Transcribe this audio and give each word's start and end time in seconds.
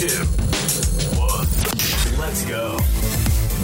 two, 0.00 0.24
one. 1.20 1.46
Let's 2.18 2.46
go. 2.46 2.78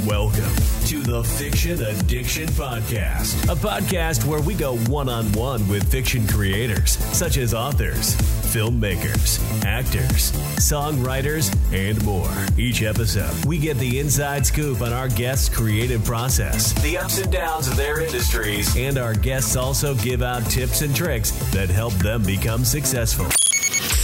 Welcome 0.07 0.55
to 0.85 1.01
the 1.01 1.25
Fiction 1.25 1.83
Addiction 1.83 2.47
Podcast, 2.49 3.45
a 3.45 3.57
podcast 3.57 4.27
where 4.27 4.43
we 4.43 4.53
go 4.53 4.77
one 4.77 5.09
on 5.09 5.33
one 5.33 5.67
with 5.67 5.91
fiction 5.91 6.29
creators 6.29 6.99
such 7.17 7.39
as 7.39 7.55
authors, 7.55 8.17
filmmakers, 8.53 9.41
actors, 9.65 10.33
songwriters, 10.59 11.57
and 11.73 12.05
more. 12.05 12.31
Each 12.59 12.83
episode, 12.83 13.47
we 13.47 13.57
get 13.57 13.79
the 13.79 13.99
inside 13.99 14.45
scoop 14.45 14.83
on 14.83 14.93
our 14.93 15.09
guests' 15.09 15.49
creative 15.49 16.05
process, 16.05 16.75
the 16.83 16.99
ups 16.99 17.19
and 17.19 17.33
downs 17.33 17.67
of 17.67 17.77
their 17.77 18.03
industries, 18.03 18.77
and 18.77 18.99
our 18.99 19.15
guests 19.15 19.57
also 19.57 19.95
give 19.95 20.21
out 20.21 20.45
tips 20.51 20.83
and 20.83 20.95
tricks 20.95 21.31
that 21.53 21.71
help 21.71 21.95
them 21.95 22.23
become 22.25 22.63
successful. 22.63 23.27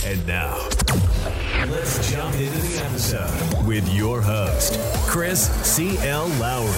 And 0.05 0.27
now, 0.27 0.69
let's 1.71 2.11
jump 2.11 2.35
into 2.35 2.59
the 2.59 2.85
episode 2.85 3.67
with 3.67 3.89
your 3.95 4.21
host, 4.21 4.79
Chris 5.07 5.49
C.L. 5.65 6.27
Lowry. 6.41 6.69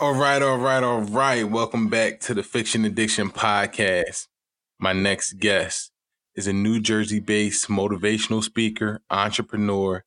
All 0.00 0.14
right, 0.14 0.40
all 0.40 0.58
right, 0.58 0.82
all 0.82 1.00
right. 1.00 1.48
Welcome 1.48 1.88
back 1.88 2.20
to 2.20 2.34
the 2.34 2.42
Fiction 2.42 2.84
Addiction 2.84 3.30
Podcast. 3.30 4.28
My 4.78 4.92
next 4.92 5.34
guest 5.34 5.90
is 6.34 6.46
a 6.46 6.52
New 6.52 6.80
Jersey 6.80 7.20
based 7.20 7.68
motivational 7.68 8.42
speaker, 8.42 9.02
entrepreneur, 9.10 10.04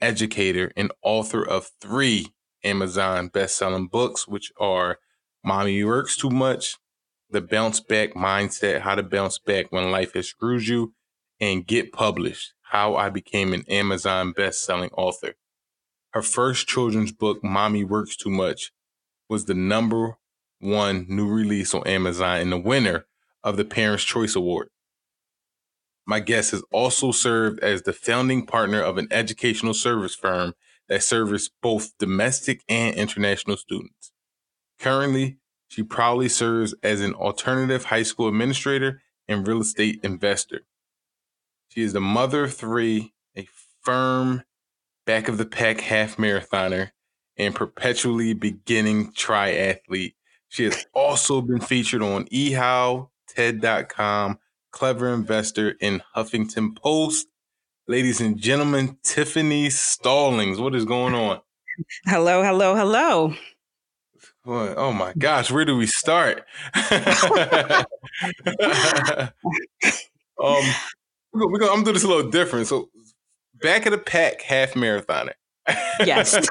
educator, 0.00 0.72
and 0.76 0.90
author 1.02 1.46
of 1.46 1.70
three 1.80 2.34
Amazon 2.64 3.28
best 3.28 3.56
selling 3.56 3.86
books, 3.86 4.26
which 4.26 4.50
are 4.58 4.98
Mommy 5.44 5.84
Works 5.84 6.16
Too 6.16 6.30
Much, 6.30 6.78
The 7.30 7.42
Bounce 7.42 7.80
Back 7.80 8.14
Mindset, 8.14 8.80
How 8.80 8.94
to 8.94 9.02
Bounce 9.02 9.38
Back 9.38 9.66
When 9.70 9.90
Life 9.90 10.14
Has 10.14 10.28
Screwed 10.28 10.66
You, 10.66 10.94
and 11.38 11.66
Get 11.66 11.92
Published 11.92 12.53
How 12.74 12.96
I 12.96 13.08
Became 13.08 13.52
an 13.52 13.64
Amazon 13.68 14.32
Best 14.32 14.64
Selling 14.64 14.90
Author. 14.94 15.34
Her 16.10 16.22
first 16.22 16.66
children's 16.66 17.12
book, 17.12 17.38
Mommy 17.44 17.84
Works 17.84 18.16
Too 18.16 18.30
Much, 18.30 18.72
was 19.28 19.44
the 19.44 19.54
number 19.54 20.18
one 20.58 21.06
new 21.08 21.28
release 21.28 21.72
on 21.72 21.86
Amazon 21.86 22.40
and 22.40 22.50
the 22.50 22.58
winner 22.58 23.06
of 23.44 23.56
the 23.56 23.64
Parents' 23.64 24.02
Choice 24.02 24.34
Award. 24.34 24.70
My 26.04 26.18
guest 26.18 26.50
has 26.50 26.64
also 26.72 27.12
served 27.12 27.60
as 27.60 27.82
the 27.82 27.92
founding 27.92 28.44
partner 28.44 28.80
of 28.80 28.98
an 28.98 29.06
educational 29.12 29.72
service 29.72 30.16
firm 30.16 30.54
that 30.88 31.04
serves 31.04 31.52
both 31.62 31.96
domestic 31.98 32.64
and 32.68 32.96
international 32.96 33.56
students. 33.56 34.10
Currently, 34.80 35.36
she 35.68 35.84
proudly 35.84 36.28
serves 36.28 36.74
as 36.82 37.02
an 37.02 37.14
alternative 37.14 37.84
high 37.84 38.02
school 38.02 38.26
administrator 38.26 39.00
and 39.28 39.46
real 39.46 39.60
estate 39.60 40.00
investor. 40.02 40.62
She 41.74 41.82
is 41.82 41.92
the 41.92 42.00
mother 42.00 42.44
of 42.44 42.54
three, 42.54 43.12
a 43.36 43.48
firm 43.82 44.44
back 45.06 45.26
of 45.26 45.38
the 45.38 45.44
pack 45.44 45.80
half 45.80 46.18
marathoner, 46.18 46.90
and 47.36 47.52
perpetually 47.52 48.32
beginning 48.32 49.12
triathlete. 49.12 50.14
She 50.50 50.64
has 50.64 50.86
also 50.94 51.40
been 51.40 51.58
featured 51.58 52.00
on 52.00 52.26
eHow, 52.26 53.08
TED.com, 53.26 54.38
Clever 54.70 55.12
Investor, 55.12 55.74
and 55.80 56.00
Huffington 56.14 56.76
Post. 56.76 57.26
Ladies 57.88 58.20
and 58.20 58.38
gentlemen, 58.38 58.96
Tiffany 59.02 59.68
Stallings, 59.68 60.60
what 60.60 60.76
is 60.76 60.84
going 60.84 61.14
on? 61.14 61.40
Hello, 62.06 62.44
hello, 62.44 62.76
hello. 62.76 63.34
What? 64.44 64.78
Oh 64.78 64.92
my 64.92 65.12
gosh, 65.18 65.50
where 65.50 65.64
do 65.64 65.76
we 65.76 65.86
start? 65.86 66.44
um, 70.40 70.62
we're 71.34 71.40
gonna, 71.40 71.52
we're 71.52 71.58
gonna, 71.58 71.72
I'm 71.72 71.78
gonna 71.78 71.86
do 71.86 71.92
this 71.92 72.04
a 72.04 72.08
little 72.08 72.30
different. 72.30 72.66
So, 72.66 72.88
back 73.60 73.86
of 73.86 73.92
the 73.92 73.98
pack 73.98 74.42
half 74.42 74.72
marathoner. 74.72 75.32
Yes. 76.04 76.34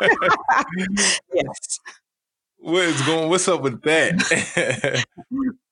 yes. 1.34 1.80
What 2.58 2.84
is 2.84 3.02
going? 3.02 3.30
What's 3.30 3.48
up 3.48 3.62
with 3.62 3.82
that? 3.84 5.04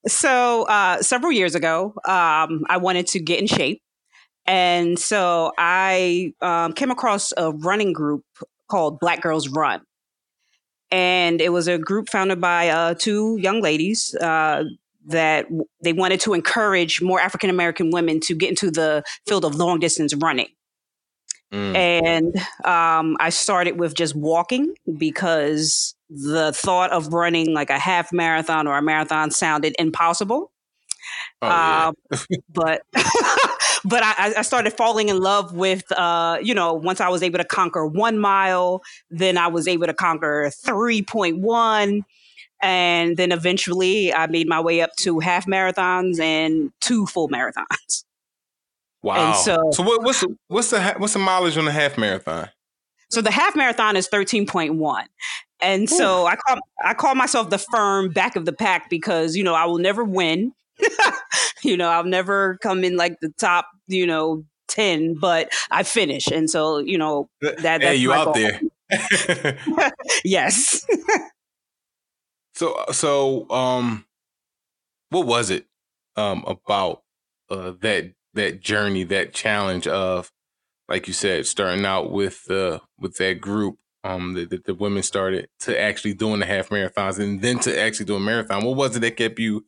So, 0.06 0.64
uh, 0.64 1.00
several 1.00 1.32
years 1.32 1.54
ago, 1.54 1.94
um, 2.06 2.64
I 2.68 2.78
wanted 2.78 3.06
to 3.08 3.20
get 3.20 3.40
in 3.40 3.46
shape. 3.46 3.80
And 4.46 4.98
so 4.98 5.52
I 5.56 6.32
um, 6.40 6.72
came 6.72 6.90
across 6.90 7.32
a 7.36 7.52
running 7.52 7.92
group 7.92 8.24
called 8.68 8.98
Black 8.98 9.22
Girls 9.22 9.48
Run. 9.48 9.82
And 10.90 11.40
it 11.40 11.50
was 11.50 11.68
a 11.68 11.78
group 11.78 12.10
founded 12.10 12.40
by 12.40 12.68
uh, 12.68 12.94
two 12.94 13.38
young 13.38 13.62
ladies 13.62 14.14
uh, 14.16 14.64
that 15.06 15.46
they 15.82 15.92
wanted 15.92 16.20
to 16.20 16.34
encourage 16.34 17.02
more 17.02 17.20
African 17.20 17.50
American 17.50 17.90
women 17.90 18.20
to 18.20 18.34
get 18.34 18.50
into 18.50 18.70
the 18.70 19.02
field 19.26 19.44
of 19.44 19.54
long 19.54 19.80
distance 19.80 20.14
running. 20.14 20.48
Mm. 21.52 21.76
And 21.76 22.36
um, 22.64 23.16
I 23.20 23.28
started 23.28 23.78
with 23.78 23.94
just 23.94 24.14
walking 24.16 24.74
because 24.96 25.94
the 26.08 26.52
thought 26.52 26.90
of 26.92 27.12
running 27.12 27.52
like 27.52 27.70
a 27.70 27.78
half 27.78 28.12
marathon 28.12 28.66
or 28.66 28.78
a 28.78 28.82
marathon 28.82 29.30
sounded 29.30 29.74
impossible. 29.78 30.50
Oh, 31.42 31.48
yeah. 31.48 31.88
Um, 31.88 31.94
but 32.48 32.82
but 33.84 34.02
I, 34.02 34.34
I 34.38 34.42
started 34.42 34.72
falling 34.72 35.08
in 35.08 35.20
love 35.20 35.54
with 35.54 35.90
uh, 35.92 36.38
you 36.42 36.54
know 36.54 36.72
once 36.72 37.00
I 37.00 37.08
was 37.08 37.22
able 37.22 37.38
to 37.38 37.44
conquer 37.44 37.86
one 37.86 38.18
mile, 38.18 38.82
then 39.10 39.36
I 39.36 39.48
was 39.48 39.68
able 39.68 39.86
to 39.86 39.94
conquer 39.94 40.50
three 40.64 41.02
point 41.02 41.38
one, 41.38 42.04
and 42.62 43.16
then 43.16 43.32
eventually 43.32 44.14
I 44.14 44.26
made 44.28 44.48
my 44.48 44.60
way 44.60 44.80
up 44.80 44.90
to 45.00 45.18
half 45.18 45.46
marathons 45.46 46.20
and 46.20 46.72
two 46.80 47.06
full 47.06 47.28
marathons. 47.28 48.04
wow. 49.02 49.32
so- 49.32 49.70
so 49.72 49.82
what, 49.82 50.02
what's 50.02 50.20
the, 50.20 50.36
what's 50.48 50.70
the 50.70 50.94
what's 50.98 51.12
the 51.12 51.18
mileage 51.18 51.58
on 51.58 51.64
the 51.64 51.72
half 51.72 51.98
marathon? 51.98 52.48
So 53.10 53.20
the 53.20 53.30
half 53.30 53.54
marathon 53.54 53.96
is 53.96 54.08
13.1. 54.08 55.04
And 55.60 55.88
so 55.88 56.26
I 56.26 56.36
call 56.36 56.58
I 56.82 56.94
call 56.94 57.14
myself 57.14 57.50
the 57.50 57.58
firm 57.58 58.08
back 58.08 58.36
of 58.36 58.46
the 58.46 58.52
pack 58.52 58.88
because, 58.88 59.36
you 59.36 59.44
know, 59.44 59.54
I 59.54 59.66
will 59.66 59.78
never 59.78 60.02
win. 60.02 60.52
you 61.62 61.76
know, 61.76 61.88
I'll 61.88 62.04
never 62.04 62.58
come 62.62 62.84
in 62.84 62.96
like 62.96 63.20
the 63.20 63.28
top, 63.38 63.68
you 63.86 64.06
know, 64.06 64.44
10, 64.68 65.14
but 65.14 65.50
I 65.70 65.82
finish. 65.82 66.26
And 66.26 66.50
so, 66.50 66.78
you 66.78 66.98
know, 66.98 67.28
that 67.40 67.82
hey, 67.82 67.96
you 67.96 68.12
out 68.12 68.34
goal. 68.34 68.34
there? 68.34 68.60
yes. 70.24 70.84
so 72.54 72.84
so 72.92 73.48
um, 73.50 74.04
what 75.10 75.26
was 75.26 75.50
it 75.50 75.66
um 76.16 76.44
about 76.46 77.02
uh 77.50 77.72
that 77.80 78.12
that 78.34 78.60
journey 78.60 79.04
that 79.04 79.32
challenge 79.32 79.86
of 79.86 80.30
like 80.88 81.06
you 81.06 81.12
said 81.14 81.46
starting 81.46 81.84
out 81.84 82.10
with 82.10 82.50
uh 82.50 82.78
with 82.98 83.16
that 83.16 83.40
group 83.40 83.78
um 84.04 84.34
that, 84.34 84.50
that 84.50 84.64
the 84.64 84.74
women 84.74 85.02
started 85.02 85.48
to 85.58 85.78
actually 85.80 86.14
doing 86.14 86.40
the 86.40 86.46
half 86.46 86.68
marathons 86.68 87.18
and 87.18 87.40
then 87.40 87.58
to 87.58 87.78
actually 87.78 88.06
do 88.06 88.16
a 88.16 88.20
marathon 88.20 88.64
what 88.64 88.76
was 88.76 88.96
it 88.96 89.00
that 89.00 89.16
kept 89.16 89.38
you 89.38 89.64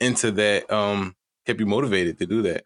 into 0.00 0.30
that 0.32 0.70
um 0.72 1.14
kept 1.46 1.60
you 1.60 1.66
motivated 1.66 2.18
to 2.18 2.26
do 2.26 2.42
that 2.42 2.64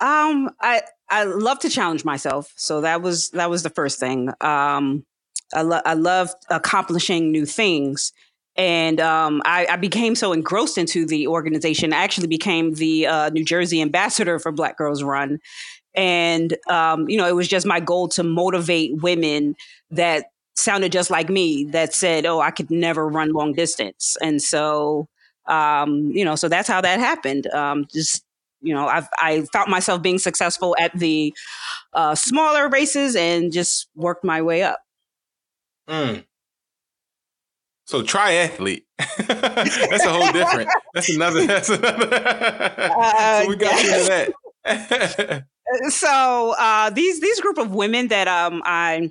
Um, 0.00 0.50
I 0.60 0.82
I 1.08 1.24
love 1.24 1.60
to 1.60 1.70
challenge 1.70 2.04
myself, 2.04 2.52
so 2.56 2.80
that 2.82 3.00
was 3.00 3.30
that 3.30 3.48
was 3.48 3.62
the 3.62 3.70
first 3.70 4.00
thing. 4.00 4.30
Um, 4.40 5.06
I 5.52 5.62
lo- 5.62 5.82
I 5.84 5.94
love 5.94 6.30
accomplishing 6.50 7.30
new 7.30 7.46
things, 7.46 8.12
and 8.56 9.00
um, 9.00 9.42
I, 9.44 9.66
I 9.70 9.76
became 9.76 10.14
so 10.14 10.32
engrossed 10.32 10.78
into 10.78 11.06
the 11.06 11.26
organization. 11.26 11.92
I 11.92 11.98
actually 12.02 12.28
became 12.28 12.74
the 12.74 13.06
uh, 13.06 13.30
New 13.30 13.44
Jersey 13.44 13.80
ambassador 13.82 14.38
for 14.38 14.52
Black 14.52 14.76
Girls 14.78 15.02
Run, 15.02 15.38
and 15.94 16.56
um, 16.68 17.08
you 17.08 17.16
know, 17.16 17.26
it 17.26 17.34
was 17.34 17.48
just 17.48 17.66
my 17.66 17.80
goal 17.80 18.08
to 18.08 18.22
motivate 18.22 19.02
women 19.02 19.56
that 19.90 20.26
sounded 20.56 20.92
just 20.92 21.10
like 21.10 21.28
me 21.28 21.64
that 21.66 21.94
said, 21.94 22.26
"Oh, 22.26 22.40
I 22.40 22.50
could 22.50 22.70
never 22.70 23.08
run 23.08 23.32
long 23.32 23.52
distance," 23.52 24.16
and 24.22 24.42
so 24.42 25.08
um, 25.46 26.10
you 26.12 26.24
know, 26.24 26.36
so 26.36 26.48
that's 26.48 26.68
how 26.68 26.80
that 26.80 26.98
happened. 26.98 27.46
Um, 27.48 27.86
just 27.92 28.24
you 28.60 28.74
know, 28.74 28.86
I've 28.88 29.08
I 29.18 29.42
felt 29.52 29.68
myself 29.68 30.02
being 30.02 30.18
successful 30.18 30.74
at 30.80 30.98
the 30.98 31.34
uh, 31.94 32.14
smaller 32.14 32.68
races 32.68 33.16
and 33.16 33.52
just 33.52 33.88
worked 33.96 34.24
my 34.24 34.42
way 34.42 34.62
up. 34.62 34.80
Mm. 35.88 36.24
So 37.86 38.02
triathlete. 38.02 38.84
that's 38.98 40.04
a 40.04 40.10
whole 40.10 40.32
different. 40.32 40.70
That's 40.94 41.10
another. 41.10 41.46
That's 41.46 41.68
another. 41.68 42.06
so 43.42 43.48
we 43.48 43.56
got 43.56 43.84
yes. 43.84 44.08
into 44.08 44.34
that. 44.64 45.44
so 45.88 46.54
uh, 46.58 46.90
these 46.90 47.20
these 47.20 47.40
group 47.40 47.58
of 47.58 47.74
women 47.74 48.08
that 48.08 48.28
um, 48.28 48.62
I 48.64 49.10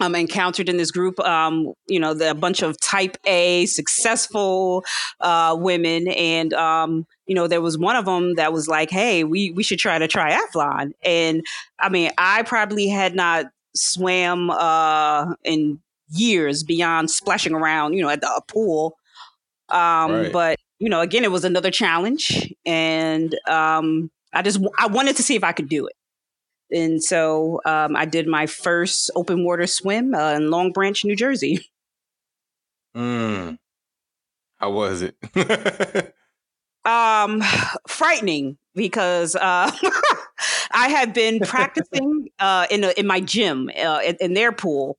um, 0.00 0.14
encountered 0.14 0.68
in 0.68 0.76
this 0.76 0.90
group, 0.90 1.18
um, 1.20 1.72
you 1.88 1.98
know, 1.98 2.12
the 2.12 2.30
a 2.30 2.34
bunch 2.34 2.62
of 2.62 2.78
Type 2.80 3.16
A 3.26 3.66
successful 3.66 4.84
uh, 5.20 5.56
women, 5.58 6.08
and 6.08 6.52
um, 6.52 7.06
you 7.26 7.34
know, 7.34 7.46
there 7.46 7.62
was 7.62 7.78
one 7.78 7.96
of 7.96 8.04
them 8.04 8.34
that 8.34 8.52
was 8.52 8.68
like, 8.68 8.90
"Hey, 8.90 9.24
we 9.24 9.52
we 9.52 9.62
should 9.62 9.78
try 9.78 9.98
to 9.98 10.08
triathlon." 10.08 10.92
And 11.02 11.44
I 11.78 11.88
mean, 11.88 12.10
I 12.18 12.42
probably 12.42 12.88
had 12.88 13.14
not 13.14 13.46
swam 13.74 14.50
uh, 14.50 15.34
in 15.44 15.80
years 16.10 16.62
beyond 16.62 17.10
splashing 17.10 17.54
around, 17.54 17.94
you 17.94 18.02
know, 18.02 18.08
at 18.08 18.20
the 18.20 18.28
a 18.28 18.42
pool. 18.42 18.96
Um, 19.68 20.12
Right. 20.12 20.32
But 20.32 20.58
you 20.78 20.88
know, 20.88 21.00
again, 21.00 21.24
it 21.24 21.32
was 21.32 21.44
another 21.44 21.70
challenge, 21.70 22.52
and 22.64 23.34
um, 23.48 24.10
I 24.32 24.42
just 24.42 24.60
I 24.78 24.86
wanted 24.86 25.16
to 25.16 25.22
see 25.22 25.34
if 25.34 25.42
I 25.44 25.52
could 25.52 25.68
do 25.68 25.86
it. 25.86 25.94
and 26.70 27.02
so 27.02 27.60
um, 27.64 27.96
I 27.96 28.04
did 28.04 28.26
my 28.26 28.46
first 28.46 29.10
open 29.16 29.44
water 29.44 29.66
swim 29.66 30.14
uh, 30.14 30.34
in 30.34 30.50
Long 30.50 30.72
Branch, 30.72 31.04
New 31.04 31.16
Jersey. 31.16 31.66
Mm. 32.96 33.58
How 34.56 34.70
was 34.70 35.02
it? 35.02 35.16
um, 36.86 37.42
frightening 37.86 38.56
because 38.74 39.36
uh, 39.36 39.70
I 40.70 40.88
had 40.88 41.12
been 41.12 41.40
practicing 41.40 42.28
uh, 42.38 42.66
in 42.70 42.84
a, 42.84 42.90
in 42.96 43.06
my 43.06 43.20
gym 43.20 43.70
uh, 43.76 44.00
in, 44.04 44.16
in, 44.20 44.34
their 44.34 44.52
pool, 44.52 44.96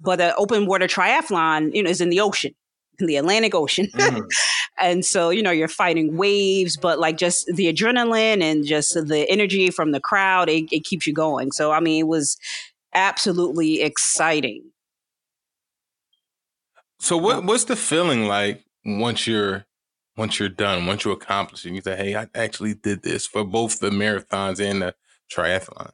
but 0.00 0.16
the 0.16 0.34
open 0.36 0.66
water 0.66 0.86
triathlon, 0.86 1.74
you 1.74 1.82
know, 1.82 1.90
is 1.90 2.00
in 2.00 2.10
the 2.10 2.20
ocean, 2.20 2.54
in 2.98 3.06
the 3.06 3.16
Atlantic 3.16 3.54
Ocean. 3.54 3.88
Mm. 4.00 4.26
and 4.80 5.04
so, 5.04 5.30
you 5.30 5.42
know, 5.42 5.50
you're 5.50 5.68
fighting 5.68 6.16
waves, 6.16 6.76
but 6.76 6.98
like 6.98 7.18
just 7.18 7.46
the 7.54 7.72
adrenaline 7.72 8.42
and 8.42 8.64
just 8.64 8.94
the 8.94 9.26
energy 9.28 9.70
from 9.70 9.92
the 9.92 10.00
crowd, 10.00 10.48
it, 10.48 10.64
it 10.72 10.84
keeps 10.84 11.06
you 11.06 11.12
going. 11.12 11.52
So, 11.52 11.70
I 11.70 11.80
mean, 11.80 12.00
it 12.00 12.08
was 12.08 12.38
absolutely 12.94 13.82
exciting. 13.82 14.70
So, 16.98 17.16
what 17.16 17.44
what's 17.44 17.64
the 17.64 17.76
feeling 17.76 18.26
like 18.26 18.64
once 18.84 19.26
you're 19.26 19.66
once 20.16 20.38
you're 20.38 20.48
done, 20.48 20.86
once 20.86 21.04
you 21.04 21.12
accomplish 21.12 21.64
it, 21.64 21.72
you 21.72 21.80
say, 21.80 21.96
"Hey, 21.96 22.14
I 22.14 22.28
actually 22.34 22.74
did 22.74 23.02
this 23.02 23.26
for 23.26 23.44
both 23.44 23.80
the 23.80 23.90
marathons 23.90 24.60
and 24.60 24.82
the 24.82 24.94
triathlon." 25.34 25.92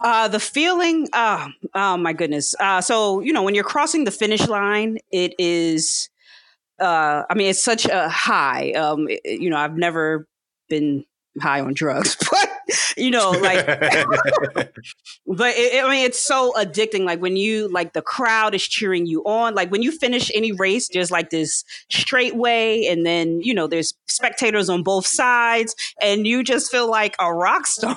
Uh, 0.00 0.28
the 0.28 0.40
feeling, 0.40 1.08
uh, 1.12 1.48
oh 1.74 1.96
my 1.96 2.12
goodness. 2.12 2.54
Uh, 2.60 2.80
so, 2.80 3.20
you 3.20 3.32
know, 3.32 3.42
when 3.42 3.54
you're 3.54 3.64
crossing 3.64 4.04
the 4.04 4.10
finish 4.10 4.46
line, 4.46 4.98
it 5.10 5.34
is, 5.38 6.10
uh, 6.78 7.22
I 7.30 7.34
mean, 7.34 7.48
it's 7.48 7.62
such 7.62 7.86
a 7.86 8.08
high. 8.08 8.72
Um, 8.72 9.08
it, 9.08 9.40
you 9.40 9.48
know, 9.48 9.56
I've 9.56 9.76
never 9.76 10.28
been 10.68 11.04
high 11.40 11.60
on 11.60 11.72
drugs, 11.72 12.16
but 12.30 12.45
you 12.96 13.10
know, 13.10 13.30
like, 13.30 13.64
but 13.66 15.54
it, 15.56 15.84
I 15.84 15.90
mean, 15.90 16.04
it's 16.04 16.20
so 16.20 16.52
addicting. 16.52 17.04
Like 17.04 17.20
when 17.20 17.36
you 17.36 17.68
like 17.68 17.92
the 17.92 18.02
crowd 18.02 18.54
is 18.54 18.66
cheering 18.66 19.06
you 19.06 19.22
on. 19.24 19.54
Like 19.54 19.70
when 19.70 19.82
you 19.82 19.92
finish 19.92 20.30
any 20.34 20.52
race, 20.52 20.88
there's 20.92 21.10
like 21.10 21.30
this 21.30 21.64
straight 21.90 22.36
way, 22.36 22.86
and 22.86 23.06
then 23.06 23.40
you 23.42 23.54
know 23.54 23.66
there's 23.66 23.94
spectators 24.06 24.68
on 24.68 24.82
both 24.82 25.06
sides, 25.06 25.74
and 26.00 26.26
you 26.26 26.42
just 26.42 26.70
feel 26.70 26.90
like 26.90 27.14
a 27.20 27.32
rock 27.32 27.66
star. 27.66 27.96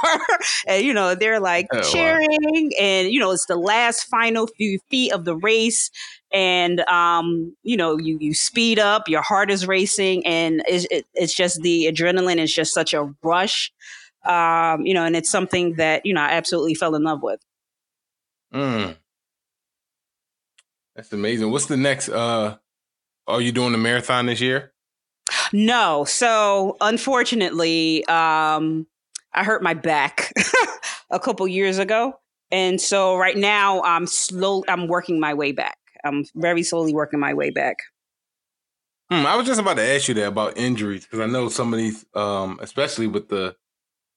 and 0.67 0.85
you 0.85 0.93
know 0.93 1.15
they're 1.15 1.39
like 1.39 1.67
oh, 1.71 1.81
cheering, 1.81 2.27
wow. 2.29 2.69
and 2.79 3.11
you 3.11 3.19
know 3.19 3.31
it's 3.31 3.47
the 3.47 3.57
last 3.57 4.03
final 4.03 4.47
few 4.47 4.79
feet 4.89 5.11
of 5.11 5.25
the 5.25 5.35
race, 5.35 5.89
and 6.31 6.81
um, 6.81 7.55
you 7.63 7.77
know 7.77 7.97
you 7.97 8.17
you 8.21 8.33
speed 8.33 8.79
up 8.79 9.07
your 9.07 9.21
heart 9.21 9.49
is 9.49 9.67
racing 9.67 10.25
and 10.25 10.61
it's, 10.67 10.85
it, 10.91 11.05
it's 11.13 11.33
just 11.33 11.61
the 11.61 11.85
adrenaline 11.91 12.37
is 12.37 12.53
just 12.53 12.73
such 12.73 12.93
a 12.93 13.11
rush 13.23 13.71
um, 14.25 14.85
you 14.85 14.93
know 14.93 15.05
and 15.05 15.15
it's 15.15 15.29
something 15.29 15.75
that 15.75 16.05
you 16.05 16.13
know 16.13 16.21
i 16.21 16.31
absolutely 16.31 16.73
fell 16.73 16.95
in 16.95 17.03
love 17.03 17.21
with. 17.23 17.39
Mm. 18.53 18.95
that's 20.95 21.13
amazing. 21.13 21.51
What's 21.51 21.67
the 21.67 21.77
next 21.77 22.09
uh 22.09 22.57
are 23.27 23.41
you 23.41 23.51
doing 23.51 23.71
the 23.71 23.77
marathon 23.77 24.25
this 24.25 24.41
year? 24.41 24.73
No. 25.53 26.03
So 26.05 26.77
unfortunately 26.81 28.03
um 28.05 28.87
i 29.33 29.43
hurt 29.43 29.61
my 29.61 29.73
back 29.73 30.33
a 31.11 31.19
couple 31.19 31.47
years 31.47 31.77
ago. 31.77 32.19
And 32.51 32.81
so 32.81 33.15
right 33.17 33.37
now 33.37 33.81
i'm 33.83 34.07
slow 34.07 34.63
i'm 34.67 34.87
working 34.87 35.19
my 35.19 35.33
way 35.33 35.51
back. 35.51 35.77
I'm 36.03 36.25
very 36.35 36.63
slowly 36.63 36.93
working 36.93 37.19
my 37.19 37.33
way 37.33 37.49
back. 37.49 37.77
Hmm, 39.11 39.25
I 39.25 39.35
was 39.35 39.47
just 39.47 39.59
about 39.59 39.77
to 39.77 39.83
ask 39.83 40.07
you 40.07 40.13
that 40.15 40.27
about 40.27 40.57
injuries 40.57 41.03
because 41.03 41.19
I 41.19 41.25
know 41.25 41.49
some 41.49 41.73
of 41.73 41.79
these, 41.79 42.05
um, 42.13 42.59
especially 42.61 43.07
with 43.07 43.27
the 43.27 43.55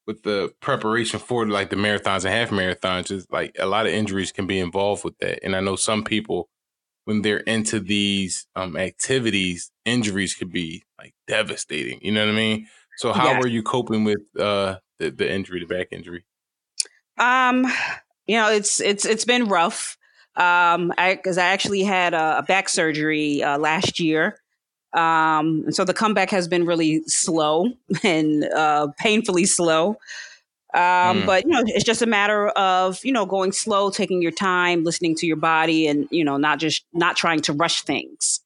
with 0.06 0.22
the 0.22 0.52
preparation 0.60 1.18
for 1.18 1.46
like 1.46 1.70
the 1.70 1.76
marathons 1.76 2.24
and 2.24 2.34
half 2.34 2.50
marathons, 2.50 3.10
is 3.10 3.26
like 3.30 3.56
a 3.58 3.66
lot 3.66 3.86
of 3.86 3.92
injuries 3.92 4.32
can 4.32 4.46
be 4.46 4.58
involved 4.58 5.04
with 5.04 5.16
that. 5.18 5.44
And 5.44 5.54
I 5.54 5.60
know 5.60 5.76
some 5.76 6.04
people, 6.04 6.48
when 7.04 7.22
they're 7.22 7.38
into 7.38 7.80
these 7.80 8.46
um, 8.56 8.76
activities, 8.76 9.70
injuries 9.84 10.34
could 10.34 10.52
be 10.52 10.82
like 10.98 11.14
devastating. 11.26 12.00
You 12.02 12.12
know 12.12 12.24
what 12.24 12.32
I 12.32 12.36
mean? 12.36 12.66
So 12.98 13.12
how 13.12 13.32
yeah. 13.32 13.38
were 13.38 13.48
you 13.48 13.62
coping 13.62 14.04
with 14.04 14.20
uh, 14.38 14.76
the 14.98 15.10
the 15.10 15.30
injury, 15.30 15.60
the 15.60 15.66
back 15.66 15.88
injury? 15.90 16.24
Um, 17.18 17.66
you 18.26 18.36
know, 18.36 18.50
it's 18.50 18.80
it's 18.80 19.04
it's 19.04 19.24
been 19.24 19.46
rough 19.46 19.96
um, 20.36 20.92
because 20.96 21.38
I, 21.38 21.44
I, 21.44 21.52
actually 21.52 21.82
had 21.82 22.14
a, 22.14 22.38
a 22.38 22.42
back 22.42 22.68
surgery 22.68 23.42
uh, 23.42 23.58
last 23.58 24.00
year. 24.00 24.38
Um, 24.94 25.62
and 25.64 25.74
so 25.74 25.84
the 25.84 25.94
comeback 25.94 26.30
has 26.30 26.48
been 26.48 26.66
really 26.66 27.02
slow 27.06 27.70
and 28.02 28.44
uh, 28.44 28.88
painfully 28.98 29.46
slow. 29.46 29.96
Um, 30.74 31.22
mm. 31.22 31.26
But 31.26 31.44
you 31.44 31.50
know, 31.50 31.62
it's 31.66 31.84
just 31.84 32.02
a 32.02 32.06
matter 32.06 32.48
of 32.48 33.04
you 33.04 33.12
know 33.12 33.26
going 33.26 33.52
slow, 33.52 33.90
taking 33.90 34.22
your 34.22 34.32
time, 34.32 34.84
listening 34.84 35.14
to 35.16 35.26
your 35.26 35.36
body, 35.36 35.86
and 35.86 36.08
you 36.10 36.24
know, 36.24 36.36
not 36.36 36.58
just 36.58 36.84
not 36.92 37.16
trying 37.16 37.40
to 37.42 37.52
rush 37.52 37.82
things. 37.82 38.40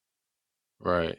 Right. 0.81 1.19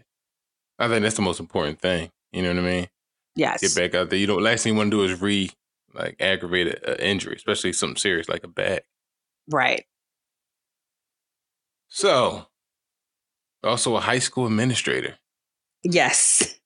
I 0.79 0.87
think 0.87 1.01
that's 1.01 1.15
the 1.15 1.21
most 1.21 1.39
important 1.39 1.79
thing. 1.79 2.09
You 2.31 2.43
know 2.43 2.49
what 2.49 2.59
I 2.59 2.61
mean? 2.61 2.87
Yes. 3.35 3.61
Get 3.61 3.75
back 3.75 3.99
out 3.99 4.09
there. 4.09 4.19
You 4.19 4.27
know, 4.27 4.35
last 4.35 4.63
thing 4.63 4.73
you 4.73 4.77
want 4.77 4.91
to 4.91 4.97
do 4.97 5.03
is 5.03 5.21
re 5.21 5.49
like 5.93 6.15
aggravate 6.19 6.83
an 6.83 6.95
injury, 6.97 7.35
especially 7.35 7.73
something 7.73 7.97
serious 7.97 8.29
like 8.29 8.43
a 8.43 8.47
back. 8.47 8.83
Right. 9.49 9.85
So, 11.87 12.47
also 13.63 13.95
a 13.95 13.99
high 13.99 14.19
school 14.19 14.45
administrator. 14.45 15.15
Yes. 15.83 16.59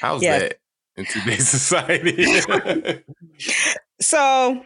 How's 0.00 0.22
yes. 0.22 0.40
that 0.40 0.58
in 0.96 1.06
today's 1.06 1.48
society? 1.48 2.24
so, 4.00 4.64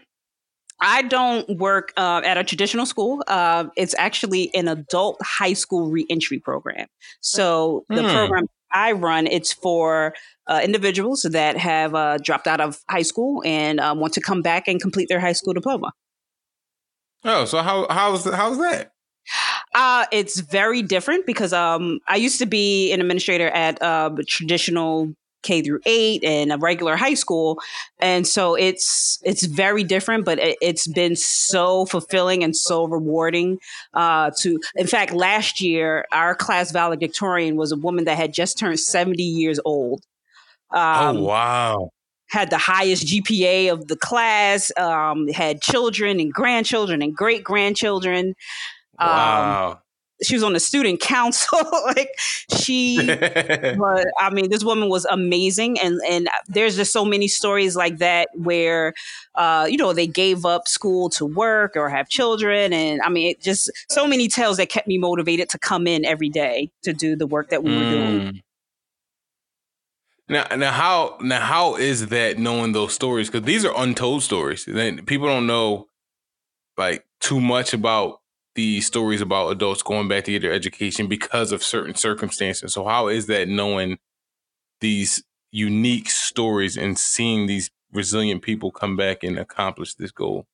I 0.85 1.03
don't 1.03 1.49
work 1.59 1.93
uh, 1.97 2.23
at 2.25 2.37
a 2.37 2.45
traditional 2.45 2.87
school. 2.87 3.23
Uh, 3.29 3.67
it's 3.77 3.95
actually 3.99 4.53
an 4.53 4.67
adult 4.67 5.17
high 5.23 5.53
school 5.53 5.89
reentry 5.89 6.41
program. 6.41 6.89
So 7.21 7.85
the 7.89 8.03
hmm. 8.03 8.11
program 8.11 8.47
I 8.73 8.93
run, 8.93 9.29
it's 9.29 9.53
for 9.53 10.15
uh, 10.49 10.61
individuals 10.65 11.23
that 11.31 11.57
have 11.57 11.95
uh, 11.95 12.19
dropped 12.19 12.49
out 12.49 12.61
of 12.61 12.81
high 12.91 13.03
school 13.03 13.43
and 13.47 13.79
uh, 13.79 13.95
want 13.97 14.15
to 14.15 14.21
come 14.21 14.43
back 14.43 14.67
and 14.67 14.81
complete 14.81 15.09
their 15.09 15.21
high 15.21 15.35
school 15.35 15.53
diploma. 15.53 15.93
Oh, 17.25 17.45
so 17.45 17.63
how 17.63 17.87
how's 17.89 18.25
how's 18.25 18.59
that? 18.59 18.93
Uh, 19.75 20.05
it's 20.13 20.41
very 20.41 20.83
different 20.83 21.27
because 21.27 21.53
um, 21.53 22.01
I 22.07 22.17
used 22.17 22.39
to 22.39 22.47
be 22.47 22.93
an 22.93 23.01
administrator 23.01 23.49
at 23.49 23.81
uh, 23.81 24.11
traditional 24.27 25.15
K 25.43 25.63
through 25.63 25.81
eight 25.87 26.25
and 26.25 26.53
a 26.53 26.57
regular 26.57 26.97
high 26.97 27.15
school, 27.15 27.61
and 27.99 28.27
so 28.27 28.55
it's 28.55 29.19
it's 29.25 29.45
very 29.45 29.85
different. 29.85 30.25
But 30.25 30.39
it, 30.39 30.57
has 30.63 30.87
been 30.87 31.17
so 31.17 31.85
fulfilling 31.87 32.43
and 32.43 32.57
so 32.57 32.87
rewarding. 32.87 33.59
Uh, 33.93 34.31
to 34.41 34.61
in 34.77 34.87
fact, 34.87 35.13
last 35.13 35.61
year 35.61 36.07
our 36.13 36.35
class 36.35 36.71
valedictorian 36.73 37.57
was 37.57 37.73
a 37.73 37.77
woman 37.77 38.05
that 38.05 38.17
had 38.17 38.33
just 38.33 38.59
turned 38.59 38.81
seventy 38.81 39.25
years 39.25 39.61
old. 39.65 40.05
Oh, 40.73 40.79
um, 40.79 41.17
oh 41.17 41.23
wow! 41.23 41.91
Had 42.31 42.51
the 42.51 42.59
highest 42.59 43.07
GPA 43.07 43.73
of 43.73 43.89
the 43.89 43.97
class. 43.97 44.71
Um, 44.77 45.29
had 45.29 45.61
children 45.61 46.21
and 46.21 46.33
grandchildren 46.33 47.03
and 47.03 47.15
great 47.15 47.43
grandchildren. 47.43 48.35
Um, 49.03 49.09
wow. 49.09 49.71
Um, 49.73 49.79
she 50.23 50.35
was 50.35 50.43
on 50.43 50.53
the 50.53 50.61
student 50.61 51.01
council. 51.01 51.59
like 51.87 52.11
she, 52.55 53.05
but 53.07 54.07
I 54.21 54.31
mean, 54.33 54.51
this 54.51 54.65
woman 54.65 54.89
was 54.89 55.05
amazing, 55.07 55.79
and 55.81 56.01
and 56.09 56.29
there's 56.49 56.77
just 56.77 56.93
so 56.93 57.05
many 57.05 57.29
stories 57.29 57.77
like 57.77 57.99
that 57.99 58.29
where, 58.35 58.95
uh, 59.35 59.67
you 59.69 59.77
know, 59.77 59.93
they 59.93 60.07
gave 60.07 60.45
up 60.45 60.69
school 60.69 61.11
to 61.11 61.27
work 61.27 61.77
or 61.77 61.89
have 61.89 62.09
children, 62.09 62.73
and 62.73 63.01
I 63.03 63.09
mean, 63.09 63.31
it 63.31 63.41
just 63.41 63.71
so 63.91 64.07
many 64.07 64.29
tales 64.29 64.57
that 64.59 64.69
kept 64.69 64.87
me 64.87 64.99
motivated 64.99 65.49
to 65.51 65.59
come 65.59 65.87
in 65.87 66.05
every 66.05 66.29
day 66.29 66.71
to 66.83 66.93
do 66.93 67.17
the 67.17 67.27
work 67.27 67.51
that 67.51 67.63
we 67.63 67.75
were 67.75 67.91
doing. 67.91 68.21
Mm. 68.21 68.43
Now, 70.29 70.47
now, 70.57 70.71
how 70.71 71.19
now 71.21 71.41
how 71.41 71.77
is 71.77 72.09
that 72.09 72.39
knowing 72.39 72.73
those 72.73 72.95
stories? 72.95 73.29
Because 73.29 73.45
these 73.45 73.65
are 73.65 73.73
untold 73.77 74.23
stories. 74.23 74.65
People 74.65 75.27
don't 75.27 75.47
know 75.47 75.89
like 76.79 77.05
too 77.21 77.41
much 77.41 77.75
about 77.75 78.22
the 78.55 78.81
stories 78.81 79.21
about 79.21 79.49
adults 79.49 79.83
going 79.83 80.09
back 80.09 80.25
to 80.25 80.33
get 80.33 80.43
their 80.43 80.53
education 80.53 81.07
because 81.07 81.53
of 81.53 81.63
certain 81.63 81.95
circumstances. 81.95 82.75
So 82.75 82.85
how 82.85 83.09
is 83.09 83.27
that 83.27 83.49
knowing 83.49 83.99
these 84.81 85.23
unique 85.51 86.11
stories 86.11 86.77
and 86.77 86.99
seeing 86.99 87.47
these 87.47 87.71
resilient 87.93 88.43
people 88.43 88.71
come 88.71 88.97
back 88.97 89.23
and 89.23 89.39
accomplish 89.39 89.95
this 89.95 90.11
goal? 90.11 90.47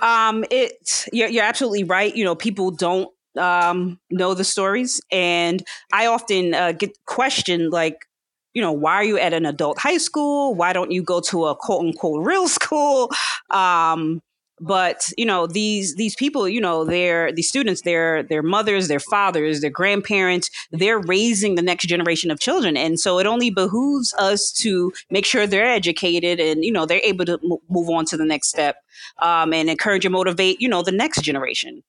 Um, 0.00 0.44
it's 0.50 1.08
you're, 1.12 1.28
you're 1.28 1.44
absolutely 1.44 1.84
right. 1.84 2.14
You 2.14 2.24
know, 2.24 2.34
people 2.34 2.70
don't 2.70 3.08
um, 3.38 3.98
know 4.10 4.34
the 4.34 4.44
stories, 4.44 5.00
and 5.10 5.62
I 5.92 6.06
often 6.06 6.54
uh, 6.54 6.72
get 6.72 6.96
questioned 7.06 7.72
like, 7.72 8.06
you 8.52 8.62
know, 8.62 8.72
why 8.72 8.94
are 8.94 9.04
you 9.04 9.18
at 9.18 9.32
an 9.32 9.46
adult 9.46 9.78
high 9.78 9.98
school? 9.98 10.54
Why 10.54 10.72
don't 10.72 10.90
you 10.90 11.02
go 11.02 11.20
to 11.20 11.46
a 11.46 11.56
quote 11.56 11.80
unquote 11.80 12.26
real 12.26 12.48
school? 12.58 13.10
Um, 13.50 14.22
but 14.60 15.12
you 15.18 15.26
know 15.26 15.46
these 15.46 15.94
these 15.96 16.16
people 16.16 16.48
you 16.48 16.60
know 16.60 16.84
they're 16.84 17.30
these 17.32 17.48
students 17.48 17.82
they're 17.82 18.22
their 18.22 18.42
mothers 18.42 18.88
their 18.88 19.00
fathers 19.00 19.60
their 19.60 19.70
grandparents 19.70 20.50
they're 20.70 20.98
raising 20.98 21.54
the 21.54 21.62
next 21.62 21.86
generation 21.86 22.30
of 22.30 22.40
children. 22.40 22.76
And 22.76 22.98
so 22.98 23.18
it 23.18 23.26
only 23.26 23.50
behooves 23.50 24.14
us 24.18 24.52
to 24.52 24.92
make 25.10 25.24
sure 25.24 25.46
they're 25.46 25.66
educated 25.66 26.40
and 26.40 26.64
you 26.64 26.72
know 26.72 26.86
they're 26.86 27.00
able 27.04 27.24
to 27.26 27.38
m- 27.42 27.58
move 27.68 27.90
on 27.90 28.04
to 28.06 28.16
the 28.16 28.24
next 28.24 28.48
step 28.48 28.76
um, 29.20 29.52
and 29.52 29.70
encourage 29.70 30.04
and 30.04 30.12
motivate 30.12 30.60
you 30.60 30.68
know 30.68 30.82
the 30.82 30.92
next 30.92 31.22
generation. 31.22 31.82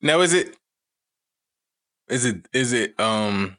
Now 0.00 0.20
is 0.20 0.32
it 0.34 0.56
is 2.08 2.24
it 2.24 2.46
is 2.52 2.72
it 2.72 2.98
um 3.00 3.56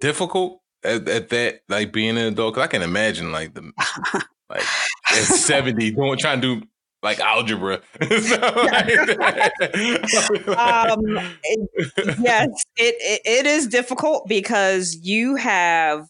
difficult 0.00 0.60
at, 0.84 1.08
at 1.08 1.28
that 1.30 1.62
like 1.68 1.92
being 1.92 2.16
an 2.18 2.32
adult? 2.32 2.54
Because 2.54 2.64
i 2.64 2.68
can 2.68 2.82
imagine 2.82 3.32
like 3.32 3.54
the 3.54 3.72
like 4.50 4.64
at 5.10 5.24
70 5.24 5.92
doing 5.92 6.16
trying 6.16 6.16
to 6.16 6.20
try 6.20 6.32
and 6.32 6.42
do 6.42 6.62
like 7.02 7.20
algebra. 7.20 7.74
um, 8.00 8.10
it, 11.44 12.18
yes, 12.20 12.48
it, 12.76 12.94
it 12.98 13.20
it 13.24 13.46
is 13.46 13.66
difficult 13.68 14.26
because 14.28 14.98
you 15.02 15.36
have 15.36 16.08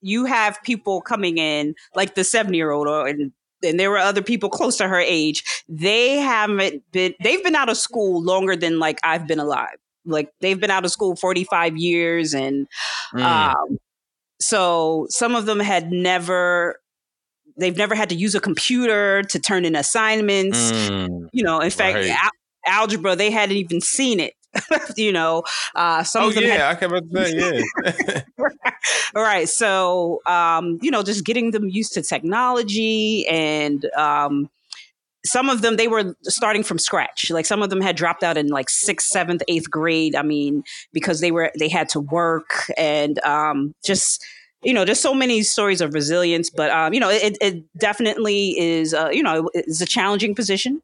you 0.00 0.24
have 0.24 0.58
people 0.62 1.00
coming 1.02 1.38
in 1.38 1.74
like 1.94 2.14
the 2.14 2.24
70 2.24 2.56
year 2.56 2.70
old 2.70 2.88
and 2.88 3.32
and 3.62 3.78
there 3.78 3.90
were 3.90 3.98
other 3.98 4.22
people 4.22 4.48
close 4.48 4.78
to 4.78 4.88
her 4.88 4.98
age. 5.00 5.44
They 5.68 6.16
haven't 6.16 6.82
been 6.92 7.14
they've 7.22 7.44
been 7.44 7.54
out 7.54 7.68
of 7.68 7.76
school 7.76 8.22
longer 8.22 8.56
than 8.56 8.78
like 8.78 8.98
I've 9.02 9.26
been 9.26 9.40
alive. 9.40 9.76
Like 10.06 10.32
they've 10.40 10.58
been 10.58 10.70
out 10.70 10.86
of 10.86 10.90
school 10.90 11.16
45 11.16 11.76
years 11.76 12.32
and 12.32 12.66
mm. 13.12 13.22
um 13.22 13.78
so 14.40 15.06
some 15.10 15.34
of 15.34 15.44
them 15.44 15.60
had 15.60 15.92
never 15.92 16.80
they've 17.60 17.76
never 17.76 17.94
had 17.94 18.08
to 18.08 18.14
use 18.14 18.34
a 18.34 18.40
computer 18.40 19.22
to 19.24 19.38
turn 19.38 19.64
in 19.64 19.76
assignments. 19.76 20.72
Mm, 20.72 21.28
you 21.32 21.42
know, 21.42 21.60
in 21.60 21.70
fact, 21.70 21.96
right. 21.96 22.10
al- 22.10 22.30
algebra 22.66 23.16
they 23.16 23.30
hadn't 23.30 23.56
even 23.56 23.80
seen 23.80 24.20
it. 24.20 24.34
you 24.96 25.12
know, 25.12 25.44
uh, 25.76 26.02
some 26.02 26.24
oh, 26.24 26.28
of 26.28 26.34
them. 26.34 26.44
Yeah, 26.44 26.50
had- 26.50 26.62
I 26.62 26.74
can 26.74 27.10
say 27.14 27.62
yeah. 27.86 28.22
All 29.14 29.22
right, 29.22 29.48
so 29.48 30.20
um, 30.26 30.78
you 30.82 30.90
know, 30.90 31.02
just 31.02 31.24
getting 31.24 31.52
them 31.52 31.68
used 31.68 31.92
to 31.94 32.02
technology 32.02 33.26
and. 33.28 33.84
Um, 33.96 34.50
some 35.22 35.50
of 35.50 35.60
them 35.60 35.76
they 35.76 35.86
were 35.86 36.14
starting 36.22 36.62
from 36.62 36.78
scratch 36.78 37.30
like 37.30 37.44
some 37.44 37.62
of 37.62 37.68
them 37.68 37.82
had 37.82 37.94
dropped 37.94 38.22
out 38.22 38.38
in 38.38 38.46
like 38.46 38.70
sixth 38.70 39.08
seventh 39.08 39.42
eighth 39.48 39.70
grade 39.70 40.16
i 40.16 40.22
mean 40.22 40.62
because 40.94 41.20
they 41.20 41.30
were 41.30 41.52
they 41.58 41.68
had 41.68 41.90
to 41.90 42.00
work 42.00 42.72
and 42.78 43.18
um, 43.24 43.74
just 43.84 44.24
you 44.62 44.74
know, 44.74 44.84
there's 44.84 45.00
so 45.00 45.14
many 45.14 45.42
stories 45.42 45.80
of 45.80 45.94
resilience, 45.94 46.50
but 46.50 46.70
um, 46.70 46.92
you 46.92 47.00
know, 47.00 47.08
it, 47.08 47.36
it 47.40 47.64
definitely 47.78 48.58
is, 48.58 48.92
uh, 48.92 49.08
you 49.10 49.22
know, 49.22 49.48
it's 49.54 49.80
a 49.80 49.86
challenging 49.86 50.34
position, 50.34 50.82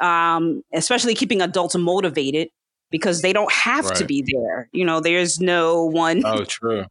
um, 0.00 0.62
especially 0.74 1.14
keeping 1.14 1.40
adults 1.40 1.74
motivated 1.74 2.50
because 2.90 3.22
they 3.22 3.32
don't 3.32 3.52
have 3.52 3.86
right. 3.86 3.96
to 3.96 4.04
be 4.04 4.24
there. 4.32 4.68
You 4.72 4.84
know, 4.84 5.00
there's 5.00 5.40
no 5.40 5.84
one. 5.84 6.22
Oh, 6.24 6.44
true. 6.44 6.84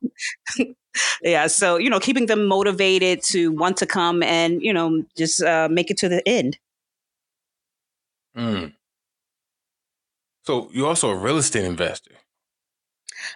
yeah, 1.22 1.48
so 1.48 1.78
you 1.78 1.90
know, 1.90 2.00
keeping 2.00 2.26
them 2.26 2.46
motivated 2.46 3.22
to 3.26 3.52
want 3.52 3.78
to 3.78 3.86
come 3.86 4.24
and 4.24 4.62
you 4.62 4.74
know 4.74 5.04
just 5.16 5.44
uh, 5.44 5.68
make 5.70 5.92
it 5.92 5.98
to 5.98 6.10
the 6.10 6.28
end. 6.28 6.58
Mm. 8.36 8.74
So 10.46 10.70
you're 10.72 10.88
also 10.88 11.10
a 11.10 11.16
real 11.16 11.38
estate 11.38 11.66
investor. 11.66 12.14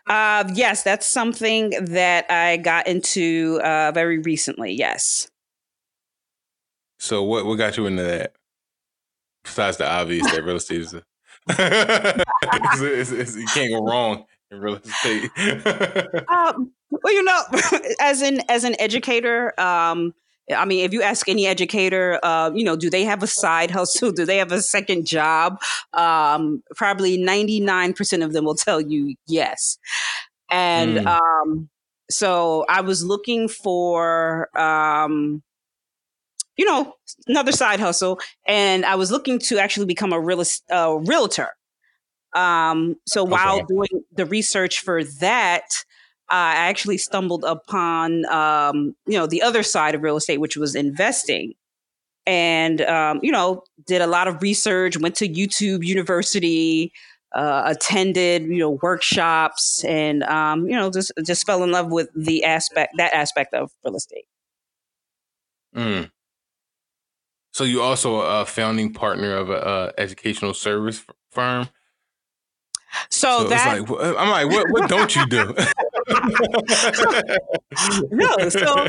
Uh, 0.07 0.43
yes, 0.53 0.83
that's 0.83 1.05
something 1.05 1.71
that 1.85 2.29
I 2.29 2.57
got 2.57 2.87
into 2.87 3.59
uh, 3.63 3.91
very 3.93 4.19
recently. 4.19 4.73
Yes. 4.73 5.29
So 6.99 7.23
what 7.23 7.45
what 7.45 7.55
got 7.55 7.77
you 7.77 7.87
into 7.87 8.03
that? 8.03 8.33
Besides 9.43 9.77
the 9.77 9.89
obvious 9.89 10.31
that 10.31 10.43
real 10.43 10.57
estate 10.57 10.81
is, 10.81 10.93
a, 10.93 11.03
it's, 11.49 12.81
it's, 12.81 13.11
it's, 13.11 13.35
you 13.35 13.47
can't 13.47 13.71
go 13.71 13.83
wrong 13.83 14.25
in 14.51 14.59
real 14.59 14.75
estate. 14.75 15.31
um, 16.29 16.71
well, 16.91 17.13
you 17.13 17.23
know, 17.23 17.41
as 17.99 18.21
an 18.21 18.41
as 18.49 18.63
an 18.63 18.75
educator, 18.79 19.59
um, 19.59 20.13
I 20.55 20.65
mean, 20.65 20.83
if 20.83 20.93
you 20.93 21.01
ask 21.01 21.29
any 21.29 21.45
educator, 21.45 22.19
uh, 22.23 22.51
you 22.53 22.63
know, 22.63 22.75
do 22.75 22.89
they 22.89 23.03
have 23.03 23.23
a 23.23 23.27
side 23.27 23.71
hustle? 23.71 24.11
Do 24.21 24.25
they 24.25 24.37
have 24.37 24.51
a 24.51 24.61
second 24.61 25.05
job? 25.05 25.61
Um, 25.93 26.63
probably 26.75 27.17
99% 27.17 28.25
of 28.25 28.33
them 28.33 28.45
will 28.45 28.55
tell 28.55 28.81
you 28.81 29.15
yes. 29.27 29.77
And 30.49 30.97
mm. 30.97 31.05
um, 31.07 31.69
so 32.09 32.65
I 32.67 32.81
was 32.81 33.03
looking 33.03 33.47
for, 33.47 34.49
um, 34.57 35.41
you 36.57 36.65
know, 36.65 36.95
another 37.27 37.51
side 37.53 37.79
hustle, 37.79 38.19
and 38.45 38.85
I 38.85 38.95
was 38.95 39.11
looking 39.11 39.39
to 39.39 39.59
actually 39.59 39.85
become 39.85 40.11
a 40.11 40.19
real 40.19 40.43
uh, 40.69 40.95
realtor. 40.95 41.49
Um, 42.35 42.95
so 43.07 43.23
okay. 43.23 43.31
while 43.31 43.65
doing 43.65 44.03
the 44.13 44.25
research 44.25 44.79
for 44.79 45.03
that, 45.03 45.65
I 46.31 46.53
actually 46.55 46.97
stumbled 46.97 47.43
upon, 47.43 48.25
um, 48.27 48.95
you 49.05 49.17
know, 49.17 49.27
the 49.27 49.41
other 49.41 49.63
side 49.63 49.95
of 49.95 50.01
real 50.01 50.15
estate, 50.15 50.39
which 50.39 50.55
was 50.55 50.75
investing. 50.75 51.53
And, 52.25 52.81
um, 52.81 53.19
you 53.21 53.31
know, 53.31 53.63
did 53.85 54.01
a 54.01 54.07
lot 54.07 54.27
of 54.27 54.41
research, 54.41 54.97
went 54.97 55.15
to 55.15 55.27
YouTube 55.27 55.83
University, 55.83 56.93
uh, 57.35 57.63
attended, 57.65 58.43
you 58.43 58.59
know, 58.59 58.79
workshops 58.81 59.83
and, 59.83 60.23
um, 60.23 60.67
you 60.67 60.75
know, 60.75 60.89
just, 60.89 61.11
just 61.25 61.45
fell 61.45 61.63
in 61.63 61.71
love 61.71 61.91
with 61.91 62.09
the 62.15 62.43
aspect, 62.43 62.93
that 62.97 63.13
aspect 63.13 63.53
of 63.53 63.71
real 63.83 63.95
estate. 63.95 64.25
Mm. 65.75 66.11
So 67.53 67.65
you 67.65 67.81
also 67.81 68.21
a 68.21 68.45
founding 68.45 68.93
partner 68.93 69.35
of 69.35 69.49
a, 69.49 69.91
a 69.97 70.01
educational 70.01 70.53
service 70.53 71.03
firm. 71.31 71.67
So, 73.09 73.43
so 73.43 73.47
that 73.49 73.89
like, 73.89 74.17
I'm 74.17 74.29
like, 74.29 74.47
what, 74.47 74.69
what 74.71 74.89
don't 74.89 75.15
you 75.15 75.25
do? 75.27 75.55
no, 78.11 78.49
so 78.49 78.87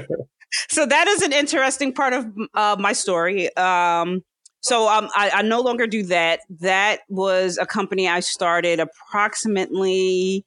so 0.69 0.87
that 0.87 1.09
is 1.09 1.23
an 1.23 1.33
interesting 1.33 1.93
part 1.93 2.12
of 2.12 2.26
uh, 2.55 2.76
my 2.79 2.93
story. 2.93 3.55
Um, 3.57 4.23
so 4.61 4.88
um, 4.88 5.09
I, 5.14 5.31
I, 5.35 5.43
no 5.43 5.61
longer 5.61 5.87
do 5.87 6.05
that. 6.05 6.41
That 6.61 7.00
was 7.09 7.59
a 7.59 7.67
company 7.67 8.09
I 8.09 8.21
started 8.21 8.79
approximately 8.79 10.45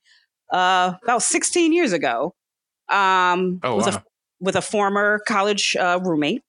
uh, 0.51 0.93
about 1.03 1.21
16 1.21 1.73
years 1.73 1.91
ago. 1.91 2.33
Um, 2.87 3.59
oh, 3.63 3.71
wow. 3.71 3.75
with, 3.77 3.87
a, 3.87 4.03
with 4.39 4.55
a 4.55 4.61
former 4.61 5.19
college 5.27 5.75
uh, 5.75 5.99
roommate, 6.03 6.43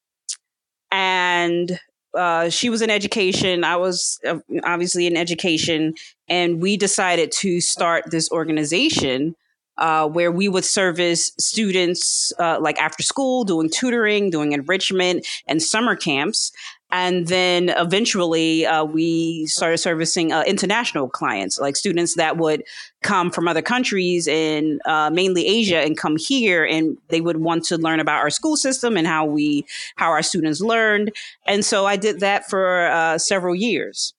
and 0.93 1.81
uh, 2.17 2.51
she 2.51 2.69
was 2.69 2.83
in 2.83 2.91
education. 2.91 3.65
I 3.65 3.77
was 3.77 4.21
uh, 4.27 4.39
obviously 4.65 5.07
in 5.07 5.17
education, 5.17 5.95
and 6.29 6.61
we 6.61 6.77
decided 6.77 7.33
to 7.39 7.61
start 7.61 8.05
this 8.11 8.31
organization 8.31 9.35
uh, 9.79 10.09
where 10.09 10.33
we 10.33 10.49
would 10.49 10.65
service 10.65 11.33
students 11.39 12.33
uh, 12.39 12.59
like 12.61 12.79
after 12.79 13.03
school, 13.03 13.45
doing 13.45 13.69
tutoring, 13.69 14.31
doing 14.31 14.53
enrichment, 14.53 15.27
and 15.47 15.63
summer 15.63 15.95
camps. 15.95 16.53
And 16.93 17.27
then 17.27 17.71
eventually, 17.71 18.65
uh, 18.65 18.85
we 18.85 19.47
started 19.47 19.79
servicing 19.79 20.33
uh, 20.33 20.45
international 20.47 21.09
clients, 21.09 21.59
like 21.59 21.75
students 21.75 22.15
that 22.15 22.37
would 22.37 22.63
come 23.03 23.33
from 23.33 23.49
other 23.49 23.61
countries 23.61 24.29
and 24.29 24.81
uh, 24.87 25.11
mainly 25.11 25.47
Asia, 25.47 25.79
and 25.79 25.99
come 25.99 26.17
here, 26.17 26.65
and 26.65 26.97
they 27.09 27.21
would 27.21 27.39
want 27.39 27.65
to 27.65 27.77
learn 27.77 27.99
about 27.99 28.19
our 28.19 28.31
school 28.31 28.57
system 28.57 28.97
and 28.97 29.07
how 29.07 29.25
we, 29.25 29.67
how 29.97 30.11
our 30.11 30.23
students 30.23 30.61
learned. 30.61 31.11
And 31.45 31.65
so 31.65 31.87
I 31.87 31.97
did 31.97 32.21
that 32.21 32.49
for 32.49 32.87
uh, 32.87 33.19
several 33.19 33.55
years. 33.55 34.15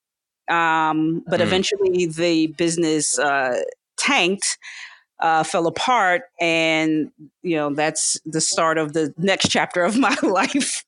Um, 0.50 1.24
but 1.26 1.40
mm. 1.40 1.44
eventually, 1.44 2.06
the 2.06 2.48
business 2.48 3.18
tanked 3.96 4.58
uh, 5.20 5.42
fell 5.42 5.66
apart, 5.66 6.22
and 6.40 7.10
you 7.42 7.56
know 7.56 7.74
that's 7.74 8.20
the 8.24 8.40
start 8.40 8.78
of 8.78 8.92
the 8.92 9.12
next 9.18 9.48
chapter 9.48 9.82
of 9.82 9.96
my 9.98 10.16
life. 10.22 10.84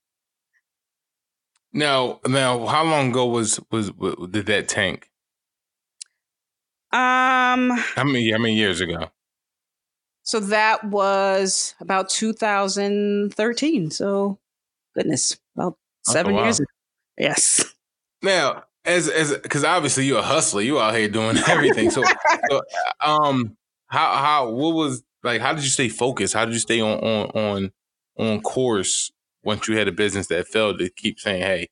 Now, 1.73 2.21
now, 2.27 2.67
how 2.67 2.85
long 2.85 3.11
ago 3.11 3.27
was 3.27 3.61
was, 3.71 3.93
was 3.93 4.17
did 4.31 4.47
that 4.47 4.69
tank? 4.69 5.11
Um, 6.93 7.71
how 7.71 8.05
many 8.05 8.31
how 8.33 8.39
many 8.39 8.55
years 8.55 8.81
ago? 8.81 9.11
So 10.23 10.41
that 10.41 10.85
was 10.85 11.75
about 11.81 12.09
2013. 12.11 13.91
So, 13.91 14.39
goodness, 14.95 15.39
about 15.57 15.77
seven 16.07 16.33
oh, 16.33 16.37
wow. 16.37 16.45
years. 16.45 16.61
Ago. 16.61 16.67
Yes. 17.19 17.65
Now, 18.23 18.65
as 18.85 19.09
as 19.09 19.37
because 19.39 19.65
obviously 19.65 20.07
you're 20.07 20.19
a 20.19 20.23
hustler, 20.23 20.63
you 20.63 20.81
out 20.81 20.95
here 20.95 21.09
doing 21.09 21.37
everything. 21.49 21.91
So, 21.91 22.03
so 22.51 22.63
um, 23.05 23.57
how 23.91 24.15
how 24.17 24.51
what 24.51 24.75
was 24.75 25.03
like? 25.23 25.41
How 25.41 25.53
did 25.53 25.65
you 25.65 25.71
stay 25.71 25.89
focused? 25.89 26.35
How 26.35 26.45
did 26.45 26.55
you 26.55 26.61
stay 26.61 26.81
on 26.81 26.99
on 26.99 27.31
on 27.31 27.73
on 28.19 28.41
course 28.41 29.11
once 29.43 29.69
you 29.69 29.77
had 29.77 29.89
a 29.89 29.93
business 29.93 30.29
that 30.29 30.49
failed 30.49 30.79
to 30.79 30.89
keep 30.91 31.21
saying, 31.21 31.43
"Hey, 31.43 31.69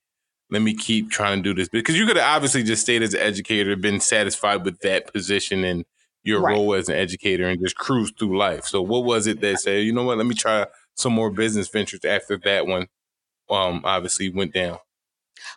let 0.51 0.63
me 0.63 0.75
keep 0.75 1.11
trying 1.11 1.39
to 1.39 1.43
do 1.43 1.55
this"? 1.55 1.69
Because 1.69 1.97
you 1.97 2.07
could 2.07 2.17
have 2.17 2.37
obviously 2.37 2.63
just 2.63 2.83
stayed 2.83 3.03
as 3.03 3.15
an 3.15 3.21
educator, 3.21 3.75
been 3.77 4.01
satisfied 4.01 4.65
with 4.65 4.81
that 4.81 5.13
position 5.13 5.65
and 5.65 5.85
your 6.23 6.41
right. 6.41 6.53
role 6.53 6.75
as 6.75 6.89
an 6.89 6.97
educator, 6.97 7.49
and 7.49 7.61
just 7.61 7.77
cruise 7.77 8.13
through 8.19 8.37
life. 8.37 8.65
So, 8.65 8.83
what 8.83 9.05
was 9.05 9.27
it 9.27 9.41
that 9.41 9.61
said, 9.61 9.85
"You 9.85 9.93
know 9.93 10.05
what? 10.05 10.19
Let 10.19 10.27
me 10.27 10.35
try 10.35 10.67
some 10.95 11.13
more 11.13 11.31
business 11.31 11.69
ventures 11.69 12.05
after 12.05 12.37
that 12.45 12.67
one." 12.67 12.89
um, 13.51 13.81
obviously 13.85 14.31
went 14.31 14.53
down? 14.53 14.79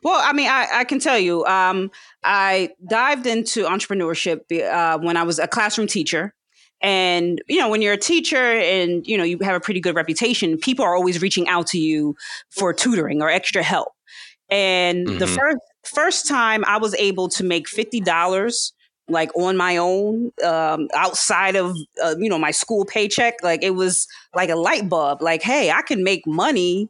Well, 0.03 0.21
I 0.23 0.33
mean, 0.33 0.47
I, 0.47 0.67
I 0.71 0.83
can 0.83 0.99
tell 0.99 1.17
you, 1.17 1.43
um, 1.45 1.91
I 2.23 2.69
dived 2.87 3.25
into 3.25 3.65
entrepreneurship 3.65 4.41
uh, 4.61 4.99
when 4.99 5.17
I 5.17 5.23
was 5.23 5.39
a 5.39 5.47
classroom 5.47 5.87
teacher. 5.87 6.33
And, 6.81 7.41
you 7.47 7.59
know, 7.59 7.69
when 7.69 7.81
you're 7.81 7.93
a 7.93 7.97
teacher 7.97 8.57
and, 8.57 9.05
you 9.05 9.17
know, 9.17 9.23
you 9.23 9.37
have 9.41 9.55
a 9.55 9.59
pretty 9.59 9.79
good 9.79 9.95
reputation, 9.95 10.57
people 10.57 10.83
are 10.83 10.95
always 10.95 11.21
reaching 11.21 11.47
out 11.47 11.67
to 11.67 11.79
you 11.79 12.15
for 12.49 12.73
tutoring 12.73 13.21
or 13.21 13.29
extra 13.29 13.61
help. 13.61 13.89
And 14.49 15.07
mm-hmm. 15.07 15.19
the 15.19 15.27
first 15.27 15.57
first 15.83 16.27
time 16.27 16.63
I 16.65 16.77
was 16.77 16.93
able 16.95 17.29
to 17.29 17.43
make 17.43 17.67
$50 17.67 18.71
like 19.07 19.35
on 19.35 19.57
my 19.57 19.77
own 19.77 20.31
um, 20.43 20.87
outside 20.95 21.55
of 21.55 21.75
uh, 22.03 22.15
you 22.17 22.29
know 22.29 22.39
my 22.39 22.51
school 22.51 22.85
paycheck 22.85 23.43
like 23.43 23.63
it 23.63 23.71
was 23.71 24.07
like 24.35 24.49
a 24.49 24.55
light 24.55 24.87
bulb 24.87 25.21
like 25.21 25.41
hey 25.41 25.71
i 25.71 25.81
can 25.81 26.03
make 26.03 26.25
money 26.25 26.87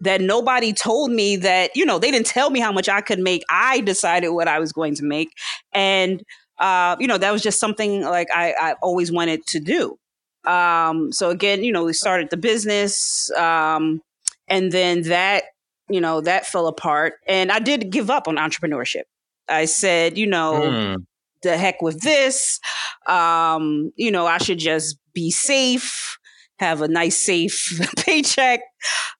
that 0.00 0.20
nobody 0.20 0.72
told 0.72 1.10
me 1.10 1.36
that 1.36 1.74
you 1.74 1.84
know 1.84 1.98
they 1.98 2.10
didn't 2.10 2.26
tell 2.26 2.50
me 2.50 2.60
how 2.60 2.72
much 2.72 2.88
i 2.88 3.00
could 3.00 3.18
make 3.18 3.42
i 3.50 3.80
decided 3.80 4.30
what 4.30 4.48
i 4.48 4.58
was 4.58 4.72
going 4.72 4.94
to 4.94 5.04
make 5.04 5.30
and 5.72 6.22
uh, 6.58 6.96
you 6.98 7.06
know 7.06 7.18
that 7.18 7.32
was 7.32 7.42
just 7.42 7.60
something 7.60 8.02
like 8.02 8.28
i, 8.32 8.54
I 8.60 8.72
always 8.82 9.12
wanted 9.12 9.46
to 9.46 9.60
do 9.60 9.98
um, 10.44 11.12
so 11.12 11.30
again 11.30 11.62
you 11.62 11.72
know 11.72 11.84
we 11.84 11.92
started 11.92 12.30
the 12.30 12.36
business 12.36 13.30
um, 13.32 14.00
and 14.48 14.72
then 14.72 15.02
that 15.02 15.44
you 15.88 16.00
know 16.00 16.20
that 16.20 16.46
fell 16.46 16.66
apart 16.66 17.14
and 17.26 17.50
i 17.52 17.58
did 17.58 17.90
give 17.90 18.10
up 18.10 18.28
on 18.28 18.36
entrepreneurship 18.36 19.04
i 19.48 19.64
said 19.64 20.18
you 20.18 20.26
know 20.26 20.60
mm. 20.62 20.96
the 21.42 21.56
heck 21.56 21.80
with 21.82 22.00
this 22.02 22.60
um, 23.06 23.92
you 23.96 24.10
know 24.10 24.26
i 24.26 24.38
should 24.38 24.58
just 24.58 24.96
be 25.14 25.30
safe 25.30 26.18
have 26.58 26.82
a 26.82 26.88
nice 26.88 27.16
safe 27.16 27.80
paycheck. 27.98 28.60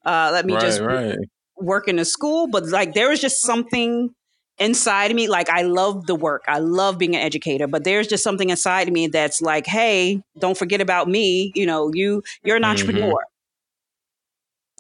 Uh, 0.05 0.31
let 0.33 0.47
me 0.47 0.55
right, 0.55 0.63
just 0.63 0.81
right. 0.81 1.17
work 1.57 1.89
in 1.89 1.99
a 1.99 2.05
school. 2.05 2.49
But 2.49 2.67
like 2.67 2.95
there 2.95 3.11
was 3.11 3.21
just 3.21 3.43
something 3.43 4.11
inside 4.59 5.11
of 5.11 5.17
me. 5.17 5.29
Like 5.29 5.49
I 5.49 5.63
love 5.63 6.07
the 6.07 6.15
work. 6.15 6.45
I 6.49 6.59
love 6.59 6.99
being 6.99 7.15
an 7.15 7.23
educator, 7.23 7.67
but 7.67 7.85
there's 7.85 8.07
just 8.07 8.25
something 8.25 8.51
inside 8.51 8.89
of 8.89 8.95
me 8.95 9.07
that's 9.07 9.41
like, 9.41 9.67
hey, 9.67 10.23
don't 10.39 10.59
forget 10.59 10.81
about 10.81 11.09
me. 11.09 11.53
You 11.55 11.67
know, 11.67 11.91
you 11.95 12.23
you're 12.43 12.57
an 12.57 12.63
mm-hmm. 12.63 12.71
entrepreneur. 12.71 13.19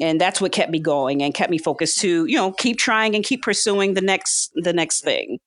And 0.00 0.20
that's 0.20 0.40
what 0.40 0.52
kept 0.52 0.70
me 0.70 0.78
going 0.78 1.22
and 1.22 1.34
kept 1.34 1.50
me 1.50 1.58
focused 1.58 2.00
to, 2.00 2.24
you 2.26 2.36
know, 2.36 2.52
keep 2.52 2.78
trying 2.78 3.16
and 3.16 3.24
keep 3.24 3.42
pursuing 3.42 3.94
the 3.94 4.00
next 4.00 4.52
the 4.54 4.72
next 4.72 5.02
thing. 5.02 5.38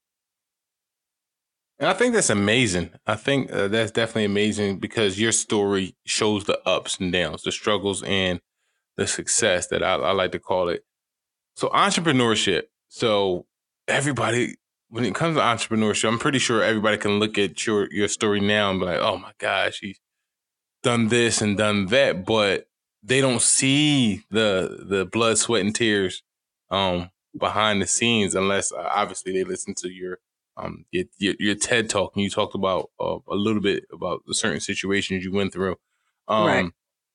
And 1.79 1.89
I 1.89 1.93
think 1.93 2.13
that's 2.13 2.29
amazing. 2.29 2.91
I 3.07 3.15
think 3.15 3.51
uh, 3.51 3.67
that's 3.67 3.91
definitely 3.91 4.25
amazing 4.25 4.77
because 4.77 5.19
your 5.19 5.31
story 5.31 5.95
shows 6.05 6.43
the 6.43 6.59
ups 6.63 6.99
and 6.99 7.11
downs, 7.11 7.41
the 7.41 7.51
struggles 7.51 8.03
and 8.03 8.39
the 8.97 9.07
success 9.07 9.67
that 9.67 9.81
I, 9.81 9.95
I 9.95 10.11
like 10.11 10.31
to 10.33 10.39
call 10.39 10.69
it. 10.69 10.83
So 11.55 11.69
entrepreneurship. 11.69 12.63
So 12.89 13.47
everybody, 13.91 14.55
when 14.89 15.05
it 15.05 15.15
comes 15.15 15.37
to 15.37 15.41
entrepreneurship, 15.41 16.07
I'm 16.07 16.19
pretty 16.19 16.39
sure 16.39 16.63
everybody 16.63 16.97
can 16.97 17.19
look 17.19 17.37
at 17.37 17.65
your 17.65 17.91
your 17.91 18.07
story 18.07 18.39
now 18.39 18.71
and 18.71 18.79
be 18.79 18.85
like, 18.85 18.99
"Oh 18.99 19.17
my 19.17 19.31
gosh, 19.37 19.79
he's 19.79 19.99
done 20.83 21.07
this 21.07 21.41
and 21.41 21.57
done 21.57 21.87
that," 21.87 22.25
but 22.25 22.67
they 23.03 23.21
don't 23.21 23.41
see 23.41 24.23
the 24.29 24.85
the 24.87 25.05
blood, 25.05 25.37
sweat, 25.37 25.61
and 25.61 25.75
tears 25.75 26.23
um, 26.69 27.09
behind 27.37 27.81
the 27.81 27.87
scenes 27.87 28.35
unless 28.35 28.71
uh, 28.71 28.89
obviously 28.91 29.33
they 29.33 29.43
listen 29.43 29.73
to 29.75 29.89
your 29.89 30.19
um, 30.57 30.85
your, 30.91 31.05
your, 31.17 31.35
your 31.39 31.55
TED 31.55 31.89
talk, 31.89 32.13
and 32.15 32.23
you 32.23 32.29
talked 32.29 32.55
about 32.55 32.89
uh, 32.99 33.17
a 33.27 33.35
little 33.35 33.61
bit 33.61 33.85
about 33.91 34.21
the 34.27 34.33
certain 34.33 34.59
situations 34.59 35.23
you 35.23 35.31
went 35.31 35.53
through. 35.53 35.77
Um, 36.27 36.47
right. 36.47 36.71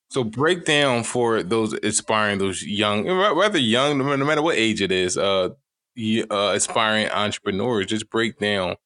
So 0.08 0.22
break 0.22 0.64
down 0.64 1.02
for 1.02 1.42
those 1.42 1.72
aspiring, 1.72 2.38
those 2.38 2.62
young, 2.62 3.06
rather 3.08 3.58
young, 3.58 3.98
no 3.98 4.24
matter 4.24 4.42
what 4.42 4.56
age 4.56 4.80
it 4.80 4.92
is, 4.92 5.18
uh, 5.18 5.50
uh, 5.98 6.52
aspiring 6.54 7.08
entrepreneurs. 7.08 7.86
Just 7.86 8.10
break 8.10 8.38
down 8.38 8.76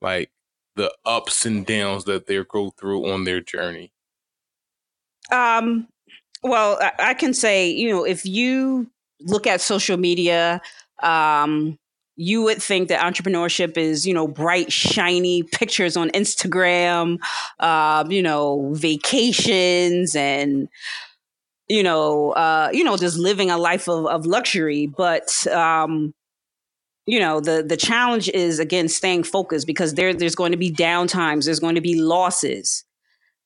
like 0.00 0.30
the 0.76 0.92
ups 1.04 1.46
and 1.46 1.66
downs 1.66 2.04
that 2.04 2.26
they 2.26 2.42
go 2.44 2.70
through 2.70 3.10
on 3.10 3.24
their 3.24 3.40
journey. 3.40 3.92
Um. 5.30 5.88
Well, 6.42 6.78
I, 7.00 7.14
can 7.14 7.34
say, 7.34 7.68
you 7.68 7.90
know, 7.90 8.04
if 8.04 8.24
you 8.24 8.88
look 9.20 9.48
at 9.48 9.60
social 9.60 9.96
media, 9.96 10.60
um, 11.02 11.76
you 12.14 12.42
would 12.42 12.62
think 12.62 12.88
that 12.88 13.00
entrepreneurship 13.00 13.76
is, 13.76 14.06
you 14.06 14.14
know, 14.14 14.28
bright, 14.28 14.72
shiny 14.72 15.42
pictures 15.42 15.96
on 15.96 16.08
Instagram, 16.10 17.18
uh, 17.58 18.04
you 18.08 18.22
know, 18.22 18.72
vacations 18.74 20.14
and, 20.14 20.68
you 21.68 21.82
know, 21.82 22.30
uh, 22.32 22.70
you 22.72 22.84
know, 22.84 22.96
just 22.96 23.18
living 23.18 23.50
a 23.50 23.58
life 23.58 23.88
of, 23.88 24.06
of 24.06 24.24
luxury. 24.24 24.86
But, 24.86 25.46
um, 25.48 26.14
you 27.06 27.20
know, 27.20 27.40
the 27.40 27.62
the 27.62 27.76
challenge 27.76 28.28
is 28.28 28.58
again 28.58 28.88
staying 28.88 29.22
focused 29.22 29.66
because 29.66 29.94
there 29.94 30.12
there's 30.12 30.34
going 30.34 30.52
to 30.52 30.58
be 30.58 30.72
downtimes, 30.72 31.44
there's 31.44 31.60
going 31.60 31.76
to 31.76 31.80
be 31.80 32.00
losses. 32.00 32.84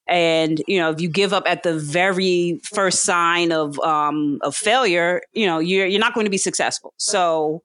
And 0.08 0.60
you 0.66 0.78
know, 0.78 0.90
if 0.90 1.00
you 1.00 1.08
give 1.08 1.32
up 1.32 1.44
at 1.46 1.62
the 1.62 1.78
very 1.78 2.60
first 2.64 3.04
sign 3.04 3.52
of 3.52 3.78
um, 3.80 4.38
of 4.42 4.56
failure, 4.56 5.20
you 5.32 5.46
know 5.46 5.58
you're 5.58 5.86
you're 5.86 6.00
not 6.00 6.14
going 6.14 6.24
to 6.26 6.30
be 6.30 6.38
successful. 6.38 6.94
So, 6.96 7.62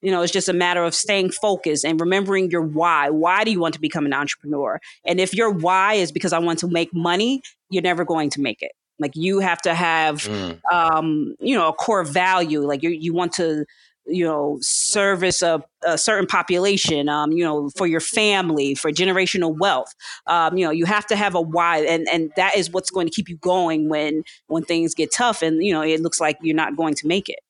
you 0.00 0.12
know, 0.12 0.22
it's 0.22 0.32
just 0.32 0.48
a 0.48 0.52
matter 0.52 0.84
of 0.84 0.94
staying 0.94 1.32
focused 1.32 1.84
and 1.84 2.00
remembering 2.00 2.50
your 2.50 2.62
why. 2.62 3.10
Why 3.10 3.42
do 3.42 3.50
you 3.50 3.60
want 3.60 3.74
to 3.74 3.80
become 3.80 4.06
an 4.06 4.14
entrepreneur? 4.14 4.80
And 5.04 5.20
if 5.20 5.34
your 5.34 5.50
why 5.50 5.94
is 5.94 6.12
because 6.12 6.32
I 6.32 6.38
want 6.38 6.60
to 6.60 6.68
make 6.68 6.94
money, 6.94 7.42
you're 7.68 7.82
never 7.82 8.04
going 8.04 8.30
to 8.30 8.40
make 8.40 8.62
it. 8.62 8.72
Like 8.98 9.12
you 9.16 9.40
have 9.40 9.60
to 9.62 9.74
have, 9.74 10.22
mm. 10.22 10.60
um, 10.72 11.34
you 11.40 11.56
know, 11.56 11.68
a 11.68 11.72
core 11.72 12.04
value. 12.04 12.60
Like 12.60 12.82
you, 12.82 12.90
you 12.90 13.12
want 13.12 13.32
to, 13.34 13.64
you 14.06 14.24
know, 14.24 14.58
service 14.60 15.42
a, 15.42 15.62
a 15.84 15.96
certain 15.96 16.26
population, 16.26 17.08
um, 17.08 17.32
you 17.32 17.44
know, 17.44 17.70
for 17.76 17.86
your 17.86 18.00
family, 18.00 18.74
for 18.74 18.90
generational 18.90 19.56
wealth. 19.56 19.94
Um, 20.26 20.56
you 20.56 20.64
know, 20.64 20.70
you 20.70 20.84
have 20.86 21.06
to 21.06 21.16
have 21.16 21.34
a 21.34 21.40
why, 21.40 21.78
and 21.78 22.06
and 22.12 22.32
that 22.36 22.56
is 22.56 22.70
what's 22.70 22.90
going 22.90 23.06
to 23.06 23.12
keep 23.12 23.28
you 23.28 23.36
going 23.36 23.88
when 23.88 24.24
when 24.46 24.64
things 24.64 24.94
get 24.94 25.12
tough, 25.12 25.42
and 25.42 25.64
you 25.64 25.72
know, 25.72 25.82
it 25.82 26.00
looks 26.00 26.20
like 26.20 26.38
you're 26.42 26.56
not 26.56 26.76
going 26.76 26.94
to 26.94 27.06
make 27.06 27.28
it. 27.28 27.40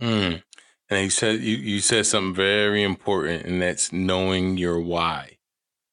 Mm. 0.00 0.42
And 0.88 1.04
you 1.04 1.10
said 1.10 1.40
you, 1.40 1.56
you 1.56 1.80
said 1.80 2.06
something 2.06 2.34
very 2.34 2.82
important, 2.82 3.44
and 3.44 3.60
that's 3.60 3.92
knowing 3.92 4.56
your 4.56 4.80
why. 4.80 5.38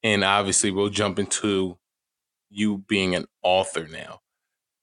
And 0.02 0.24
obviously, 0.24 0.70
we'll 0.70 0.88
jump 0.88 1.18
into 1.18 1.78
you 2.50 2.78
being 2.88 3.14
an 3.14 3.26
author 3.42 3.86
now. 3.90 4.20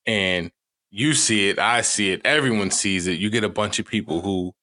And 0.06 0.52
you 0.98 1.14
see 1.14 1.50
it, 1.50 1.60
I 1.60 1.82
see 1.82 2.12
it, 2.12 2.22
everyone 2.24 2.72
sees 2.72 3.06
it. 3.06 3.20
You 3.20 3.30
get 3.30 3.44
a 3.44 3.50
bunch 3.50 3.80
of 3.80 3.86
people 3.86 4.22
who 4.22 4.54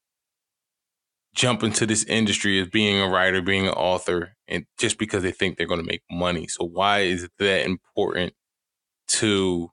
jump 1.35 1.62
into 1.62 1.85
this 1.85 2.05
industry 2.05 2.59
as 2.59 2.68
being 2.68 2.99
a 2.99 3.07
writer, 3.07 3.42
being 3.42 3.66
an 3.66 3.75
author, 3.75 4.35
and 4.49 4.64
just 4.79 4.97
because 4.97 5.23
they 5.23 5.31
think 5.31 5.59
they're 5.59 5.66
going 5.66 5.81
to 5.83 5.87
make 5.87 6.01
money. 6.11 6.47
So 6.47 6.64
why 6.64 7.01
is 7.01 7.29
that 7.38 7.66
important 7.66 8.33
to 9.09 9.68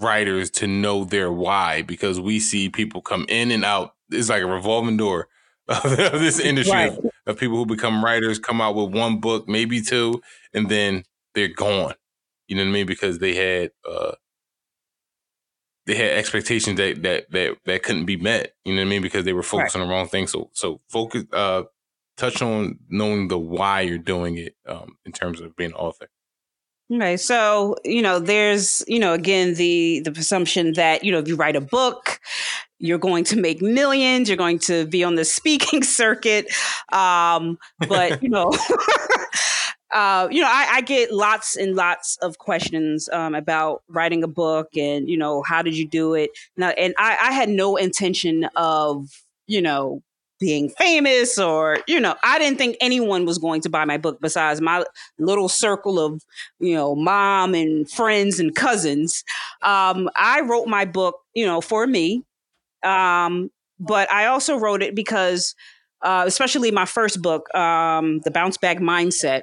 writers 0.00 0.48
to 0.52 0.68
know 0.68 1.02
their 1.02 1.32
why? 1.32 1.82
Because 1.82 2.20
we 2.20 2.38
see 2.38 2.68
people 2.68 3.02
come 3.02 3.26
in 3.28 3.50
and 3.50 3.64
out 3.64 3.94
it's 4.12 4.28
like 4.28 4.44
a 4.44 4.46
revolving 4.46 4.96
door 4.96 5.26
of 5.66 5.82
this 5.82 6.38
industry 6.38 6.72
right. 6.72 6.92
of, 6.92 7.10
of, 7.26 7.36
people 7.36 7.56
who 7.56 7.66
become 7.66 8.04
writers, 8.04 8.38
come 8.38 8.60
out 8.60 8.76
with 8.76 8.94
one 8.94 9.18
book, 9.18 9.48
maybe 9.48 9.80
two, 9.80 10.22
and 10.54 10.68
then 10.68 11.02
they're 11.34 11.48
gone. 11.48 11.94
You 12.46 12.54
know 12.54 12.62
what 12.62 12.68
I 12.68 12.72
mean? 12.72 12.86
Because 12.86 13.18
they 13.18 13.34
had 13.34 13.70
uh 13.90 14.12
they 15.86 15.94
had 15.94 16.12
expectations 16.12 16.76
that 16.76 17.02
that 17.02 17.30
that 17.30 17.56
that 17.64 17.82
couldn't 17.82 18.06
be 18.06 18.16
met. 18.16 18.54
You 18.64 18.74
know 18.74 18.82
what 18.82 18.86
I 18.86 18.90
mean? 18.90 19.02
Because 19.02 19.24
they 19.24 19.32
were 19.32 19.42
focused 19.42 19.74
right. 19.74 19.82
on 19.82 19.88
the 19.88 19.92
wrong 19.92 20.08
thing. 20.08 20.26
So 20.26 20.50
so 20.52 20.80
focus 20.88 21.24
uh 21.32 21.64
touch 22.16 22.42
on 22.42 22.78
knowing 22.88 23.28
the 23.28 23.38
why 23.38 23.80
you're 23.80 23.98
doing 23.98 24.36
it 24.36 24.54
um 24.66 24.96
in 25.04 25.12
terms 25.12 25.40
of 25.40 25.56
being 25.56 25.70
an 25.70 25.76
author. 25.76 26.08
Okay, 26.94 27.16
so 27.16 27.76
you 27.84 28.02
know, 28.02 28.18
there's 28.18 28.84
you 28.86 28.98
know, 28.98 29.14
again, 29.14 29.54
the 29.54 30.00
the 30.00 30.12
presumption 30.12 30.74
that 30.74 31.04
you 31.04 31.12
know, 31.12 31.18
if 31.18 31.28
you 31.28 31.36
write 31.36 31.56
a 31.56 31.60
book, 31.60 32.20
you're 32.78 32.98
going 32.98 33.24
to 33.24 33.40
make 33.40 33.62
millions, 33.62 34.28
you're 34.28 34.36
going 34.36 34.58
to 34.58 34.84
be 34.86 35.02
on 35.02 35.14
the 35.14 35.24
speaking 35.38 35.82
circuit. 35.82 36.52
Um, 36.92 37.58
but 37.88 38.22
you 38.22 38.28
know, 38.28 38.50
uh, 39.92 40.28
you 40.30 40.40
know, 40.40 40.48
I, 40.48 40.68
I, 40.76 40.80
get 40.80 41.12
lots 41.12 41.54
and 41.56 41.76
lots 41.76 42.16
of 42.22 42.38
questions 42.38 43.10
um, 43.12 43.34
about 43.34 43.82
writing 43.88 44.22
a 44.24 44.28
book, 44.28 44.68
and 44.76 45.08
you 45.08 45.18
know, 45.18 45.42
how 45.42 45.60
did 45.60 45.76
you 45.76 45.86
do 45.86 46.14
it? 46.14 46.30
Now, 46.56 46.70
and 46.70 46.94
I, 46.98 47.18
I 47.20 47.32
had 47.32 47.50
no 47.50 47.76
intention 47.76 48.48
of 48.56 49.08
you 49.46 49.60
know 49.60 50.02
being 50.42 50.68
famous 50.70 51.38
or 51.38 51.78
you 51.86 52.00
know 52.00 52.16
i 52.24 52.36
didn't 52.36 52.58
think 52.58 52.76
anyone 52.80 53.24
was 53.24 53.38
going 53.38 53.60
to 53.60 53.70
buy 53.70 53.84
my 53.84 53.96
book 53.96 54.18
besides 54.20 54.60
my 54.60 54.84
little 55.20 55.48
circle 55.48 56.00
of 56.00 56.20
you 56.58 56.74
know 56.74 56.96
mom 56.96 57.54
and 57.54 57.88
friends 57.88 58.40
and 58.40 58.56
cousins 58.56 59.22
um, 59.62 60.10
i 60.16 60.40
wrote 60.40 60.66
my 60.66 60.84
book 60.84 61.14
you 61.32 61.46
know 61.46 61.60
for 61.60 61.86
me 61.86 62.24
um, 62.82 63.50
but 63.78 64.10
i 64.10 64.26
also 64.26 64.56
wrote 64.56 64.82
it 64.82 64.96
because 64.96 65.54
uh, 66.02 66.24
especially 66.26 66.72
my 66.72 66.86
first 66.86 67.22
book 67.22 67.54
um, 67.54 68.18
the 68.24 68.30
bounce 68.32 68.56
back 68.56 68.78
mindset 68.78 69.42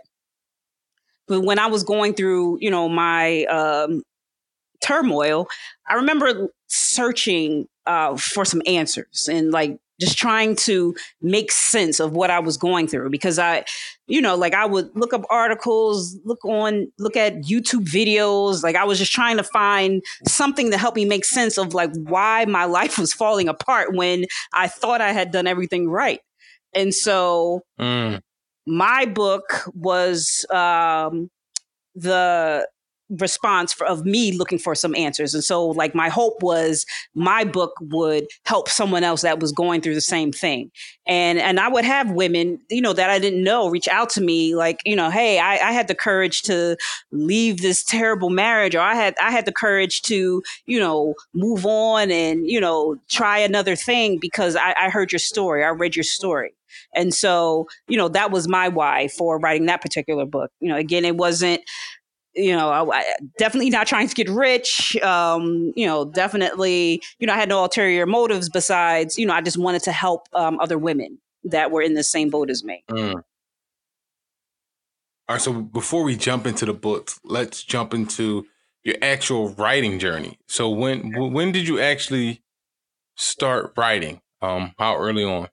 but 1.29 1.41
when 1.43 1.59
i 1.59 1.67
was 1.67 1.83
going 1.83 2.13
through 2.13 2.57
you 2.59 2.69
know 2.69 2.89
my 2.89 3.45
um, 3.45 4.01
turmoil, 4.81 5.47
I 5.87 5.95
remember 5.95 6.49
searching 6.67 7.67
uh, 7.85 8.15
for 8.17 8.45
some 8.45 8.61
answers 8.65 9.27
and 9.31 9.51
like 9.51 9.79
just 9.99 10.17
trying 10.17 10.55
to 10.55 10.95
make 11.21 11.51
sense 11.51 11.99
of 11.99 12.13
what 12.13 12.29
I 12.29 12.39
was 12.39 12.55
going 12.55 12.87
through 12.87 13.09
because 13.09 13.37
I, 13.37 13.65
you 14.07 14.21
know, 14.21 14.35
like 14.35 14.53
I 14.53 14.65
would 14.65 14.89
look 14.95 15.13
up 15.13 15.25
articles, 15.29 16.17
look 16.23 16.43
on, 16.45 16.89
look 16.99 17.17
at 17.17 17.35
YouTube 17.41 17.85
videos. 17.85 18.63
Like 18.63 18.77
I 18.77 18.85
was 18.85 18.97
just 18.97 19.11
trying 19.11 19.37
to 19.37 19.43
find 19.43 20.01
something 20.25 20.71
to 20.71 20.77
help 20.77 20.95
me 20.95 21.03
make 21.03 21.25
sense 21.25 21.57
of 21.57 21.73
like 21.73 21.91
why 21.95 22.45
my 22.45 22.65
life 22.79 22.97
was 22.97 23.13
falling 23.13 23.49
apart 23.49 23.93
when 23.93 24.25
I 24.53 24.67
thought 24.67 25.01
I 25.01 25.11
had 25.11 25.31
done 25.31 25.47
everything 25.47 25.89
right. 25.89 26.21
And 26.73 26.93
so 26.93 27.63
mm. 27.79 28.21
My 28.69 29.05
book 29.05 29.63
was 29.73 30.45
um, 30.51 31.29
the 31.95 32.67
response 33.09 33.73
for, 33.73 33.87
of 33.87 34.05
me 34.05 34.31
looking 34.37 34.59
for 34.59 34.75
some 34.75 34.93
answers. 34.95 35.33
And 35.33 35.43
so 35.43 35.67
like 35.67 35.95
my 35.95 36.09
hope 36.09 36.43
was 36.43 36.85
my 37.15 37.43
book 37.43 37.73
would 37.81 38.27
help 38.45 38.69
someone 38.69 39.03
else 39.03 39.21
that 39.23 39.39
was 39.39 39.51
going 39.51 39.81
through 39.81 39.95
the 39.95 40.01
same 40.01 40.31
thing. 40.31 40.69
And 41.07 41.39
and 41.39 41.59
I 41.59 41.69
would 41.69 41.85
have 41.85 42.11
women, 42.11 42.59
you 42.69 42.81
know, 42.81 42.93
that 42.93 43.09
I 43.09 43.17
didn't 43.17 43.43
know 43.43 43.69
reach 43.69 43.87
out 43.87 44.09
to 44.11 44.21
me 44.21 44.55
like, 44.55 44.79
you 44.85 44.95
know, 44.95 45.09
hey, 45.09 45.39
I, 45.39 45.53
I 45.53 45.71
had 45.71 45.87
the 45.87 45.95
courage 45.95 46.43
to 46.43 46.77
leave 47.11 47.61
this 47.61 47.83
terrible 47.83 48.29
marriage 48.29 48.75
or 48.75 48.81
I 48.81 48.93
had 48.93 49.15
I 49.19 49.31
had 49.31 49.45
the 49.45 49.51
courage 49.53 50.03
to, 50.03 50.43
you 50.67 50.79
know, 50.79 51.15
move 51.33 51.65
on 51.65 52.11
and, 52.11 52.45
you 52.45 52.61
know, 52.61 52.97
try 53.09 53.39
another 53.39 53.75
thing 53.75 54.19
because 54.19 54.55
I, 54.55 54.75
I 54.77 54.89
heard 54.89 55.11
your 55.11 55.19
story. 55.19 55.63
I 55.63 55.69
read 55.69 55.95
your 55.95 56.03
story. 56.03 56.53
And 56.93 57.13
so, 57.13 57.67
you 57.87 57.97
know, 57.97 58.07
that 58.09 58.31
was 58.31 58.47
my 58.47 58.67
why 58.67 59.07
for 59.09 59.39
writing 59.39 59.67
that 59.67 59.81
particular 59.81 60.25
book. 60.25 60.51
You 60.59 60.69
know, 60.69 60.75
again, 60.75 61.05
it 61.05 61.17
wasn't 61.17 61.61
you 62.35 62.55
know, 62.55 62.91
I, 62.91 63.03
definitely 63.37 63.69
not 63.69 63.87
trying 63.87 64.07
to 64.07 64.15
get 64.15 64.29
rich. 64.29 64.95
Um, 64.97 65.73
you 65.75 65.85
know, 65.85 66.05
definitely, 66.05 67.01
you 67.17 67.27
know, 67.27 67.33
I 67.33 67.37
had 67.37 67.49
no 67.49 67.63
ulterior 67.63 68.05
motives 68.05 68.49
besides, 68.49 69.17
you 69.17 69.25
know, 69.25 69.33
I 69.33 69.41
just 69.41 69.57
wanted 69.57 69.83
to 69.83 69.91
help 69.91 70.27
um, 70.33 70.59
other 70.59 70.77
women 70.77 71.17
that 71.45 71.71
were 71.71 71.81
in 71.81 71.95
the 71.95 72.03
same 72.03 72.29
boat 72.29 72.49
as 72.49 72.63
me. 72.63 72.83
Mm. 72.89 73.13
All 73.13 73.21
right. 75.35 75.41
So 75.41 75.53
before 75.53 76.03
we 76.03 76.15
jump 76.15 76.47
into 76.47 76.65
the 76.65 76.73
books, 76.73 77.19
let's 77.23 77.63
jump 77.63 77.93
into 77.93 78.47
your 78.83 78.95
actual 79.01 79.49
writing 79.49 79.99
journey. 79.99 80.39
So 80.47 80.69
when 80.69 81.13
when 81.13 81.51
did 81.51 81.67
you 81.67 81.79
actually 81.79 82.41
start 83.15 83.73
writing? 83.77 84.21
Um, 84.41 84.73
how 84.79 84.97
early 84.97 85.23
on? 85.23 85.49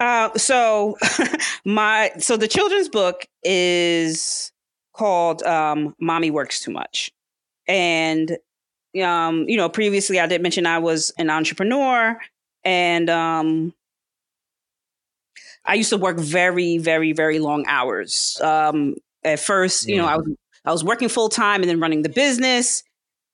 Uh, 0.00 0.36
so 0.36 0.96
my 1.64 2.10
so 2.18 2.36
the 2.36 2.48
children's 2.48 2.88
book 2.88 3.26
is 3.44 4.50
called 4.94 5.42
um, 5.42 5.94
Mommy 6.00 6.30
Works 6.30 6.60
Too 6.60 6.72
Much. 6.72 7.12
And, 7.68 8.36
um, 9.02 9.48
you 9.48 9.56
know, 9.56 9.68
previously 9.68 10.18
I 10.18 10.26
did 10.26 10.42
mention 10.42 10.66
I 10.66 10.78
was 10.78 11.12
an 11.18 11.30
entrepreneur 11.30 12.18
and 12.64 13.08
um, 13.10 13.74
I 15.64 15.74
used 15.74 15.90
to 15.90 15.98
work 15.98 16.18
very, 16.18 16.78
very, 16.78 17.12
very 17.12 17.38
long 17.38 17.64
hours. 17.66 18.40
Um, 18.42 18.96
at 19.22 19.38
first, 19.38 19.86
you 19.86 19.96
know, 19.96 20.06
I 20.06 20.16
was, 20.16 20.26
I 20.64 20.72
was 20.72 20.82
working 20.82 21.08
full 21.08 21.28
time 21.28 21.62
and 21.62 21.70
then 21.70 21.78
running 21.78 22.02
the 22.02 22.08
business 22.08 22.82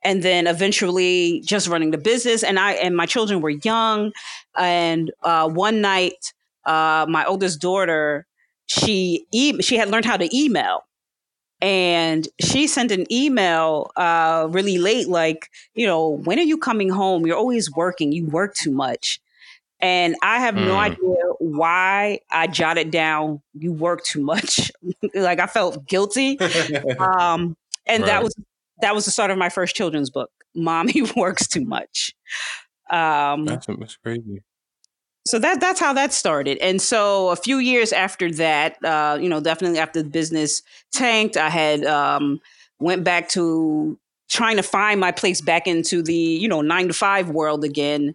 and 0.05 0.23
then 0.23 0.47
eventually 0.47 1.43
just 1.45 1.69
running 1.69 1.91
the 1.91 1.99
business 1.99 2.45
and 2.45 2.59
i 2.59 2.73
and 2.73 2.97
my 2.97 3.07
children 3.07 3.41
were 3.41 3.51
young 3.51 4.13
and 4.57 5.11
uh, 5.23 5.49
one 5.49 5.81
night 5.81 6.33
uh, 6.67 7.07
my 7.09 7.25
oldest 7.25 7.61
daughter 7.61 8.27
she 8.67 9.27
e- 9.33 9.63
she 9.63 9.77
had 9.77 9.89
learned 9.89 10.05
how 10.05 10.17
to 10.17 10.37
email. 10.37 10.83
And 11.63 12.29
she 12.39 12.67
sent 12.67 12.91
an 12.91 13.11
email 13.11 13.91
uh, 13.97 14.47
really 14.51 14.77
late 14.77 15.09
like 15.09 15.49
you 15.75 15.87
know 15.87 16.11
when 16.11 16.39
are 16.39 16.43
you 16.43 16.59
coming 16.59 16.91
home? 16.91 17.27
You're 17.27 17.37
always 17.37 17.71
working. 17.73 18.13
You 18.13 18.27
work 18.27 18.55
too 18.55 18.71
much. 18.71 19.21
And 19.81 20.17
i 20.23 20.39
have 20.39 20.55
mm. 20.55 20.67
no 20.67 20.77
idea 20.77 20.97
why 21.39 22.21
i 22.31 22.47
jotted 22.47 22.91
down 22.91 23.43
you 23.53 23.73
work 23.73 24.05
too 24.05 24.23
much. 24.23 24.71
Like 25.15 25.41
i 25.41 25.47
felt 25.47 25.87
guilty. 25.87 26.39
Um, 26.99 27.57
and 27.87 28.03
right. 28.03 28.07
that 28.07 28.23
was 28.23 28.35
that 28.81 28.95
was 28.95 29.05
the 29.05 29.11
start 29.11 29.31
of 29.31 29.39
my 29.39 29.49
first 29.49 29.77
children's 29.77 30.11
book 30.11 30.31
mommy 30.55 31.03
works 31.17 31.47
too 31.47 31.65
much. 31.65 32.15
Um, 32.91 33.45
that's, 33.45 33.67
that's 33.67 33.97
crazy 33.97 34.43
so 35.27 35.41
that 35.41 35.61
that's 35.61 35.81
how 35.81 35.93
that 35.93 36.13
started. 36.13 36.57
And 36.59 36.81
so 36.81 37.31
a 37.31 37.37
few 37.37 37.59
years 37.59 37.93
after 37.93 38.31
that 38.33 38.83
uh, 38.85 39.19
you 39.21 39.29
know 39.29 39.41
definitely 39.41 39.79
after 39.79 40.03
the 40.03 40.09
business 40.09 40.63
tanked 40.93 41.37
i 41.37 41.51
had 41.51 41.85
um, 41.85 42.41
went 42.79 43.05
back 43.05 43.29
to 43.31 43.99
trying 44.29 44.57
to 44.57 44.63
find 44.63 45.01
my 45.01 45.13
place 45.13 45.41
back 45.41 45.67
into 45.67 46.03
the 46.03 46.15
you 46.15 46.49
know 46.49 46.63
nine 46.63 46.89
to 46.89 46.95
five 46.95 47.29
world 47.29 47.65
again. 47.65 48.15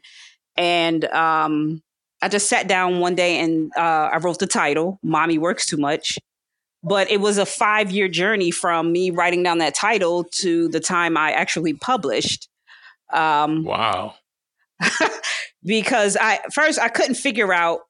And 0.57 1.05
um, 1.05 1.81
i 2.21 2.29
just 2.29 2.47
sat 2.47 2.67
down 2.67 2.99
one 2.99 3.15
day 3.15 3.39
and 3.39 3.71
uh, 3.77 4.09
i 4.13 4.17
wrote 4.17 4.39
the 4.39 4.47
title 4.47 4.99
mommy 5.03 5.37
works 5.37 5.65
too 5.65 5.77
much. 5.77 6.17
But 6.83 7.11
it 7.11 7.21
was 7.21 7.37
a 7.37 7.45
five 7.45 7.91
year 7.91 8.07
journey 8.07 8.49
from 8.49 8.91
me 8.91 9.11
writing 9.11 9.43
down 9.43 9.59
that 9.59 9.75
title 9.75 10.23
to 10.41 10.69
the 10.69 10.79
time 10.79 11.17
i 11.17 11.31
actually 11.31 11.73
published 11.73 12.47
um, 13.11 13.65
wow 13.65 14.15
because 15.63 16.17
I 16.19 16.39
first 16.53 16.79
I 16.79 16.89
couldn't 16.89 17.15
figure 17.15 17.53
out 17.53 17.81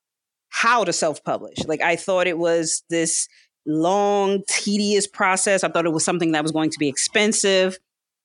how 0.49 0.83
to 0.83 0.91
self-publish. 0.91 1.59
Like 1.65 1.81
I 1.81 1.95
thought 1.95 2.27
it 2.27 2.37
was 2.37 2.83
this 2.89 3.27
long, 3.65 4.43
tedious 4.47 5.07
process. 5.07 5.63
I 5.63 5.69
thought 5.69 5.85
it 5.85 5.93
was 5.93 6.03
something 6.03 6.33
that 6.33 6.43
was 6.43 6.51
going 6.51 6.71
to 6.71 6.79
be 6.79 6.87
expensive. 6.87 7.77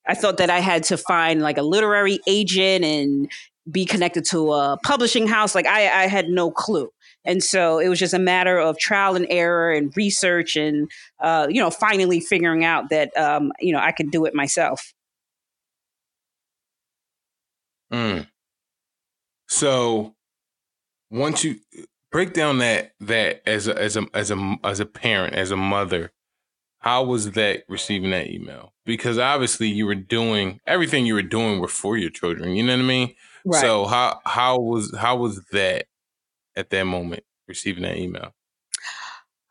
I 0.08 0.14
thought 0.14 0.38
that 0.38 0.50
I 0.50 0.60
had 0.60 0.84
to 0.84 0.96
find 0.96 1.40
like 1.42 1.58
a 1.58 1.62
literary 1.62 2.20
agent 2.26 2.84
and 2.84 3.30
be 3.70 3.84
connected 3.84 4.24
to 4.26 4.52
a 4.52 4.78
publishing 4.84 5.26
house. 5.26 5.54
Like 5.54 5.66
I, 5.66 6.04
I 6.04 6.06
had 6.06 6.28
no 6.28 6.50
clue. 6.50 6.90
And 7.24 7.42
so 7.42 7.80
it 7.80 7.88
was 7.88 7.98
just 7.98 8.14
a 8.14 8.18
matter 8.18 8.56
of 8.58 8.78
trial 8.78 9.16
and 9.16 9.26
error 9.28 9.72
and 9.72 9.94
research 9.96 10.54
and, 10.56 10.88
uh, 11.20 11.48
you 11.50 11.60
know, 11.60 11.70
finally 11.70 12.20
figuring 12.20 12.64
out 12.64 12.90
that, 12.90 13.16
um, 13.16 13.52
you 13.58 13.72
know, 13.72 13.80
I 13.80 13.90
could 13.90 14.12
do 14.12 14.24
it 14.26 14.34
myself. 14.34 14.94
Mm. 17.92 18.28
So 19.48 20.14
once 21.10 21.44
you 21.44 21.56
break 22.10 22.32
down 22.32 22.58
that 22.58 22.92
that 23.00 23.42
as 23.46 23.68
a 23.68 23.78
as 23.78 23.96
a 23.96 24.06
as 24.14 24.30
a 24.30 24.56
as 24.64 24.80
a 24.80 24.86
parent, 24.86 25.34
as 25.34 25.50
a 25.50 25.56
mother, 25.56 26.12
how 26.78 27.04
was 27.04 27.32
that 27.32 27.64
receiving 27.68 28.10
that 28.10 28.28
email? 28.28 28.72
Because 28.84 29.18
obviously 29.18 29.68
you 29.68 29.86
were 29.86 29.94
doing 29.94 30.60
everything 30.66 31.06
you 31.06 31.14
were 31.14 31.22
doing 31.22 31.60
were 31.60 31.68
for 31.68 31.96
your 31.96 32.10
children. 32.10 32.54
You 32.54 32.62
know 32.62 32.74
what 32.74 32.82
I 32.82 32.86
mean? 32.86 33.14
Right. 33.44 33.60
So 33.60 33.86
how 33.86 34.20
how 34.24 34.58
was 34.58 34.94
how 34.96 35.16
was 35.16 35.44
that 35.52 35.86
at 36.56 36.70
that 36.70 36.84
moment 36.84 37.24
receiving 37.48 37.82
that 37.82 37.96
email? 37.96 38.32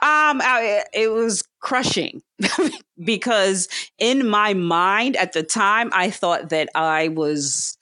Um, 0.01 0.39
I, 0.43 0.83
it 0.93 1.07
was 1.07 1.41
crushing 1.61 2.21
because 3.03 3.67
in 3.97 4.27
my 4.27 4.53
mind 4.53 5.15
at 5.15 5.33
the 5.33 5.41
time, 5.41 5.89
I 5.93 6.11
thought 6.11 6.49
that 6.49 6.69
I 6.75 7.07
was 7.07 7.77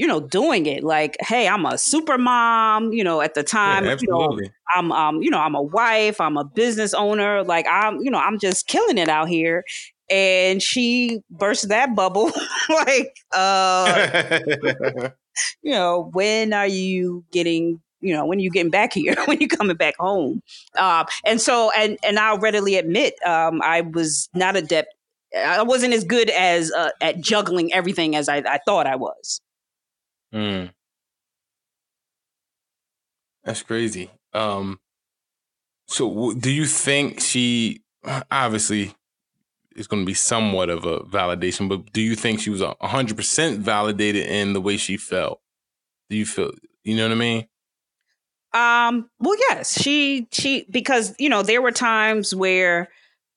you 0.00 0.06
know, 0.06 0.18
doing 0.18 0.64
it. 0.64 0.82
Like, 0.82 1.18
hey, 1.20 1.46
I'm 1.46 1.66
a 1.66 1.76
super 1.76 2.16
mom, 2.16 2.90
you 2.90 3.04
know, 3.04 3.20
at 3.20 3.34
the 3.34 3.42
time, 3.42 3.84
yeah, 3.84 3.98
you 4.00 4.08
know, 4.08 4.38
I'm 4.74 4.90
um, 4.92 5.20
you 5.20 5.28
know, 5.28 5.38
I'm 5.38 5.54
a 5.54 5.60
wife, 5.60 6.22
I'm 6.22 6.38
a 6.38 6.44
business 6.44 6.94
owner, 6.94 7.44
like 7.44 7.66
I'm, 7.70 8.00
you 8.00 8.10
know, 8.10 8.16
I'm 8.16 8.38
just 8.38 8.66
killing 8.66 8.96
it 8.96 9.10
out 9.10 9.28
here. 9.28 9.62
And 10.08 10.62
she 10.62 11.20
burst 11.30 11.68
that 11.68 11.94
bubble 11.94 12.32
like 12.70 13.14
uh 13.32 14.38
you 15.62 15.72
know, 15.72 16.08
when 16.14 16.54
are 16.54 16.66
you 16.66 17.22
getting 17.30 17.82
you 18.00 18.14
know 18.14 18.24
when 18.24 18.38
are 18.38 18.42
you 18.42 18.50
getting 18.50 18.70
back 18.70 18.94
here 18.94 19.14
when 19.26 19.38
you 19.38 19.48
coming 19.48 19.76
back 19.76 19.94
home 19.98 20.40
um, 20.78 21.04
and 21.26 21.38
so 21.38 21.70
and 21.76 21.98
and 22.02 22.18
i'll 22.18 22.38
readily 22.38 22.76
admit 22.76 23.12
um, 23.26 23.60
i 23.62 23.82
was 23.82 24.30
not 24.34 24.56
adept 24.56 24.88
i 25.36 25.62
wasn't 25.62 25.92
as 25.92 26.02
good 26.02 26.30
as 26.30 26.72
uh, 26.72 26.88
at 27.02 27.20
juggling 27.20 27.70
everything 27.74 28.16
as 28.16 28.26
I, 28.26 28.38
I 28.38 28.58
thought 28.64 28.86
i 28.86 28.96
was 28.96 29.42
Mm. 30.34 30.70
That's 33.44 33.62
crazy. 33.62 34.10
Um, 34.32 34.80
so 35.86 36.32
do 36.34 36.50
you 36.50 36.66
think 36.66 37.20
she 37.20 37.82
obviously 38.30 38.94
is 39.76 39.86
going 39.86 40.02
to 40.02 40.06
be 40.06 40.14
somewhat 40.14 40.70
of 40.70 40.84
a 40.84 41.00
validation, 41.00 41.68
but 41.68 41.92
do 41.92 42.00
you 42.00 42.14
think 42.14 42.40
she 42.40 42.50
was 42.50 42.62
hundred 42.80 43.16
percent 43.16 43.60
validated 43.60 44.26
in 44.26 44.52
the 44.52 44.60
way 44.60 44.76
she 44.76 44.96
felt? 44.96 45.40
Do 46.08 46.16
you 46.16 46.26
feel, 46.26 46.52
you 46.84 46.96
know 46.96 47.04
what 47.04 47.12
I 47.12 47.16
mean? 47.16 47.46
Um, 48.52 49.10
well, 49.20 49.36
yes, 49.48 49.80
she, 49.80 50.26
she, 50.32 50.66
because, 50.70 51.14
you 51.18 51.28
know, 51.28 51.42
there 51.42 51.62
were 51.62 51.70
times 51.70 52.34
where, 52.34 52.88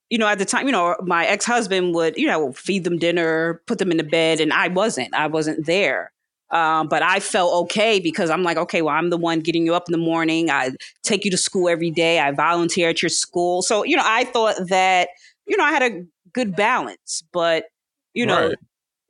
you 0.09 0.17
know, 0.17 0.27
at 0.27 0.39
the 0.39 0.45
time, 0.45 0.65
you 0.65 0.71
know, 0.71 0.95
my 1.03 1.25
ex 1.25 1.45
husband 1.45 1.93
would, 1.95 2.17
you 2.17 2.27
know, 2.27 2.51
feed 2.53 2.83
them 2.83 2.97
dinner, 2.97 3.61
put 3.67 3.79
them 3.79 3.91
in 3.91 3.97
the 3.97 4.03
bed, 4.03 4.39
and 4.39 4.53
I 4.53 4.67
wasn't. 4.67 5.13
I 5.13 5.27
wasn't 5.27 5.65
there. 5.65 6.12
Um, 6.53 6.87
but 6.87 7.01
I 7.01 7.19
felt 7.19 7.65
okay 7.65 7.99
because 7.99 8.29
I'm 8.29 8.43
like, 8.43 8.57
okay, 8.57 8.81
well, 8.81 8.95
I'm 8.95 9.09
the 9.09 9.17
one 9.17 9.39
getting 9.39 9.65
you 9.65 9.73
up 9.73 9.85
in 9.87 9.91
the 9.91 9.97
morning. 9.97 10.49
I 10.49 10.71
take 11.01 11.25
you 11.25 11.31
to 11.31 11.37
school 11.37 11.67
every 11.67 11.91
day. 11.91 12.19
I 12.19 12.31
volunteer 12.31 12.89
at 12.89 13.01
your 13.01 13.09
school. 13.09 13.63
So, 13.63 13.83
you 13.83 13.97
know, 13.97 14.03
I 14.05 14.25
thought 14.25 14.55
that, 14.69 15.09
you 15.47 15.57
know, 15.57 15.63
I 15.63 15.71
had 15.71 15.83
a 15.83 16.05
good 16.31 16.55
balance. 16.55 17.23
But 17.33 17.65
you 18.13 18.27
know, 18.27 18.49
right 18.49 18.55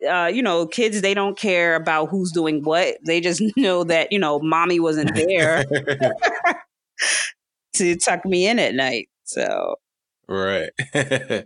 uh, 0.09 0.29
you 0.33 0.41
know, 0.41 0.65
kids 0.65 1.01
they 1.01 1.13
don't 1.13 1.37
care 1.37 1.75
about 1.75 2.09
who's 2.09 2.31
doing 2.31 2.63
what. 2.63 2.97
They 3.05 3.21
just 3.21 3.41
know 3.57 3.83
that 3.85 4.11
you 4.11 4.19
know, 4.19 4.39
mommy 4.39 4.79
wasn't 4.79 5.15
there 5.15 5.65
to 7.73 7.95
tuck 7.95 8.25
me 8.25 8.47
in 8.47 8.59
at 8.59 8.75
night. 8.75 9.09
So, 9.23 9.75
right. 10.27 10.69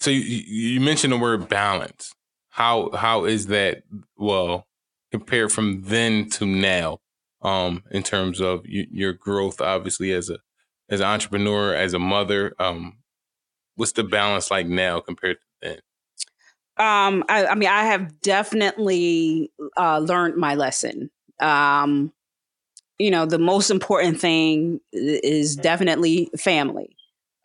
so 0.00 0.10
you, 0.10 0.20
you 0.20 0.80
mentioned 0.80 1.12
the 1.12 1.18
word 1.18 1.48
balance. 1.48 2.14
How 2.50 2.90
how 2.90 3.24
is 3.24 3.48
that? 3.48 3.82
Well, 4.16 4.66
compared 5.18 5.50
from 5.50 5.82
then 5.82 6.28
to 6.28 6.44
now, 6.44 6.98
um, 7.42 7.82
in 7.90 8.02
terms 8.02 8.40
of 8.40 8.66
your 8.66 9.14
growth, 9.14 9.60
obviously 9.60 10.12
as 10.12 10.28
a 10.28 10.38
as 10.88 11.00
an 11.00 11.06
entrepreneur, 11.06 11.74
as 11.74 11.94
a 11.94 11.98
mother, 11.98 12.54
um, 12.58 12.98
what's 13.74 13.92
the 13.92 14.04
balance 14.04 14.50
like 14.50 14.66
now 14.66 15.00
compared 15.00 15.38
to 15.38 15.68
then? 15.68 15.78
Um, 16.78 17.24
I, 17.28 17.46
I 17.46 17.54
mean, 17.54 17.68
I 17.68 17.84
have 17.84 18.20
definitely 18.20 19.50
uh, 19.76 19.98
learned 19.98 20.36
my 20.36 20.54
lesson. 20.54 21.10
Um, 21.40 22.12
you 22.98 23.10
know, 23.10 23.26
the 23.26 23.38
most 23.38 23.70
important 23.70 24.20
thing 24.20 24.80
is 24.92 25.56
definitely 25.56 26.30
family. 26.38 26.94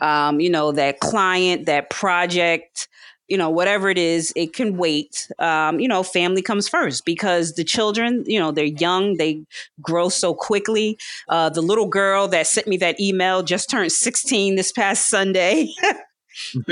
Um, 0.01 0.39
you 0.39 0.49
know, 0.49 0.71
that 0.73 0.99
client, 0.99 1.65
that 1.67 1.89
project, 1.89 2.89
you 3.31 3.37
know, 3.37 3.49
whatever 3.49 3.89
it 3.89 3.97
is, 3.97 4.33
it 4.35 4.51
can 4.51 4.75
wait. 4.75 5.31
Um, 5.39 5.79
you 5.79 5.87
know, 5.87 6.03
family 6.03 6.41
comes 6.41 6.67
first 6.67 7.05
because 7.05 7.53
the 7.53 7.63
children, 7.63 8.25
you 8.27 8.37
know, 8.37 8.51
they're 8.51 8.65
young, 8.65 9.15
they 9.15 9.41
grow 9.81 10.09
so 10.09 10.33
quickly. 10.33 10.97
Uh, 11.29 11.49
the 11.49 11.61
little 11.61 11.87
girl 11.87 12.27
that 12.27 12.45
sent 12.45 12.67
me 12.67 12.75
that 12.77 12.99
email 12.99 13.41
just 13.41 13.69
turned 13.69 13.93
16 13.93 14.55
this 14.55 14.73
past 14.73 15.07
Sunday. 15.07 15.69
She's 16.43 16.67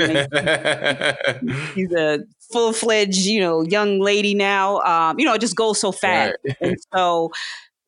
a 1.92 2.18
full 2.52 2.74
fledged, 2.74 3.24
you 3.24 3.40
know, 3.40 3.62
young 3.62 4.00
lady 4.00 4.34
now. 4.34 4.80
Um, 4.80 5.18
you 5.18 5.24
know, 5.24 5.32
it 5.32 5.40
just 5.40 5.56
goes 5.56 5.80
so 5.80 5.92
fast. 5.92 6.36
Right. 6.44 6.56
and 6.60 6.76
so, 6.94 7.30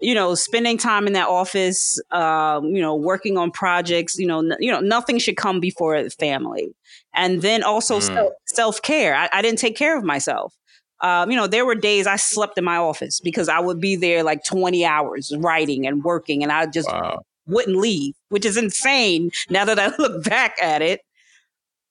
you 0.03 0.15
know, 0.15 0.35
spending 0.35 0.77
time 0.77 1.07
in 1.07 1.12
that 1.12 1.29
office, 1.29 2.01
um, 2.11 2.67
you 2.67 2.83
know, 2.83 2.95
working 2.95 3.38
on 3.38 3.53
projects, 3.53 4.19
you 4.19 4.27
know, 4.27 4.41
n- 4.41 4.57
you 4.59 4.71
know, 4.71 4.81
nothing 4.81 5.19
should 5.19 5.37
come 5.37 5.61
before 5.61 6.09
family. 6.11 6.75
And 7.15 7.41
then 7.41 7.62
also 7.62 8.01
mm. 8.01 8.31
self 8.47 8.83
care. 8.83 9.15
I, 9.15 9.29
I, 9.33 9.43
didn't 9.43 9.61
take 9.61 9.77
care 9.77 9.97
of 9.97 10.03
myself. 10.03 10.55
Um, 11.01 11.31
you 11.31 11.37
know, 11.37 11.47
there 11.47 11.65
were 11.65 11.77
days 11.77 12.07
I 12.07 12.17
slept 12.17 12.59
in 12.59 12.65
my 12.65 12.77
office 12.77 13.21
because 13.21 13.49
I 13.49 13.61
would 13.61 13.81
be 13.81 13.97
there 13.97 14.25
like 14.25 14.45
20 14.45 14.85
hours 14.85 15.33
writing 15.38 15.87
and 15.87 16.03
working, 16.03 16.43
and 16.43 16.51
I 16.51 16.67
just 16.67 16.88
wow. 16.88 17.23
wouldn't 17.47 17.77
leave, 17.77 18.15
which 18.29 18.45
is 18.45 18.57
insane 18.57 19.31
now 19.51 19.65
that 19.65 19.79
I 19.79 19.93
look 19.99 20.25
back 20.25 20.57
at 20.61 20.83
it. 20.83 21.01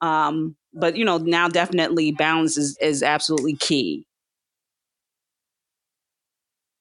Um, 0.01 0.55
but 0.73 0.97
you 0.97 1.05
know, 1.05 1.17
now 1.17 1.47
definitely 1.47 2.11
balance 2.11 2.57
is, 2.57 2.77
is 2.81 3.03
absolutely 3.03 3.55
key. 3.55 4.05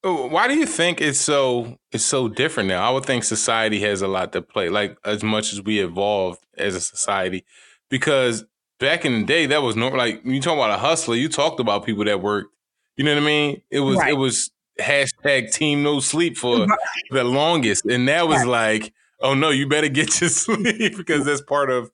Oh, 0.02 0.26
why 0.28 0.48
do 0.48 0.54
you 0.54 0.64
think 0.64 1.00
it's 1.00 1.20
so 1.20 1.76
it's 1.92 2.04
so 2.04 2.28
different 2.28 2.68
now? 2.68 2.86
I 2.86 2.90
would 2.90 3.04
think 3.04 3.24
society 3.24 3.80
has 3.80 4.00
a 4.00 4.08
lot 4.08 4.32
to 4.32 4.42
play, 4.42 4.70
like 4.70 4.96
as 5.04 5.22
much 5.22 5.52
as 5.52 5.60
we 5.62 5.80
evolved 5.80 6.40
as 6.56 6.74
a 6.74 6.80
society, 6.80 7.44
because 7.90 8.44
back 8.80 9.04
in 9.04 9.20
the 9.20 9.26
day 9.26 9.46
that 9.46 9.62
was 9.62 9.76
normal. 9.76 9.98
Like 9.98 10.24
when 10.24 10.34
you 10.34 10.40
talk 10.40 10.54
about 10.54 10.70
a 10.70 10.78
hustler, 10.78 11.14
you 11.14 11.28
talked 11.28 11.60
about 11.60 11.84
people 11.84 12.04
that 12.06 12.20
worked. 12.20 12.52
You 12.96 13.04
know 13.04 13.14
what 13.14 13.22
I 13.22 13.26
mean? 13.26 13.62
It 13.70 13.80
was 13.80 13.96
right. 13.98 14.10
it 14.10 14.14
was 14.16 14.50
hashtag 14.80 15.52
team 15.52 15.82
no 15.82 16.00
sleep 16.00 16.36
for 16.36 16.66
the 17.10 17.24
longest, 17.24 17.84
and 17.84 18.08
that 18.08 18.26
was 18.26 18.40
right. 18.40 18.80
like, 18.80 18.92
oh 19.20 19.34
no, 19.34 19.50
you 19.50 19.68
better 19.68 19.88
get 19.88 20.20
your 20.20 20.30
sleep 20.30 20.96
because 20.96 21.24
that's 21.24 21.42
part 21.42 21.70
of 21.70 21.90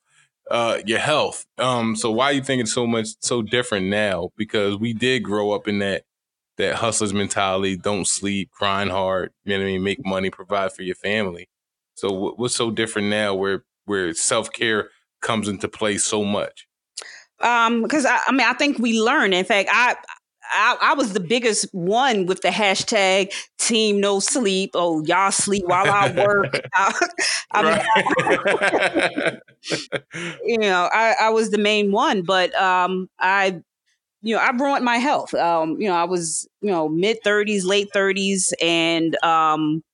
uh, 0.50 0.78
your 0.86 1.00
health. 1.00 1.44
Um, 1.58 1.96
so 1.96 2.10
why 2.10 2.26
are 2.26 2.32
you 2.32 2.42
think 2.42 2.62
it's 2.62 2.72
so 2.72 2.86
much 2.86 3.08
so 3.20 3.42
different 3.42 3.86
now? 3.86 4.30
Because 4.36 4.78
we 4.78 4.92
did 4.92 5.24
grow 5.24 5.50
up 5.50 5.68
in 5.68 5.80
that 5.80 6.04
that 6.58 6.76
hustler's 6.76 7.12
mentality, 7.12 7.76
don't 7.76 8.06
sleep, 8.06 8.50
grind 8.50 8.90
hard, 8.90 9.32
you 9.44 9.52
know 9.52 9.62
what 9.62 9.68
I 9.68 9.72
mean, 9.72 9.82
make 9.82 10.04
money, 10.04 10.30
provide 10.30 10.72
for 10.72 10.82
your 10.82 10.94
family. 10.94 11.48
So 11.94 12.34
what's 12.36 12.54
so 12.54 12.70
different 12.70 13.08
now 13.08 13.34
where 13.34 13.64
where 13.86 14.12
self 14.14 14.52
care 14.52 14.90
comes 15.22 15.48
into 15.48 15.68
play 15.68 15.98
so 15.98 16.24
much? 16.24 16.66
Um, 17.40 17.82
because 17.82 18.06
I, 18.06 18.18
I 18.26 18.32
mean, 18.32 18.46
I 18.46 18.54
think 18.54 18.78
we 18.78 19.00
learn. 19.00 19.32
In 19.32 19.44
fact, 19.44 19.68
I 19.72 19.96
I, 20.52 20.76
I, 20.80 20.94
was 20.94 21.12
the 21.12 21.20
biggest 21.20 21.66
one 21.72 22.26
with 22.26 22.42
the 22.42 22.48
hashtag 22.48 23.32
team 23.58 24.00
no 24.00 24.20
sleep. 24.20 24.70
Oh, 24.74 25.02
y'all 25.04 25.30
sleep 25.30 25.64
while 25.66 25.90
I 25.90 26.10
work. 26.26 26.60
I, 26.74 27.08
I 27.52 29.40
mean, 29.72 30.30
you 30.44 30.58
know, 30.58 30.88
I, 30.92 31.14
I, 31.20 31.30
was 31.30 31.50
the 31.50 31.58
main 31.58 31.90
one, 31.92 32.22
but 32.22 32.54
um, 32.54 33.08
I, 33.18 33.60
you 34.26 34.34
know, 34.34 34.40
I 34.40 34.50
ruined 34.50 34.84
my 34.84 34.98
health. 34.98 35.32
Um, 35.34 35.80
you 35.80 35.86
know, 35.86 35.94
I 35.94 36.02
was, 36.02 36.48
you 36.60 36.70
know, 36.70 36.88
mid 36.88 37.22
thirties, 37.22 37.64
late 37.64 37.90
thirties, 37.92 38.52
and 38.60 39.16
um, 39.22 39.84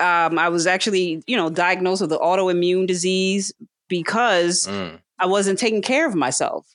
um, 0.00 0.38
I 0.38 0.50
was 0.50 0.66
actually, 0.66 1.22
you 1.26 1.34
know, 1.34 1.48
diagnosed 1.48 2.02
with 2.02 2.12
an 2.12 2.18
autoimmune 2.18 2.86
disease 2.86 3.54
because 3.88 4.66
mm. 4.66 5.00
I 5.18 5.24
wasn't 5.24 5.58
taking 5.58 5.80
care 5.80 6.06
of 6.06 6.14
myself. 6.14 6.66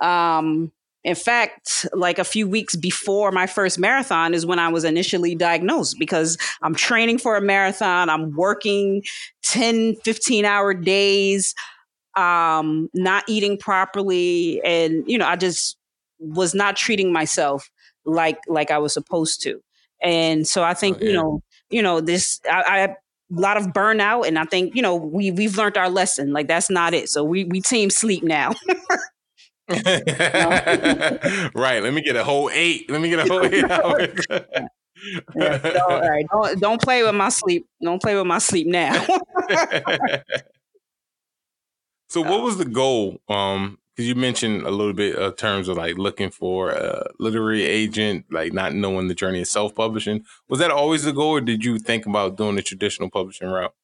Um, 0.00 0.72
in 1.04 1.14
fact, 1.14 1.86
like 1.92 2.18
a 2.18 2.24
few 2.24 2.48
weeks 2.48 2.76
before 2.76 3.30
my 3.30 3.46
first 3.46 3.78
marathon 3.78 4.32
is 4.32 4.46
when 4.46 4.58
I 4.58 4.68
was 4.68 4.84
initially 4.84 5.34
diagnosed 5.34 5.96
because 5.98 6.38
I'm 6.62 6.74
training 6.74 7.18
for 7.18 7.36
a 7.36 7.42
marathon. 7.42 8.08
I'm 8.08 8.34
working 8.34 9.02
10, 9.42 9.96
15 9.96 10.46
hour 10.46 10.72
days, 10.72 11.54
um, 12.16 12.88
not 12.94 13.24
eating 13.28 13.58
properly. 13.58 14.62
And, 14.62 15.04
you 15.06 15.18
know, 15.18 15.26
I 15.26 15.36
just 15.36 15.76
was 16.20 16.54
not 16.54 16.76
treating 16.76 17.12
myself 17.12 17.68
like, 18.04 18.38
like 18.46 18.70
I 18.70 18.78
was 18.78 18.94
supposed 18.94 19.42
to. 19.42 19.60
And 20.02 20.46
so 20.46 20.62
I 20.62 20.74
think, 20.74 20.98
oh, 20.98 21.00
yeah. 21.00 21.08
you 21.08 21.14
know, 21.14 21.42
you 21.70 21.82
know, 21.82 22.00
this, 22.00 22.40
I, 22.50 22.62
I 22.66 22.78
a 22.78 22.96
lot 23.40 23.56
of 23.56 23.66
burnout 23.68 24.26
and 24.26 24.38
I 24.38 24.44
think, 24.44 24.74
you 24.74 24.82
know, 24.82 24.96
we, 24.96 25.30
we've 25.30 25.56
learned 25.56 25.76
our 25.76 25.90
lesson. 25.90 26.32
Like 26.32 26.48
that's 26.48 26.70
not 26.70 26.94
it. 26.94 27.08
So 27.08 27.24
we, 27.24 27.44
we 27.44 27.60
team 27.60 27.90
sleep 27.90 28.22
now. 28.22 28.52
right. 31.54 31.80
Let 31.80 31.92
me 31.94 32.02
get 32.02 32.16
a 32.16 32.24
whole 32.24 32.50
eight. 32.52 32.90
Let 32.90 33.00
me 33.00 33.08
get 33.08 33.20
a 33.20 33.32
whole 33.32 33.44
eight 33.44 33.64
hours. 33.70 34.26
yeah, 35.36 35.62
so, 35.62 35.80
all 35.88 36.00
right. 36.00 36.26
Don't 36.32 36.60
don't 36.60 36.82
play 36.82 37.04
with 37.04 37.14
my 37.14 37.28
sleep. 37.28 37.66
Don't 37.80 38.02
play 38.02 38.16
with 38.16 38.26
my 38.26 38.38
sleep 38.38 38.66
now. 38.66 38.94
so 42.08 42.20
what 42.20 42.42
was 42.42 42.56
the 42.56 42.64
goal? 42.64 43.20
Um, 43.28 43.78
because 43.94 44.08
you 44.08 44.14
mentioned 44.14 44.62
a 44.62 44.70
little 44.70 44.92
bit 44.92 45.16
of 45.16 45.36
terms 45.36 45.68
of 45.68 45.76
like 45.76 45.98
looking 45.98 46.30
for 46.30 46.70
a 46.70 47.10
literary 47.18 47.64
agent, 47.64 48.24
like 48.30 48.52
not 48.52 48.74
knowing 48.74 49.08
the 49.08 49.14
journey 49.14 49.42
of 49.42 49.48
self 49.48 49.74
publishing. 49.74 50.24
Was 50.48 50.58
that 50.60 50.70
always 50.70 51.04
the 51.04 51.12
goal, 51.12 51.32
or 51.32 51.40
did 51.40 51.64
you 51.64 51.78
think 51.78 52.06
about 52.06 52.36
doing 52.36 52.56
the 52.56 52.62
traditional 52.62 53.10
publishing 53.10 53.48
route? 53.48 53.74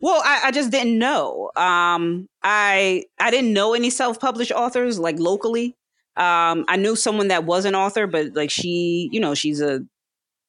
Well, 0.00 0.22
I, 0.24 0.42
I 0.44 0.50
just 0.50 0.70
didn't 0.70 0.98
know. 0.98 1.50
Um, 1.56 2.28
I 2.42 3.04
I 3.18 3.30
didn't 3.30 3.52
know 3.52 3.74
any 3.74 3.90
self 3.90 4.20
published 4.20 4.52
authors 4.52 4.98
like 4.98 5.18
locally. 5.18 5.76
Um, 6.16 6.64
I 6.68 6.76
knew 6.76 6.96
someone 6.96 7.28
that 7.28 7.44
was 7.44 7.64
an 7.66 7.74
author, 7.74 8.06
but 8.06 8.34
like 8.34 8.50
she, 8.50 9.10
you 9.12 9.20
know, 9.20 9.34
she's 9.34 9.60
a 9.60 9.80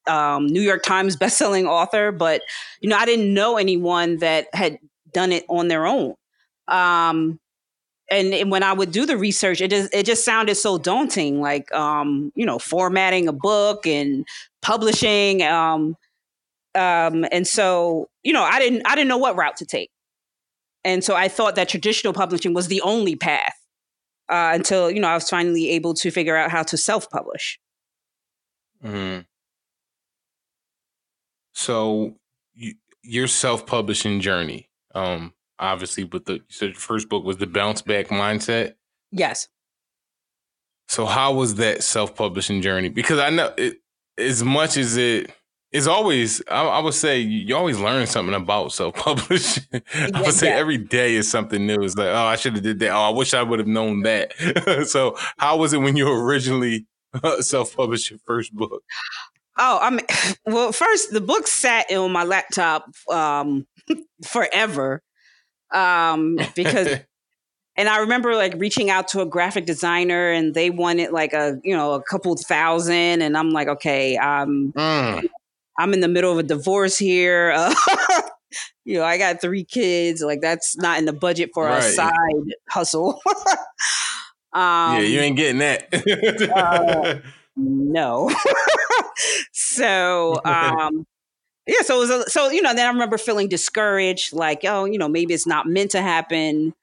um, 0.08 0.48
New 0.48 0.62
York 0.62 0.84
Times 0.84 1.18
bestselling 1.18 1.68
author, 1.68 2.12
but 2.12 2.42
you 2.82 2.90
know, 2.90 2.98
I 2.98 3.06
didn't 3.06 3.34
know 3.34 3.58
anyone 3.58 4.18
that 4.18 4.48
had 4.54 4.80
done 5.12 5.32
it 5.32 5.46
on 5.50 5.68
their 5.68 5.86
own. 5.86 6.16
Um, 6.68 7.40
and, 8.10 8.52
when 8.52 8.64
I 8.64 8.74
would 8.74 8.92
do 8.92 9.06
the 9.06 9.18
research, 9.18 9.62
it 9.62 9.70
just 9.70 9.94
it 9.94 10.06
just 10.06 10.24
sounded 10.24 10.56
so 10.56 10.78
daunting, 10.78 11.42
like 11.42 11.72
um, 11.74 12.32
you 12.36 12.46
know, 12.46 12.60
formatting 12.60 13.28
a 13.28 13.34
book 13.34 13.86
and 13.86 14.26
publishing. 14.62 15.44
Um, 15.44 15.96
um, 16.76 17.26
and 17.32 17.48
so, 17.48 18.10
you 18.24 18.34
know, 18.34 18.44
I 18.44 18.60
didn't 18.60 18.84
I 18.86 18.96
didn't 18.96 19.10
know 19.10 19.18
what 19.18 19.36
route 19.36 19.58
to 19.58 19.66
take. 19.66 19.90
And 20.84 21.04
so 21.04 21.16
I 21.16 21.28
thought 21.28 21.56
that 21.56 21.68
traditional 21.68 22.14
publishing 22.14 22.54
was 22.54 22.68
the 22.68 22.82
only 22.82 23.16
path 23.16 23.56
uh, 24.30 24.52
until, 24.54 24.90
you 24.90 25.02
know, 25.02 25.10
I 25.10 25.16
was 25.16 25.30
finally 25.30 25.70
able 25.72 25.94
to 25.96 26.12
figure 26.12 26.38
out 26.38 26.50
how 26.50 26.64
to 26.64 26.78
self-publish. 26.78 27.60
Mm-hmm. 28.84 29.22
So 31.54 32.16
you, 32.54 32.76
your 33.02 33.28
self-publishing 33.28 34.22
journey, 34.22 34.70
um, 34.96 35.34
obviously, 35.60 36.04
but 36.04 36.26
the 36.26 36.42
so 36.50 36.68
the 36.68 36.74
first 36.74 37.10
book 37.10 37.24
was 37.24 37.38
the 37.38 37.48
bounce 37.48 37.82
back 37.82 38.08
mindset. 38.08 38.76
Yes. 39.12 39.48
So 40.88 41.06
how 41.06 41.34
was 41.34 41.56
that 41.56 41.84
self-publishing 41.84 42.62
journey? 42.62 42.90
Because 42.90 43.20
I 43.20 43.30
know 43.30 43.54
it, 43.58 43.82
as 44.18 44.44
much 44.44 44.78
as 44.78 44.98
it's 44.98 45.88
always 45.88 46.42
I, 46.50 46.64
I, 46.64 46.80
would 46.80 46.94
say 46.94 47.20
you 47.20 47.56
always 47.56 47.78
learn 47.78 48.08
something 48.08 48.34
about 48.34 48.72
self-publishing. 48.72 49.66
I 49.94 50.22
would 50.22 50.34
say 50.34 50.48
yeah. 50.48 50.56
every 50.56 50.78
day 50.78 51.16
is 51.16 51.30
something 51.30 51.66
new. 51.68 51.84
It's 51.84 51.98
like, 51.98 52.08
oh, 52.08 52.26
I 52.26 52.36
should 52.38 52.54
have 52.54 52.64
did 52.64 52.80
that. 52.80 52.92
Oh, 52.92 53.02
I 53.02 53.10
wish 53.10 53.34
I 53.34 53.44
would 53.44 53.60
have 53.60 53.68
known 53.68 54.04
that. 54.04 54.34
so, 54.88 55.18
how 55.38 55.58
was 55.58 55.74
it 55.74 55.80
when 55.80 55.98
you 55.98 56.10
originally 56.10 56.88
self-published 57.40 58.12
your 58.12 58.20
first 58.20 58.54
book? 58.54 58.82
Oh, 59.60 59.80
I 59.82 59.90
mean, 59.90 60.06
well, 60.46 60.72
first 60.72 61.12
the 61.12 61.22
book 61.22 61.48
sat 61.48 61.92
on 61.92 62.12
my 62.12 62.24
laptop 62.24 62.90
um, 63.12 63.66
forever 64.24 65.02
um, 65.74 66.38
because 66.56 67.00
and 67.78 67.88
I 67.88 68.00
remember 68.00 68.36
like 68.36 68.56
reaching 68.58 68.90
out 68.90 69.08
to 69.10 69.22
a 69.22 69.26
graphic 69.26 69.66
designer 69.66 70.32
and 70.32 70.54
they 70.56 70.72
wanted 70.72 71.12
like 71.12 71.34
a, 71.34 71.60
you 71.64 71.76
know, 71.76 71.94
a 71.94 72.02
couple 72.02 72.36
thousand. 72.36 73.22
And 73.22 73.38
I'm 73.38 73.52
like, 73.52 73.68
okay, 73.68 74.18
um, 74.18 74.74
mm. 74.76 75.28
I'm 75.78 75.94
in 75.94 76.00
the 76.00 76.08
middle 76.08 76.32
of 76.32 76.40
a 76.40 76.44
divorce 76.44 76.98
here. 76.98 77.54
Uh, 77.56 77.74
you 78.86 78.96
know, 78.96 79.04
I 79.04 79.20
got 79.20 79.42
three 79.42 79.64
kids. 79.64 80.24
Like 80.24 80.42
that's 80.42 80.76
not 80.78 80.98
in 80.98 81.06
the 81.06 81.14
budget 81.14 81.52
for 81.54 81.66
right. 81.66 81.78
a 81.78 81.82
side 81.84 82.12
hustle. 82.68 83.22
um, 84.54 84.54
yeah, 84.54 85.00
you 85.00 85.20
ain't 85.20 85.38
getting 85.38 85.60
that. 85.60 86.50
uh, 86.56 87.20
no. 87.56 88.32
so, 89.54 90.42
um, 90.44 91.06
yeah, 91.68 91.82
so 91.82 91.98
it 91.98 92.00
was 92.00 92.10
a, 92.10 92.30
so 92.30 92.50
you 92.50 92.62
know. 92.62 92.74
Then 92.74 92.86
I 92.86 92.90
remember 92.90 93.18
feeling 93.18 93.50
discouraged, 93.50 94.34
like, 94.34 94.62
oh, 94.64 94.86
you 94.86 94.98
know, 94.98 95.10
maybe 95.10 95.34
it's 95.34 95.46
not 95.46 95.68
meant 95.68 95.92
to 95.92 96.02
happen. 96.02 96.74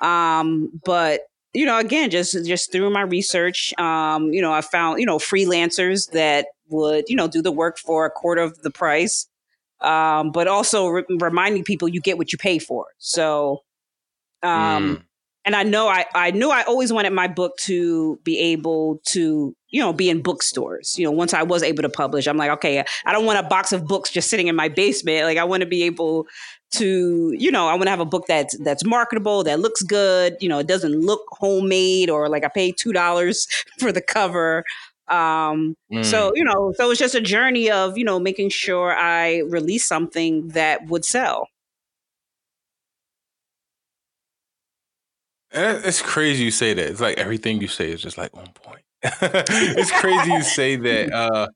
Um, 0.00 0.80
but 0.84 1.22
you 1.52 1.66
know, 1.66 1.78
again, 1.78 2.10
just 2.10 2.32
just 2.46 2.70
through 2.70 2.90
my 2.90 3.00
research, 3.00 3.74
um, 3.78 4.32
you 4.32 4.40
know, 4.40 4.52
I 4.52 4.60
found 4.60 5.00
you 5.00 5.06
know 5.06 5.18
freelancers 5.18 6.10
that 6.12 6.46
would 6.68 7.04
you 7.08 7.16
know 7.16 7.26
do 7.26 7.42
the 7.42 7.52
work 7.52 7.78
for 7.78 8.06
a 8.06 8.10
quarter 8.10 8.42
of 8.42 8.62
the 8.62 8.70
price, 8.70 9.26
um, 9.80 10.30
but 10.30 10.46
also 10.46 10.88
re- 10.88 11.04
reminding 11.08 11.64
people 11.64 11.88
you 11.88 12.00
get 12.00 12.16
what 12.16 12.32
you 12.32 12.38
pay 12.38 12.58
for. 12.58 12.86
So, 12.98 13.62
um, 14.42 14.96
mm. 14.98 15.02
And 15.46 15.54
I 15.54 15.62
know 15.62 15.88
I 15.88 16.04
I 16.14 16.32
knew 16.32 16.50
I 16.50 16.62
always 16.64 16.92
wanted 16.92 17.12
my 17.12 17.28
book 17.28 17.56
to 17.58 18.18
be 18.24 18.38
able 18.38 19.00
to 19.06 19.56
you 19.70 19.80
know 19.80 19.92
be 19.92 20.10
in 20.10 20.20
bookstores. 20.20 20.98
You 20.98 21.04
know, 21.04 21.12
once 21.12 21.32
I 21.32 21.44
was 21.44 21.62
able 21.62 21.82
to 21.82 21.88
publish, 21.88 22.26
I'm 22.26 22.36
like, 22.36 22.50
okay, 22.50 22.84
I 23.06 23.12
don't 23.12 23.24
want 23.24 23.38
a 23.38 23.48
box 23.48 23.72
of 23.72 23.86
books 23.86 24.10
just 24.10 24.28
sitting 24.28 24.48
in 24.48 24.56
my 24.56 24.68
basement. 24.68 25.24
Like, 25.24 25.38
I 25.38 25.44
want 25.44 25.62
to 25.62 25.66
be 25.66 25.84
able 25.84 26.26
to 26.72 27.32
you 27.38 27.50
know 27.50 27.68
i 27.68 27.74
want 27.74 27.84
to 27.84 27.90
have 27.90 28.00
a 28.00 28.04
book 28.04 28.24
that's 28.26 28.58
that's 28.64 28.84
marketable 28.84 29.44
that 29.44 29.60
looks 29.60 29.82
good 29.82 30.36
you 30.40 30.48
know 30.48 30.58
it 30.58 30.66
doesn't 30.66 31.00
look 31.00 31.22
homemade 31.30 32.10
or 32.10 32.28
like 32.28 32.44
i 32.44 32.48
paid 32.48 32.76
two 32.76 32.92
dollars 32.92 33.46
for 33.78 33.92
the 33.92 34.00
cover 34.00 34.64
um 35.06 35.76
mm. 35.92 36.04
so 36.04 36.32
you 36.34 36.42
know 36.42 36.72
so 36.76 36.90
it's 36.90 36.98
just 36.98 37.14
a 37.14 37.20
journey 37.20 37.70
of 37.70 37.96
you 37.96 38.04
know 38.04 38.18
making 38.18 38.50
sure 38.50 38.92
i 38.98 39.38
release 39.48 39.86
something 39.86 40.48
that 40.48 40.84
would 40.86 41.04
sell 41.04 41.46
it's 45.56 46.02
crazy 46.02 46.44
you 46.44 46.50
say 46.50 46.74
that 46.74 46.86
it's 46.86 47.00
like 47.00 47.18
everything 47.18 47.60
you 47.60 47.68
say 47.68 47.90
is 47.90 48.00
just 48.00 48.18
like 48.18 48.30
on 48.36 48.46
point 48.54 48.82
it's 49.02 49.90
crazy 50.00 50.30
you 50.30 50.42
say 50.42 50.76
that 50.76 51.12
uh 51.12 51.48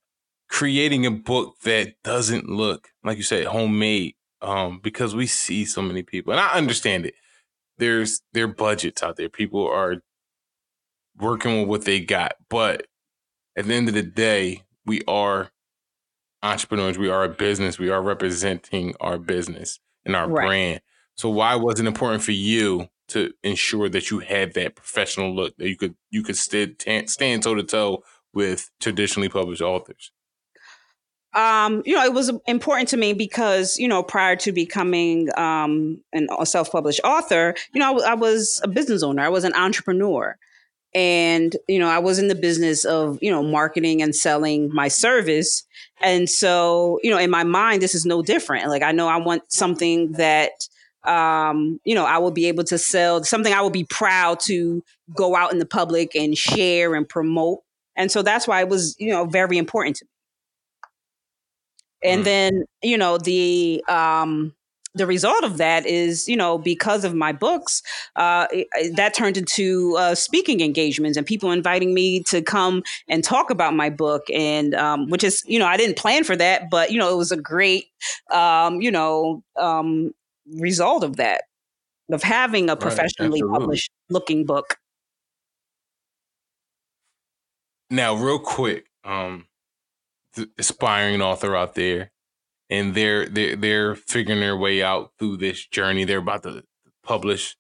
creating 0.48 1.06
a 1.06 1.10
book 1.10 1.54
that 1.64 1.94
doesn't 2.02 2.48
look 2.48 2.88
like 3.04 3.16
you 3.16 3.22
said 3.22 3.46
homemade 3.46 4.14
um, 4.42 4.80
because 4.82 5.14
we 5.14 5.26
see 5.26 5.64
so 5.64 5.82
many 5.82 6.02
people, 6.02 6.32
and 6.32 6.40
I 6.40 6.52
understand 6.52 7.06
it. 7.06 7.14
There's 7.78 8.22
there 8.32 8.48
budgets 8.48 9.02
out 9.02 9.16
there. 9.16 9.28
People 9.28 9.66
are 9.66 9.96
working 11.18 11.60
with 11.60 11.68
what 11.68 11.84
they 11.84 12.00
got, 12.00 12.34
but 12.48 12.86
at 13.56 13.66
the 13.66 13.74
end 13.74 13.88
of 13.88 13.94
the 13.94 14.02
day, 14.02 14.62
we 14.86 15.02
are 15.06 15.50
entrepreneurs. 16.42 16.98
We 16.98 17.10
are 17.10 17.24
a 17.24 17.28
business. 17.28 17.78
We 17.78 17.90
are 17.90 18.02
representing 18.02 18.94
our 19.00 19.18
business 19.18 19.78
and 20.04 20.16
our 20.16 20.28
right. 20.28 20.46
brand. 20.46 20.80
So 21.16 21.28
why 21.28 21.56
was 21.56 21.80
it 21.80 21.86
important 21.86 22.22
for 22.22 22.32
you 22.32 22.88
to 23.11 23.33
ensure 23.42 23.88
that 23.88 24.11
you 24.11 24.20
had 24.20 24.55
that 24.55 24.77
professional 24.77 25.35
look 25.35 25.57
that 25.57 25.68
you 25.68 25.77
could 25.77 25.94
you 26.11 26.23
could 26.23 26.37
stand 26.37 26.77
stand 27.11 27.42
toe 27.42 27.55
to 27.55 27.62
toe 27.62 28.03
with 28.33 28.70
traditionally 28.81 29.29
published 29.29 29.62
authors? 29.62 30.12
um, 31.33 31.83
you 31.87 31.94
know, 31.94 32.05
it 32.05 32.12
was 32.12 32.33
important 32.46 32.88
to 32.88 32.96
me 32.96 33.12
because, 33.12 33.79
you 33.79 33.87
know, 33.87 34.03
prior 34.03 34.35
to 34.37 34.51
becoming 34.51 35.29
um, 35.38 36.03
an, 36.12 36.29
a 36.38 36.44
self 36.44 36.73
published 36.73 37.01
author, 37.05 37.55
you 37.73 37.79
know, 37.79 38.01
I, 38.01 38.12
I, 38.12 38.14
was 38.14 38.61
a 38.64 38.68
business 38.68 39.03
owner, 39.03 39.23
I 39.23 39.29
was 39.29 39.44
an 39.44 39.55
entrepreneur. 39.55 40.37
And, 40.92 41.57
you 41.68 41.79
know, 41.79 41.88
I 41.88 42.01
was 42.01 42.18
in 42.18 42.27
the 42.27 42.35
business 42.35 42.85
of, 42.85 43.16
you 43.23 43.31
know, 43.31 43.44
marketing 43.44 44.03
and 44.03 44.14
selling 44.14 44.75
my 44.75 44.88
service. 44.88 45.62
And 46.01 46.29
so, 46.29 46.99
you 47.05 47.12
know, 47.12 47.18
in 47.18 47.31
my 47.31 47.44
mind, 47.44 47.81
this 47.81 47.94
is 47.94 48.05
no 48.05 48.23
different. 48.23 48.66
Like, 48.66 48.83
I 48.83 48.90
know 48.90 49.07
I 49.07 49.16
want 49.16 49.53
something 49.53 50.11
that, 50.12 50.51
um, 51.04 51.80
you 51.84 51.94
know, 51.94 52.04
I 52.04 52.18
will 52.18 52.30
be 52.30 52.46
able 52.46 52.64
to 52.64 52.78
sell, 52.78 53.24
something 53.24 53.52
I 53.52 53.60
will 53.60 53.70
be 53.70 53.84
proud 53.84 54.40
to 54.40 54.82
go 55.14 55.34
out 55.34 55.52
in 55.52 55.58
the 55.58 55.66
public 55.66 56.14
and 56.14 56.36
share 56.36 56.94
and 56.94 57.08
promote. 57.08 57.60
And 57.96 58.10
so 58.10 58.22
that's 58.22 58.46
why 58.46 58.60
it 58.60 58.68
was, 58.68 58.96
you 58.98 59.10
know, 59.10 59.24
very 59.26 59.58
important 59.58 59.96
to 59.96 60.04
me 60.04 60.10
and 62.02 62.22
mm. 62.22 62.24
then 62.24 62.64
you 62.82 62.96
know 62.96 63.18
the 63.18 63.84
um 63.88 64.54
the 64.94 65.06
result 65.06 65.44
of 65.44 65.58
that 65.58 65.86
is, 65.86 66.28
you 66.28 66.36
know, 66.36 66.58
because 66.58 67.04
of 67.04 67.14
my 67.14 67.32
books, 67.32 67.82
uh, 68.16 68.48
that 68.94 69.14
turned 69.14 69.36
into 69.36 69.94
uh, 69.96 70.14
speaking 70.14 70.60
engagements 70.60 71.16
and 71.16 71.24
people 71.24 71.52
inviting 71.52 71.94
me 71.94 72.24
to 72.24 72.42
come 72.42 72.82
and 73.08 73.22
talk 73.22 73.50
about 73.50 73.74
my 73.74 73.88
book. 73.88 74.24
And 74.34 74.74
um, 74.74 75.08
which 75.08 75.22
is, 75.22 75.44
you 75.46 75.58
know, 75.58 75.66
I 75.66 75.76
didn't 75.76 75.96
plan 75.96 76.24
for 76.24 76.34
that, 76.36 76.70
but, 76.70 76.90
you 76.90 76.98
know, 76.98 77.08
it 77.12 77.16
was 77.16 77.30
a 77.30 77.36
great, 77.36 77.86
um, 78.32 78.80
you 78.80 78.90
know, 78.90 79.44
um, 79.56 80.12
result 80.58 81.04
of 81.04 81.16
that, 81.16 81.42
of 82.10 82.22
having 82.22 82.70
a 82.70 82.76
professionally 82.76 83.42
right, 83.42 83.58
published 83.58 83.90
looking 84.08 84.44
book. 84.44 84.76
Now, 87.90 88.14
real 88.14 88.38
quick, 88.38 88.86
um, 89.04 89.46
aspiring 90.58 91.20
author 91.20 91.56
out 91.56 91.74
there, 91.74 92.12
and 92.68 92.94
they're 92.94 93.26
they're 93.26 93.56
they're 93.56 93.94
figuring 93.96 94.40
their 94.40 94.56
way 94.56 94.82
out 94.82 95.12
through 95.18 95.38
this 95.38 95.66
journey. 95.66 96.04
They're 96.04 96.18
about 96.18 96.44
to 96.44 96.64
publish 97.02 97.56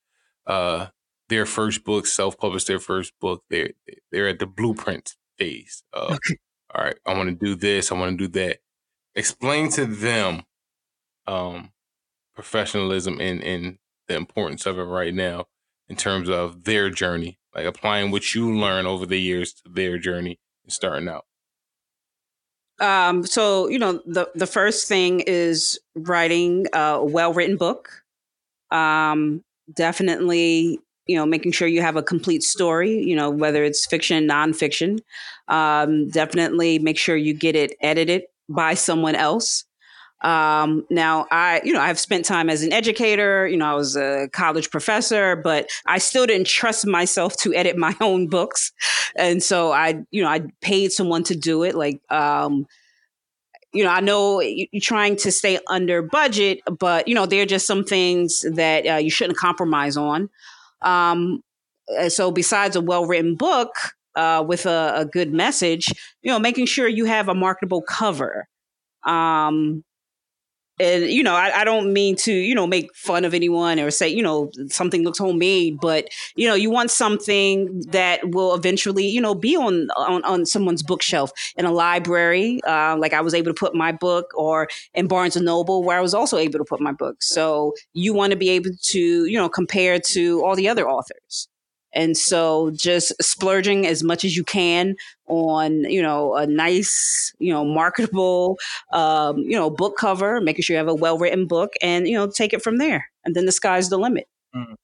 uh, 0.46 0.86
their 1.28 1.46
first 1.46 1.84
book, 1.84 2.06
self 2.06 2.38
publish 2.38 2.64
their 2.64 2.78
first 2.78 3.12
book. 3.20 3.42
They're 3.50 3.70
they're 4.12 4.28
at 4.28 4.38
the 4.38 4.46
blueprint 4.46 5.16
phase. 5.38 5.82
Of, 5.92 6.12
okay. 6.12 6.36
All 6.72 6.84
right, 6.84 6.96
I 7.04 7.14
want 7.14 7.28
to 7.28 7.34
do 7.46 7.56
this. 7.56 7.90
I 7.90 7.96
want 7.96 8.16
to 8.16 8.28
do 8.28 8.32
that. 8.38 8.58
Explain 9.16 9.70
to 9.70 9.86
them 9.86 10.42
um, 11.26 11.72
professionalism 12.42 13.20
and 13.20 13.78
the 14.08 14.16
importance 14.16 14.66
of 14.66 14.78
it 14.78 14.82
right 14.82 15.14
now 15.14 15.46
in 15.88 15.96
terms 15.96 16.28
of 16.28 16.64
their 16.64 16.90
journey, 16.90 17.38
like 17.54 17.66
applying 17.66 18.10
what 18.10 18.34
you 18.34 18.52
learn 18.56 18.86
over 18.86 19.06
the 19.06 19.20
years 19.20 19.52
to 19.52 19.62
their 19.68 19.98
journey 19.98 20.38
and 20.64 20.72
starting 20.72 21.08
out. 21.08 21.26
Um, 22.80 23.26
so 23.26 23.68
you 23.68 23.78
know, 23.78 24.00
the 24.06 24.30
the 24.34 24.46
first 24.46 24.88
thing 24.88 25.20
is 25.20 25.78
writing 25.94 26.66
a 26.72 27.04
well 27.04 27.32
written 27.32 27.56
book. 27.56 28.02
Um, 28.70 29.44
definitely, 29.74 30.80
you 31.06 31.16
know, 31.16 31.26
making 31.26 31.52
sure 31.52 31.68
you 31.68 31.82
have 31.82 31.96
a 31.96 32.02
complete 32.02 32.42
story. 32.42 33.02
You 33.02 33.14
know, 33.14 33.28
whether 33.28 33.62
it's 33.62 33.84
fiction, 33.86 34.26
nonfiction. 34.26 35.00
Um, 35.48 36.08
definitely 36.08 36.78
make 36.78 36.96
sure 36.96 37.16
you 37.16 37.34
get 37.34 37.54
it 37.54 37.76
edited 37.82 38.22
by 38.48 38.74
someone 38.74 39.14
else. 39.14 39.64
Um, 40.22 40.86
now 40.90 41.26
I, 41.30 41.62
you 41.64 41.72
know, 41.72 41.80
I've 41.80 41.98
spent 41.98 42.24
time 42.24 42.50
as 42.50 42.62
an 42.62 42.72
educator, 42.72 43.46
you 43.46 43.56
know, 43.56 43.66
I 43.66 43.74
was 43.74 43.96
a 43.96 44.28
college 44.32 44.70
professor, 44.70 45.36
but 45.36 45.70
I 45.86 45.98
still 45.98 46.26
didn't 46.26 46.46
trust 46.46 46.86
myself 46.86 47.36
to 47.38 47.54
edit 47.54 47.76
my 47.76 47.96
own 48.00 48.26
books. 48.26 48.72
And 49.16 49.42
so 49.42 49.72
I, 49.72 50.02
you 50.10 50.22
know, 50.22 50.28
I 50.28 50.42
paid 50.60 50.92
someone 50.92 51.24
to 51.24 51.34
do 51.34 51.62
it. 51.62 51.74
Like, 51.74 52.00
um, 52.10 52.66
you 53.72 53.84
know, 53.84 53.90
I 53.90 54.00
know 54.00 54.40
you're 54.40 54.80
trying 54.80 55.16
to 55.16 55.32
stay 55.32 55.58
under 55.68 56.02
budget, 56.02 56.60
but 56.78 57.06
you 57.08 57.14
know, 57.14 57.26
there 57.26 57.42
are 57.42 57.46
just 57.46 57.66
some 57.66 57.84
things 57.84 58.44
that 58.52 58.86
uh, 58.86 58.96
you 58.96 59.10
shouldn't 59.10 59.38
compromise 59.38 59.96
on. 59.96 60.28
Um, 60.82 61.42
so 62.08 62.30
besides 62.30 62.76
a 62.76 62.80
well-written 62.80 63.36
book 63.36 63.74
uh, 64.16 64.44
with 64.46 64.66
a, 64.66 64.92
a, 64.96 65.04
good 65.04 65.32
message, 65.32 65.88
you 66.22 66.30
know, 66.30 66.38
making 66.38 66.66
sure 66.66 66.88
you 66.88 67.04
have 67.04 67.28
a 67.28 67.34
marketable 67.34 67.82
cover. 67.82 68.48
Um, 69.04 69.84
and 70.80 71.04
you 71.04 71.22
know 71.22 71.34
I, 71.34 71.60
I, 71.60 71.64
don't 71.64 71.92
mean 71.92 72.16
to 72.16 72.32
you 72.32 72.54
know 72.54 72.66
make 72.66 72.94
fun 72.94 73.24
of 73.24 73.34
anyone 73.34 73.78
or 73.78 73.90
say 73.90 74.08
you 74.08 74.22
know 74.22 74.50
something 74.68 75.04
looks 75.04 75.18
homemade 75.18 75.78
but 75.80 76.08
you 76.34 76.48
know 76.48 76.54
you 76.54 76.70
want 76.70 76.90
something 76.90 77.82
that 77.88 78.30
will 78.30 78.54
eventually 78.54 79.06
you 79.06 79.20
know 79.20 79.34
be 79.34 79.56
on 79.56 79.88
on, 79.96 80.24
on 80.24 80.46
someone's 80.46 80.82
bookshelf 80.82 81.30
in 81.56 81.64
a 81.64 81.72
library 81.72 82.60
uh, 82.66 82.96
like 82.96 83.12
i 83.12 83.20
was 83.20 83.34
able 83.34 83.52
to 83.52 83.58
put 83.58 83.74
my 83.74 83.92
book 83.92 84.32
or 84.34 84.68
in 84.94 85.06
barnes 85.06 85.36
and 85.36 85.44
noble 85.44 85.84
where 85.84 85.98
i 85.98 86.00
was 86.00 86.14
also 86.14 86.38
able 86.38 86.58
to 86.58 86.64
put 86.64 86.80
my 86.80 86.92
book. 86.92 87.22
So 87.22 87.74
you 87.92 88.12
want 88.14 88.32
to 88.32 88.36
be 88.36 88.50
able 88.50 88.70
to 88.82 89.24
you 89.26 89.38
know 89.38 89.48
compare 89.48 89.98
to 89.98 90.44
all 90.44 90.56
the 90.56 90.68
other 90.68 90.88
authors. 90.88 91.48
And 91.92 92.16
so 92.16 92.70
just 92.70 93.12
splurging 93.20 93.84
as 93.84 94.04
much 94.04 94.24
as 94.24 94.36
you 94.36 94.44
can 94.44 94.94
on, 95.30 95.84
you 95.84 96.02
know, 96.02 96.34
a 96.34 96.46
nice, 96.46 97.32
you 97.38 97.52
know, 97.52 97.64
marketable, 97.64 98.58
um, 98.92 99.38
you 99.38 99.56
know, 99.56 99.70
book 99.70 99.96
cover, 99.96 100.40
making 100.40 100.62
sure 100.62 100.74
you 100.74 100.78
have 100.78 100.88
a 100.88 100.94
well 100.94 101.16
written 101.16 101.46
book 101.46 101.72
and, 101.80 102.06
you 102.06 102.14
know, 102.14 102.28
take 102.28 102.52
it 102.52 102.62
from 102.62 102.78
there. 102.78 103.06
And 103.24 103.34
then 103.34 103.46
the 103.46 103.52
sky's 103.52 103.88
the 103.88 103.98
limit. 103.98 104.26
Mm. 104.54 104.74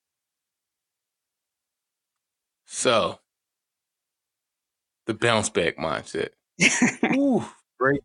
So 2.67 3.19
the 5.07 5.15
bounce 5.15 5.51
back 5.51 5.77
mindset. 5.77 6.31
Ooh, 7.17 7.45
break 7.79 8.01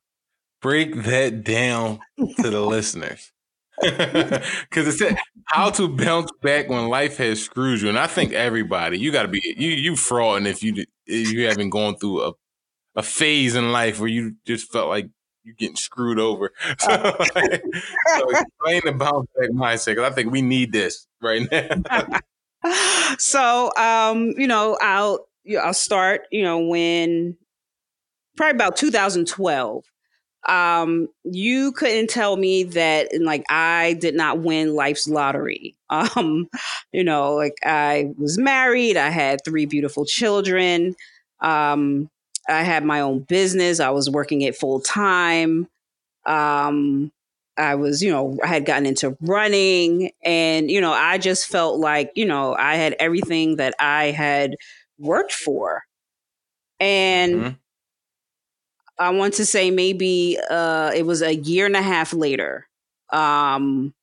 break 0.61 0.95
that 1.03 1.43
down 1.43 1.99
to 2.17 2.49
the 2.49 2.61
listeners. 2.61 3.31
Because 3.81 4.87
it 4.87 4.91
said 4.91 5.17
how 5.47 5.71
to 5.71 5.87
bounce 5.87 6.29
back 6.43 6.69
when 6.69 6.87
life 6.87 7.17
has 7.17 7.41
screwed 7.41 7.81
you, 7.81 7.89
and 7.89 7.97
I 7.97 8.05
think 8.05 8.31
everybody 8.31 8.99
you 8.99 9.11
got 9.11 9.23
to 9.23 9.27
be 9.27 9.41
you 9.57 9.69
you 9.69 9.93
frauding 9.93 10.45
if 10.45 10.61
you 10.61 10.85
you 11.11 11.47
haven't 11.47 11.69
gone 11.69 11.97
through 11.97 12.23
a 12.23 12.31
a 12.95 13.03
phase 13.03 13.55
in 13.55 13.71
life 13.71 13.99
where 13.99 14.09
you 14.09 14.35
just 14.45 14.71
felt 14.71 14.89
like 14.89 15.07
you're 15.43 15.55
getting 15.55 15.75
screwed 15.75 16.19
over. 16.19 16.51
So, 16.79 16.91
like, 17.35 17.63
so 18.17 18.29
explain 18.29 18.81
the 18.85 18.93
bounce 18.97 19.27
back 19.37 19.49
mindset 19.51 19.95
because 19.95 20.11
I 20.11 20.15
think 20.15 20.31
we 20.31 20.41
need 20.41 20.71
this 20.71 21.07
right 21.21 21.47
now. 21.51 22.05
so 23.17 23.71
um, 23.77 24.33
you 24.37 24.47
know, 24.47 24.77
I'll 24.81 25.27
I'll 25.59 25.73
start, 25.73 26.21
you 26.31 26.43
know, 26.43 26.59
when 26.59 27.37
probably 28.37 28.55
about 28.55 28.77
2012 28.77 29.83
um 30.47 31.07
you 31.23 31.71
couldn't 31.73 32.09
tell 32.09 32.35
me 32.35 32.63
that 32.63 33.09
like 33.21 33.43
i 33.49 33.95
did 33.99 34.15
not 34.15 34.39
win 34.39 34.73
life's 34.73 35.07
lottery. 35.07 35.75
Um 35.91 36.47
you 36.93 37.03
know 37.03 37.33
like 37.33 37.57
i 37.65 38.13
was 38.17 38.37
married 38.37 38.95
i 38.95 39.09
had 39.09 39.43
three 39.43 39.65
beautiful 39.65 40.05
children 40.05 40.95
um 41.41 42.09
i 42.47 42.63
had 42.63 42.85
my 42.85 43.01
own 43.01 43.19
business 43.19 43.81
i 43.81 43.89
was 43.89 44.09
working 44.09 44.39
it 44.39 44.55
full 44.55 44.79
time 44.79 45.67
um 46.25 47.11
i 47.57 47.75
was 47.75 48.01
you 48.01 48.09
know 48.09 48.37
i 48.41 48.47
had 48.47 48.65
gotten 48.65 48.85
into 48.85 49.17
running 49.19 50.11
and 50.23 50.71
you 50.71 50.79
know 50.79 50.93
i 50.93 51.17
just 51.17 51.47
felt 51.47 51.77
like 51.77 52.09
you 52.15 52.25
know 52.25 52.55
i 52.55 52.75
had 52.75 52.95
everything 52.97 53.57
that 53.57 53.75
i 53.77 54.05
had 54.11 54.55
worked 55.01 55.33
for. 55.33 55.83
And 56.79 57.33
mm-hmm 57.35 57.60
I 59.01 59.09
want 59.09 59.33
to 59.35 59.45
say 59.45 59.71
maybe 59.71 60.37
uh, 60.49 60.91
it 60.95 61.05
was 61.05 61.21
a 61.21 61.35
year 61.35 61.65
and 61.65 61.75
a 61.75 61.81
half 61.81 62.13
later. 62.13 62.67
Um, 63.11 63.93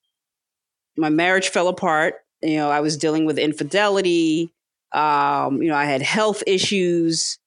my 0.96 1.09
marriage 1.09 1.51
fell 1.51 1.68
apart. 1.68 2.16
You 2.42 2.57
know, 2.57 2.70
I 2.70 2.80
was 2.80 2.96
dealing 2.96 3.24
with 3.24 3.38
infidelity. 3.38 4.53
Um, 4.92 5.62
you 5.62 5.68
know, 5.68 5.76
I 5.76 5.84
had 5.84 6.03
health 6.03 6.42
issues. 6.46 7.38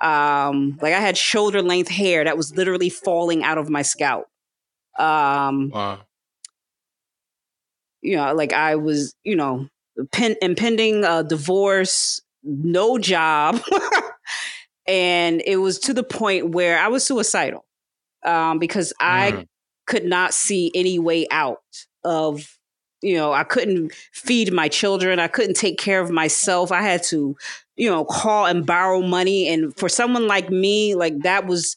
Um, 0.00 0.78
like 0.82 0.92
I 0.92 1.00
had 1.00 1.16
shoulder 1.16 1.62
length 1.62 1.88
hair 1.88 2.24
that 2.24 2.36
was 2.36 2.56
literally 2.56 2.90
falling 2.90 3.44
out 3.44 3.58
of 3.58 3.70
my 3.70 3.82
scalp. 3.82 4.26
Um, 4.98 5.70
wow. 5.70 6.00
You 8.02 8.16
know, 8.16 8.34
like 8.34 8.52
I 8.52 8.74
was, 8.74 9.14
you 9.22 9.36
know, 9.36 9.68
pen- 10.10 10.36
impending 10.42 11.04
uh, 11.04 11.22
divorce, 11.22 12.20
no 12.42 12.98
job. 12.98 13.60
and 14.88 15.42
it 15.46 15.58
was 15.58 15.78
to 15.80 15.94
the 15.94 16.02
point 16.02 16.50
where 16.50 16.78
I 16.78 16.88
was 16.88 17.04
suicidal 17.04 17.64
um, 18.24 18.58
because 18.58 18.92
I 18.98 19.32
mm. 19.32 19.46
could 19.86 20.04
not 20.04 20.34
see 20.34 20.72
any 20.74 20.98
way 20.98 21.26
out 21.30 21.62
of 22.04 22.58
you 23.02 23.14
know 23.14 23.32
i 23.32 23.44
couldn't 23.44 23.92
feed 24.12 24.52
my 24.52 24.68
children 24.68 25.18
i 25.18 25.28
couldn't 25.28 25.54
take 25.54 25.78
care 25.78 26.00
of 26.00 26.10
myself 26.10 26.72
i 26.72 26.82
had 26.82 27.02
to 27.02 27.36
you 27.76 27.88
know 27.88 28.04
call 28.04 28.46
and 28.46 28.66
borrow 28.66 29.02
money 29.02 29.48
and 29.48 29.76
for 29.76 29.88
someone 29.88 30.26
like 30.26 30.50
me 30.50 30.94
like 30.94 31.16
that 31.20 31.46
was 31.46 31.76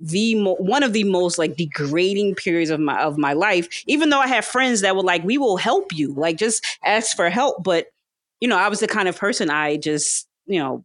the 0.00 0.34
mo- 0.34 0.56
one 0.56 0.82
of 0.82 0.92
the 0.92 1.04
most 1.04 1.38
like 1.38 1.56
degrading 1.56 2.34
periods 2.34 2.70
of 2.70 2.80
my 2.80 3.00
of 3.02 3.18
my 3.18 3.32
life 3.32 3.68
even 3.86 4.08
though 4.08 4.20
i 4.20 4.26
had 4.26 4.44
friends 4.44 4.80
that 4.80 4.96
were 4.96 5.02
like 5.02 5.22
we 5.24 5.38
will 5.38 5.56
help 5.56 5.92
you 5.92 6.12
like 6.14 6.36
just 6.36 6.64
ask 6.84 7.14
for 7.14 7.28
help 7.28 7.62
but 7.62 7.86
you 8.40 8.48
know 8.48 8.56
i 8.56 8.68
was 8.68 8.80
the 8.80 8.88
kind 8.88 9.08
of 9.08 9.18
person 9.18 9.50
i 9.50 9.76
just 9.76 10.26
you 10.46 10.58
know 10.58 10.84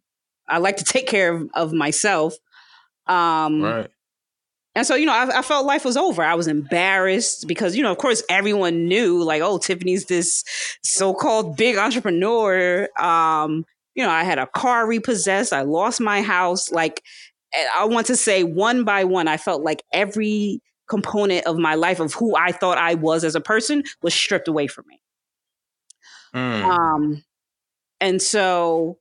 I 0.50 0.58
like 0.58 0.78
to 0.78 0.84
take 0.84 1.08
care 1.08 1.34
of, 1.34 1.50
of 1.54 1.74
myself. 1.74 2.36
Um, 3.08 3.62
right. 3.62 3.90
And 4.76 4.86
so, 4.86 4.96
you 4.96 5.06
know, 5.06 5.14
I, 5.14 5.40
I, 5.40 5.42
felt 5.42 5.66
life 5.66 5.84
was 5.84 5.98
over. 5.98 6.24
I 6.24 6.36
was 6.36 6.48
embarrassed 6.48 7.48
because, 7.48 7.76
you 7.76 7.84
know, 7.84 7.92
of 7.92 7.98
course, 7.98 8.24
everyone 8.30 8.88
knew, 8.88 9.22
like, 9.24 9.42
oh, 9.42 9.58
Tiffany's 9.58 10.06
this 10.06 10.44
so-called 10.84 11.58
big 11.58 11.76
entrepreneur. 11.76 12.88
Um, 12.98 13.66
you 13.96 14.04
know, 14.04 14.12
I 14.12 14.24
had 14.24 14.38
a 14.38 14.48
car 14.48 14.88
repossessed. 14.88 15.52
I 15.54 15.64
lost 15.64 16.00
my 16.00 16.22
house. 16.22 16.72
Like, 16.72 17.02
I 17.76 17.86
want 17.86 18.08
to 18.08 18.16
say, 18.16 18.44
one 18.44 18.84
by 18.84 19.04
one, 19.06 19.28
I 19.28 19.38
felt 19.38 19.64
like 19.64 19.84
every 19.92 20.62
component 20.88 21.46
of 21.46 21.58
my 21.58 21.76
life 21.76 22.00
of 22.00 22.14
who 22.14 22.36
I 22.36 22.52
thought 22.52 22.78
I 22.78 22.94
was 22.94 23.24
as 23.24 23.36
a 23.36 23.42
person 23.42 23.84
was 24.02 24.14
stripped 24.14 24.48
away 24.48 24.68
from 24.68 24.86
me. 24.88 25.02
Mm. 26.34 26.64
Um, 26.64 27.24
and 28.00 28.22
so, 28.22 29.00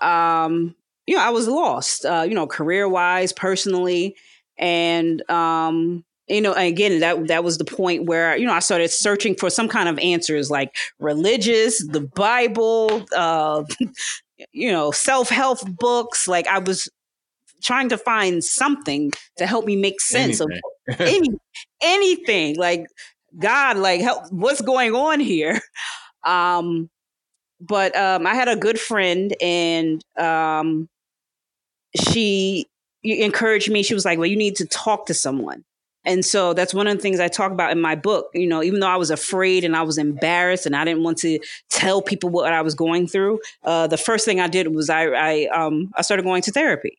um, 0.00 0.74
you 1.10 1.16
know, 1.16 1.22
I 1.22 1.30
was 1.30 1.48
lost, 1.48 2.06
uh, 2.06 2.24
you 2.24 2.36
know, 2.36 2.46
career 2.46 2.88
wise, 2.88 3.32
personally. 3.32 4.14
And, 4.56 5.28
um, 5.28 6.04
you 6.28 6.40
know, 6.40 6.52
again, 6.52 7.00
that 7.00 7.26
that 7.26 7.42
was 7.42 7.58
the 7.58 7.64
point 7.64 8.04
where 8.04 8.36
you 8.36 8.46
know 8.46 8.52
I 8.52 8.60
started 8.60 8.92
searching 8.92 9.34
for 9.34 9.50
some 9.50 9.66
kind 9.66 9.88
of 9.88 9.98
answers, 9.98 10.52
like 10.52 10.72
religious, 11.00 11.84
the 11.84 12.02
Bible, 12.02 13.04
uh, 13.16 13.64
you 14.52 14.70
know, 14.70 14.92
self 14.92 15.28
help 15.28 15.58
books. 15.68 16.28
Like 16.28 16.46
I 16.46 16.60
was 16.60 16.88
trying 17.60 17.88
to 17.88 17.98
find 17.98 18.44
something 18.44 19.10
to 19.38 19.46
help 19.46 19.64
me 19.64 19.74
make 19.74 20.00
sense 20.00 20.40
anything. 20.40 20.60
of 20.90 21.00
any, 21.00 21.28
anything. 21.82 22.56
Like 22.56 22.86
God, 23.36 23.78
like 23.78 24.00
help, 24.00 24.30
what's 24.30 24.60
going 24.60 24.94
on 24.94 25.18
here? 25.18 25.60
Um, 26.22 26.90
but 27.62 27.96
um, 27.96 28.26
I 28.26 28.34
had 28.34 28.48
a 28.48 28.56
good 28.56 28.78
friend, 28.78 29.34
and 29.40 30.04
um, 30.18 30.86
she 31.96 32.66
encouraged 33.02 33.70
me. 33.70 33.82
She 33.82 33.94
was 33.94 34.04
like, 34.04 34.18
"Well, 34.18 34.26
you 34.26 34.36
need 34.36 34.56
to 34.56 34.66
talk 34.66 35.06
to 35.06 35.14
someone." 35.14 35.64
And 36.04 36.24
so 36.24 36.54
that's 36.54 36.72
one 36.72 36.86
of 36.86 36.96
the 36.96 37.02
things 37.02 37.20
I 37.20 37.28
talk 37.28 37.52
about 37.52 37.72
in 37.72 37.80
my 37.80 37.94
book. 37.94 38.30
You 38.32 38.46
know, 38.46 38.62
even 38.62 38.80
though 38.80 38.88
I 38.88 38.96
was 38.96 39.10
afraid 39.10 39.64
and 39.64 39.76
I 39.76 39.82
was 39.82 39.98
embarrassed 39.98 40.64
and 40.64 40.74
I 40.74 40.84
didn't 40.84 41.02
want 41.02 41.18
to 41.18 41.38
tell 41.68 42.00
people 42.00 42.30
what 42.30 42.52
I 42.52 42.62
was 42.62 42.74
going 42.74 43.06
through, 43.06 43.40
uh, 43.64 43.86
the 43.86 43.98
first 43.98 44.24
thing 44.24 44.40
I 44.40 44.48
did 44.48 44.74
was 44.74 44.88
I 44.88 45.06
I, 45.06 45.46
um, 45.48 45.90
I 45.96 46.02
started 46.02 46.22
going 46.22 46.42
to 46.42 46.52
therapy, 46.52 46.98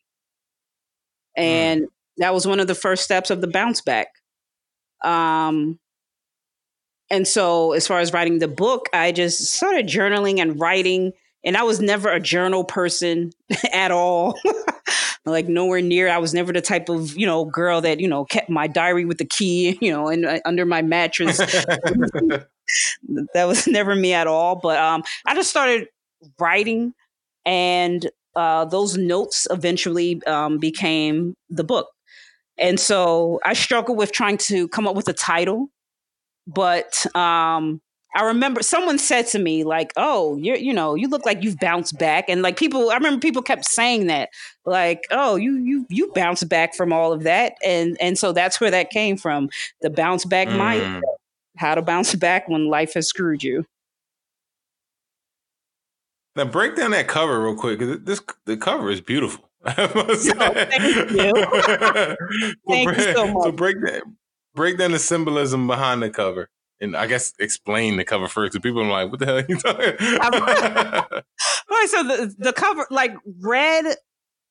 mm. 1.38 1.42
and 1.42 1.82
mm. 1.82 1.88
that 2.18 2.32
was 2.32 2.46
one 2.46 2.60
of 2.60 2.68
the 2.68 2.74
first 2.74 3.02
steps 3.02 3.30
of 3.30 3.40
the 3.40 3.48
bounce 3.48 3.80
back. 3.80 4.08
Um, 5.02 5.80
and 7.10 7.26
so, 7.26 7.72
as 7.72 7.86
far 7.86 7.98
as 7.98 8.12
writing 8.12 8.38
the 8.38 8.48
book, 8.48 8.88
I 8.92 9.12
just 9.12 9.44
started 9.52 9.86
journaling 9.86 10.40
and 10.40 10.58
writing. 10.60 11.12
And 11.44 11.56
I 11.56 11.62
was 11.64 11.80
never 11.80 12.08
a 12.10 12.20
journal 12.20 12.64
person 12.64 13.32
at 13.72 13.90
all. 13.90 14.38
like 15.24 15.48
nowhere 15.48 15.80
near. 15.80 16.08
I 16.08 16.18
was 16.18 16.34
never 16.34 16.52
the 16.52 16.60
type 16.60 16.88
of 16.88 17.16
you 17.16 17.26
know 17.26 17.44
girl 17.44 17.80
that 17.80 18.00
you 18.00 18.08
know 18.08 18.24
kept 18.24 18.50
my 18.50 18.66
diary 18.66 19.04
with 19.04 19.18
the 19.18 19.24
key, 19.24 19.78
you 19.80 19.92
know, 19.92 20.08
and 20.08 20.24
uh, 20.24 20.40
under 20.44 20.64
my 20.64 20.82
mattress. 20.82 21.38
that 21.38 22.46
was 23.34 23.66
never 23.66 23.94
me 23.94 24.12
at 24.12 24.26
all. 24.26 24.56
But 24.56 24.78
um, 24.78 25.04
I 25.26 25.34
just 25.34 25.50
started 25.50 25.88
writing, 26.38 26.94
and 27.44 28.10
uh, 28.34 28.64
those 28.64 28.96
notes 28.96 29.46
eventually 29.50 30.22
um, 30.26 30.58
became 30.58 31.34
the 31.50 31.64
book. 31.64 31.88
And 32.58 32.78
so 32.78 33.40
I 33.44 33.54
struggled 33.54 33.98
with 33.98 34.12
trying 34.12 34.38
to 34.38 34.68
come 34.68 34.86
up 34.86 34.94
with 34.94 35.08
a 35.08 35.12
title 35.14 35.68
but 36.46 37.06
um 37.14 37.80
I 38.14 38.24
remember 38.24 38.62
someone 38.62 38.98
said 38.98 39.26
to 39.28 39.38
me 39.38 39.64
like, 39.64 39.92
"Oh, 39.96 40.36
you're 40.36 40.56
you 40.56 40.72
know, 40.72 40.94
you 40.94 41.08
look 41.08 41.24
like 41.24 41.42
you've 41.42 41.58
bounced 41.58 41.98
back." 41.98 42.26
And 42.28 42.42
like 42.42 42.56
people 42.56 42.90
I 42.90 42.94
remember 42.94 43.20
people 43.20 43.42
kept 43.42 43.64
saying 43.64 44.06
that 44.08 44.28
like, 44.66 45.04
"Oh, 45.10 45.36
you 45.36 45.56
you 45.56 45.86
you 45.88 46.12
bounced 46.14 46.48
back 46.48 46.74
from 46.74 46.92
all 46.92 47.12
of 47.12 47.22
that." 47.22 47.54
And 47.64 47.96
and 48.00 48.18
so 48.18 48.32
that's 48.32 48.60
where 48.60 48.70
that 48.70 48.90
came 48.90 49.16
from, 49.16 49.48
the 49.80 49.90
bounce 49.90 50.24
back 50.24 50.48
mm. 50.48 50.56
mindset. 50.56 51.02
How 51.56 51.74
to 51.74 51.82
bounce 51.82 52.14
back 52.14 52.48
when 52.48 52.68
life 52.68 52.94
has 52.94 53.08
screwed 53.08 53.42
you. 53.42 53.66
Now 56.34 56.46
break 56.46 56.76
down 56.76 56.92
that 56.92 57.08
cover 57.08 57.42
real 57.42 57.56
quick 57.56 57.78
cuz 57.78 57.98
this 58.04 58.20
the 58.44 58.56
cover 58.56 58.90
is 58.90 59.00
beautiful. 59.00 59.50
no, 59.66 59.72
thank 59.72 61.10
you. 61.10 61.32
so 61.36 62.16
thank 62.68 62.88
break, 62.88 62.98
you 62.98 63.14
so 63.14 63.26
much. 63.26 63.44
So 63.44 63.52
break 63.52 63.80
that 63.82 64.02
break 64.54 64.76
down 64.76 64.92
the 64.92 64.98
symbolism 64.98 65.66
behind 65.66 66.02
the 66.02 66.10
cover. 66.10 66.48
And 66.82 66.96
I 66.96 67.06
guess 67.06 67.32
explain 67.38 67.96
the 67.96 68.04
cover 68.04 68.28
first. 68.28 68.52
Because 68.52 68.62
people 68.62 68.82
are 68.82 68.90
like, 68.90 69.10
what 69.10 69.20
the 69.20 69.26
hell 69.26 69.36
are 69.36 69.46
you 69.48 69.56
talking? 69.58 71.22
right. 71.70 71.88
So 71.88 72.02
the, 72.02 72.34
the 72.38 72.52
cover, 72.52 72.86
like 72.90 73.14
red, 73.40 73.96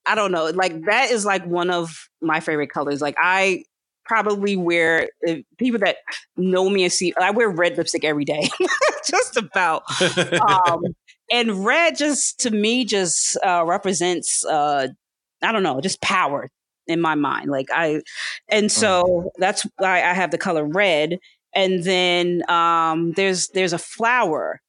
I 0.06 0.16
don't 0.16 0.32
know. 0.32 0.46
Like 0.46 0.86
that 0.86 1.12
is 1.12 1.26
like 1.26 1.46
one 1.46 1.70
of 1.70 2.10
my 2.22 2.40
favorite 2.40 2.72
colors. 2.72 3.02
Like 3.02 3.16
I 3.22 3.66
probably 4.06 4.56
wear 4.56 5.10
people 5.58 5.80
that 5.80 5.98
know 6.36 6.70
me 6.70 6.84
and 6.84 6.92
see 6.92 7.14
I 7.20 7.32
wear 7.32 7.50
red 7.50 7.78
lipstick 7.78 8.04
every 8.04 8.26
day, 8.26 8.50
just 9.10 9.38
about. 9.38 9.84
Um, 10.18 10.82
and 11.32 11.64
red 11.64 11.98
just 11.98 12.40
to 12.42 12.52
me 12.52 12.84
just 12.84 13.38
uh, 13.46 13.64
represents 13.66 14.44
uh, 14.46 14.88
I 15.42 15.52
don't 15.52 15.64
know, 15.64 15.82
just 15.82 16.02
power 16.02 16.50
in 16.88 17.02
my 17.02 17.16
mind. 17.16 17.50
Like 17.50 17.68
I, 17.74 18.02
and 18.50 18.68
mm. 18.68 18.72
so 18.72 19.32
that's 19.38 19.66
why 19.78 20.04
I 20.04 20.14
have 20.14 20.32
the 20.32 20.38
color 20.38 20.66
red. 20.66 21.18
And 21.54 21.84
then 21.84 22.50
um, 22.50 23.12
there's 23.14 23.50
there's 23.50 23.74
a 23.74 23.78
flower 23.78 24.62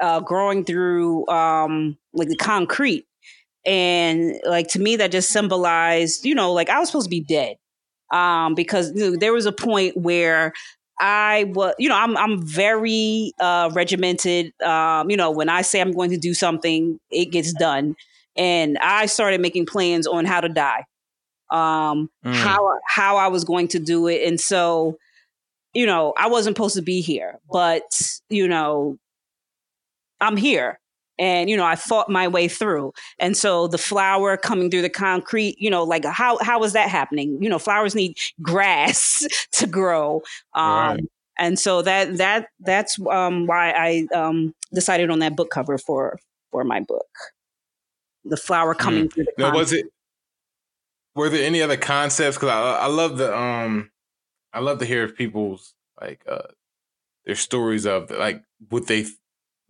uh, 0.00 0.20
growing 0.20 0.64
through 0.64 1.26
um, 1.28 1.98
like 2.12 2.28
the 2.28 2.36
concrete, 2.36 3.06
and 3.66 4.34
like 4.46 4.68
to 4.68 4.78
me 4.78 4.96
that 4.96 5.10
just 5.10 5.30
symbolized, 5.30 6.24
you 6.24 6.34
know, 6.34 6.52
like 6.52 6.68
I 6.68 6.78
was 6.78 6.88
supposed 6.88 7.06
to 7.06 7.10
be 7.10 7.20
dead 7.20 7.56
um, 8.10 8.54
because 8.54 8.92
you 8.94 9.10
know, 9.10 9.16
there 9.16 9.32
was 9.32 9.46
a 9.46 9.52
point 9.52 9.96
where 9.96 10.52
I 11.00 11.44
was, 11.54 11.74
you 11.78 11.88
know, 11.88 11.96
I'm 11.96 12.16
I'm 12.16 12.46
very 12.46 13.32
uh, 13.40 13.70
regimented. 13.72 14.52
Um, 14.62 15.10
you 15.10 15.16
know, 15.16 15.30
when 15.30 15.48
I 15.48 15.62
say 15.62 15.80
I'm 15.80 15.92
going 15.92 16.10
to 16.10 16.18
do 16.18 16.34
something, 16.34 16.98
it 17.10 17.26
gets 17.26 17.52
done. 17.52 17.96
And 18.36 18.78
I 18.78 19.06
started 19.06 19.40
making 19.40 19.66
plans 19.66 20.06
on 20.06 20.24
how 20.24 20.40
to 20.40 20.48
die, 20.48 20.84
um, 21.50 22.10
mm. 22.24 22.34
how 22.34 22.78
how 22.86 23.16
I 23.16 23.28
was 23.28 23.44
going 23.44 23.68
to 23.68 23.78
do 23.78 24.06
it, 24.06 24.26
and 24.26 24.40
so, 24.40 24.96
you 25.74 25.86
know, 25.86 26.12
I 26.16 26.28
wasn't 26.28 26.56
supposed 26.56 26.76
to 26.76 26.82
be 26.82 27.00
here, 27.00 27.38
but 27.52 28.20
you 28.28 28.48
know, 28.48 28.98
I'm 30.20 30.36
here, 30.36 30.80
and 31.20 31.50
you 31.50 31.56
know 31.56 31.64
i 31.64 31.76
fought 31.76 32.08
my 32.08 32.26
way 32.26 32.48
through 32.48 32.92
and 33.20 33.36
so 33.36 33.68
the 33.68 33.78
flower 33.78 34.36
coming 34.36 34.70
through 34.70 34.82
the 34.82 34.90
concrete 34.90 35.54
you 35.60 35.70
know 35.70 35.84
like 35.84 36.04
how 36.04 36.38
how 36.38 36.64
is 36.64 36.72
that 36.72 36.88
happening 36.88 37.40
you 37.40 37.48
know 37.48 37.58
flowers 37.58 37.94
need 37.94 38.18
grass 38.42 39.24
to 39.52 39.66
grow 39.68 40.22
um 40.54 40.96
right. 40.96 41.04
and 41.38 41.58
so 41.58 41.82
that 41.82 42.16
that 42.16 42.48
that's 42.60 42.98
um 43.08 43.46
why 43.46 43.70
i 43.72 44.06
um 44.16 44.52
decided 44.72 45.10
on 45.10 45.20
that 45.20 45.36
book 45.36 45.50
cover 45.50 45.78
for 45.78 46.18
for 46.50 46.64
my 46.64 46.80
book 46.80 47.06
the 48.24 48.36
flower 48.36 48.74
hmm. 48.74 48.80
coming 48.80 49.08
mm. 49.08 49.12
through 49.12 49.24
the 49.24 49.32
now, 49.38 49.54
was 49.54 49.72
it 49.72 49.86
were 51.14 51.28
there 51.28 51.44
any 51.44 51.60
other 51.60 51.76
concepts 51.76 52.36
because 52.36 52.48
I, 52.48 52.84
I 52.84 52.86
love 52.86 53.18
the 53.18 53.36
um 53.36 53.90
i 54.52 54.60
love 54.60 54.78
to 54.78 54.84
hear 54.84 55.08
people's 55.08 55.74
like 56.00 56.22
uh 56.28 56.48
their 57.24 57.36
stories 57.36 57.86
of 57.86 58.10
like 58.10 58.42
what 58.68 58.86
they 58.86 59.06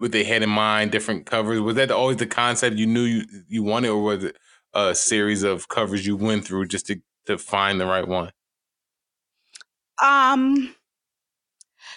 what 0.01 0.13
they 0.13 0.25
had 0.25 0.43
in 0.43 0.49
mind, 0.49 0.91
different 0.91 1.27
covers? 1.27 1.61
Was 1.61 1.77
that 1.77 1.91
always 1.91 2.17
the 2.17 2.27
concept 2.27 2.77
you 2.77 2.87
knew 2.87 3.03
you, 3.03 3.25
you 3.49 3.63
wanted, 3.63 3.91
or 3.91 4.03
was 4.03 4.25
it 4.25 4.37
a 4.73 4.95
series 4.95 5.43
of 5.43 5.69
covers 5.69 6.07
you 6.07 6.17
went 6.17 6.47
through 6.47 6.67
just 6.67 6.87
to, 6.87 7.03
to 7.27 7.37
find 7.37 7.79
the 7.79 7.85
right 7.85 8.09
one? 8.09 8.33
Um, 10.03 10.75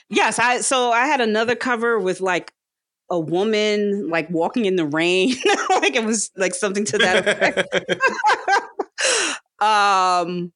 yes, 0.10 0.38
I 0.38 0.60
so 0.60 0.92
I 0.92 1.06
had 1.06 1.22
another 1.22 1.56
cover 1.56 1.98
with 1.98 2.20
like 2.20 2.52
a 3.10 3.18
woman 3.18 4.10
like 4.10 4.30
walking 4.30 4.66
in 4.66 4.76
the 4.76 4.86
rain, 4.86 5.36
like 5.70 5.96
it 5.96 6.04
was 6.04 6.30
like 6.36 6.54
something 6.54 6.84
to 6.84 6.98
that 6.98 7.26
effect. 7.26 7.74
um, 9.62 10.52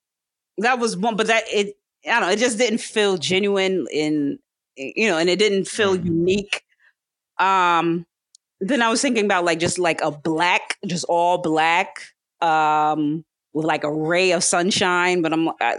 that 0.57 0.79
was 0.79 0.97
one, 0.97 1.15
but 1.15 1.27
that 1.27 1.45
it 1.47 1.77
I 2.07 2.19
don't 2.19 2.21
know, 2.21 2.33
it 2.33 2.39
just 2.39 2.57
didn't 2.57 2.79
feel 2.79 3.17
genuine 3.17 3.85
in 3.91 4.39
you 4.75 5.09
know, 5.09 5.17
and 5.17 5.29
it 5.29 5.39
didn't 5.39 5.67
feel 5.67 5.95
mm-hmm. 5.95 6.05
unique 6.05 6.63
um, 7.39 8.05
then 8.59 8.81
I 8.81 8.89
was 8.89 9.01
thinking 9.01 9.25
about 9.25 9.45
like 9.45 9.59
just 9.59 9.79
like 9.79 10.01
a 10.01 10.11
black, 10.11 10.77
just 10.85 11.05
all 11.07 11.37
black, 11.37 12.01
um, 12.41 13.23
with 13.53 13.65
like 13.65 13.83
a 13.83 13.93
ray 13.93 14.31
of 14.31 14.43
sunshine. 14.43 15.21
But 15.21 15.33
I'm, 15.33 15.49
I, 15.61 15.77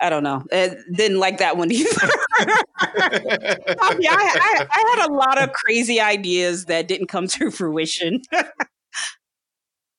I 0.00 0.10
don't 0.10 0.22
know. 0.22 0.42
It 0.50 0.78
didn't 0.94 1.18
like 1.18 1.38
that 1.38 1.56
one 1.56 1.70
either. 1.72 1.90
I, 2.38 3.94
mean, 3.96 4.08
I, 4.08 4.36
I, 4.40 4.66
I, 4.70 4.96
had 4.96 5.08
a 5.08 5.12
lot 5.12 5.40
of 5.40 5.52
crazy 5.52 6.00
ideas 6.00 6.64
that 6.66 6.88
didn't 6.88 7.06
come 7.06 7.26
to 7.28 7.50
fruition. 7.50 8.22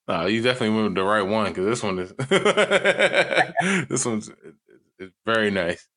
no, 0.07 0.25
you 0.25 0.41
definitely 0.41 0.75
went 0.75 0.85
with 0.89 0.95
the 0.95 1.03
right 1.03 1.21
one 1.21 1.49
because 1.49 1.65
this 1.65 1.83
one 1.83 1.99
is 1.99 2.13
this 3.87 4.05
one's 4.05 4.31
is 4.99 5.11
very 5.25 5.51
nice. 5.51 5.87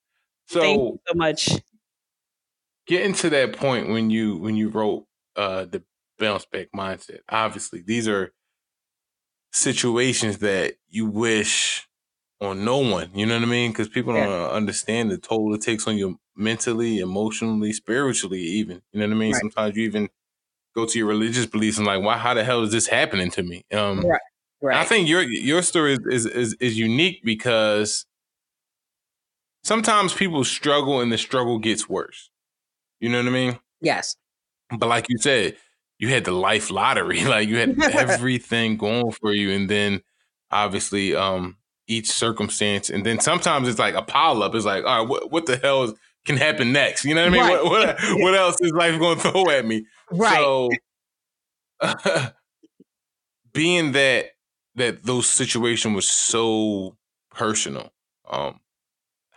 So, 0.48 0.60
Thank 0.60 0.80
you 0.80 1.00
so 1.08 1.14
much. 1.14 1.50
getting 2.86 3.14
to 3.14 3.30
that 3.30 3.56
point 3.56 3.88
when 3.88 4.10
you 4.10 4.36
when 4.36 4.56
you 4.56 4.68
wrote 4.68 5.06
uh 5.36 5.64
the 5.64 5.82
bounce 6.18 6.46
back 6.46 6.68
mindset 6.74 7.20
obviously 7.28 7.82
these 7.82 8.08
are 8.08 8.32
situations 9.52 10.38
that 10.38 10.74
you 10.88 11.06
wish 11.06 11.88
on 12.40 12.64
no 12.64 12.78
one 12.78 13.10
you 13.14 13.24
know 13.24 13.34
what 13.34 13.42
i 13.42 13.46
mean? 13.46 13.70
Because 13.72 13.88
people 13.88 14.12
don't 14.12 14.50
understand 14.50 15.10
the 15.10 15.18
toll 15.18 15.54
it 15.54 15.62
takes 15.62 15.86
on 15.86 15.96
you 15.96 16.20
mentally 16.36 16.98
emotionally 16.98 17.72
spiritually 17.72 18.40
even 18.40 18.82
you 18.92 19.00
know 19.00 19.06
what 19.06 19.14
i 19.14 19.18
mean? 19.18 19.32
Right. 19.32 19.40
sometimes 19.40 19.76
you 19.76 19.84
even 19.84 20.08
go 20.74 20.86
to 20.86 20.98
your 20.98 21.08
religious 21.08 21.46
beliefs 21.46 21.78
and 21.78 21.86
like 21.86 22.02
why 22.02 22.18
how 22.18 22.34
the 22.34 22.44
hell 22.44 22.62
is 22.62 22.72
this 22.72 22.86
happening 22.86 23.30
to 23.32 23.42
me? 23.42 23.64
Um 23.72 24.04
right 24.04 24.20
right 24.60 24.76
i 24.76 24.84
think 24.84 25.08
your 25.08 25.22
your 25.22 25.62
story 25.62 25.96
is 26.10 26.26
is, 26.26 26.54
is 26.60 26.78
unique 26.78 27.22
because 27.24 28.06
sometimes 29.66 30.14
people 30.14 30.44
struggle 30.44 31.00
and 31.00 31.12
the 31.12 31.18
struggle 31.18 31.58
gets 31.58 31.88
worse 31.88 32.30
you 33.00 33.08
know 33.08 33.18
what 33.18 33.26
I 33.26 33.30
mean? 33.30 33.58
Yes. 33.80 34.16
But 34.76 34.88
like 34.88 35.06
you 35.08 35.18
said, 35.18 35.56
you 35.98 36.08
had 36.08 36.24
the 36.24 36.32
life 36.32 36.70
lottery. 36.70 37.24
Like 37.24 37.48
you 37.48 37.58
had 37.58 37.80
everything 37.82 38.76
going 38.76 39.12
for 39.12 39.32
you. 39.32 39.50
And 39.50 39.68
then 39.68 40.02
obviously, 40.50 41.14
um, 41.14 41.56
each 41.88 42.10
circumstance. 42.10 42.90
And 42.90 43.06
then 43.06 43.20
sometimes 43.20 43.68
it's 43.68 43.78
like 43.78 43.94
a 43.94 44.02
pile 44.02 44.42
up. 44.42 44.54
It's 44.54 44.64
like, 44.64 44.84
all 44.84 45.00
right, 45.00 45.08
what, 45.08 45.30
what 45.30 45.46
the 45.46 45.56
hell 45.56 45.84
is, 45.84 45.94
can 46.24 46.36
happen 46.36 46.72
next? 46.72 47.04
You 47.04 47.14
know 47.14 47.22
what 47.22 47.28
I 47.28 47.30
mean? 47.30 47.40
Right. 47.42 47.64
What, 47.64 47.70
what, 47.70 47.96
what 48.22 48.34
else 48.34 48.56
is 48.60 48.72
life 48.72 48.98
going 48.98 49.18
to 49.18 49.30
throw 49.30 49.48
at 49.50 49.64
me? 49.64 49.86
Right. 50.10 50.36
So 50.36 50.70
uh, 51.80 52.30
being 53.52 53.92
that 53.92 54.30
that 54.74 55.04
those 55.04 55.28
situation 55.28 55.94
was 55.94 56.08
so 56.08 56.96
personal, 57.30 57.92
um, 58.28 58.60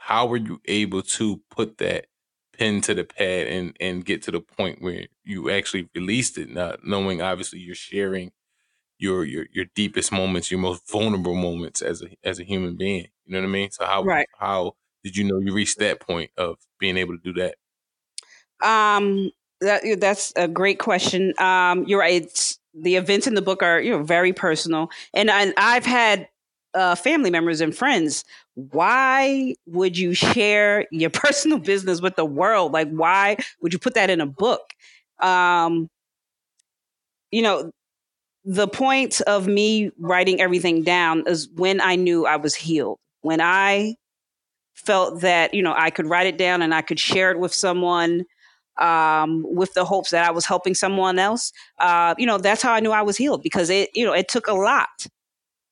how 0.10 0.26
were 0.26 0.38
you 0.38 0.60
able 0.66 1.04
to 1.04 1.40
put 1.52 1.78
that 1.78 2.08
pen 2.58 2.82
to 2.82 2.96
the 2.96 3.04
pad 3.04 3.46
and 3.46 3.78
and 3.80 4.04
get 4.04 4.24
to 4.24 4.32
the 4.32 4.40
point 4.40 4.82
where 4.82 5.06
you 5.24 5.52
actually 5.52 5.88
released 5.94 6.36
it, 6.40 6.50
not 6.50 6.84
knowing 6.84 7.22
obviously 7.22 7.60
you're 7.60 7.76
sharing 7.76 8.32
your 8.98 9.24
your 9.24 9.46
your 9.54 9.66
deepest 9.76 10.12
moments, 10.12 10.50
your 10.50 10.60
most 10.60 10.90
vulnerable 10.90 11.36
moments 11.36 11.84
as 11.84 12.02
a 12.02 12.08
as 12.24 12.40
a 12.40 12.44
human 12.44 12.76
being. 12.76 13.08
You 13.26 13.34
know 13.34 13.42
what 13.42 13.50
I 13.50 13.52
mean? 13.52 13.70
So 13.70 13.86
how 13.86 14.04
right. 14.04 14.28
how 14.40 14.74
did 15.04 15.16
you 15.16 15.26
know 15.26 15.38
you 15.38 15.54
reached 15.54 15.78
that 15.78 16.00
point 16.00 16.32
of 16.38 16.58
being 16.80 16.98
able 16.98 17.16
to 17.16 17.22
do 17.24 17.34
that? 17.34 17.56
Um, 18.68 19.30
that 19.62 19.84
that's 20.00 20.34
a 20.36 20.48
great 20.48 20.80
question. 20.80 21.36
Um, 21.38 21.86
you're 21.86 22.00
right. 22.00 22.24
It's, 22.24 22.58
the 22.74 22.96
events 22.96 23.28
in 23.28 23.36
the 23.36 23.44
book 23.44 23.62
are 23.62 23.80
you 23.80 23.92
know 23.92 24.02
very 24.02 24.34
personal, 24.34 24.90
and 25.14 25.30
and 25.30 25.54
I've 25.56 25.86
had 25.86 26.30
uh, 26.74 26.96
family 26.96 27.30
members 27.30 27.62
and 27.62 27.76
friends 27.76 28.24
why 28.72 29.56
would 29.66 29.98
you 29.98 30.14
share 30.14 30.88
your 30.92 31.10
personal 31.24 31.60
business 31.60 32.02
with 32.02 32.16
the 32.16 32.26
world? 32.26 32.72
Like 32.72 32.90
why 32.90 33.38
would 33.62 33.74
you 33.74 33.80
put 33.80 33.94
that 33.96 34.10
in 34.10 34.22
a 34.22 34.26
book? 34.26 34.62
Um 35.20 35.90
you 37.32 37.42
know 37.42 37.72
the 38.46 38.68
point 38.68 39.22
of 39.22 39.48
me 39.48 39.92
writing 40.00 40.40
everything 40.42 40.82
down 40.82 41.24
is 41.28 41.50
when 41.56 41.82
i 41.82 41.96
knew 41.96 42.26
i 42.26 42.36
was 42.36 42.56
healed. 42.56 42.98
When 43.22 43.42
i 43.42 43.96
felt 44.86 45.22
that 45.22 45.54
you 45.54 45.62
know 45.62 45.74
i 45.78 45.90
could 45.90 46.06
write 46.06 46.28
it 46.28 46.38
down 46.38 46.62
and 46.62 46.74
i 46.74 46.82
could 46.82 47.00
share 47.00 47.32
it 47.32 47.40
with 47.40 47.54
someone 47.54 48.24
um, 48.78 49.44
with 49.46 49.74
the 49.74 49.84
hopes 49.84 50.10
that 50.12 50.26
i 50.26 50.32
was 50.32 50.46
helping 50.46 50.74
someone 50.74 51.20
else 51.20 51.52
uh, 51.80 52.16
you 52.18 52.26
know 52.26 52.38
that's 52.38 52.62
how 52.62 52.74
i 52.74 52.80
knew 52.80 52.92
i 52.92 53.02
was 53.02 53.18
healed 53.18 53.44
because 53.44 53.70
it 53.70 53.90
you 53.94 54.06
know 54.06 54.14
it 54.14 54.30
took 54.30 54.48
a 54.48 54.54
lot 54.54 55.06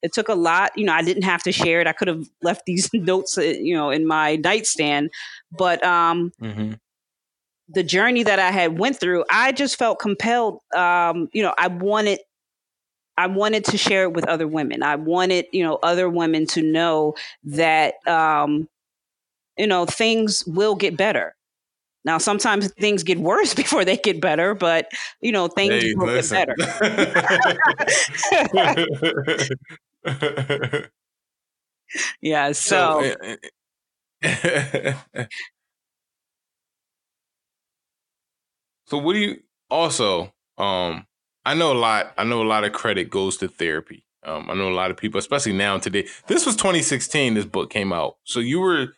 it 0.02 0.14
took 0.14 0.30
a 0.30 0.36
lot. 0.36 0.72
You 0.76 0.86
know, 0.86 0.94
I 0.94 1.02
didn't 1.02 1.24
have 1.24 1.44
to 1.44 1.52
share 1.52 1.82
it. 1.82 1.88
I 1.88 1.94
could 1.94 2.08
have 2.08 2.26
left 2.42 2.64
these 2.66 2.90
notes, 2.94 3.38
uh, 3.38 3.42
you 3.42 3.76
know, 3.76 3.90
in 3.90 4.08
my 4.08 4.36
nightstand. 4.38 5.10
But 5.52 5.84
um, 5.84 6.32
mm-hmm. 6.42 6.74
the 7.70 7.84
journey 7.84 8.24
that 8.24 8.40
I 8.40 8.52
had 8.52 8.80
went 8.80 9.00
through, 9.00 9.26
I 9.30 9.52
just 9.52 9.78
felt 9.78 10.00
compelled. 10.00 10.60
Um, 10.76 11.30
you 11.34 11.44
know, 11.44 11.54
I 11.58 11.68
wanted, 11.68 12.20
I 13.18 13.28
wanted 13.28 13.66
to 13.66 13.78
share 13.78 14.04
it 14.04 14.14
with 14.14 14.28
other 14.28 14.48
women. 14.48 14.84
I 14.84 14.96
wanted, 14.96 15.46
you 15.52 15.64
know, 15.64 15.80
other 15.82 16.10
women 16.10 16.46
to 16.48 16.62
know 16.62 17.16
that, 17.46 17.96
um, 18.08 18.70
you 19.58 19.66
know, 19.66 19.86
things 19.88 20.44
will 20.46 20.76
get 20.76 20.96
better. 20.96 21.37
Now, 22.08 22.18
sometimes 22.18 22.72
things 22.80 23.04
get 23.04 23.20
worse 23.20 23.54
before 23.64 23.84
they 23.84 23.98
get 23.98 24.22
better, 24.22 24.56
but 24.56 24.90
you 25.20 25.34
know, 25.34 25.50
things 25.50 25.84
hey, 25.84 25.94
will 25.94 26.08
listen. 26.08 26.46
get 26.48 26.58
better. 30.06 30.90
yeah. 32.22 32.52
So. 32.54 32.54
so 32.54 33.00
eh, 33.02 33.36
eh, 34.24 34.94
eh. 35.14 35.26
so 38.86 38.98
what 38.98 39.14
do 39.14 39.20
you 39.20 39.40
also? 39.70 40.34
Um, 40.58 41.06
I 41.46 41.54
know 41.56 41.74
a 41.74 41.78
lot. 41.78 42.14
I 42.18 42.24
know 42.24 42.42
a 42.42 42.48
lot 42.48 42.64
of 42.64 42.72
credit 42.72 43.10
goes 43.10 43.36
to 43.38 43.50
therapy. 43.50 44.06
Um, 44.24 44.50
I 44.50 44.54
know 44.54 44.70
a 44.70 44.74
lot 44.74 44.92
of 44.92 44.98
people, 44.98 45.20
especially 45.20 45.54
now 45.54 45.78
today. 45.78 46.08
This 46.28 46.46
was 46.46 46.56
2016. 46.56 47.34
This 47.34 47.46
book 47.46 47.70
came 47.70 47.92
out, 47.92 48.16
so 48.24 48.40
you 48.40 48.62
were 48.62 48.94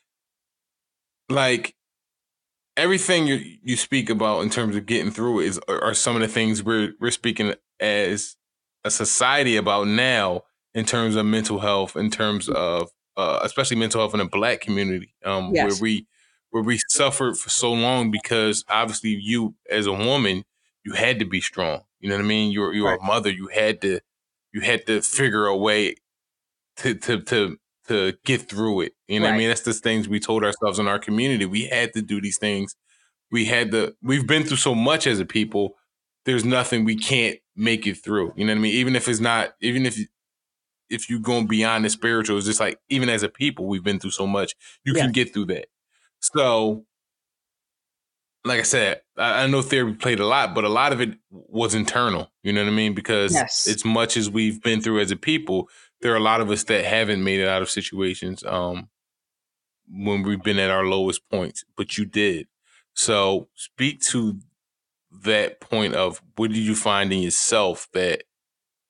like 1.28 1.76
everything 2.80 3.27
you 3.27 3.57
you 3.61 3.75
speak 3.75 4.09
about 4.09 4.41
in 4.41 4.49
terms 4.49 4.75
of 4.75 4.86
getting 4.86 5.11
through 5.11 5.41
is 5.41 5.59
are 5.67 5.93
some 5.93 6.15
of 6.15 6.21
the 6.21 6.27
things 6.27 6.63
we're 6.63 6.93
we're 6.99 7.11
speaking 7.11 7.53
as 7.80 8.38
a 8.84 8.89
society 8.89 9.57
about 9.57 9.88
now 9.88 10.43
in 10.73 10.86
terms 10.86 11.15
of 11.15 11.25
mental 11.25 11.59
health, 11.59 11.95
in 11.95 12.09
terms 12.09 12.47
of 12.49 12.89
uh, 13.17 13.39
especially 13.43 13.77
mental 13.77 13.99
health 14.01 14.13
in 14.13 14.19
the 14.19 14.25
black 14.25 14.61
community, 14.61 15.13
um, 15.25 15.51
yes. 15.53 15.69
where 15.69 15.82
we 15.82 16.07
where 16.51 16.63
we 16.63 16.80
suffered 16.88 17.38
for 17.38 17.49
so 17.49 17.71
long 17.71 18.09
because 18.09 18.63
obviously 18.69 19.09
you 19.09 19.55
as 19.69 19.86
a 19.86 19.93
woman 19.93 20.43
you 20.86 20.93
had 20.93 21.19
to 21.19 21.25
be 21.25 21.41
strong. 21.41 21.82
You 21.99 22.09
know 22.09 22.15
what 22.15 22.23
I 22.23 22.27
mean? 22.27 22.51
You're 22.51 22.73
you're 22.73 22.89
right. 22.89 22.99
a 22.99 23.05
mother. 23.05 23.30
You 23.30 23.47
had 23.47 23.82
to 23.82 23.99
you 24.53 24.61
had 24.61 24.88
to 24.88 25.01
figure 25.01 25.45
a 25.45 25.57
way 25.57 25.95
to 26.77 26.95
to 26.95 27.21
to 27.21 27.57
to 27.89 28.13
get 28.25 28.49
through 28.49 28.81
it. 28.81 28.93
You 29.07 29.19
know 29.19 29.25
right. 29.25 29.31
what 29.31 29.35
I 29.35 29.37
mean? 29.37 29.47
That's 29.49 29.61
the 29.61 29.73
things 29.73 30.07
we 30.07 30.19
told 30.19 30.43
ourselves 30.43 30.79
in 30.79 30.87
our 30.87 30.99
community. 30.99 31.45
We 31.45 31.65
had 31.65 31.93
to 31.93 32.01
do 32.01 32.21
these 32.21 32.37
things. 32.37 32.75
We 33.31 33.45
had 33.45 33.71
to, 33.71 33.93
we've 34.01 34.25
been 34.25 34.43
through 34.43 34.57
so 34.57 34.73
much 34.73 35.05
as 35.05 35.19
a 35.19 35.25
people. 35.25 35.75
There's 36.25 36.45
nothing 36.45 36.85
we 36.85 36.95
can't 36.95 37.37
make 37.55 37.85
it 37.85 37.95
through. 37.95 38.33
You 38.35 38.45
know 38.45 38.53
what 38.53 38.59
I 38.59 38.61
mean? 38.61 38.75
Even 38.75 38.95
if 38.95 39.07
it's 39.07 39.19
not, 39.19 39.51
even 39.61 39.85
if, 39.85 39.99
if 40.89 41.09
you're 41.09 41.19
going 41.19 41.45
beyond 41.45 41.85
the 41.85 41.89
spiritual, 41.89 42.37
it's 42.37 42.47
just 42.47 42.59
like, 42.59 42.79
even 42.89 43.09
as 43.09 43.21
a 43.21 43.29
people, 43.29 43.67
we've 43.67 43.83
been 43.83 43.99
through 43.99 44.11
so 44.11 44.25
much. 44.25 44.55
You 44.83 44.93
yeah. 44.95 45.03
can 45.03 45.11
get 45.11 45.33
through 45.33 45.45
that. 45.47 45.67
So, 46.19 46.85
like 48.45 48.59
I 48.59 48.63
said, 48.63 49.01
I, 49.17 49.43
I 49.43 49.47
know 49.47 49.61
therapy 49.61 49.93
played 49.93 50.19
a 50.19 50.25
lot, 50.25 50.55
but 50.55 50.63
a 50.63 50.69
lot 50.69 50.93
of 50.93 51.01
it 51.01 51.17
was 51.29 51.75
internal. 51.75 52.31
You 52.41 52.53
know 52.53 52.63
what 52.63 52.71
I 52.71 52.75
mean? 52.75 52.93
Because 52.93 53.33
yes. 53.33 53.67
as 53.67 53.85
much 53.85 54.17
as 54.17 54.29
we've 54.29 54.61
been 54.61 54.81
through 54.81 55.01
as 55.01 55.11
a 55.11 55.15
people, 55.15 55.69
there 56.02 56.14
are 56.14 56.18
a 56.18 56.22
lot 56.22 56.41
of 56.41 56.50
us 56.50 56.64
that 56.66 56.86
haven't 56.86 57.24
made 57.24 57.39
it 57.39 57.47
out 57.47 57.62
of 57.62 57.70
situations 57.70 58.43
um, 58.45 58.89
when 59.89 60.24
we've 60.24 60.43
been 60.43 60.60
at 60.60 60.70
our 60.70 60.86
lowest 60.86 61.28
points, 61.30 61.64
but 61.76 61.97
you 61.97 62.06
did. 62.06 62.47
So 62.93 63.47
speak 63.56 64.02
to 64.02 64.39
that 65.24 65.60
point 65.60 65.95
of 65.95 66.22
what 66.36 66.52
did 66.52 66.60
you 66.60 66.76
find 66.76 67.12
in 67.12 67.20
yourself 67.20 67.88
that 67.93 68.24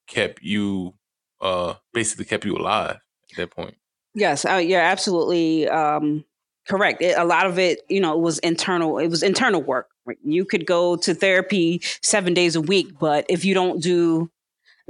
kept 0.07 0.41
you 0.41 0.95
uh 1.41 1.75
basically 1.93 2.25
kept 2.25 2.43
you 2.43 2.57
alive 2.57 2.97
at 3.31 3.37
that 3.37 3.51
point? 3.51 3.75
Yes 4.15 4.45
uh, 4.45 4.55
you're 4.55 4.81
absolutely 4.81 5.69
um 5.69 6.25
correct. 6.67 7.01
It, 7.01 7.17
a 7.17 7.23
lot 7.23 7.45
of 7.45 7.57
it 7.57 7.81
you 7.87 8.01
know 8.01 8.17
was 8.17 8.39
internal 8.39 8.97
it 8.97 9.07
was 9.07 9.23
internal 9.23 9.61
work. 9.61 9.87
You 10.23 10.43
could 10.43 10.65
go 10.65 10.95
to 10.97 11.13
therapy 11.13 11.81
seven 12.01 12.33
days 12.33 12.55
a 12.55 12.61
week 12.61 12.87
but 12.99 13.25
if 13.29 13.45
you 13.45 13.53
don't 13.53 13.81
do 13.81 14.29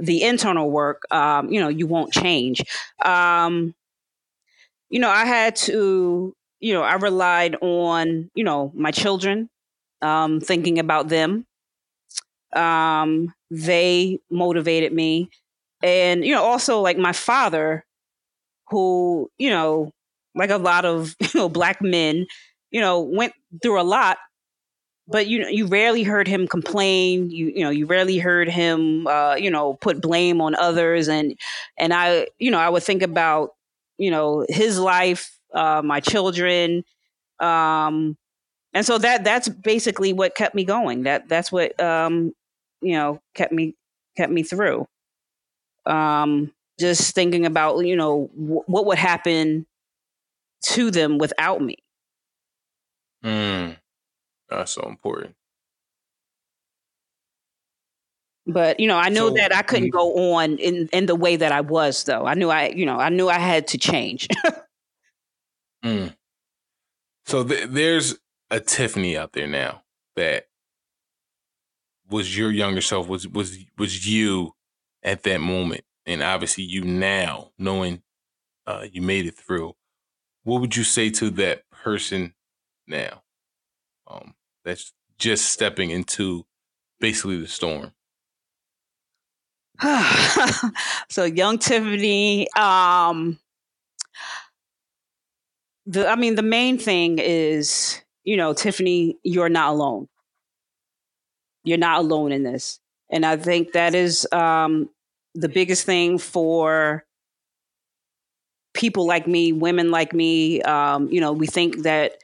the 0.00 0.22
internal 0.22 0.70
work, 0.70 1.02
um, 1.12 1.50
you 1.52 1.60
know, 1.60 1.68
you 1.68 1.86
won't 1.86 2.12
change. 2.12 2.62
Um, 3.04 3.74
you 4.88 4.98
know, 5.00 5.08
I 5.10 5.24
had 5.24 5.56
to, 5.56 6.34
you 6.60 6.72
know, 6.74 6.82
I 6.82 6.94
relied 6.94 7.56
on, 7.60 8.30
you 8.34 8.44
know, 8.44 8.72
my 8.74 8.90
children, 8.90 9.48
um, 10.02 10.40
thinking 10.40 10.78
about 10.78 11.08
them. 11.08 11.46
Um, 12.54 13.32
they 13.50 14.18
motivated 14.30 14.92
me. 14.92 15.30
And, 15.82 16.24
you 16.24 16.34
know, 16.34 16.42
also 16.42 16.80
like 16.80 16.98
my 16.98 17.12
father, 17.12 17.84
who, 18.70 19.30
you 19.38 19.50
know, 19.50 19.92
like 20.34 20.50
a 20.50 20.58
lot 20.58 20.84
of, 20.84 21.14
you 21.20 21.28
know, 21.34 21.48
black 21.48 21.82
men, 21.82 22.26
you 22.70 22.80
know, 22.80 23.00
went 23.00 23.32
through 23.62 23.80
a 23.80 23.84
lot 23.84 24.18
but 25.10 25.26
you 25.26 25.46
you 25.48 25.66
rarely 25.66 26.02
heard 26.02 26.28
him 26.28 26.46
complain. 26.46 27.30
You 27.30 27.48
you 27.48 27.64
know 27.64 27.70
you 27.70 27.86
rarely 27.86 28.18
heard 28.18 28.48
him 28.48 29.06
uh, 29.06 29.34
you 29.34 29.50
know 29.50 29.74
put 29.74 30.00
blame 30.00 30.40
on 30.40 30.54
others. 30.54 31.08
And 31.08 31.38
and 31.76 31.92
I 31.92 32.28
you 32.38 32.50
know 32.50 32.58
I 32.58 32.68
would 32.68 32.82
think 32.82 33.02
about 33.02 33.54
you 33.98 34.10
know 34.10 34.46
his 34.48 34.78
life, 34.78 35.38
uh, 35.52 35.82
my 35.84 36.00
children, 36.00 36.84
um, 37.40 38.16
and 38.72 38.86
so 38.86 38.98
that 38.98 39.24
that's 39.24 39.48
basically 39.48 40.12
what 40.12 40.34
kept 40.34 40.54
me 40.54 40.64
going. 40.64 41.02
That 41.02 41.28
that's 41.28 41.50
what 41.50 41.78
um, 41.80 42.32
you 42.80 42.92
know 42.92 43.20
kept 43.34 43.52
me 43.52 43.74
kept 44.16 44.32
me 44.32 44.42
through. 44.42 44.86
Um, 45.86 46.52
just 46.78 47.14
thinking 47.14 47.46
about 47.46 47.84
you 47.84 47.96
know 47.96 48.30
w- 48.36 48.62
what 48.66 48.86
would 48.86 48.98
happen 48.98 49.66
to 50.66 50.90
them 50.90 51.18
without 51.18 51.60
me. 51.62 51.76
Mm. 53.24 53.76
That's 54.50 54.72
so 54.72 54.82
important. 54.88 55.34
But 58.46 58.80
you 58.80 58.88
know, 58.88 58.96
I 58.96 59.08
knew 59.08 59.28
so, 59.28 59.34
that 59.34 59.54
I 59.54 59.62
couldn't 59.62 59.88
mm 59.88 59.92
go 59.92 60.34
on 60.34 60.58
in 60.58 60.88
in 60.92 61.06
the 61.06 61.14
way 61.14 61.36
that 61.36 61.52
I 61.52 61.60
was, 61.60 62.04
though. 62.04 62.26
I 62.26 62.34
knew 62.34 62.50
I, 62.50 62.68
you 62.68 62.84
know, 62.84 62.96
I 62.96 63.08
knew 63.08 63.28
I 63.28 63.38
had 63.38 63.66
to 63.68 63.78
change. 63.78 64.28
mm. 65.84 66.14
So 67.26 67.44
th- 67.44 67.68
there's 67.68 68.18
a 68.50 68.58
Tiffany 68.58 69.16
out 69.16 69.32
there 69.32 69.46
now 69.46 69.82
that 70.16 70.46
was 72.08 72.36
your 72.36 72.50
younger 72.50 72.80
self 72.80 73.08
was 73.08 73.28
was 73.28 73.58
was 73.78 74.06
you 74.06 74.54
at 75.02 75.22
that 75.24 75.40
moment, 75.40 75.84
and 76.06 76.22
obviously 76.22 76.64
you 76.64 76.82
now 76.82 77.50
knowing 77.58 78.02
uh, 78.66 78.86
you 78.90 79.02
made 79.02 79.26
it 79.26 79.36
through. 79.36 79.74
What 80.42 80.60
would 80.60 80.76
you 80.76 80.84
say 80.84 81.10
to 81.10 81.30
that 81.30 81.68
person 81.70 82.34
now? 82.86 83.22
That's 84.64 84.92
just 85.18 85.48
stepping 85.48 85.90
into 85.90 86.46
basically 87.00 87.40
the 87.40 87.48
storm? 87.48 87.92
so 91.08 91.24
young 91.24 91.58
Tiffany, 91.58 92.50
um, 92.52 93.38
the 95.86 96.06
I 96.06 96.16
mean 96.16 96.34
the 96.34 96.42
main 96.42 96.78
thing 96.78 97.18
is, 97.18 98.00
you 98.24 98.36
know, 98.36 98.52
Tiffany, 98.52 99.16
you're 99.22 99.48
not 99.48 99.70
alone. 99.70 100.08
You're 101.64 101.78
not 101.78 102.00
alone 102.00 102.32
in 102.32 102.42
this. 102.42 102.80
And 103.10 103.24
I 103.26 103.36
think 103.36 103.72
that 103.72 103.94
is 103.94 104.26
um, 104.32 104.88
the 105.34 105.48
biggest 105.48 105.84
thing 105.84 106.18
for 106.18 107.04
people 108.72 109.06
like 109.06 109.26
me, 109.26 109.52
women 109.52 109.90
like 109.90 110.12
me. 110.12 110.62
Um, 110.62 111.10
you 111.10 111.20
know, 111.20 111.32
we 111.32 111.46
think 111.46 111.82
that 111.82 112.18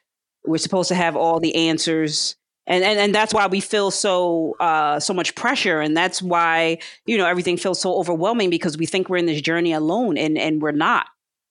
we're 0.47 0.59
supposed 0.59 0.89
to 0.89 0.95
have 0.95 1.17
all 1.17 1.41
the 1.41 1.55
answers. 1.55 2.37
And, 2.69 2.83
and 2.83 2.99
and 2.99 3.15
that's 3.15 3.33
why 3.33 3.47
we 3.47 3.61
feel 3.61 3.93
so 3.93 4.57
uh, 4.59 4.99
so 4.99 5.15
much 5.15 5.37
pressure, 5.37 5.81
and 5.81 5.97
that's 5.97 6.21
why 6.21 6.79
you 7.05 7.17
know 7.17 7.25
everything 7.25 7.57
feels 7.57 7.81
so 7.81 7.95
overwhelming 7.95 8.51
because 8.51 8.77
we 8.77 8.87
think 8.87 9.09
we're 9.09 9.19
in 9.19 9.27
this 9.27 9.41
journey 9.41 9.73
alone, 9.73 10.19
and 10.19 10.37
and 10.37 10.61
we're 10.61 10.73
not. 10.73 11.07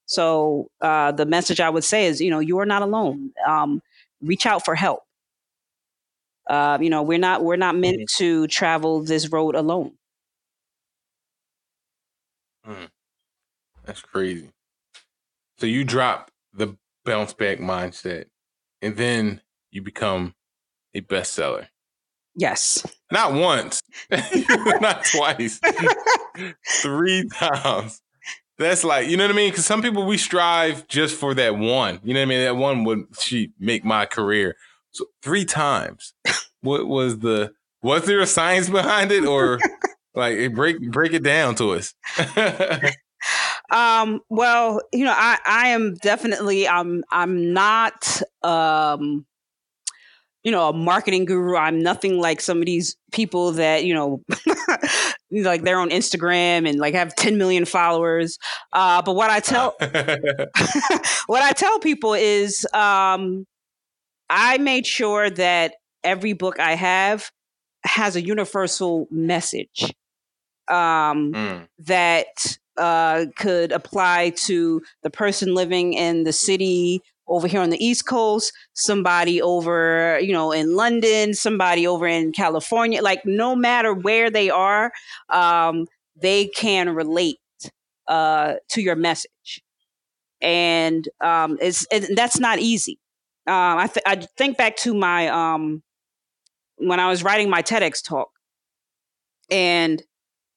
So 0.08 0.68
uh, 0.82 1.14
the 1.14 1.26
message 1.26 1.60
I 1.60 1.70
would 1.70 1.86
say 1.86 2.06
is, 2.06 2.20
you 2.20 2.30
know, 2.30 2.40
you 2.40 2.60
are 2.60 2.66
not 2.66 2.82
alone. 2.82 3.32
Um, 3.48 3.82
reach 4.22 4.46
out 4.46 4.66
for 4.66 4.76
help. 4.76 5.04
Uh, 6.50 6.78
you 6.82 6.90
know, 6.90 7.02
we're 7.02 7.18
not 7.18 7.44
we're 7.44 7.56
not 7.56 7.76
meant 7.76 7.98
mm-hmm. 7.98 8.24
to 8.24 8.48
travel 8.48 9.02
this 9.02 9.32
road 9.32 9.56
alone. 9.56 9.94
Mm. 12.68 12.90
That's 13.86 14.02
crazy. 14.02 14.50
So 15.58 15.66
you 15.66 15.84
drop 15.84 16.30
the 16.54 16.76
bounce 17.04 17.34
back 17.34 17.60
mindset 17.60 18.26
and 18.86 18.98
then 18.98 19.42
you 19.72 19.82
become 19.82 20.36
a 20.94 21.02
bestseller. 21.02 21.68
Yes. 22.36 22.86
Not 23.12 23.34
once, 23.34 23.82
not 24.82 25.06
twice, 25.06 25.60
three 26.82 27.28
times. 27.30 28.02
That's 28.58 28.84
like, 28.84 29.08
you 29.08 29.18
know 29.18 29.26
what 29.26 29.32
I 29.32 29.36
mean? 29.36 29.52
Because 29.52 29.66
some 29.66 29.82
people 29.82 30.06
we 30.06 30.18
strive 30.18 30.88
just 30.88 31.16
for 31.16 31.34
that 31.34 31.58
one. 31.58 32.00
You 32.04 32.14
know 32.14 32.22
what 32.22 32.26
I 32.26 32.30
mean? 32.30 32.42
That 32.42 32.56
one 32.56 32.84
would 32.84 33.06
she 33.20 33.52
make 33.60 33.84
my 33.84 34.06
career. 34.06 34.56
So 34.92 35.06
three 35.22 35.46
times. 35.46 36.14
what 36.62 36.88
was 36.88 37.20
the 37.20 37.54
was 37.82 38.06
there 38.06 38.20
a 38.20 38.28
science 38.28 38.70
behind 38.70 39.12
it 39.12 39.26
or 39.26 39.60
like 40.16 40.54
break 40.54 40.80
break 40.92 41.14
it 41.14 41.24
down 41.24 41.56
to 41.56 41.72
us? 41.72 41.94
Um, 43.72 44.22
well, 44.30 44.82
you 44.94 45.06
know, 45.06 45.14
I, 45.16 45.38
I 45.46 45.68
am 45.70 45.96
definitely 45.96 46.68
I'm 46.68 47.04
I'm 47.12 47.54
not 47.54 48.22
um 48.44 49.26
you 50.44 50.52
know, 50.52 50.70
a 50.70 50.74
marketing 50.74 51.26
guru. 51.26 51.58
I'm 51.58 51.80
nothing 51.80 52.20
like 52.20 52.40
some 52.40 52.60
of 52.60 52.68
these 52.68 52.96
people 53.12 53.54
that, 53.54 53.84
you 53.84 53.96
know, 53.96 54.22
like 55.32 55.64
they're 55.64 55.80
on 55.80 55.90
Instagram 55.90 56.70
and 56.70 56.78
like 56.78 56.94
have 56.94 57.16
10 57.16 57.40
million 57.40 57.66
followers. 57.66 58.38
Uh, 58.72 59.02
but 59.02 59.16
what 59.16 59.32
I 59.32 59.40
tell 59.40 59.76
what 61.26 61.42
I 61.42 61.52
tell 61.52 61.80
people 61.80 62.14
is 62.14 62.66
um 62.74 63.48
I 64.30 64.60
made 64.60 64.86
sure 64.86 65.30
that 65.32 65.76
every 66.04 66.34
book 66.34 66.60
I 66.60 66.76
have 66.76 67.32
has 67.84 68.16
a 68.16 68.22
universal 68.22 69.08
message 69.12 69.94
um, 70.68 71.34
mm. 71.34 71.68
that 71.80 72.58
uh, 72.78 73.26
could 73.38 73.72
apply 73.72 74.32
to 74.32 74.82
the 75.04 75.10
person 75.10 75.54
living 75.54 75.94
in 75.94 76.24
the 76.24 76.34
city 76.34 77.02
over 77.28 77.48
here 77.48 77.62
on 77.62 77.72
the 77.72 77.84
East 77.84 78.06
Coast, 78.06 78.54
somebody 78.74 79.42
over, 79.42 80.20
you 80.22 80.32
know, 80.32 80.52
in 80.52 80.76
London, 80.76 81.34
somebody 81.34 81.88
over 81.88 82.06
in 82.06 82.32
California. 82.32 83.02
Like, 83.02 83.26
no 83.26 83.56
matter 83.56 83.94
where 83.94 84.30
they 84.30 84.50
are, 84.50 84.92
um, 85.30 85.88
they 86.16 86.48
can 86.48 86.90
relate 86.90 87.40
uh, 88.08 88.56
to 88.70 88.82
your 88.82 88.96
message, 88.96 89.64
and 90.42 91.08
um, 91.22 91.58
it's 91.60 91.88
it, 91.92 92.16
that's 92.16 92.40
not 92.40 92.60
easy. 92.60 93.00
Um, 93.48 93.78
I, 93.80 93.88
th- 93.88 94.04
I 94.06 94.16
think 94.38 94.58
back 94.58 94.76
to 94.78 94.94
my 94.94 95.28
um, 95.28 95.82
when 96.78 97.00
I 97.00 97.10
was 97.10 97.24
writing 97.24 97.50
my 97.50 97.64
TEDx 97.64 98.04
talk, 98.04 98.30
and 99.50 100.04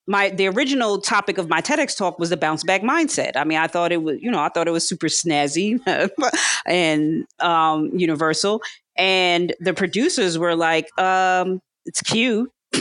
my 0.08 0.30
the 0.30 0.48
original 0.48 1.00
topic 1.00 1.38
of 1.38 1.48
my 1.48 1.60
TEDx 1.60 1.96
talk 1.96 2.18
was 2.18 2.30
the 2.30 2.36
bounce 2.36 2.64
back 2.64 2.80
mindset. 2.82 3.32
I 3.36 3.44
mean, 3.44 3.58
I 3.58 3.66
thought 3.66 3.92
it 3.92 4.02
was, 4.02 4.16
you 4.20 4.30
know, 4.30 4.40
I 4.40 4.48
thought 4.48 4.66
it 4.66 4.70
was 4.72 4.88
super 4.88 5.06
snazzy 5.06 5.78
and 6.66 7.26
um, 7.40 7.90
universal. 7.96 8.62
And 8.96 9.54
the 9.60 9.74
producers 9.74 10.38
were 10.38 10.56
like, 10.56 10.88
um, 10.98 11.60
"It's 11.84 12.02
cute." 12.02 12.50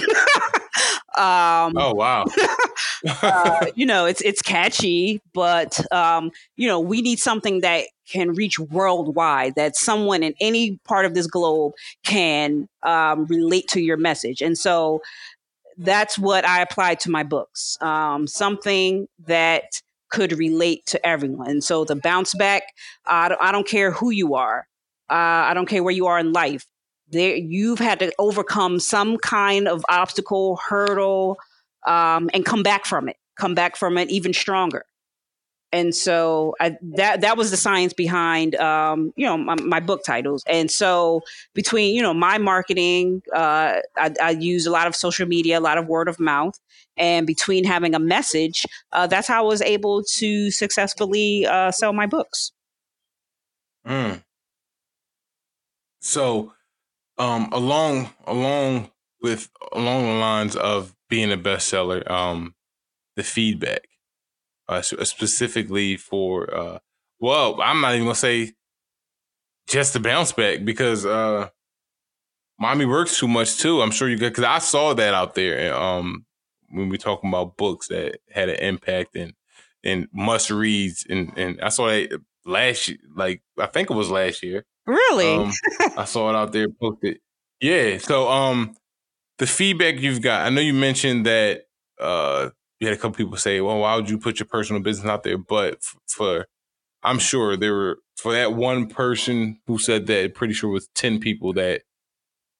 um, 1.18 1.74
oh 1.78 1.94
wow! 1.94 2.26
uh, 3.22 3.66
you 3.76 3.86
know, 3.86 4.06
it's 4.06 4.22
it's 4.22 4.42
catchy, 4.42 5.22
but 5.34 5.80
um, 5.94 6.32
you 6.56 6.68
know, 6.68 6.80
we 6.80 7.02
need 7.02 7.20
something 7.20 7.60
that 7.62 7.86
can 8.10 8.34
reach 8.34 8.58
worldwide. 8.58 9.56
That 9.56 9.76
someone 9.76 10.24
in 10.24 10.34
any 10.40 10.80
part 10.86 11.06
of 11.06 11.14
this 11.14 11.28
globe 11.28 11.74
can 12.04 12.68
um, 12.84 13.26
relate 13.26 13.68
to 13.70 13.82
your 13.82 13.98
message, 13.98 14.42
and 14.42 14.58
so 14.58 15.02
that's 15.78 16.18
what 16.18 16.46
I 16.46 16.62
applied 16.62 17.00
to 17.02 17.12
my 17.12 17.24
books. 17.24 17.78
Um, 17.82 18.28
something 18.28 19.08
that 19.28 19.82
could 20.10 20.38
relate 20.38 20.86
to 20.88 21.06
everyone. 21.06 21.50
And 21.50 21.64
So 21.64 21.84
the 21.84 21.96
bounce 21.96 22.34
back, 22.34 22.64
I 23.06 23.30
don't, 23.30 23.42
I 23.42 23.52
don't 23.52 23.68
care 23.68 23.92
who 23.92 24.10
you 24.10 24.36
are. 24.36 24.68
Uh, 25.10 25.14
I 25.50 25.54
don't 25.54 25.68
care 25.68 25.84
where 25.84 25.94
you 25.94 26.08
are 26.08 26.20
in 26.20 26.34
life. 26.34 26.66
There, 27.10 27.36
you've 27.36 27.80
had 27.80 28.00
to 28.00 28.12
overcome 28.20 28.80
some 28.80 29.18
kind 29.18 29.68
of 29.68 29.86
obstacle, 29.90 30.58
hurdle, 30.58 31.38
um, 31.86 32.30
and 32.34 32.46
come 32.46 32.64
back 32.64 32.86
from 32.86 33.08
it. 33.08 33.18
Come 33.38 33.56
back 33.56 33.76
from 33.76 33.98
it 33.98 34.10
even 34.10 34.34
stronger 34.34 34.86
and 35.72 35.94
so 35.94 36.56
I, 36.60 36.78
that 36.96 37.22
that 37.22 37.38
was 37.38 37.52
the 37.52 37.58
science 37.58 37.94
behind 37.94 38.56
um, 38.56 39.14
you 39.16 39.26
know 39.26 39.38
my, 39.38 39.56
my, 39.56 39.80
book 39.80 40.04
titles. 40.04 40.44
And 40.48 40.72
so 40.72 41.22
between 41.54 41.96
you 41.96 42.02
know 42.02 42.14
my 42.14 42.38
marketing 42.38 43.22
uh, 43.34 43.80
I, 43.98 44.14
I, 44.22 44.30
use 44.32 44.66
a 44.66 44.72
lot 44.72 44.88
of 44.88 44.96
social 44.96 45.28
media 45.28 45.60
a 45.60 45.62
lot 45.62 45.78
of 45.78 45.88
word 45.88 46.08
of 46.08 46.20
mouth. 46.20 46.58
And 46.96 47.28
between 47.28 47.64
having 47.64 47.94
a 47.94 48.00
message 48.00 48.66
uh, 48.94 49.08
that's 49.08 49.28
how 49.28 49.44
i 49.44 49.48
was 49.48 49.62
able 49.62 50.04
to 50.04 50.52
successfully 50.52 51.46
uh, 51.46 51.72
sell 51.72 51.94
my 51.94 52.08
books. 52.08 52.52
Mm. 53.86 54.24
so 56.02 56.54
um, 57.18 57.50
along 57.52 58.10
along 58.26 58.92
with 59.22 59.50
along 59.74 60.04
the 60.04 60.20
lines 60.20 60.56
of 60.56 60.96
being 61.10 61.32
a 61.32 61.38
bestseller 61.38 62.10
um, 62.10 62.56
the 63.16 63.24
feedback 63.24 63.88
uh, 64.70 64.82
specifically 64.82 65.98
for 65.98 66.54
uh, 66.54 66.80
well, 67.20 67.60
I'm 67.62 67.82
not 67.82 67.96
even 67.96 68.06
gonna 68.06 68.16
say 68.16 68.54
just 69.68 69.94
the 69.94 70.00
bounce 70.00 70.32
back 70.32 70.64
because 70.64 71.06
uh, 71.06 71.50
mommy 72.60 72.86
works 72.86 73.20
too 73.20 73.28
much 73.28 73.58
too. 73.58 73.82
I'm 73.82 73.92
sure 73.92 74.10
you 74.10 74.18
get 74.18 74.30
because 74.30 74.44
I 74.44 74.60
saw 74.60 74.94
that 74.94 75.14
out 75.14 75.36
there. 75.36 75.74
Um, 75.74 76.26
when 76.70 76.90
we 76.90 76.98
talking 76.98 77.30
about 77.30 77.58
books 77.58 77.88
that 77.88 78.20
had 78.30 78.50
an 78.50 78.58
impact 78.58 79.16
and 79.16 79.34
and 79.84 80.08
must 80.14 80.50
reads 80.50 81.06
and 81.10 81.32
and 81.38 81.62
I 81.62 81.70
saw 81.70 81.88
that 81.88 82.22
last 82.46 82.88
year, 82.90 82.98
like 83.16 83.42
I 83.58 83.68
think 83.68 83.90
it 83.90 83.96
was 83.96 84.10
last 84.10 84.44
year. 84.44 84.66
Really? 84.86 85.36
Um, 85.36 85.52
I 85.98 86.06
saw 86.06 86.30
it 86.30 86.36
out 86.36 86.52
there 86.52 86.68
posted. 86.70 87.20
Yeah. 87.60 87.98
So 87.98 88.30
um, 88.30 88.76
the 89.38 89.48
feedback 89.48 90.00
you've 90.00 90.22
got. 90.22 90.46
I 90.46 90.50
know 90.50 90.62
you 90.62 90.74
mentioned 90.74 91.26
that 91.26 91.64
uh 92.00 92.50
you 92.80 92.88
had 92.88 92.96
a 92.96 93.00
couple 93.00 93.16
people 93.18 93.38
say, 93.38 93.62
"Well, 93.62 93.80
why 93.80 93.96
would 93.96 94.10
you 94.10 94.18
put 94.20 94.40
your 94.40 94.48
personal 94.48 94.82
business 94.82 95.10
out 95.10 95.24
there?" 95.24 95.38
But 95.38 95.84
for, 96.08 96.48
I'm 97.04 97.20
sure 97.20 97.58
there 97.58 97.74
were 97.74 98.00
for 98.16 98.34
that 98.34 98.54
one 98.54 98.88
person 98.88 99.60
who 99.68 99.78
said 99.78 100.08
that. 100.08 100.36
Pretty 100.36 100.54
sure 100.54 100.70
was 100.70 100.90
ten 100.94 101.20
people 101.20 101.54
that 101.54 101.84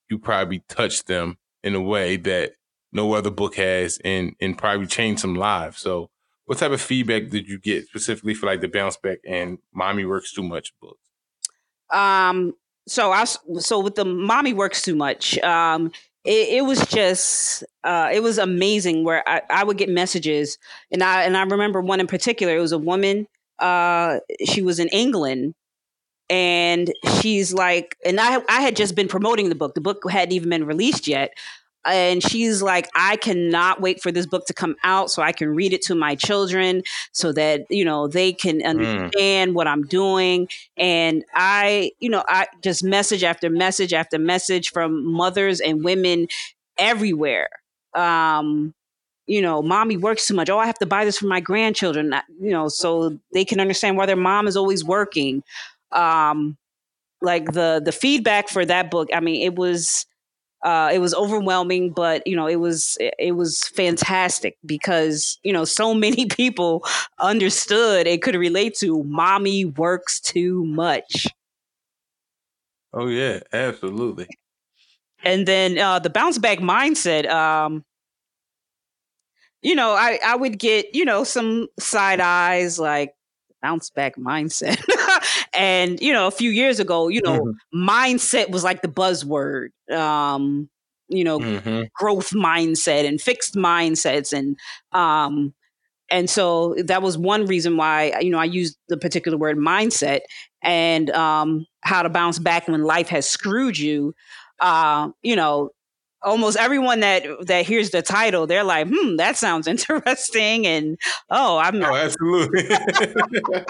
you 0.10 0.18
probably 0.18 0.64
touched 0.70 1.08
them 1.08 1.38
in 1.64 1.76
a 1.76 1.82
way 1.82 2.18
that 2.18 2.54
no 2.92 3.14
other 3.14 3.30
book 3.32 3.56
has, 3.56 4.00
and 4.04 4.36
and 4.40 4.58
probably 4.58 4.88
changed 4.88 5.22
some 5.22 5.36
lives. 5.36 5.80
So, 5.80 6.10
what 6.46 6.58
type 6.58 6.72
of 6.72 6.82
feedback 6.82 7.30
did 7.30 7.48
you 7.48 7.60
get 7.60 7.88
specifically 7.88 8.34
for 8.34 8.46
like 8.48 8.62
the 8.62 8.68
bounce 8.68 8.98
back 8.98 9.20
and 9.28 9.60
mommy 9.74 10.06
works 10.06 10.34
too 10.34 10.44
much 10.44 10.74
books? 10.82 11.02
Um. 11.92 12.54
So 12.88 13.12
I 13.12 13.26
so 13.26 13.80
with 13.80 13.96
the 13.96 14.06
mommy 14.06 14.54
works 14.54 14.82
too 14.82 14.96
much. 14.96 15.38
Um 15.40 15.92
it, 16.28 16.50
it 16.58 16.66
was 16.66 16.86
just 16.88 17.64
uh, 17.86 18.10
it 18.14 18.22
was 18.22 18.38
amazing 18.38 19.06
where 19.06 19.28
I, 19.28 19.42
I 19.50 19.64
would 19.64 19.78
get 19.78 19.90
messages 19.90 20.58
and 20.92 21.02
I 21.02 21.24
and 21.24 21.38
I 21.38 21.44
remember 21.44 21.82
one 21.82 22.02
in 22.02 22.08
particular. 22.08 22.56
It 22.56 22.60
was 22.60 22.74
a 22.74 22.78
woman. 22.78 23.28
Uh, 23.60 24.20
she 24.46 24.62
was 24.62 24.78
in 24.78 24.90
England 24.90 25.56
and 26.30 26.92
she's 27.22 27.54
like 27.54 27.96
and 28.06 28.20
I 28.20 28.42
I 28.50 28.62
had 28.62 28.76
just 28.76 28.94
been 28.94 29.08
promoting 29.08 29.48
the 29.48 29.56
book. 29.56 29.74
The 29.74 29.82
book 29.82 30.04
hadn't 30.10 30.34
even 30.34 30.50
been 30.50 30.66
released 30.66 31.08
yet 31.08 31.32
and 31.88 32.22
she's 32.22 32.62
like 32.62 32.88
i 32.96 33.16
cannot 33.16 33.82
wait 33.82 34.02
for 34.02 34.12
this 34.12 34.26
book 34.26 34.46
to 34.46 34.54
come 34.54 34.76
out 34.84 35.10
so 35.10 35.22
i 35.22 35.32
can 35.32 35.50
read 35.50 35.74
it 35.74 35.82
to 35.82 35.96
my 35.96 36.16
children 36.16 36.84
so 37.12 37.32
that 37.32 37.66
you 37.70 37.84
know 37.84 38.08
they 38.08 38.32
can 38.34 38.60
mm. 38.60 38.66
understand 38.66 39.52
mm. 39.52 39.54
what 39.54 39.68
i'm 39.68 39.84
doing 39.84 40.48
and 40.76 41.24
i 41.34 41.92
you 42.00 42.10
know 42.10 42.24
i 42.28 42.46
just 42.62 42.84
message 42.84 43.24
after 43.24 43.50
message 43.50 43.94
after 43.94 44.20
message 44.20 44.72
from 44.72 45.06
mothers 45.06 45.60
and 45.60 45.84
women 45.84 46.28
everywhere 46.78 47.50
um 47.96 48.74
you 49.26 49.42
know 49.42 49.62
mommy 49.62 49.98
works 49.98 50.28
too 50.28 50.34
much 50.34 50.50
oh 50.50 50.60
i 50.60 50.66
have 50.66 50.80
to 50.80 50.86
buy 50.86 51.06
this 51.06 51.18
for 51.18 51.28
my 51.28 51.40
grandchildren 51.40 52.14
you 52.40 52.52
know 52.52 52.68
so 52.68 53.18
they 53.34 53.46
can 53.46 53.60
understand 53.60 53.98
why 53.98 54.06
their 54.06 54.16
mom 54.16 54.48
is 54.48 54.58
always 54.58 54.84
working 54.84 55.44
um 55.92 56.58
like 57.22 57.52
the 57.54 57.82
the 57.84 57.92
feedback 57.92 58.48
for 58.48 58.66
that 58.66 58.92
book 58.92 59.10
i 59.14 59.20
mean 59.20 59.42
it 59.42 59.56
was 59.56 60.06
uh, 60.68 60.90
it 60.92 61.00
was 61.00 61.14
overwhelming, 61.14 61.92
but 61.92 62.28
you 62.28 62.36
know, 62.36 62.46
it 62.46 62.58
was 62.58 62.98
it 63.00 63.38
was 63.38 63.64
fantastic 63.70 64.58
because 64.66 65.40
you 65.42 65.54
know 65.54 65.64
so 65.64 65.94
many 66.06 66.26
people 66.26 66.86
understood 67.20 68.06
and 68.06 68.22
could 68.22 68.36
relate 68.36 68.76
to 68.80 69.02
"mommy 69.06 69.64
works 69.64 70.20
too 70.20 70.66
much." 70.66 71.28
Oh 72.94 73.08
yeah, 73.08 73.40
absolutely. 73.54 74.28
And 75.24 75.48
then 75.48 75.78
uh, 75.78 76.00
the 76.00 76.10
bounce 76.10 76.38
back 76.38 76.60
mindset. 76.60 77.30
Um, 77.30 77.86
you 79.62 79.74
know, 79.74 79.92
I 79.92 80.20
I 80.26 80.36
would 80.36 80.60
get 80.60 80.94
you 80.94 81.06
know 81.06 81.24
some 81.24 81.68
side 81.80 82.20
eyes 82.20 82.78
like 82.78 83.16
bounce 83.62 83.90
back 83.90 84.18
mindset. 84.18 84.84
and 85.54 86.00
you 86.02 86.14
know, 86.14 86.28
a 86.28 86.32
few 86.32 86.50
years 86.50 86.80
ago, 86.80 87.08
you 87.08 87.22
know, 87.22 87.40
mm-hmm. 87.40 87.90
mindset 87.90 88.50
was 88.50 88.64
like 88.64 88.82
the 88.82 88.88
buzzword. 88.88 89.70
Um, 89.92 90.70
you 91.10 91.24
know, 91.24 91.40
mm-hmm. 91.40 91.84
growth 91.94 92.32
mindset 92.32 93.08
and 93.08 93.22
fixed 93.22 93.56
mindsets 93.56 94.34
and 94.34 94.58
um 94.92 95.54
and 96.10 96.30
so 96.30 96.76
that 96.86 97.02
was 97.02 97.18
one 97.18 97.46
reason 97.46 97.78
why 97.78 98.14
you 98.20 98.30
know 98.30 98.40
I 98.40 98.46
used 98.46 98.78
the 98.90 98.98
particular 98.98 99.38
word 99.38 99.58
mindset 99.58 100.22
and 100.62 101.10
um 101.12 101.66
how 101.82 102.04
to 102.04 102.10
bounce 102.10 102.40
back 102.40 102.68
when 102.68 102.84
life 102.84 103.10
has 103.10 103.30
screwed 103.30 103.78
you. 103.78 104.14
Uh, 104.60 105.10
you 105.22 105.36
know, 105.36 105.70
almost 106.22 106.58
everyone 106.58 107.00
that 107.00 107.26
that 107.48 107.66
hears 107.66 107.92
the 107.92 108.02
title, 108.02 108.48
they're 108.48 108.64
like, 108.64 108.88
"Hmm, 108.90 109.16
that 109.16 109.38
sounds 109.38 109.68
interesting," 109.74 110.68
and 110.68 110.98
oh, 111.30 111.58
I'm 111.58 111.82
oh, 111.82 111.96
absolutely. 111.96 112.68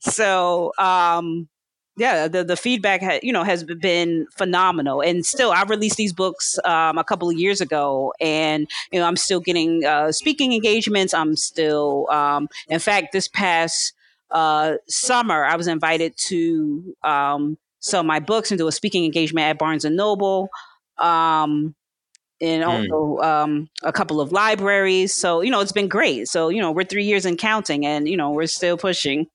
so, 0.00 0.72
um, 0.78 1.48
yeah, 1.96 2.26
the 2.26 2.42
the 2.42 2.56
feedback 2.56 3.02
ha- 3.02 3.20
you 3.22 3.32
know 3.32 3.44
has 3.44 3.64
been 3.64 4.26
phenomenal, 4.32 5.02
and 5.02 5.26
still 5.26 5.52
I 5.52 5.62
released 5.64 5.96
these 5.96 6.12
books 6.12 6.58
um, 6.64 6.96
a 6.96 7.04
couple 7.04 7.28
of 7.28 7.36
years 7.36 7.60
ago, 7.60 8.14
and 8.20 8.68
you 8.90 8.98
know 8.98 9.06
I'm 9.06 9.16
still 9.16 9.40
getting 9.40 9.84
uh, 9.84 10.10
speaking 10.12 10.52
engagements. 10.52 11.12
I'm 11.12 11.36
still, 11.36 12.10
um, 12.10 12.48
in 12.68 12.78
fact, 12.78 13.12
this 13.12 13.28
past 13.28 13.92
uh, 14.30 14.76
summer 14.88 15.44
I 15.44 15.56
was 15.56 15.66
invited 15.66 16.16
to 16.28 16.96
um, 17.02 17.58
sell 17.80 18.04
my 18.04 18.20
books 18.20 18.50
and 18.50 18.58
do 18.58 18.68
a 18.68 18.72
speaking 18.72 19.04
engagement 19.04 19.46
at 19.46 19.58
Barnes 19.58 19.84
and 19.84 19.96
Noble 19.96 20.48
um, 20.98 21.74
and 22.42 22.62
hmm. 22.64 22.68
also 22.68 23.22
mm. 23.22 23.24
um, 23.24 23.70
a 23.82 23.92
couple 23.92 24.20
of 24.20 24.32
libraries. 24.32 25.14
So 25.14 25.40
you 25.40 25.50
know, 25.50 25.60
it's 25.60 25.72
been 25.72 25.88
great. 25.88 26.28
So 26.28 26.48
you 26.48 26.60
know, 26.60 26.72
we're 26.72 26.84
three 26.84 27.04
years 27.04 27.24
in 27.24 27.36
counting, 27.36 27.86
and 27.86 28.08
you 28.08 28.16
know, 28.16 28.30
we're 28.30 28.46
still 28.46 28.76
pushing. 28.76 29.28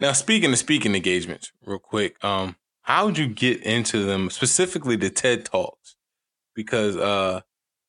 Now, 0.00 0.12
speaking 0.12 0.52
of 0.52 0.58
speaking 0.58 0.94
engagements, 0.94 1.52
real 1.64 1.78
quick, 1.78 2.22
um, 2.24 2.56
how 2.82 3.06
would 3.06 3.18
you 3.18 3.26
get 3.26 3.62
into 3.62 4.04
them 4.04 4.30
specifically 4.30 4.96
the 4.96 5.10
TED 5.10 5.44
Talks? 5.44 5.96
Because, 6.54 6.96
uh, 6.96 7.40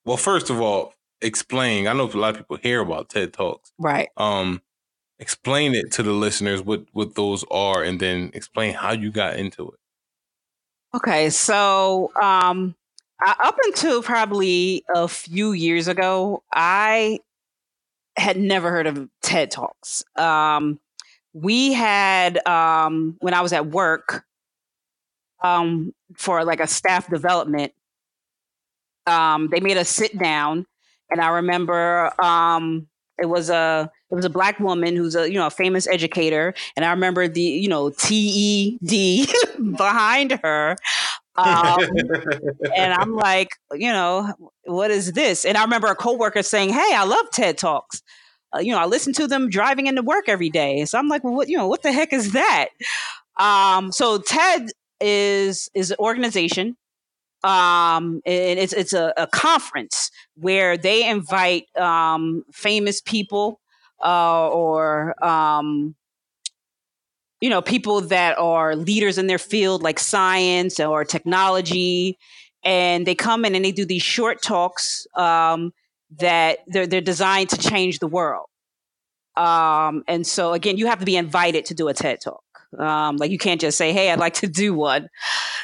well, 0.06 0.18
first 0.18 0.50
of 0.50 0.60
all, 0.60 0.94
explain. 1.22 1.88
I 1.88 1.94
know 1.94 2.10
a 2.12 2.18
lot 2.18 2.32
of 2.32 2.38
people 2.38 2.58
hear 2.58 2.82
about 2.82 3.10
TED 3.10 3.34
Talks, 3.34 3.72
right? 3.78 4.10
Um, 4.18 4.62
explain 5.20 5.76
it 5.76 5.92
to 5.94 6.04
the 6.04 6.14
listeners 6.14 6.62
what 6.62 6.86
what 6.94 7.16
those 7.16 7.46
are, 7.52 7.84
and 7.84 8.00
then 8.00 8.32
explain 8.34 8.74
how 8.74 8.94
you 8.94 9.12
got 9.12 9.38
into 9.38 9.70
it. 9.70 9.79
Okay, 10.94 11.30
so 11.30 12.12
um, 12.20 12.76
up 13.24 13.58
until 13.66 14.02
probably 14.02 14.84
a 14.94 15.08
few 15.08 15.52
years 15.52 15.88
ago, 15.88 16.42
I 16.52 17.20
had 18.18 18.38
never 18.38 18.72
heard 18.72 18.88
of 18.88 19.08
TED 19.22 19.52
Talks. 19.52 20.04
Um, 20.16 20.80
we 21.34 21.74
had 21.74 22.46
um, 22.48 23.18
when 23.20 23.36
I 23.36 23.42
was 23.42 23.54
at 23.54 23.68
work 23.68 24.26
um, 25.44 25.94
for 26.16 26.44
like 26.44 26.60
a 26.60 26.68
staff 26.68 27.08
development. 27.08 27.74
Um, 29.06 29.48
they 29.52 29.60
made 29.60 29.78
us 29.78 29.90
sit 29.90 30.18
down, 30.18 30.66
and 31.12 31.22
I 31.22 31.30
remember 31.30 32.12
um, 32.24 32.88
it 33.20 33.28
was 33.28 33.52
a 33.52 33.92
it 34.12 34.16
was 34.16 34.26
a 34.26 34.30
black 34.30 34.60
woman 34.60 34.96
who's 34.96 35.16
a 35.16 35.30
you 35.30 35.38
know 35.38 35.48
a 35.48 35.52
famous 35.52 35.88
educator, 35.88 36.54
and 36.76 36.86
I 36.86 36.92
remember 36.92 37.28
the 37.28 37.42
you 37.42 37.68
know 37.68 37.90
TED 37.90 38.80
behind 39.78 40.40
her. 40.44 40.76
Um, 41.36 41.80
and 42.76 42.94
I'm 42.94 43.14
like, 43.14 43.50
you 43.74 43.92
know, 43.92 44.34
what 44.66 44.92
is 44.92 45.14
this? 45.14 45.46
And 45.46 45.58
I 45.58 45.64
remember 45.64 45.88
a 45.88 45.96
coworker 45.96 46.44
saying, 46.44 46.70
"Hey, 46.70 46.94
I 46.94 47.06
love 47.06 47.30
TED 47.32 47.58
Talks. 47.58 48.02
Uh, 48.56 48.60
you 48.60 48.72
know, 48.72 48.80
I 48.80 48.86
listen 48.86 49.14
to 49.14 49.28
them 49.28 49.50
driving 49.50 49.88
into 49.88 50.02
work 50.02 50.28
every 50.28 50.50
day." 50.50 50.86
So 50.86 50.98
I'm 50.98 51.08
like, 51.08 51.24
"Well, 51.24 51.36
what? 51.36 51.48
You 51.50 51.58
know, 51.58 51.68
what 51.68 51.84
the 51.84 51.92
heck 51.92 52.12
is 52.12 52.34
that?" 52.34 52.70
Um, 53.38 53.92
so 53.92 54.18
TED 54.18 54.72
is 55.00 55.70
is 55.74 55.92
an 55.92 55.98
organization 56.00 56.76
um 57.46 58.22
and 58.26 58.60
it's 58.60 58.74
it's 58.74 58.92
a, 58.92 59.14
a 59.16 59.26
conference 59.28 60.12
where 60.36 60.76
they 60.76 61.08
invite 61.08 61.64
um 61.78 62.44
famous 62.52 63.00
people 63.00 63.62
uh 64.04 64.50
or 64.50 65.24
um 65.24 65.96
you 67.42 67.50
know 67.50 67.62
people 67.62 68.02
that 68.02 68.38
are 68.38 68.76
leaders 68.76 69.18
in 69.18 69.28
their 69.28 69.38
field 69.38 69.82
like 69.82 70.00
science 70.00 70.80
or 70.80 71.04
technology 71.06 72.18
and 72.64 73.06
they 73.06 73.16
come 73.16 73.46
in 73.46 73.56
and 73.56 73.64
they 73.64 73.72
do 73.72 73.86
these 73.86 74.02
short 74.02 74.42
talks 74.42 75.08
um 75.16 75.72
that 76.18 76.60
they're 76.68 76.88
they're 76.88 77.02
designed 77.02 77.50
to 77.50 77.58
change 77.58 78.00
the 78.00 78.08
world. 78.08 78.48
Um 79.36 80.04
and 80.08 80.26
so 80.26 80.54
again 80.54 80.78
you 80.78 80.88
have 80.88 81.00
to 81.00 81.06
be 81.06 81.16
invited 81.16 81.66
to 81.66 81.74
do 81.74 81.88
a 81.88 81.94
ted 81.94 82.20
talk. 82.22 82.44
Um 82.78 83.18
like 83.18 83.32
you 83.32 83.38
can't 83.38 83.62
just 83.62 83.78
say 83.78 83.94
hey 83.94 84.12
i'd 84.12 84.20
like 84.20 84.36
to 84.36 84.48
do 84.48 84.74
one. 84.74 85.08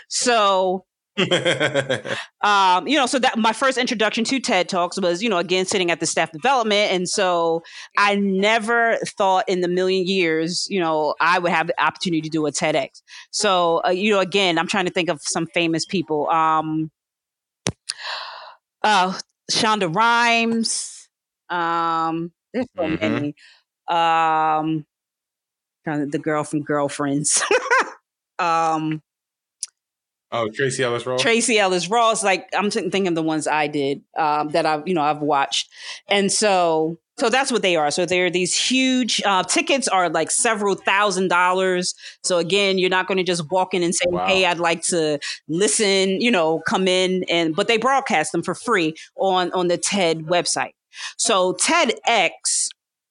So 0.08 0.86
um, 2.42 2.88
you 2.88 2.98
know, 2.98 3.06
so 3.06 3.18
that 3.20 3.38
my 3.38 3.54
first 3.54 3.78
introduction 3.78 4.26
to 4.26 4.40
TED 4.40 4.68
Talks 4.68 5.00
was, 5.00 5.24
you 5.24 5.30
know, 5.30 5.38
again 5.38 5.66
sitting 5.66 5.90
at 5.90 6.02
the 6.02 6.06
staff 6.06 6.32
development, 6.32 6.92
and 6.92 7.08
so 7.08 7.64
I 7.98 8.16
never 8.16 8.98
thought 9.18 9.48
in 9.48 9.62
the 9.62 9.70
million 9.70 10.06
years, 10.06 10.68
you 10.70 10.80
know, 10.80 11.16
I 11.22 11.40
would 11.40 11.52
have 11.52 11.68
the 11.68 11.82
opportunity 11.82 12.22
to 12.22 12.30
do 12.30 12.46
a 12.46 12.52
TEDx. 12.52 13.02
So, 13.32 13.82
uh, 13.86 13.92
you 13.92 14.12
know, 14.12 14.20
again, 14.20 14.58
I'm 14.58 14.68
trying 14.68 14.86
to 14.86 14.92
think 14.92 15.10
of 15.10 15.22
some 15.22 15.48
famous 15.48 15.86
people. 15.86 16.30
Um, 16.30 16.92
uh, 18.84 19.18
Shonda 19.50 19.94
Rhimes. 19.94 21.08
Um, 21.50 22.34
there's 22.54 22.68
so 22.76 22.84
mm-hmm. 22.84 23.14
many. 23.14 23.36
Um, 23.88 24.86
the 25.86 26.20
girl 26.22 26.44
from 26.44 26.64
Girlfriends. 26.64 27.42
um 28.40 29.02
Oh, 30.36 30.50
Tracee 30.50 30.84
Ellis 30.84 31.06
Ross. 31.06 31.22
Tracee 31.22 31.60
Ellis 31.60 31.90
Ross. 31.90 32.24
Like 32.24 32.48
I'm 32.54 32.70
thinking 32.70 33.08
of 33.08 33.16
the 33.16 33.24
ones 33.24 33.48
I 33.48 33.68
did 33.68 34.02
um, 34.18 34.50
that 34.50 34.66
I've 34.66 34.88
you 34.88 34.94
know 34.94 35.02
I've 35.02 35.22
watched, 35.22 35.70
and 36.08 36.32
so 36.32 37.00
so 37.18 37.30
that's 37.30 37.52
what 37.52 37.62
they 37.62 37.76
are. 37.76 37.92
So 37.92 38.06
they're 38.06 38.30
these 38.30 38.54
huge 38.54 39.22
uh, 39.26 39.44
tickets 39.44 39.88
are 39.88 40.10
like 40.10 40.32
several 40.32 40.76
thousand 40.76 41.30
dollars. 41.30 41.94
So 42.24 42.38
again, 42.38 42.78
you're 42.78 42.90
not 42.90 43.08
going 43.08 43.18
to 43.18 43.24
just 43.24 43.50
walk 43.52 43.74
in 43.74 43.84
and 43.84 43.96
say, 43.96 44.06
wow. 44.08 44.28
"Hey, 44.28 44.46
I'd 44.46 44.60
like 44.60 44.82
to 44.84 45.20
listen," 45.48 46.22
you 46.22 46.32
know, 46.32 46.62
come 46.68 46.88
in 46.88 47.24
and 47.30 47.56
but 47.56 47.68
they 47.68 47.78
broadcast 47.78 48.32
them 48.32 48.44
for 48.44 48.56
free 48.56 48.96
on 49.16 49.52
on 49.54 49.68
the 49.68 49.78
TED 49.78 50.26
website. 50.26 50.74
So 51.18 51.54
TEDx 51.54 52.68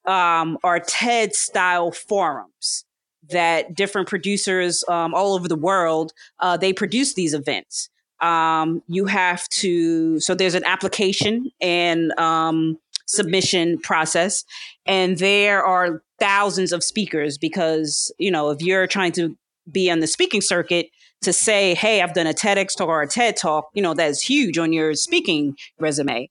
um, 0.07 0.59
are 0.63 0.81
TED 0.81 1.35
style 1.35 1.93
forums 1.93 2.85
that 3.31 3.75
different 3.75 4.09
producers 4.09 4.85
um, 4.89 5.15
all 5.15 5.35
over 5.35 5.49
the 5.49 5.57
world 5.57 6.13
uh, 6.41 6.57
they 6.57 6.73
produce 6.73 7.15
these 7.15 7.35
events. 7.35 7.89
Um, 8.21 8.83
you 8.87 9.07
have 9.07 9.49
to 9.51 10.21
so 10.21 10.35
there's 10.35 10.55
an 10.55 10.65
application 10.65 11.51
and 11.61 12.13
um, 12.19 12.79
submission 13.07 13.79
process, 13.79 14.45
and 14.87 15.19
there 15.19 15.63
are 15.65 16.03
thousands 16.19 16.73
of 16.73 16.85
speakers 16.85 17.39
because 17.39 18.13
you 18.19 18.31
know 18.31 18.51
if 18.51 18.63
you're 18.63 18.87
trying 18.87 19.13
to 19.13 19.37
be 19.71 19.91
on 19.91 20.01
the 20.01 20.07
speaking 20.07 20.41
circuit 20.41 20.91
to 21.23 21.33
say, 21.33 21.75
hey, 21.75 22.03
I've 22.03 22.15
done 22.15 22.27
a 22.27 22.35
TEDx 22.35 22.77
talk 22.77 22.89
or 22.89 23.03
a 23.03 23.09
TED 23.09 23.37
talk, 23.37 23.71
you 23.75 23.83
know, 23.83 23.95
that's 23.95 24.23
huge 24.23 24.59
on 24.59 24.73
your 24.73 24.95
speaking 24.95 25.57
resume. 25.79 26.31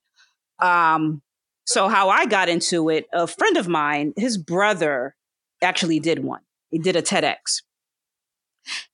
Um, 0.60 1.22
so 1.66 1.88
how 1.88 2.08
I 2.08 2.26
got 2.26 2.48
into 2.48 2.88
it, 2.88 3.06
a 3.12 3.26
friend 3.26 3.56
of 3.56 3.68
mine, 3.68 4.12
his 4.16 4.38
brother 4.38 5.16
actually 5.62 5.98
did 5.98 6.20
one. 6.20 6.42
Did 6.78 6.96
a 6.96 7.02
TEDx. 7.02 7.62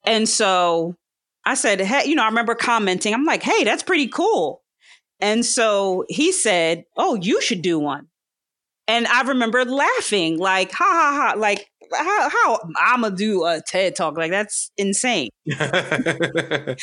And 0.04 0.28
so 0.28 0.96
I 1.44 1.54
said, 1.54 1.80
hey, 1.80 2.08
you 2.08 2.14
know, 2.14 2.24
I 2.24 2.28
remember 2.28 2.54
commenting, 2.54 3.14
I'm 3.14 3.24
like, 3.24 3.42
hey, 3.42 3.64
that's 3.64 3.82
pretty 3.82 4.08
cool. 4.08 4.62
And 5.20 5.44
so 5.44 6.04
he 6.08 6.32
said, 6.32 6.84
oh, 6.96 7.14
you 7.14 7.40
should 7.40 7.62
do 7.62 7.78
one. 7.78 8.08
And 8.88 9.06
I 9.06 9.22
remember 9.22 9.64
laughing, 9.64 10.38
like, 10.38 10.72
ha 10.72 10.84
ha 10.84 11.32
ha, 11.32 11.38
like, 11.38 11.68
how, 11.92 12.28
how 12.28 12.58
I'm 12.78 13.02
gonna 13.02 13.14
do 13.14 13.44
a 13.44 13.60
TED 13.64 13.94
talk? 13.94 14.16
Like, 14.16 14.30
that's 14.30 14.70
insane. 14.76 15.28
and 15.58 16.76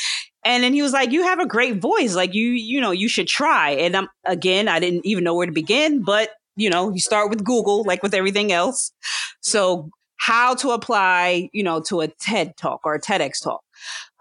then 0.44 0.72
he 0.72 0.82
was 0.82 0.92
like, 0.92 1.12
you 1.12 1.22
have 1.22 1.40
a 1.40 1.46
great 1.46 1.82
voice. 1.82 2.14
Like, 2.14 2.34
you, 2.34 2.50
you 2.50 2.80
know, 2.80 2.92
you 2.92 3.08
should 3.08 3.28
try. 3.28 3.70
And 3.70 3.96
I'm, 3.96 4.08
again, 4.24 4.68
I 4.68 4.78
didn't 4.80 5.04
even 5.04 5.24
know 5.24 5.34
where 5.34 5.46
to 5.46 5.52
begin, 5.52 6.02
but 6.02 6.30
you 6.56 6.68
know, 6.68 6.90
you 6.92 6.98
start 6.98 7.30
with 7.30 7.44
Google, 7.44 7.84
like 7.84 8.02
with 8.02 8.14
everything 8.14 8.52
else. 8.52 8.92
So 9.40 9.90
how 10.18 10.54
to 10.56 10.70
apply, 10.70 11.48
you 11.52 11.62
know, 11.62 11.80
to 11.80 12.00
a 12.00 12.08
TED 12.08 12.56
talk 12.56 12.80
or 12.84 12.94
a 12.94 13.00
TEDx 13.00 13.42
talk. 13.42 13.62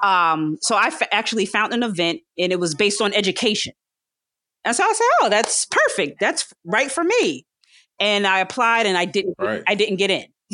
Um, 0.02 0.58
so 0.62 0.76
I 0.76 0.88
f- 0.88 1.08
actually 1.12 1.46
found 1.46 1.74
an 1.74 1.84
event 1.84 2.22
and 2.38 2.52
it 2.52 2.60
was 2.60 2.76
based 2.76 3.02
on 3.02 3.14
education. 3.14 3.74
And 4.64 4.76
so 4.76 4.84
I 4.84 4.94
said, 4.94 5.06
"Oh, 5.22 5.30
that's 5.30 5.66
perfect. 5.66 6.20
That's 6.20 6.54
right 6.66 6.92
for 6.92 7.04
me." 7.04 7.46
And 8.00 8.28
I 8.28 8.40
applied 8.40 8.86
and 8.86 8.98
I 8.98 9.06
didn't 9.06 9.36
right. 9.40 9.64
I 9.68 9.76
didn't 9.76 9.98
get 9.98 10.12
in. 10.12 10.26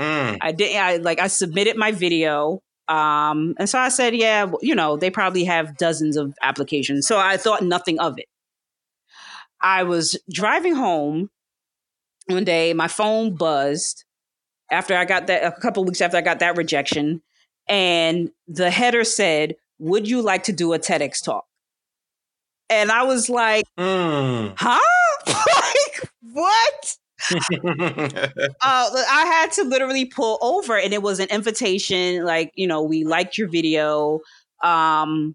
mm. 0.00 0.38
I 0.40 0.52
didn't 0.52 0.82
I 0.82 0.96
like 0.96 1.20
I 1.20 1.28
submitted 1.28 1.76
my 1.76 1.92
video 1.92 2.62
um, 2.88 3.54
and 3.58 3.68
so 3.68 3.78
I 3.78 3.88
said, 3.88 4.14
yeah, 4.14 4.50
you 4.62 4.74
know, 4.74 4.96
they 4.96 5.10
probably 5.10 5.44
have 5.44 5.76
dozens 5.76 6.16
of 6.16 6.34
applications. 6.42 7.06
So 7.06 7.18
I 7.18 7.36
thought 7.36 7.62
nothing 7.62 7.98
of 7.98 8.18
it. 8.18 8.26
I 9.60 9.82
was 9.82 10.18
driving 10.30 10.74
home 10.74 11.30
one 12.26 12.44
day 12.44 12.72
my 12.72 12.88
phone 12.88 13.34
buzzed 13.34 14.04
after 14.70 14.96
I 14.96 15.04
got 15.04 15.26
that 15.28 15.44
a 15.44 15.60
couple 15.60 15.84
weeks 15.84 16.00
after 16.00 16.16
I 16.16 16.22
got 16.22 16.40
that 16.40 16.56
rejection, 16.56 17.22
and 17.68 18.30
the 18.48 18.70
header 18.70 19.04
said, 19.04 19.56
"Would 19.78 20.08
you 20.08 20.22
like 20.22 20.44
to 20.44 20.52
do 20.52 20.72
a 20.72 20.78
TEDx 20.78 21.22
talk?" 21.22 21.46
And 22.68 22.90
I 22.90 23.04
was 23.04 23.28
like, 23.28 23.64
mm. 23.78 24.54
"Huh? 24.56 24.80
like 25.26 26.10
what?" 26.32 26.96
uh, 27.32 28.50
I 28.60 29.24
had 29.26 29.52
to 29.52 29.64
literally 29.64 30.04
pull 30.04 30.38
over, 30.42 30.76
and 30.76 30.92
it 30.92 31.02
was 31.02 31.20
an 31.20 31.28
invitation. 31.30 32.24
Like, 32.24 32.52
you 32.54 32.66
know, 32.66 32.82
we 32.82 33.04
liked 33.04 33.38
your 33.38 33.48
video. 33.48 34.20
Um, 34.62 35.34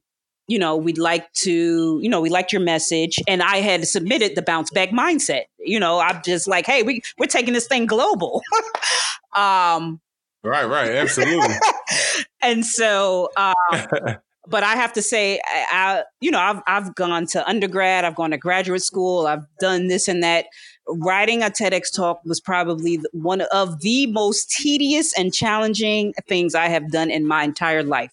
you 0.51 0.59
know, 0.59 0.75
we'd 0.75 0.97
like 0.97 1.31
to, 1.31 1.97
you 2.03 2.09
know, 2.09 2.19
we 2.19 2.29
liked 2.29 2.51
your 2.51 2.61
message. 2.61 3.17
And 3.25 3.41
I 3.41 3.61
had 3.61 3.87
submitted 3.87 4.35
the 4.35 4.41
bounce 4.41 4.69
back 4.69 4.89
mindset. 4.89 5.43
You 5.59 5.79
know, 5.79 5.99
I'm 5.99 6.21
just 6.25 6.45
like, 6.45 6.65
hey, 6.65 6.83
we, 6.83 7.01
we're 7.17 7.27
taking 7.27 7.53
this 7.53 7.67
thing 7.67 7.85
global. 7.85 8.41
um, 9.33 10.01
right, 10.43 10.65
right, 10.65 10.91
absolutely. 10.91 11.55
and 12.41 12.65
so, 12.65 13.29
um, 13.37 13.53
but 14.49 14.63
I 14.63 14.75
have 14.75 14.91
to 14.91 15.01
say, 15.01 15.39
I, 15.45 15.65
I, 15.71 16.03
you 16.19 16.31
know, 16.31 16.39
I've 16.39 16.61
I've 16.67 16.95
gone 16.95 17.27
to 17.27 17.47
undergrad, 17.47 18.03
I've 18.03 18.15
gone 18.15 18.31
to 18.31 18.37
graduate 18.37 18.81
school, 18.81 19.27
I've 19.27 19.45
done 19.61 19.87
this 19.87 20.09
and 20.09 20.21
that. 20.21 20.47
Writing 20.85 21.43
a 21.43 21.45
TEDx 21.45 21.95
talk 21.95 22.19
was 22.25 22.41
probably 22.41 22.99
one 23.13 23.41
of 23.53 23.79
the 23.79 24.07
most 24.07 24.51
tedious 24.51 25.17
and 25.17 25.33
challenging 25.33 26.13
things 26.27 26.55
I 26.55 26.67
have 26.67 26.91
done 26.91 27.09
in 27.09 27.25
my 27.25 27.43
entire 27.45 27.83
life 27.83 28.11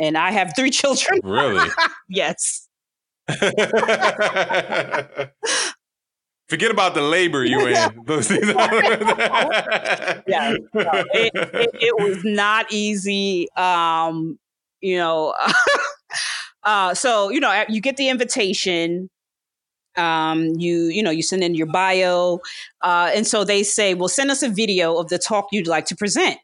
and 0.00 0.18
I 0.18 0.32
have 0.32 0.52
three 0.56 0.70
children. 0.70 1.20
Really? 1.22 1.68
yes. 2.08 2.66
Forget 6.48 6.72
about 6.72 6.94
the 6.94 7.02
labor 7.02 7.44
you 7.44 7.60
in. 7.60 7.74
yeah, 7.74 7.90
no, 10.74 10.90
it, 11.14 11.30
it, 11.34 11.70
it, 11.74 11.94
was 12.00 12.24
not 12.24 12.66
easy. 12.72 13.46
Um, 13.56 14.36
you 14.80 14.96
know, 14.96 15.32
uh, 16.64 16.92
so 16.94 17.28
you 17.30 17.38
know, 17.38 17.64
you 17.68 17.80
get 17.80 17.96
the 17.96 18.08
invitation. 18.08 19.10
Um, 19.96 20.54
you 20.56 20.86
you 20.86 21.04
know, 21.04 21.10
you 21.10 21.22
send 21.22 21.44
in 21.44 21.54
your 21.54 21.68
bio, 21.68 22.40
uh, 22.82 23.12
and 23.14 23.24
so 23.28 23.44
they 23.44 23.62
say, 23.62 23.94
"Well, 23.94 24.08
send 24.08 24.32
us 24.32 24.42
a 24.42 24.48
video 24.48 24.96
of 24.96 25.08
the 25.08 25.18
talk 25.18 25.46
you'd 25.52 25.68
like 25.68 25.84
to 25.86 25.94
present." 25.94 26.38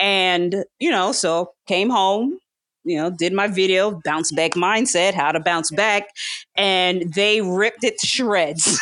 And 0.00 0.64
you 0.80 0.90
know, 0.90 1.12
so 1.12 1.52
came 1.68 1.90
home, 1.90 2.40
you 2.84 2.96
know, 2.96 3.10
did 3.10 3.32
my 3.32 3.46
video, 3.46 4.00
bounce 4.04 4.32
back 4.32 4.52
mindset, 4.52 5.14
how 5.14 5.32
to 5.32 5.40
bounce 5.40 5.70
back, 5.70 6.08
and 6.56 7.12
they 7.14 7.40
ripped 7.40 7.84
it 7.84 7.98
to 7.98 8.06
shreds. 8.06 8.80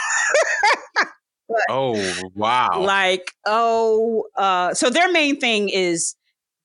oh, 1.70 2.20
wow. 2.34 2.80
Like, 2.80 3.32
oh, 3.46 4.24
uh, 4.36 4.74
so 4.74 4.90
their 4.90 5.10
main 5.10 5.40
thing 5.40 5.68
is 5.68 6.14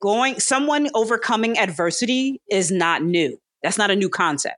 going, 0.02 0.40
someone 0.40 0.90
overcoming 0.94 1.58
adversity 1.58 2.42
is 2.50 2.72
not 2.72 3.04
new. 3.04 3.40
That's 3.64 3.78
not 3.78 3.92
a 3.92 3.96
new 3.96 4.10
concept. 4.10 4.58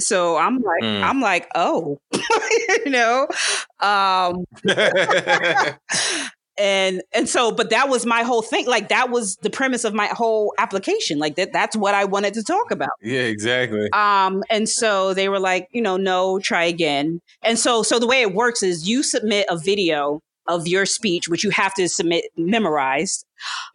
So 0.00 0.36
I'm 0.36 0.56
like, 0.62 0.82
mm. 0.82 1.02
I'm 1.02 1.20
like, 1.20 1.48
oh, 1.54 1.98
you 2.12 2.90
know, 2.90 3.28
um, 3.80 4.44
and 6.58 7.02
and 7.14 7.28
so 7.28 7.50
but 7.50 7.70
that 7.70 7.88
was 7.88 8.04
my 8.04 8.22
whole 8.22 8.42
thing 8.42 8.66
like 8.66 8.88
that 8.88 9.10
was 9.10 9.36
the 9.36 9.48
premise 9.48 9.84
of 9.84 9.94
my 9.94 10.06
whole 10.08 10.52
application 10.58 11.18
like 11.18 11.36
that 11.36 11.52
that's 11.52 11.74
what 11.74 11.94
i 11.94 12.04
wanted 12.04 12.34
to 12.34 12.42
talk 12.42 12.70
about. 12.70 12.90
Yeah 13.00 13.22
exactly. 13.22 13.90
Um 13.92 14.42
and 14.50 14.68
so 14.68 15.14
they 15.14 15.28
were 15.28 15.40
like 15.40 15.68
you 15.72 15.80
know 15.80 15.96
no 15.96 16.38
try 16.38 16.64
again. 16.64 17.20
And 17.42 17.58
so 17.58 17.82
so 17.82 17.98
the 17.98 18.06
way 18.06 18.20
it 18.20 18.34
works 18.34 18.62
is 18.62 18.88
you 18.88 19.02
submit 19.02 19.46
a 19.48 19.56
video 19.56 20.20
of 20.46 20.66
your 20.66 20.84
speech 20.84 21.28
which 21.28 21.44
you 21.44 21.50
have 21.50 21.72
to 21.74 21.88
submit 21.88 22.24
memorized 22.36 23.24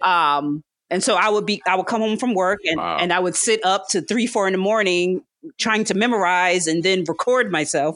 um 0.02 0.62
and 0.90 1.02
so 1.02 1.16
i 1.16 1.30
would 1.30 1.46
be 1.46 1.62
i 1.66 1.76
would 1.76 1.86
come 1.86 2.02
home 2.02 2.18
from 2.18 2.34
work 2.34 2.60
and 2.66 2.78
wow. 2.78 2.98
and 3.00 3.14
i 3.14 3.20
would 3.20 3.38
sit 3.38 3.64
up 3.64 3.88
to 3.88 4.02
three 4.02 4.28
four 4.28 4.48
in 4.48 4.52
the 4.52 4.58
morning 4.58 5.24
trying 5.58 5.86
to 5.86 5.94
memorize 5.94 6.68
and 6.68 6.84
then 6.84 7.06
record 7.08 7.50
myself 7.50 7.96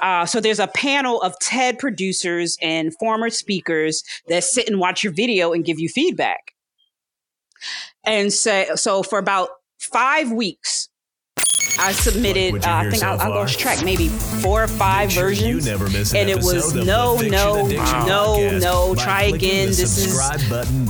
uh, 0.00 0.26
so 0.26 0.40
there's 0.40 0.60
a 0.60 0.68
panel 0.68 1.20
of 1.22 1.38
TED 1.40 1.78
producers 1.78 2.56
and 2.62 2.94
former 2.98 3.30
speakers 3.30 4.02
that 4.28 4.44
sit 4.44 4.68
and 4.68 4.78
watch 4.78 5.02
your 5.02 5.12
video 5.12 5.52
and 5.52 5.64
give 5.64 5.78
you 5.78 5.88
feedback. 5.88 6.52
And 8.04 8.32
say, 8.32 8.68
so 8.76 9.02
for 9.02 9.18
about 9.18 9.48
five 9.78 10.30
weeks, 10.30 10.88
I 11.78 11.92
submitted. 11.92 12.66
uh, 12.66 12.70
I 12.70 12.82
think 12.90 12.96
so 12.96 13.06
I'll, 13.08 13.20
I'll, 13.20 13.32
go 13.32 13.46
track 13.46 13.84
maybe 13.84 14.08
four 14.08 14.64
or 14.64 14.68
five 14.68 15.12
versions. 15.12 15.64
You 15.64 15.70
never 15.70 15.88
miss 15.88 16.12
and 16.14 16.28
it 16.28 16.36
was 16.36 16.74
no, 16.74 17.16
no, 17.18 17.66
no, 17.66 18.58
no. 18.58 18.94
Try 18.96 19.24
again. 19.24 19.68
This 19.68 19.98
is, 19.98 20.18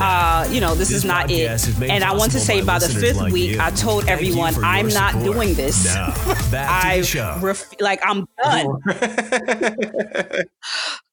uh, 0.01 0.49
you 0.51 0.61
know, 0.61 0.75
this, 0.75 0.89
this 0.89 0.99
is 0.99 1.05
not 1.05 1.31
it. 1.31 1.69
And 1.83 2.03
I 2.03 2.15
want 2.15 2.33
to 2.33 2.41
say 2.41 2.63
by 2.63 2.79
the 2.79 2.89
fifth 2.89 3.19
like 3.19 3.33
week, 3.33 3.53
you. 3.53 3.61
I 3.61 3.71
told 3.71 4.05
Thank 4.05 4.21
everyone 4.21 4.55
I'm 4.65 4.89
not 4.89 5.13
support. 5.13 5.33
doing 5.35 5.55
this. 5.55 5.85
Now, 5.85 6.13
I 6.53 7.05
ref- 7.41 7.81
like 7.81 8.01
I'm 8.03 8.27
done. 8.43 8.81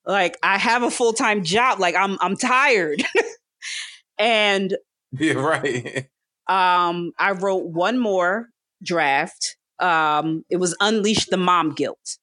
like 0.05 0.38
I 0.41 0.57
have 0.57 0.84
a 0.84 0.91
full 0.91 1.13
time 1.13 1.43
job. 1.43 1.80
Like 1.80 1.95
I'm 1.95 2.17
I'm 2.21 2.38
tired. 2.38 3.03
and 4.17 4.76
yeah, 5.11 5.34
right. 5.34 6.07
Um, 6.47 7.11
I 7.17 7.32
wrote 7.32 7.65
one 7.65 7.99
more 7.99 8.49
draft 8.84 9.57
um, 9.80 10.45
it 10.49 10.57
was 10.57 10.76
Unleash 10.80 11.26
the 11.26 11.38
Mom 11.38 11.73
Guilt. 11.73 12.17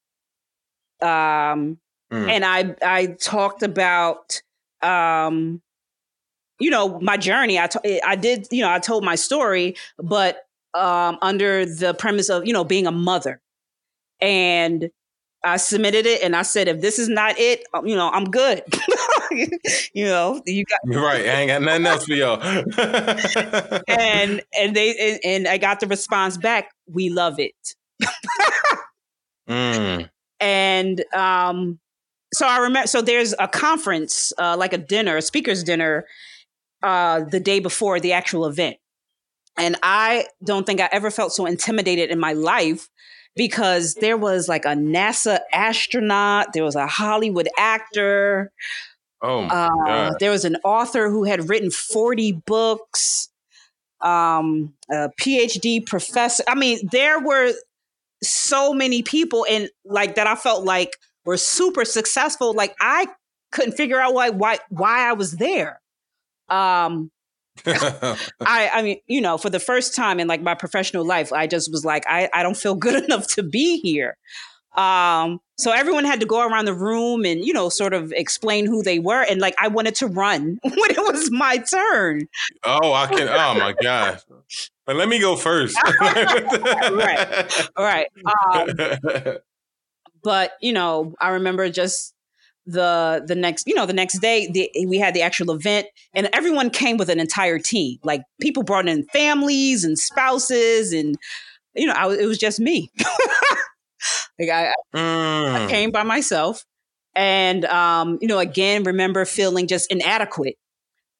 Um, 1.01 1.77
mm. 2.11 2.29
And 2.29 2.45
I 2.45 2.75
I 2.81 3.07
talked 3.19 3.63
about 3.63 4.41
um, 4.81 5.61
you 6.59 6.69
know 6.69 6.99
my 6.99 7.17
journey. 7.17 7.59
I 7.59 7.67
t- 7.67 8.01
I 8.01 8.15
did 8.15 8.47
you 8.51 8.61
know 8.61 8.71
I 8.71 8.79
told 8.79 9.03
my 9.03 9.15
story, 9.15 9.75
but 9.97 10.45
um, 10.73 11.17
under 11.21 11.65
the 11.65 11.93
premise 11.93 12.29
of 12.29 12.47
you 12.47 12.53
know 12.53 12.63
being 12.63 12.87
a 12.87 12.91
mother, 12.91 13.41
and 14.19 14.89
I 15.43 15.57
submitted 15.57 16.05
it 16.05 16.23
and 16.23 16.35
I 16.35 16.43
said, 16.43 16.67
if 16.67 16.79
this 16.79 16.97
is 16.97 17.09
not 17.09 17.37
it, 17.37 17.65
um, 17.73 17.85
you 17.85 17.95
know, 17.95 18.09
I'm 18.09 18.31
good. 18.31 18.63
you 19.93 20.05
know, 20.05 20.41
you 20.45 20.65
got 20.65 20.79
You're 20.85 21.03
right. 21.03 21.21
I 21.21 21.41
ain't 21.41 21.49
got 21.49 21.61
nothing 21.61 21.85
else 21.85 22.05
for 22.05 22.13
y'all. 22.13 22.41
and 23.87 24.41
and 24.57 24.75
they 24.75 24.95
and, 24.97 25.19
and, 25.23 25.47
I 25.47 25.57
got 25.57 25.79
the 25.79 25.87
response 25.87 26.37
back, 26.37 26.71
we 26.87 27.09
love 27.09 27.39
it. 27.39 27.53
mm. 29.49 30.09
And 30.39 31.05
um 31.15 31.79
so 32.33 32.47
I 32.47 32.57
remember 32.57 32.87
so 32.87 33.01
there's 33.01 33.33
a 33.39 33.47
conference, 33.47 34.33
uh, 34.37 34.55
like 34.57 34.73
a 34.73 34.77
dinner, 34.77 35.17
a 35.17 35.21
speaker's 35.21 35.63
dinner, 35.63 36.05
uh, 36.81 37.21
the 37.23 37.39
day 37.39 37.59
before 37.59 37.99
the 37.99 38.13
actual 38.13 38.45
event. 38.45 38.77
And 39.57 39.77
I 39.83 40.25
don't 40.43 40.65
think 40.65 40.81
I 40.81 40.89
ever 40.91 41.11
felt 41.11 41.31
so 41.31 41.45
intimidated 41.45 42.09
in 42.09 42.19
my 42.19 42.33
life 42.33 42.89
because 43.35 43.95
there 43.95 44.17
was 44.17 44.47
like 44.47 44.65
a 44.65 44.69
NASA 44.69 45.39
astronaut, 45.53 46.53
there 46.53 46.63
was 46.63 46.75
a 46.75 46.87
Hollywood 46.87 47.47
actor. 47.57 48.51
Oh, 49.23 49.45
uh, 49.45 50.11
there 50.19 50.31
was 50.31 50.43
an 50.43 50.57
author 50.65 51.09
who 51.09 51.23
had 51.23 51.47
written 51.47 51.71
40 51.71 52.33
books, 52.45 53.29
um, 54.01 54.73
a 54.91 55.09
PhD 55.19 55.85
professor. 55.85 56.43
I 56.45 56.55
mean, 56.55 56.89
there 56.91 57.21
were 57.21 57.53
so 58.21 58.73
many 58.73 59.01
people 59.01 59.45
and 59.49 59.69
like 59.85 60.15
that 60.15 60.27
I 60.27 60.35
felt 60.35 60.65
like 60.65 60.97
were 61.25 61.37
super 61.37 61.85
successful. 61.85 62.53
Like 62.53 62.75
I 62.81 63.07
couldn't 63.53 63.73
figure 63.73 63.99
out 63.99 64.13
why 64.13 64.29
why 64.29 64.59
why 64.69 65.09
I 65.09 65.13
was 65.13 65.31
there. 65.31 65.79
Um, 66.49 67.09
I 67.65 68.25
I 68.41 68.81
mean, 68.81 68.97
you 69.07 69.21
know, 69.21 69.37
for 69.37 69.49
the 69.49 69.59
first 69.59 69.95
time 69.95 70.19
in 70.19 70.27
like 70.27 70.41
my 70.41 70.55
professional 70.55 71.05
life, 71.05 71.31
I 71.31 71.47
just 71.47 71.71
was 71.71 71.85
like, 71.85 72.03
I, 72.07 72.29
I 72.33 72.43
don't 72.43 72.57
feel 72.57 72.75
good 72.75 73.03
enough 73.05 73.27
to 73.35 73.43
be 73.43 73.79
here. 73.79 74.17
Um, 74.75 75.39
so 75.57 75.71
everyone 75.71 76.03
had 76.03 76.19
to 76.19 76.25
go 76.25 76.45
around 76.45 76.65
the 76.65 76.73
room 76.73 77.25
and, 77.25 77.45
you 77.45 77.53
know, 77.53 77.69
sort 77.69 77.93
of 77.93 78.11
explain 78.11 78.65
who 78.65 78.81
they 78.81 78.99
were. 78.99 79.21
And 79.21 79.39
like 79.39 79.55
I 79.59 79.67
wanted 79.67 79.95
to 79.95 80.07
run 80.07 80.59
when 80.63 80.91
it 80.91 80.97
was 80.97 81.29
my 81.31 81.57
turn. 81.57 82.27
Oh, 82.63 82.93
I 82.93 83.07
can 83.07 83.27
oh 83.29 83.53
my 83.55 83.73
gosh. 83.81 84.21
But 84.85 84.95
let 84.95 85.07
me 85.07 85.19
go 85.19 85.35
first. 85.35 85.77
right. 86.01 87.69
All 87.77 87.85
right. 87.85 88.07
Um, 88.25 89.37
but 90.23 90.53
you 90.61 90.73
know, 90.73 91.13
I 91.21 91.29
remember 91.29 91.69
just 91.69 92.13
the 92.65 93.23
the 93.27 93.35
next 93.35 93.67
you 93.67 93.75
know 93.75 93.85
the 93.85 93.93
next 93.93 94.19
day 94.19 94.49
the, 94.49 94.69
we 94.87 94.97
had 94.97 95.13
the 95.13 95.21
actual 95.21 95.51
event 95.51 95.85
and 96.13 96.29
everyone 96.31 96.69
came 96.69 96.95
with 96.95 97.09
an 97.09 97.19
entire 97.19 97.59
team 97.59 97.97
like 98.03 98.21
people 98.39 98.63
brought 98.63 98.87
in 98.87 99.03
families 99.07 99.83
and 99.83 99.99
spouses 99.99 100.93
and 100.93 101.17
you 101.75 101.85
know 101.85 101.93
I, 101.93 102.13
it 102.13 102.25
was 102.25 102.37
just 102.37 102.61
me 102.61 102.89
like 104.39 104.49
I, 104.49 104.73
mm. 104.95 105.51
I, 105.53 105.67
came 105.69 105.91
by 105.91 106.03
myself 106.03 106.65
and 107.15 107.65
um 107.65 108.17
you 108.21 108.27
know 108.27 108.39
again 108.39 108.83
remember 108.83 109.25
feeling 109.25 109.67
just 109.67 109.91
inadequate 109.91 110.55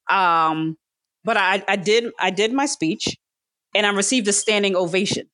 um 0.10 0.78
but 1.24 1.38
i 1.38 1.64
i 1.68 1.76
did 1.76 2.12
i 2.20 2.30
did 2.30 2.52
my 2.52 2.66
speech 2.66 3.16
and 3.76 3.86
i 3.86 3.92
received 3.92 4.28
a 4.28 4.34
standing 4.34 4.76
ovation 4.76 5.28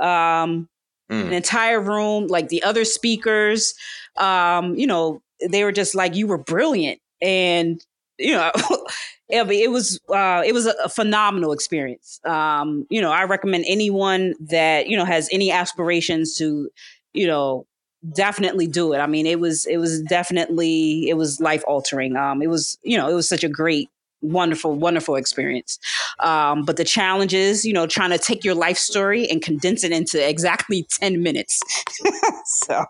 um 0.00 0.68
mm. 1.10 1.26
an 1.26 1.32
entire 1.32 1.80
room, 1.80 2.28
like 2.28 2.48
the 2.48 2.62
other 2.62 2.84
speakers. 2.84 3.74
Um, 4.16 4.76
you 4.76 4.86
know, 4.86 5.22
they 5.46 5.64
were 5.64 5.72
just 5.72 5.94
like, 5.94 6.14
you 6.14 6.26
were 6.26 6.38
brilliant. 6.38 7.00
And, 7.20 7.84
you 8.20 8.34
know, 8.34 8.50
it 9.28 9.70
was 9.70 10.00
uh, 10.08 10.42
it 10.44 10.52
was 10.52 10.66
a, 10.66 10.88
phenomenal 10.88 11.52
experience. 11.52 12.20
Um, 12.24 12.86
you 12.90 13.00
know, 13.00 13.10
I 13.10 13.24
recommend 13.24 13.64
anyone 13.66 14.34
that 14.40 14.88
you 14.88 14.96
know 14.96 15.04
has 15.04 15.28
any 15.32 15.50
aspirations 15.50 16.36
to, 16.36 16.70
you 17.12 17.26
know, 17.26 17.66
definitely 18.14 18.66
do 18.66 18.92
it. 18.92 18.98
I 18.98 19.06
mean, 19.06 19.26
it 19.26 19.40
was 19.40 19.66
it 19.66 19.78
was 19.78 20.02
definitely 20.02 21.08
it 21.08 21.14
was 21.14 21.40
life 21.40 21.64
altering. 21.66 22.16
Um, 22.16 22.42
it 22.42 22.48
was 22.48 22.78
you 22.82 22.96
know 22.96 23.08
it 23.08 23.14
was 23.14 23.28
such 23.28 23.44
a 23.44 23.48
great 23.48 23.88
wonderful, 24.22 24.74
wonderful 24.74 25.16
experience. 25.16 25.78
Um, 26.18 26.64
but 26.64 26.76
the 26.76 26.84
challenge 26.84 27.34
is, 27.34 27.64
you 27.64 27.72
know, 27.72 27.86
trying 27.86 28.10
to 28.10 28.18
take 28.18 28.44
your 28.44 28.54
life 28.54 28.76
story 28.76 29.28
and 29.30 29.40
condense 29.40 29.84
it 29.84 29.92
into 29.92 30.26
exactly 30.26 30.86
10 31.00 31.22
minutes. 31.22 31.60
so, 32.44 32.84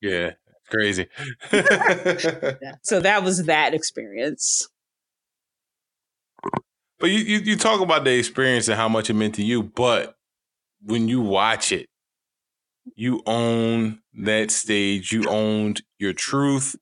yeah, 0.00 0.32
crazy. 0.70 1.08
yeah. 1.52 2.74
So 2.82 3.00
that 3.00 3.22
was 3.22 3.44
that 3.44 3.74
experience. 3.74 4.68
But 6.98 7.10
you, 7.10 7.18
you, 7.18 7.38
you 7.40 7.56
talk 7.56 7.80
about 7.80 8.04
the 8.04 8.18
experience 8.18 8.68
and 8.68 8.76
how 8.76 8.88
much 8.88 9.10
it 9.10 9.14
meant 9.14 9.34
to 9.34 9.44
you, 9.44 9.62
but 9.62 10.16
when 10.82 11.08
you 11.08 11.20
watch 11.20 11.72
it, 11.72 11.88
you 12.94 13.22
own 13.26 14.00
that 14.14 14.50
stage. 14.50 15.12
You 15.12 15.28
owned 15.28 15.82
your 15.98 16.12
truth. 16.12 16.76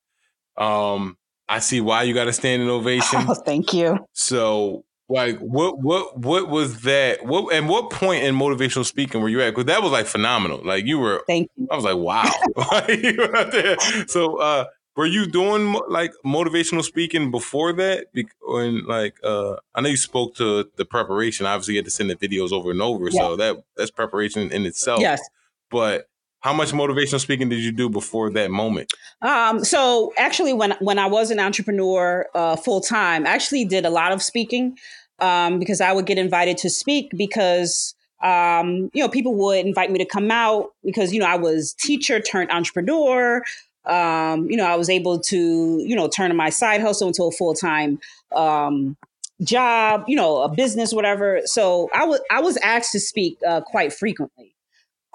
Um, 0.57 1.17
I 1.49 1.59
see 1.59 1.81
why 1.81 2.03
you 2.03 2.13
got 2.13 2.27
a 2.27 2.33
standing 2.33 2.69
ovation. 2.69 3.25
Oh, 3.27 3.33
thank 3.33 3.73
you. 3.73 4.05
So, 4.13 4.84
like, 5.07 5.37
what, 5.39 5.79
what, 5.79 6.17
what 6.17 6.49
was 6.49 6.81
that? 6.81 7.25
What, 7.25 7.53
and 7.53 7.69
what 7.69 7.91
point 7.91 8.23
in 8.23 8.35
motivational 8.35 8.85
speaking 8.85 9.21
were 9.21 9.29
you 9.29 9.41
at? 9.41 9.51
Because 9.51 9.65
that 9.65 9.81
was 9.83 9.91
like 9.91 10.07
phenomenal. 10.07 10.61
Like, 10.63 10.85
you 10.85 10.99
were. 10.99 11.23
Thank 11.27 11.49
you. 11.55 11.67
I 11.69 11.75
was 11.75 11.85
like, 11.85 11.97
wow. 11.97 12.31
you 12.89 13.15
were 13.17 13.35
out 13.35 13.51
there. 13.51 13.77
So, 14.07 14.37
uh, 14.37 14.65
were 14.95 15.05
you 15.05 15.25
doing 15.27 15.77
like 15.89 16.13
motivational 16.25 16.83
speaking 16.83 17.29
before 17.29 17.73
that? 17.73 18.07
And 18.13 18.85
like, 18.85 19.15
uh, 19.23 19.57
I 19.73 19.81
know 19.81 19.89
you 19.89 19.97
spoke 19.97 20.35
to 20.35 20.69
the 20.77 20.85
preparation. 20.85 21.45
Obviously, 21.45 21.73
you 21.73 21.79
had 21.79 21.85
to 21.85 21.91
send 21.91 22.09
the 22.09 22.15
videos 22.15 22.51
over 22.51 22.71
and 22.71 22.81
over, 22.81 23.09
yeah. 23.09 23.21
so 23.21 23.35
that 23.35 23.57
that's 23.75 23.91
preparation 23.91 24.51
in 24.51 24.65
itself. 24.65 25.01
Yes. 25.01 25.21
But 25.69 26.07
how 26.45 26.53
much 26.53 26.73
motivational 26.73 27.19
speaking 27.19 27.49
did 27.49 27.59
you 27.59 27.71
do 27.71 27.89
before 27.89 28.29
that 28.29 28.51
moment? 28.51 28.93
Um, 29.23 29.65
so 29.65 30.13
actually, 30.15 30.53
when 30.53 30.75
when 30.79 30.99
I 30.99 31.07
was 31.07 31.31
an 31.31 31.39
entrepreneur 31.39 32.27
uh, 32.35 32.55
full 32.55 32.81
time, 32.81 33.25
I 33.25 33.31
actually 33.31 33.65
did 33.65 33.83
a 33.83 33.89
lot 33.89 34.11
of 34.11 34.21
speaking 34.21 34.77
um, 35.17 35.57
because 35.57 35.81
I 35.81 35.91
would 35.91 36.05
get 36.05 36.19
invited 36.19 36.59
to 36.59 36.69
speak 36.69 37.09
because 37.17 37.95
um, 38.21 38.91
you 38.93 39.01
know 39.01 39.09
people 39.09 39.33
would 39.33 39.65
invite 39.65 39.89
me 39.89 39.97
to 39.97 40.05
come 40.05 40.29
out 40.29 40.71
because 40.83 41.11
you 41.11 41.19
know 41.19 41.25
I 41.25 41.35
was 41.35 41.73
teacher 41.73 42.19
turned 42.19 42.51
entrepreneur. 42.51 43.43
Um, 43.85 44.47
you 44.47 44.55
know, 44.55 44.65
I 44.65 44.75
was 44.75 44.87
able 44.87 45.19
to 45.21 45.79
you 45.83 45.95
know 45.95 46.07
turn 46.07 46.35
my 46.35 46.51
side 46.51 46.79
hustle 46.79 47.07
into 47.07 47.23
a 47.23 47.31
full 47.31 47.55
time 47.55 47.97
um, 48.35 48.95
job. 49.41 50.03
You 50.07 50.15
know, 50.15 50.43
a 50.43 50.49
business, 50.49 50.93
whatever. 50.93 51.41
So 51.45 51.89
I 51.91 52.05
was 52.05 52.21
I 52.29 52.39
was 52.39 52.57
asked 52.57 52.91
to 52.91 52.99
speak 52.99 53.39
uh, 53.47 53.61
quite 53.61 53.91
frequently. 53.91 54.53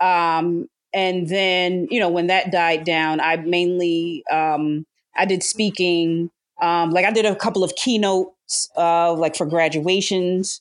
Um, 0.01 0.68
and 0.93 1.28
then 1.28 1.86
you 1.91 2.01
know 2.01 2.09
when 2.09 2.26
that 2.28 2.51
died 2.51 2.84
down 2.84 3.20
i 3.20 3.36
mainly 3.36 4.24
um 4.30 4.84
i 5.16 5.24
did 5.24 5.43
speaking 5.43 6.30
Um, 6.61 6.91
like 6.91 7.07
I 7.07 7.11
did 7.11 7.24
a 7.24 7.34
couple 7.34 7.64
of 7.64 7.72
keynotes, 7.74 8.68
uh, 8.76 9.14
like 9.14 9.34
for 9.34 9.47
graduations. 9.47 10.61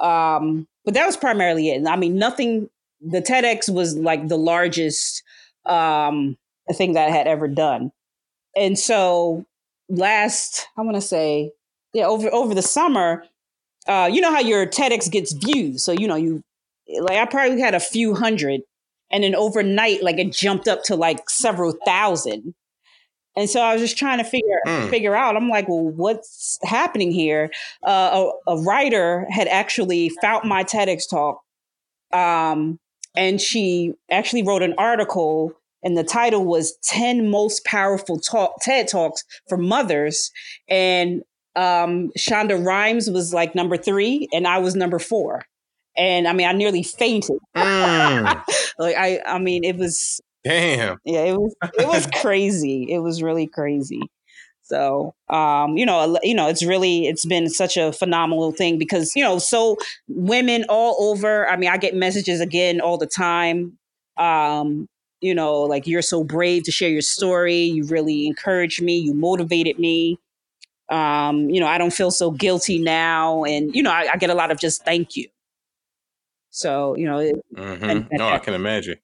Um, 0.00 0.66
but 0.86 0.94
that 0.94 1.04
was 1.04 1.18
primarily 1.18 1.68
it. 1.68 1.86
I 1.86 1.96
mean, 1.96 2.16
nothing. 2.16 2.70
The 3.02 3.20
TEDx 3.20 3.68
was 3.68 3.94
like 3.94 4.28
the 4.28 4.38
largest 4.38 5.22
um, 5.66 6.38
thing 6.72 6.94
that 6.94 7.08
I 7.08 7.10
had 7.10 7.26
ever 7.26 7.46
done, 7.46 7.92
and 8.56 8.78
so 8.78 9.44
last 9.90 10.66
I 10.78 10.80
want 10.82 10.96
to 10.96 11.02
say, 11.02 11.52
yeah, 11.92 12.06
over 12.06 12.32
over 12.32 12.54
the 12.54 12.62
summer, 12.62 13.24
uh, 13.86 14.08
you 14.10 14.22
know 14.22 14.32
how 14.32 14.40
your 14.40 14.66
TEDx 14.66 15.10
gets 15.10 15.32
views. 15.32 15.84
So 15.84 15.92
you 15.92 16.08
know 16.08 16.16
you 16.16 16.42
like 17.02 17.18
I 17.18 17.26
probably 17.26 17.60
had 17.60 17.74
a 17.74 17.80
few 17.80 18.14
hundred, 18.14 18.62
and 19.10 19.24
then 19.24 19.34
overnight, 19.34 20.02
like 20.02 20.18
it 20.18 20.32
jumped 20.32 20.68
up 20.68 20.82
to 20.84 20.96
like 20.96 21.28
several 21.30 21.72
thousand. 21.84 22.54
And 23.36 23.48
so 23.48 23.60
I 23.60 23.72
was 23.72 23.80
just 23.80 23.96
trying 23.96 24.18
to 24.18 24.24
figure 24.24 24.60
mm. 24.66 24.90
figure 24.90 25.14
out. 25.14 25.36
I'm 25.36 25.48
like, 25.48 25.68
well, 25.68 25.86
what's 25.86 26.58
happening 26.64 27.12
here? 27.12 27.50
Uh, 27.86 28.30
a, 28.46 28.52
a, 28.52 28.62
writer 28.62 29.26
had 29.30 29.46
actually 29.46 30.08
found 30.20 30.48
my 30.48 30.64
TEDx 30.64 31.08
talk, 31.08 31.40
um, 32.12 32.80
and 33.16 33.40
she 33.40 33.94
actually 34.10 34.42
wrote 34.42 34.62
an 34.62 34.74
article, 34.76 35.52
and 35.84 35.96
the 35.96 36.02
title 36.02 36.44
was 36.44 36.76
10 36.82 37.30
Most 37.30 37.64
Powerful 37.64 38.18
talk, 38.18 38.60
TED 38.60 38.88
Talks 38.88 39.22
for 39.48 39.56
Mothers." 39.56 40.32
And 40.68 41.22
um, 41.54 42.10
Shonda 42.18 42.64
Rhimes 42.64 43.08
was 43.08 43.32
like 43.32 43.54
number 43.54 43.76
three, 43.76 44.28
and 44.32 44.48
I 44.48 44.58
was 44.58 44.74
number 44.74 44.98
four. 44.98 45.44
And 45.96 46.26
I 46.28 46.32
mean, 46.32 46.46
I 46.46 46.52
nearly 46.52 46.82
fainted. 46.82 47.38
Mm. 47.56 48.42
like 48.78 48.96
I, 48.96 49.20
I 49.26 49.38
mean, 49.38 49.64
it 49.64 49.76
was 49.76 50.20
Damn. 50.44 50.98
Yeah, 51.04 51.24
it 51.24 51.36
was 51.38 51.54
it 51.78 51.86
was 51.86 52.06
crazy. 52.20 52.90
It 52.90 53.00
was 53.00 53.22
really 53.22 53.46
crazy. 53.46 54.00
So, 54.62 55.14
um, 55.30 55.78
you 55.78 55.86
know, 55.86 56.18
you 56.22 56.34
know, 56.34 56.48
it's 56.48 56.64
really 56.64 57.06
it's 57.06 57.24
been 57.24 57.48
such 57.48 57.76
a 57.76 57.92
phenomenal 57.92 58.52
thing 58.52 58.78
because 58.78 59.16
you 59.16 59.22
know, 59.22 59.38
so 59.38 59.76
women 60.08 60.64
all 60.68 60.96
over. 61.10 61.48
I 61.48 61.56
mean, 61.56 61.70
I 61.70 61.78
get 61.78 61.94
messages 61.94 62.40
again 62.40 62.80
all 62.80 62.98
the 62.98 63.06
time. 63.06 63.78
Um, 64.16 64.88
you 65.20 65.34
know, 65.34 65.62
like 65.62 65.86
you're 65.86 66.02
so 66.02 66.22
brave 66.22 66.64
to 66.64 66.70
share 66.70 66.90
your 66.90 67.02
story. 67.02 67.62
You 67.62 67.84
really 67.86 68.26
encouraged 68.26 68.82
me. 68.82 68.98
You 68.98 69.14
motivated 69.14 69.78
me. 69.78 70.18
Um, 70.90 71.50
you 71.50 71.60
know, 71.60 71.66
I 71.66 71.78
don't 71.78 71.92
feel 71.92 72.10
so 72.10 72.30
guilty 72.30 72.78
now, 72.78 73.44
and 73.44 73.74
you 73.74 73.82
know, 73.82 73.90
I, 73.90 74.08
I 74.12 74.16
get 74.16 74.30
a 74.30 74.34
lot 74.34 74.50
of 74.50 74.58
just 74.58 74.84
thank 74.84 75.16
you. 75.16 75.28
So, 76.58 76.96
you 76.96 77.06
know, 77.06 77.20
it, 77.20 77.36
mm-hmm. 77.54 77.84
and, 77.84 78.08
and, 78.10 78.18
no, 78.18 78.28
I 78.28 78.40
can 78.40 78.52
imagine. 78.52 78.96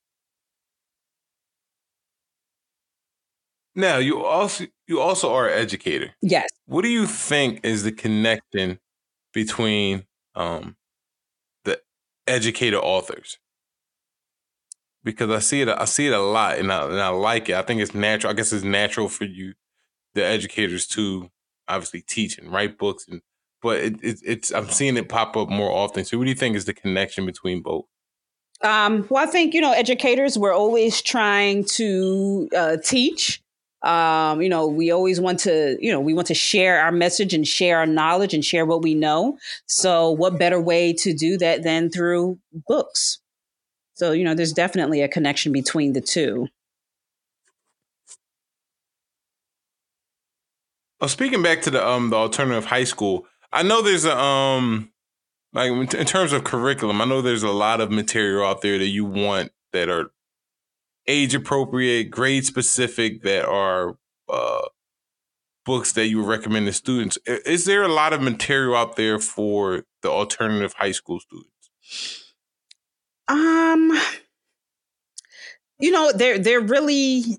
Now 3.77 3.99
you 3.99 4.25
also 4.25 4.65
you 4.89 5.01
also 5.01 5.33
are 5.33 5.49
an 5.49 5.57
educator. 5.57 6.11
Yes. 6.21 6.49
What 6.67 6.83
do 6.83 6.89
you 6.89 7.07
think 7.07 7.61
is 7.65 7.85
the 7.85 7.93
connection 7.93 8.81
between 9.33 10.03
um, 10.35 10.75
the 11.65 11.81
educator 12.27 12.79
authors? 12.79 13.39
Because 15.05 15.31
I 15.31 15.39
see 15.39 15.61
it, 15.61 15.69
I 15.69 15.85
see 15.85 16.09
it 16.09 16.13
a 16.13 16.19
lot, 16.19 16.59
and 16.59 16.73
I, 16.73 16.87
and 16.87 17.01
I 17.01 17.09
like 17.09 17.49
it. 17.51 17.55
I 17.55 17.63
think 17.63 17.81
it's 17.81 17.95
natural. 17.95 18.33
I 18.33 18.35
guess 18.35 18.53
it's 18.53 18.65
natural 18.65 19.09
for 19.09 19.27
you, 19.27 19.55
the 20.15 20.25
educators, 20.25 20.89
to 20.89 21.31
obviously 21.69 22.01
teach 22.01 22.37
and 22.37 22.51
write 22.51 22.79
books, 22.79 23.07
and 23.09 23.21
but 23.65 23.79
it, 23.79 23.95
it, 24.01 24.21
it's 24.25 24.53
I'm 24.53 24.69
seeing 24.69 24.97
it 24.97 25.09
pop 25.09 25.37
up 25.37 25.49
more 25.49 25.73
often. 25.73 26.05
So, 26.05 26.17
what 26.17 26.25
do 26.25 26.31
you 26.31 26.37
think 26.37 26.55
is 26.55 26.67
the 26.67 26.75
connection 26.75 27.27
between 27.27 27.62
both? 27.62 27.87
Um, 28.62 29.07
well, 29.11 29.25
I 29.25 29.27
think 29.27 29.55
you 29.55 29.61
know, 29.61 29.73
educators 29.73 30.39
we're 30.39 30.55
always 30.55 31.03
trying 31.03 31.65
to 31.65 32.49
uh, 32.57 32.77
teach 32.85 33.43
um, 33.85 34.41
you 34.41 34.49
know, 34.49 34.67
we 34.67 34.91
always 34.91 35.21
want 35.21 35.41
to, 35.41 35.77
you 35.79 35.93
know, 35.93 36.01
we 36.01 36.15
want 36.15 36.27
to 36.29 36.35
share 36.35 36.81
our 36.81 36.91
message 36.91 37.35
and 37.35 37.47
share 37.47 37.79
our 37.79 37.87
knowledge 37.87 38.33
and 38.33 38.43
share 38.43 38.65
what 38.65 38.83
we 38.83 38.95
know. 38.95 39.37
So, 39.67 40.11
what 40.11 40.39
better 40.39 40.59
way 40.59 40.95
to 40.95 41.12
do 41.12 41.37
that 41.37 41.62
than 41.62 41.91
through 41.91 42.39
books? 42.67 43.21
So, 43.93 44.12
you 44.12 44.25
know, 44.25 44.35
there's 44.35 44.55
definitely 44.55 45.03
a 45.03 45.09
connection 45.09 45.53
between 45.53 45.93
the 45.93 46.01
two. 46.01 46.49
Well, 50.99 51.11
speaking 51.11 51.43
back 51.43 51.61
to 51.62 51.71
the 51.71 51.87
um 51.87 52.09
the 52.09 52.17
alternative 52.17 52.65
high 52.65 52.85
school, 52.85 53.27
I 53.55 53.63
know 53.63 53.83
there's 53.83 54.05
a 54.05 54.19
um 54.19 54.91
like 55.55 55.71
in 55.71 56.07
terms 56.07 56.33
of 56.33 56.43
curriculum, 56.43 57.01
I 57.01 57.05
know 57.05 57.23
there's 57.23 57.45
a 57.45 57.51
lot 57.51 57.81
of 57.81 57.91
material 57.91 58.45
out 58.45 58.61
there 58.61 58.77
that 58.77 58.89
you 58.89 59.05
want 59.05 59.53
that 59.73 59.89
are 59.89 60.11
age 61.07 61.35
appropriate, 61.35 62.11
grade 62.11 62.45
specific 62.45 63.23
that 63.23 63.45
are 63.47 63.97
uh, 64.29 64.63
books 65.65 65.93
that 65.93 66.09
you 66.09 66.25
recommend 66.25 66.67
to 66.67 66.73
students. 66.73 67.19
Is 67.27 67.67
there 67.67 67.85
a 67.85 67.89
lot 67.89 68.13
of 68.13 68.21
material 68.21 68.75
out 68.75 68.97
there 68.97 69.21
for 69.21 69.85
the 70.03 70.11
alternative 70.11 70.75
high 70.77 70.91
school 70.91 71.21
students? 71.21 72.35
Um, 73.29 73.93
you 75.79 75.93
know, 75.93 76.11
there 76.13 76.39
there 76.39 76.61
really 76.61 77.39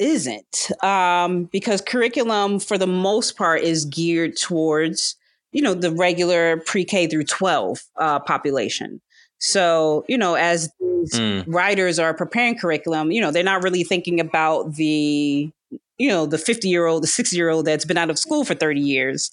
isn't 0.00 0.72
um, 0.82 1.44
because 1.44 1.80
curriculum 1.80 2.58
for 2.58 2.76
the 2.76 2.86
most 2.88 3.36
part 3.36 3.62
is 3.62 3.84
geared 3.84 4.36
towards 4.36 5.14
you 5.54 5.62
know 5.62 5.72
the 5.72 5.92
regular 5.92 6.58
pre-K 6.58 7.06
through 7.06 7.24
12 7.24 7.80
uh, 7.96 8.18
population. 8.20 9.00
So, 9.38 10.04
you 10.08 10.16
know, 10.16 10.34
as 10.34 10.70
mm. 10.80 11.44
writers 11.46 11.98
are 11.98 12.14
preparing 12.14 12.56
curriculum, 12.56 13.10
you 13.10 13.20
know, 13.20 13.30
they're 13.30 13.42
not 13.42 13.62
really 13.62 13.84
thinking 13.84 14.18
about 14.18 14.74
the, 14.74 15.50
you 15.98 16.08
know, 16.08 16.24
the 16.24 16.38
50 16.38 16.68
year 16.68 16.86
old, 16.86 17.02
the 17.02 17.08
60 17.08 17.36
year 17.36 17.50
old 17.50 17.66
that's 17.66 17.84
been 17.84 17.98
out 17.98 18.10
of 18.10 18.18
school 18.18 18.44
for 18.44 18.54
30 18.54 18.80
years. 18.80 19.30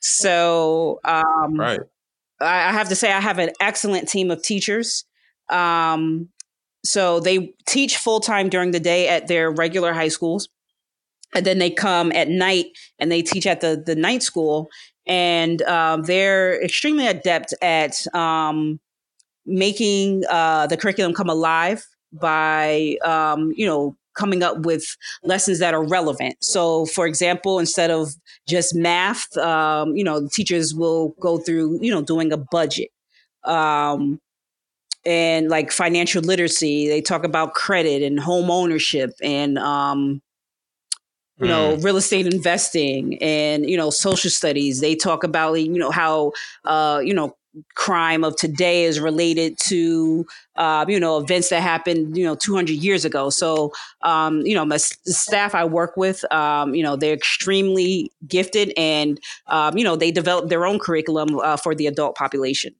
So, 0.00 1.00
um, 1.04 1.58
right. 1.58 1.80
I, 2.40 2.70
I 2.70 2.72
have 2.72 2.88
to 2.88 2.96
say, 2.96 3.12
I 3.12 3.20
have 3.20 3.38
an 3.38 3.50
excellent 3.60 4.08
team 4.08 4.30
of 4.30 4.42
teachers. 4.42 5.04
Um, 5.48 6.28
so 6.84 7.20
they 7.20 7.54
teach 7.66 7.96
full 7.98 8.18
time 8.18 8.48
during 8.48 8.72
the 8.72 8.80
day 8.80 9.08
at 9.08 9.28
their 9.28 9.50
regular 9.50 9.92
high 9.92 10.08
schools. 10.08 10.48
And 11.34 11.46
then 11.46 11.58
they 11.58 11.70
come 11.70 12.12
at 12.12 12.28
night 12.28 12.66
and 12.98 13.10
they 13.10 13.22
teach 13.22 13.46
at 13.46 13.60
the, 13.60 13.82
the 13.84 13.94
night 13.94 14.22
school. 14.22 14.68
And 15.06 15.62
um, 15.62 16.02
they're 16.02 16.62
extremely 16.62 17.06
adept 17.06 17.54
at 17.60 18.06
um, 18.14 18.78
making 19.44 20.24
uh, 20.30 20.66
the 20.68 20.76
curriculum 20.76 21.14
come 21.14 21.28
alive 21.28 21.84
by 22.12 22.96
um, 23.04 23.52
you 23.56 23.66
know 23.66 23.96
coming 24.14 24.42
up 24.42 24.58
with 24.60 24.96
lessons 25.22 25.58
that 25.58 25.74
are 25.74 25.84
relevant. 25.84 26.36
So, 26.40 26.86
for 26.86 27.06
example, 27.06 27.58
instead 27.58 27.90
of 27.90 28.14
just 28.46 28.74
math, 28.74 29.34
um, 29.38 29.96
you 29.96 30.04
know, 30.04 30.28
teachers 30.28 30.74
will 30.74 31.10
go 31.20 31.38
through 31.38 31.78
you 31.82 31.90
know 31.90 32.02
doing 32.02 32.32
a 32.32 32.36
budget. 32.36 32.90
Um, 33.44 34.20
and 35.04 35.48
like 35.48 35.72
financial 35.72 36.22
literacy, 36.22 36.88
they 36.88 37.00
talk 37.00 37.24
about 37.24 37.54
credit 37.54 38.02
and 38.02 38.20
home 38.20 38.50
ownership 38.50 39.10
and 39.20 39.58
um, 39.58 40.22
you 41.42 41.48
know 41.48 41.76
mm. 41.76 41.84
real 41.84 41.96
estate 41.96 42.26
investing 42.26 43.20
and 43.22 43.68
you 43.68 43.76
know 43.76 43.90
social 43.90 44.30
studies 44.30 44.80
they 44.80 44.94
talk 44.94 45.24
about 45.24 45.54
you 45.54 45.78
know 45.78 45.90
how 45.90 46.32
uh 46.64 47.00
you 47.04 47.12
know 47.12 47.36
crime 47.74 48.24
of 48.24 48.34
today 48.36 48.84
is 48.84 48.98
related 48.98 49.58
to 49.58 50.24
uh, 50.56 50.86
you 50.88 50.98
know 50.98 51.18
events 51.18 51.50
that 51.50 51.60
happened 51.60 52.16
you 52.16 52.24
know 52.24 52.34
200 52.34 52.72
years 52.72 53.04
ago 53.04 53.28
so 53.28 53.72
um, 54.02 54.40
you 54.40 54.54
know 54.54 54.64
my 54.64 54.78
staff 54.78 55.54
i 55.54 55.64
work 55.64 55.96
with 55.96 56.24
um, 56.32 56.74
you 56.74 56.82
know 56.82 56.96
they're 56.96 57.12
extremely 57.12 58.10
gifted 58.26 58.72
and 58.76 59.20
um, 59.48 59.76
you 59.76 59.84
know 59.84 59.96
they 59.96 60.10
develop 60.10 60.48
their 60.48 60.64
own 60.64 60.78
curriculum 60.78 61.38
uh, 61.40 61.56
for 61.56 61.74
the 61.74 61.86
adult 61.86 62.16
population 62.16 62.74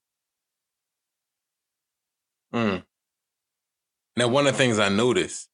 mm. 2.55 2.83
now 4.17 4.29
one 4.29 4.47
of 4.47 4.53
the 4.55 4.59
things 4.59 4.79
i 4.79 4.89
noticed 4.89 5.49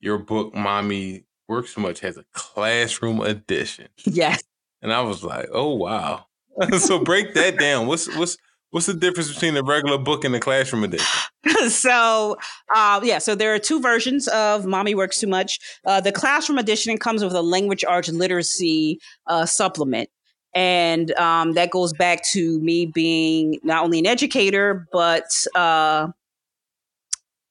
your 0.00 0.18
book 0.18 0.54
mommy 0.54 1.24
works 1.48 1.74
so 1.74 1.80
much 1.80 2.00
has 2.00 2.16
a 2.16 2.24
classroom 2.32 3.20
edition 3.20 3.88
yes 4.04 4.42
and 4.82 4.92
i 4.92 5.00
was 5.00 5.22
like 5.22 5.48
oh 5.52 5.74
wow 5.74 6.26
so 6.78 6.98
break 7.04 7.34
that 7.34 7.58
down 7.58 7.86
what's 7.86 8.14
what's 8.16 8.36
What's 8.76 8.86
the 8.86 8.94
difference 8.94 9.32
between 9.32 9.54
the 9.54 9.62
regular 9.62 9.96
book 9.96 10.24
and 10.24 10.34
the 10.34 10.38
classroom 10.38 10.84
edition? 10.84 11.06
so, 11.68 12.36
uh, 12.74 13.00
yeah, 13.02 13.18
so 13.18 13.34
there 13.34 13.54
are 13.54 13.58
two 13.58 13.80
versions 13.80 14.28
of 14.28 14.66
Mommy 14.66 14.94
Works 14.94 15.18
Too 15.18 15.28
Much. 15.28 15.60
Uh, 15.86 16.00
the 16.00 16.12
classroom 16.12 16.58
edition 16.58 16.98
comes 16.98 17.22
with 17.22 17.32
a 17.32 17.42
language 17.42 17.84
arts 17.84 18.10
literacy 18.10 18.98
uh, 19.28 19.46
supplement. 19.46 20.10
And 20.54 21.12
um, 21.12 21.52
that 21.52 21.70
goes 21.70 21.92
back 21.92 22.22
to 22.32 22.60
me 22.60 22.86
being 22.86 23.60
not 23.62 23.84
only 23.84 23.98
an 23.98 24.06
educator, 24.06 24.86
but 24.92 25.30
uh, 25.54 26.08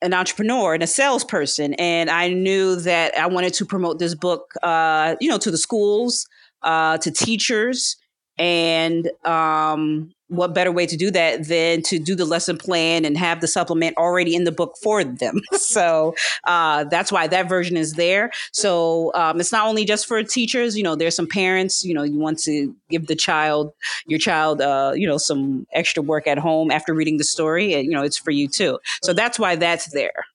an 0.06 0.14
entrepreneur 0.14 0.76
and 0.76 0.84
a 0.84 0.88
salesperson. 0.88 1.74
And 1.76 2.10
I 2.10 2.30
knew 2.30 2.76
that 2.78 3.18
I 3.18 3.28
wanted 3.28 3.54
to 3.56 3.66
promote 3.66 4.00
this 4.00 4.16
book, 4.16 4.54
uh, 4.64 5.16
you 5.20 5.28
know, 5.28 5.38
to 5.40 5.52
the 5.52 5.58
schools, 5.58 6.28
uh, 6.62 6.98
to 7.00 7.12
teachers, 7.12 7.98
and 8.38 9.10
um, 9.26 10.12
what 10.28 10.54
better 10.54 10.72
way 10.72 10.88
to 10.88 10.98
do 10.98 11.12
that 11.12 11.48
than 11.48 11.82
to 11.84 12.00
do 12.00 12.16
the 12.16 12.26
lesson 12.26 12.58
plan 12.58 13.06
and 13.06 13.18
have 13.18 13.42
the 13.42 13.48
supplement 13.48 13.96
already 13.98 14.36
in 14.36 14.44
the 14.44 14.52
book 14.52 14.76
for 14.82 15.04
them? 15.04 15.42
so 15.54 16.16
uh, 16.46 16.84
that's 16.86 17.12
why 17.12 17.28
that 17.28 17.48
version 17.48 17.78
is 17.78 17.94
there. 17.94 18.32
So 18.52 19.12
um, 19.14 19.40
it's 19.40 19.52
not 19.52 19.68
only 19.68 19.86
just 19.86 20.08
for 20.08 20.22
teachers. 20.24 20.78
You 20.78 20.84
know, 20.84 20.96
there's 20.96 21.16
some 21.16 21.28
parents. 21.28 21.86
You 21.86 21.94
know, 21.94 22.04
you 22.04 22.18
want 22.18 22.40
to 22.40 22.76
give 22.90 23.08
the 23.08 23.16
child, 23.16 23.72
your 24.08 24.20
child, 24.20 24.62
uh, 24.62 24.94
you 24.96 25.08
know, 25.08 25.18
some 25.18 25.68
extra 25.74 26.02
work 26.02 26.28
at 26.28 26.38
home 26.38 26.72
after 26.72 26.94
reading 26.94 27.18
the 27.18 27.24
story. 27.24 27.74
And, 27.74 27.86
you 27.86 27.92
know, 27.92 28.04
it's 28.04 28.18
for 28.18 28.32
you 28.32 28.48
too. 28.48 28.80
So 29.04 29.14
that's 29.14 29.38
why 29.38 29.56
that's 29.56 29.92
there, 29.94 30.26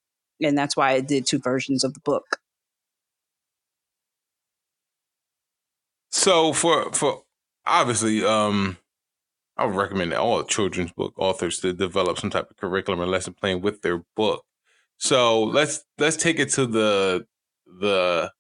and 0.41 0.57
that's 0.57 0.77
why 0.77 0.93
I 0.93 1.01
did 1.01 1.27
two 1.27 1.39
versions 1.39 1.85
of 1.85 1.95
the 1.95 2.01
book. 2.01 2.39
So 6.11 6.53
for 6.53 6.93
for 6.93 7.23
obviously, 7.67 8.25
um, 8.25 8.77
I 9.61 9.67
would 9.67 9.77
recommend 9.77 10.15
all 10.15 10.43
children's 10.43 10.91
book 10.91 11.13
authors 11.19 11.61
to 11.61 11.75
develop 11.75 12.19
some 12.19 12.31
type 12.31 12.51
of 12.51 12.57
curriculum 12.57 13.03
or 13.03 13.07
lesson 13.07 13.35
plan 13.35 13.61
with 13.61 13.83
their 13.83 14.03
book. 14.17 14.43
So 14.97 15.43
let's 15.43 15.85
let's 15.99 16.17
take 16.17 16.39
it 16.39 16.49
to 16.53 16.67
the 16.67 17.27
the 17.67 18.33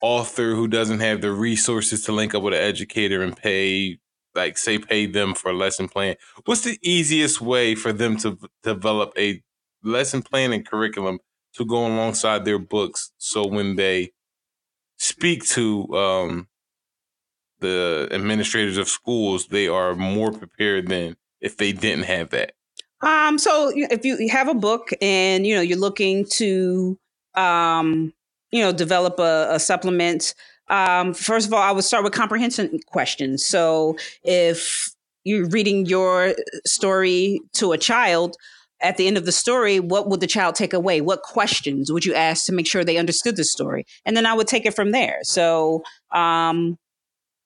author 0.00 0.56
who 0.56 0.66
doesn't 0.66 1.00
have 1.00 1.20
the 1.20 1.30
resources 1.30 2.04
to 2.04 2.12
link 2.12 2.34
up 2.34 2.42
with 2.42 2.54
an 2.54 2.60
educator 2.60 3.22
and 3.22 3.36
pay 3.36 3.98
like 4.34 4.58
say 4.58 4.78
pay 4.78 5.06
them 5.06 5.34
for 5.34 5.52
a 5.52 5.56
lesson 5.56 5.88
plan. 5.88 6.16
What's 6.46 6.62
the 6.62 6.78
easiest 6.82 7.40
way 7.40 7.76
for 7.76 7.92
them 7.92 8.16
to 8.18 8.36
develop 8.64 9.12
a 9.16 9.40
lesson 9.84 10.20
plan 10.20 10.52
and 10.52 10.66
curriculum 10.66 11.20
to 11.54 11.64
go 11.64 11.86
alongside 11.86 12.44
their 12.44 12.58
books 12.58 13.12
so 13.18 13.46
when 13.46 13.76
they 13.76 14.10
speak 14.98 15.44
to 15.44 15.86
um, 15.96 16.48
the 17.60 18.08
administrators 18.10 18.76
of 18.76 18.88
schools, 18.88 19.48
they 19.48 19.68
are 19.68 19.94
more 19.94 20.32
prepared 20.32 20.88
than 20.88 21.16
if 21.40 21.56
they 21.56 21.72
didn't 21.72 22.04
have 22.04 22.30
that? 22.30 22.52
Um, 23.02 23.38
so 23.38 23.72
if 23.74 24.04
you 24.04 24.28
have 24.28 24.48
a 24.48 24.54
book 24.54 24.90
and 25.00 25.46
you 25.46 25.54
know 25.54 25.62
you're 25.62 25.78
looking 25.78 26.26
to 26.32 26.98
um, 27.34 28.12
you 28.50 28.62
know 28.62 28.72
develop 28.72 29.18
a, 29.18 29.48
a 29.52 29.58
supplement, 29.58 30.34
um, 30.68 31.14
first 31.14 31.46
of 31.46 31.54
all, 31.54 31.62
I 31.62 31.70
would 31.72 31.84
start 31.84 32.04
with 32.04 32.12
comprehension 32.12 32.78
questions. 32.86 33.44
So 33.44 33.96
if 34.22 34.90
you're 35.24 35.48
reading 35.48 35.86
your 35.86 36.34
story 36.66 37.40
to 37.54 37.72
a 37.72 37.78
child, 37.78 38.36
at 38.82 38.96
the 38.96 39.06
end 39.06 39.16
of 39.16 39.26
the 39.26 39.32
story, 39.32 39.80
what 39.80 40.08
would 40.08 40.20
the 40.20 40.26
child 40.26 40.54
take 40.54 40.72
away? 40.72 41.00
What 41.00 41.22
questions 41.22 41.92
would 41.92 42.04
you 42.04 42.14
ask 42.14 42.46
to 42.46 42.52
make 42.52 42.66
sure 42.66 42.84
they 42.84 42.96
understood 42.96 43.36
the 43.36 43.44
story? 43.44 43.84
And 44.04 44.16
then 44.16 44.26
I 44.26 44.32
would 44.32 44.46
take 44.46 44.64
it 44.64 44.74
from 44.74 44.92
there. 44.92 45.18
So, 45.22 45.82
um, 46.12 46.78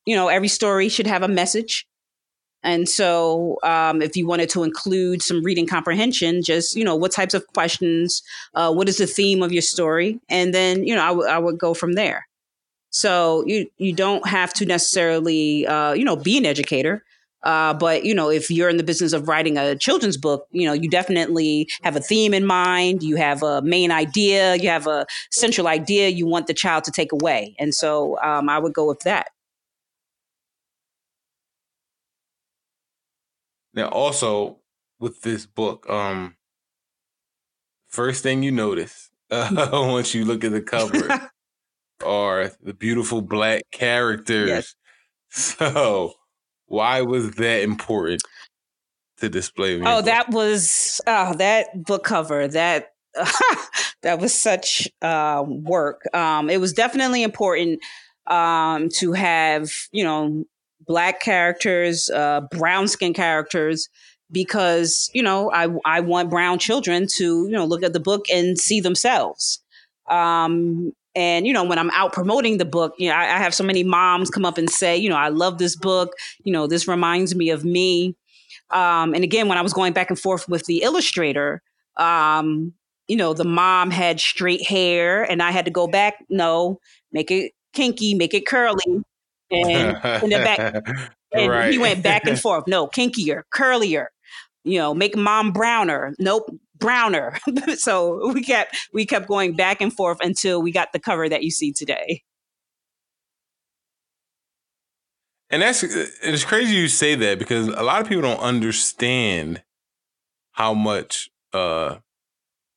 you 0.06 0.14
know, 0.14 0.28
every 0.28 0.48
story 0.48 0.89
should 0.89 1.06
have 1.06 1.22
a 1.22 1.28
message. 1.28 1.86
And 2.62 2.89
so, 2.89 3.59
um, 3.62 4.01
if 4.01 4.16
you 4.16 4.26
wanted 4.26 4.48
to 4.51 4.62
include 4.62 5.22
some 5.22 5.44
reading 5.44 5.66
comprehension, 5.66 6.43
just, 6.43 6.74
you 6.74 6.85
know, 6.85 6.97
what 6.97 7.12
types 7.12 7.35
of 7.35 7.47
questions, 7.48 8.22
uh, 8.55 8.72
what 8.72 8.89
is 8.89 8.97
the 8.97 9.06
theme 9.06 9.43
of 9.43 9.52
your 9.52 9.62
story? 9.62 10.18
And 10.31 10.55
then, 10.55 10.82
you 10.86 10.94
know, 10.94 11.02
I, 11.02 11.09
w- 11.09 11.28
I 11.28 11.39
would 11.39 11.59
go 11.59 11.74
from 11.74 11.93
there. 11.93 12.26
So 12.89 13.44
you, 13.47 13.68
you 13.76 13.93
don't 13.93 14.26
have 14.26 14.55
to 14.55 14.64
necessarily, 14.64 15.66
uh, 15.66 15.93
you 15.93 16.05
know, 16.05 16.16
be 16.16 16.39
an 16.39 16.47
educator. 16.47 17.05
Uh, 17.43 17.74
but 17.74 18.05
you 18.05 18.14
know, 18.14 18.31
if 18.31 18.51
you're 18.51 18.70
in 18.70 18.78
the 18.78 18.82
business 18.82 19.12
of 19.12 19.28
writing 19.28 19.59
a 19.59 19.76
children's 19.76 20.16
book, 20.16 20.47
you 20.51 20.66
know, 20.66 20.72
you 20.72 20.89
definitely 20.89 21.68
have 21.82 21.94
a 21.94 22.01
theme 22.01 22.32
in 22.32 22.47
mind. 22.47 23.02
You 23.02 23.16
have 23.16 23.43
a 23.43 23.60
main 23.60 23.90
idea. 23.90 24.56
You 24.56 24.70
have 24.70 24.86
a 24.86 25.06
central 25.31 25.68
idea 25.68 26.09
you 26.09 26.26
want 26.26 26.47
the 26.47 26.55
child 26.55 26.85
to 26.85 26.90
take 26.90 27.12
away, 27.12 27.55
and 27.59 27.74
so 27.74 28.18
um, 28.22 28.48
I 28.48 28.59
would 28.59 28.72
go 28.72 28.86
with 28.86 29.01
that. 29.01 29.34
Now, 33.74 33.88
also 33.88 34.59
with 35.01 35.22
this 35.22 35.46
book, 35.46 35.88
um, 35.90 36.36
first 37.88 38.22
thing 38.22 38.42
you 38.42 38.52
notice 38.52 39.10
uh, 39.30 39.68
once 39.72 40.14
you 40.14 40.24
look 40.24 40.44
at 40.44 40.52
the 40.52 40.62
cover 40.62 41.30
are 42.05 42.51
the 42.62 42.74
beautiful 42.74 43.20
black 43.20 43.62
characters. 43.72 44.48
Yes. 44.48 44.74
So, 45.30 46.12
why 46.66 47.01
was 47.02 47.32
that 47.32 47.62
important 47.62 48.22
to 49.18 49.28
display? 49.28 49.80
Oh, 49.80 49.96
book? 49.96 50.05
that 50.05 50.30
was 50.30 51.01
oh, 51.06 51.34
that 51.34 51.84
book 51.84 52.05
cover 52.05 52.46
that 52.46 52.92
that 54.02 54.20
was 54.20 54.32
such 54.32 54.88
uh, 55.02 55.44
work. 55.46 56.02
Um, 56.14 56.51
it 56.51 56.60
was 56.60 56.72
definitely 56.72 57.22
important 57.22 57.80
um, 58.28 58.88
to 58.90 59.12
have 59.12 59.70
you 59.92 60.05
know 60.05 60.44
black 60.86 61.20
characters, 61.20 62.11
uh, 62.11 62.43
brown 62.51 62.89
skin 62.89 63.15
characters, 63.15 63.89
because 64.31 65.11
you 65.15 65.23
know 65.23 65.51
I 65.52 65.69
I 65.85 66.01
want 66.01 66.31
brown 66.31 66.59
children 66.59 67.06
to 67.16 67.47
you 67.47 67.52
know 67.52 67.65
look 67.65 67.82
at 67.82 67.93
the 67.93 68.01
book 68.01 68.27
and 68.32 68.59
see 68.59 68.81
themselves. 68.81 69.61
Um, 70.11 70.93
and 71.15 71.47
you 71.47 71.52
know 71.52 71.65
when 71.65 71.78
I'm 71.78 71.90
out 71.90 72.12
promoting 72.12 72.59
the 72.59 72.65
book, 72.65 72.94
you 72.98 73.09
know 73.09 73.15
I, 73.15 73.36
I 73.36 73.39
have 73.39 73.55
so 73.55 73.65
many 73.65 73.85
moms 73.85 74.31
come 74.31 74.44
up 74.44 74.59
and 74.59 74.69
say, 74.69 74.97
you 74.97 75.09
know, 75.09 75.16
I 75.16 75.28
love 75.28 75.59
this 75.59 75.77
book. 75.77 76.12
You 76.43 76.52
know, 76.52 76.66
this 76.66 76.89
reminds 76.89 77.35
me 77.35 77.51
of 77.51 77.65
me. 77.65 78.16
Um, 78.70 79.15
and 79.15 79.23
again, 79.23 79.48
when 79.48 79.59
I 79.59 79.62
was 79.62 79.73
going 79.73 79.93
back 79.93 80.11
and 80.11 80.19
forth 80.19 80.48
with 80.48 80.65
the 80.66 80.82
illustrator, 80.82 81.62
um, 81.97 82.73
you 83.06 83.16
know, 83.16 83.35
the 83.35 83.44
mom 83.44 83.90
had 83.90 84.19
straight 84.19 84.66
hair, 84.66 85.23
and 85.23 85.43
I 85.43 85.51
had 85.51 85.66
to 85.66 85.70
go 85.70 85.86
back. 85.86 86.24
No, 86.28 86.81
make 87.12 87.31
it 87.31 87.52
kinky, 87.73 88.15
make 88.15 88.35
it 88.35 88.47
curly 88.47 89.05
and 89.55 90.22
in 90.24 90.31
the 90.31 90.36
back. 90.36 91.10
And 91.35 91.51
right. 91.51 91.72
he 91.72 91.78
went 91.78 92.02
back 92.02 92.26
and 92.26 92.40
forth. 92.40 92.68
No, 92.68 92.86
kinkier, 92.86 93.43
curlier. 93.52 94.06
You 94.62 94.78
know, 94.78 94.94
make 94.94 95.16
mom 95.16 95.51
browner. 95.51 96.14
Nope, 96.20 96.48
browner. 96.78 97.36
so 97.76 98.32
we 98.32 98.43
kept 98.43 98.76
we 98.93 99.05
kept 99.05 99.26
going 99.26 99.55
back 99.55 99.81
and 99.81 99.93
forth 99.93 100.18
until 100.20 100.62
we 100.62 100.70
got 100.70 100.93
the 100.93 101.01
cover 101.01 101.28
that 101.28 101.43
you 101.43 101.51
see 101.51 101.72
today. 101.72 102.22
And 105.51 105.60
that's 105.60 105.82
it's 105.82 106.44
crazy 106.44 106.76
you 106.76 106.86
say 106.86 107.16
that 107.16 107.40
because 107.40 107.66
a 107.66 107.82
lot 107.82 108.01
of 108.01 108.09
people 108.09 108.22
don't 108.22 108.40
understand 108.40 109.62
how 110.52 110.72
much 110.72 111.31
uh 111.52 111.97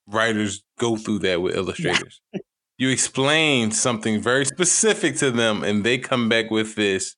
writers 0.07 0.63
go 0.79 0.97
through 0.97 1.19
that 1.19 1.43
with 1.43 1.55
illustrators. 1.55 2.21
Yeah 2.33 2.39
you 2.77 2.89
explain 2.89 3.71
something 3.71 4.21
very 4.21 4.45
specific 4.45 5.15
to 5.17 5.31
them 5.31 5.63
and 5.63 5.83
they 5.83 5.97
come 5.97 6.29
back 6.29 6.51
with 6.51 6.75
this 6.75 7.15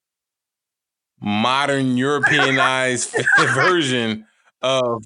modern 1.21 1.97
Europeanized 1.97 3.15
version 3.53 4.25
of 4.61 5.05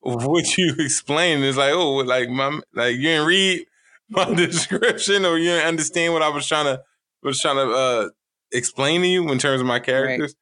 what 0.00 0.56
you 0.56 0.74
explained. 0.78 1.44
It's 1.44 1.58
like, 1.58 1.72
oh, 1.72 1.96
like 1.96 2.28
my 2.28 2.60
like 2.74 2.96
you 2.96 3.02
didn't 3.02 3.26
read 3.26 3.66
my 4.08 4.32
description 4.34 5.24
or 5.24 5.36
you 5.36 5.46
didn't 5.46 5.66
understand 5.66 6.12
what 6.12 6.22
I 6.22 6.28
was 6.28 6.46
trying 6.46 6.66
to 6.66 6.82
was 7.22 7.40
trying 7.40 7.56
to 7.56 7.72
uh 7.72 8.08
explain 8.52 9.02
to 9.02 9.08
you 9.08 9.30
in 9.30 9.38
terms 9.38 9.60
of 9.60 9.66
my 9.66 9.80
characters. 9.80 10.34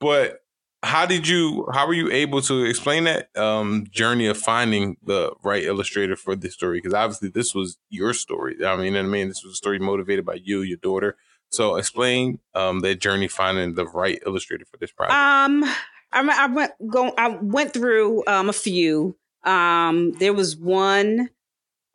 But 0.00 0.40
how 0.82 1.06
did 1.06 1.26
you 1.26 1.66
how 1.72 1.86
were 1.86 1.94
you 1.94 2.10
able 2.10 2.40
to 2.42 2.64
explain 2.64 3.04
that 3.04 3.36
um, 3.36 3.86
journey 3.90 4.26
of 4.26 4.38
finding 4.38 4.96
the 5.02 5.32
right 5.42 5.64
illustrator 5.64 6.14
for 6.14 6.36
this 6.36 6.54
story? 6.54 6.78
Because 6.78 6.94
obviously 6.94 7.28
this 7.30 7.54
was 7.54 7.78
your 7.90 8.14
story. 8.14 8.64
I 8.64 8.76
mean 8.76 8.96
i 8.96 9.02
mean? 9.02 9.28
This 9.28 9.42
was 9.42 9.54
a 9.54 9.56
story 9.56 9.78
motivated 9.78 10.24
by 10.24 10.34
you 10.34 10.62
your 10.62 10.78
daughter. 10.78 11.16
So 11.50 11.76
explain 11.76 12.40
um, 12.54 12.80
that 12.80 13.00
journey 13.00 13.26
finding 13.26 13.74
the 13.74 13.86
right 13.86 14.20
illustrator 14.24 14.64
for 14.64 14.76
this 14.76 14.92
project. 14.92 15.14
Um 15.14 15.64
i, 16.12 16.44
I 16.44 16.46
went 16.46 16.72
go 16.88 17.12
i 17.18 17.28
went 17.28 17.72
through 17.72 18.24
um, 18.26 18.48
a 18.48 18.52
few. 18.52 19.16
Um 19.44 20.12
there 20.12 20.32
was 20.32 20.56
one 20.56 21.30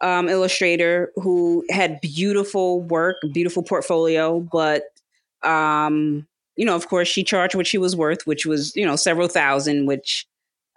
um, 0.02 0.28
illustrator 0.28 1.14
who 1.16 1.64
had 1.70 2.02
beautiful 2.02 2.82
work 2.82 3.16
beautiful 3.32 3.64
portfolio 3.64 4.42
but 4.42 4.84
um 5.44 6.28
you 6.56 6.66
know, 6.66 6.76
of 6.76 6.88
course, 6.88 7.08
she 7.08 7.24
charged 7.24 7.56
what 7.56 7.68
she 7.68 7.78
was 7.78 7.96
worth, 7.96 8.28
which 8.28 8.46
was, 8.46 8.76
you 8.76 8.86
know, 8.86 8.96
several 8.96 9.28
thousand, 9.28 9.86
which 9.86 10.28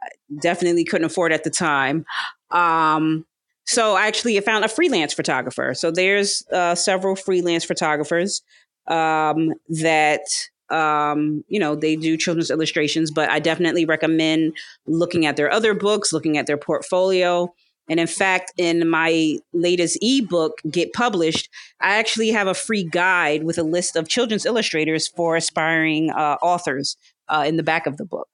I 0.03 0.09
definitely 0.41 0.85
couldn't 0.85 1.07
afford 1.07 1.33
at 1.33 1.45
the 1.45 1.51
time. 1.51 2.05
Um, 2.51 3.27
so 3.67 3.97
I 3.97 4.07
actually 4.07 4.39
found 4.41 4.65
a 4.65 4.69
freelance 4.69 5.13
photographer. 5.13 5.75
So 5.75 5.91
there's 5.91 6.45
uh, 6.53 6.75
several 6.75 7.17
freelance 7.17 7.65
photographers 7.65 8.43
um, 8.87 9.53
that 9.69 10.23
um, 10.71 11.45
you 11.49 11.61
know 11.61 11.75
they 11.75 11.97
do 11.97 12.17
children's 12.17 12.51
illustrations, 12.51 13.11
but 13.11 13.29
I 13.29 13.39
definitely 13.39 13.85
recommend 13.85 14.57
looking 14.87 15.27
at 15.27 15.37
their 15.37 15.51
other 15.51 15.75
books, 15.75 16.13
looking 16.13 16.39
at 16.39 16.47
their 16.47 16.57
portfolio, 16.57 17.53
and 17.89 18.01
in 18.01 18.07
fact, 18.07 18.53
in 18.57 18.89
my 18.89 19.39
latest 19.53 19.99
ebook, 20.03 20.61
Get 20.71 20.93
Published, 20.93 21.49
I 21.81 21.97
actually 21.97 22.31
have 22.31 22.49
a 22.49 22.55
free 22.55 22.85
guide 22.85 23.45
with 23.45 23.59
a 23.59 23.63
list 23.63 23.97
of 23.97 24.09
children's 24.09 24.45
illustrators 24.45 25.07
for 25.09 25.37
aspiring 25.37 26.11
uh, 26.11 26.37
authors 26.43 26.97
uh, 27.29 27.45
in 27.47 27.57
the 27.57 27.63
back 27.63 27.87
of 27.87 27.97
the 27.97 28.05
book 28.05 28.29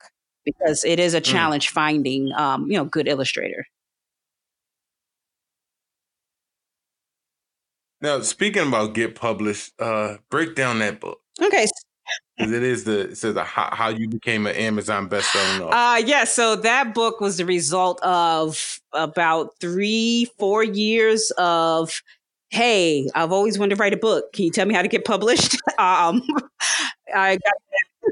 because 0.45 0.85
it 0.85 0.99
is 0.99 1.15
a 1.15 1.19
hmm. 1.19 1.25
challenge 1.25 1.69
mm. 1.69 1.73
finding, 1.73 2.33
um, 2.33 2.71
you 2.71 2.77
know, 2.77 2.85
good 2.85 3.09
illustrator. 3.09 3.67
Now, 8.01 8.21
speaking 8.23 8.67
about 8.67 8.95
Get 8.95 9.15
Published, 9.15 9.75
uh, 9.79 10.17
break 10.29 10.57
down 10.57 10.81
that 10.81 10.99
book. 10.99 11.21
Okay. 11.41 11.67
Because 12.37 12.53
it 12.53 12.63
is 12.63 12.85
the 12.85 13.15
says 13.15 13.35
the, 13.35 13.45
how, 13.45 13.69
how 13.73 13.89
you 13.89 14.09
became 14.09 14.47
an 14.47 14.57
Amazon 14.57 15.09
bestselling 15.09 15.61
author. 15.61 15.75
Uh 15.75 15.97
yeah, 15.99 16.25
so 16.25 16.57
that 16.57 16.95
book 16.95 17.21
was 17.21 17.37
the 17.37 17.45
result 17.45 18.03
of 18.03 18.81
about 18.93 19.55
three, 19.61 20.29
four 20.39 20.65
years 20.65 21.31
of 21.39 22.03
hey, 22.53 23.09
I've 23.15 23.33
always 23.33 23.59
wanted 23.59 23.77
to 23.77 23.81
write 23.81 23.95
a 23.95 23.99
book. 23.99 24.33
Can 24.33 24.45
you 24.45 24.51
tell 24.51 24.67
me 24.67 24.75
how 24.75 24.83
to 24.83 24.89
get 24.89 25.05
published? 25.05 25.55
um, 25.79 26.23
I 27.15 27.39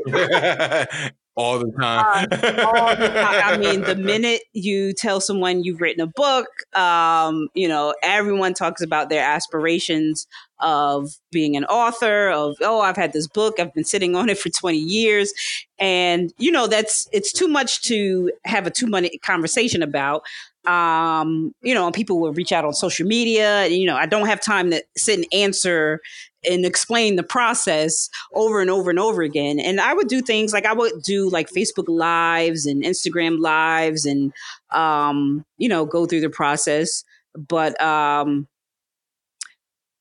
got 0.06 0.88
all 1.40 1.58
the 1.58 1.72
time. 1.72 2.26
Um, 2.32 2.66
all 2.66 2.96
the 2.96 3.08
time. 3.08 3.42
I 3.44 3.56
mean, 3.56 3.82
the 3.82 3.96
minute 4.12 4.42
you 4.52 4.92
tell 4.92 5.20
someone 5.20 5.64
you've 5.64 5.80
written 5.80 6.02
a 6.02 6.06
book, 6.06 6.46
um, 6.74 7.48
you 7.54 7.66
know, 7.66 7.94
everyone 8.02 8.54
talks 8.54 8.82
about 8.82 9.08
their 9.08 9.24
aspirations 9.24 10.26
of 10.58 11.10
being 11.32 11.56
an 11.56 11.64
author, 11.64 12.28
of, 12.28 12.56
oh, 12.60 12.80
I've 12.80 12.96
had 12.96 13.14
this 13.14 13.26
book, 13.26 13.58
I've 13.58 13.72
been 13.72 13.84
sitting 13.84 14.14
on 14.14 14.28
it 14.28 14.38
for 14.38 14.50
20 14.50 14.76
years. 14.76 15.32
And, 15.78 16.32
you 16.36 16.52
know, 16.52 16.66
that's, 16.66 17.08
it's 17.12 17.32
too 17.32 17.48
much 17.48 17.82
to 17.84 18.30
have 18.44 18.66
a 18.66 18.70
two 18.70 18.86
minute 18.86 19.12
conversation 19.22 19.82
about 19.82 20.22
um, 20.66 21.54
you 21.62 21.74
know, 21.74 21.90
people 21.90 22.20
will 22.20 22.32
reach 22.32 22.52
out 22.52 22.64
on 22.64 22.74
social 22.74 23.06
media. 23.06 23.64
And, 23.64 23.74
you 23.74 23.86
know, 23.86 23.96
I 23.96 24.06
don't 24.06 24.26
have 24.26 24.40
time 24.40 24.70
to 24.70 24.84
sit 24.96 25.18
and 25.18 25.26
answer 25.32 26.00
and 26.48 26.64
explain 26.64 27.16
the 27.16 27.22
process 27.22 28.08
over 28.34 28.60
and 28.60 28.70
over 28.70 28.90
and 28.90 28.98
over 28.98 29.22
again. 29.22 29.58
And 29.58 29.80
I 29.80 29.94
would 29.94 30.08
do 30.08 30.20
things 30.20 30.52
like 30.52 30.66
I 30.66 30.72
would 30.72 31.02
do 31.02 31.28
like 31.28 31.50
Facebook 31.50 31.88
lives 31.88 32.66
and 32.66 32.82
Instagram 32.82 33.40
lives 33.40 34.06
and, 34.06 34.32
um, 34.70 35.44
you 35.58 35.68
know, 35.68 35.84
go 35.84 36.06
through 36.06 36.22
the 36.22 36.30
process. 36.30 37.04
But, 37.36 37.80
um, 37.80 38.48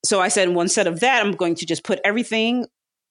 so 0.06 0.22
I 0.22 0.30
said, 0.30 0.49
one 0.49 0.70
set 0.70 0.88
of 0.88 1.02
that, 1.02 1.26
I'm 1.26 1.34
going 1.34 1.56
to 1.56 1.66
just 1.66 1.84
put 1.84 1.99
everything 2.06 2.66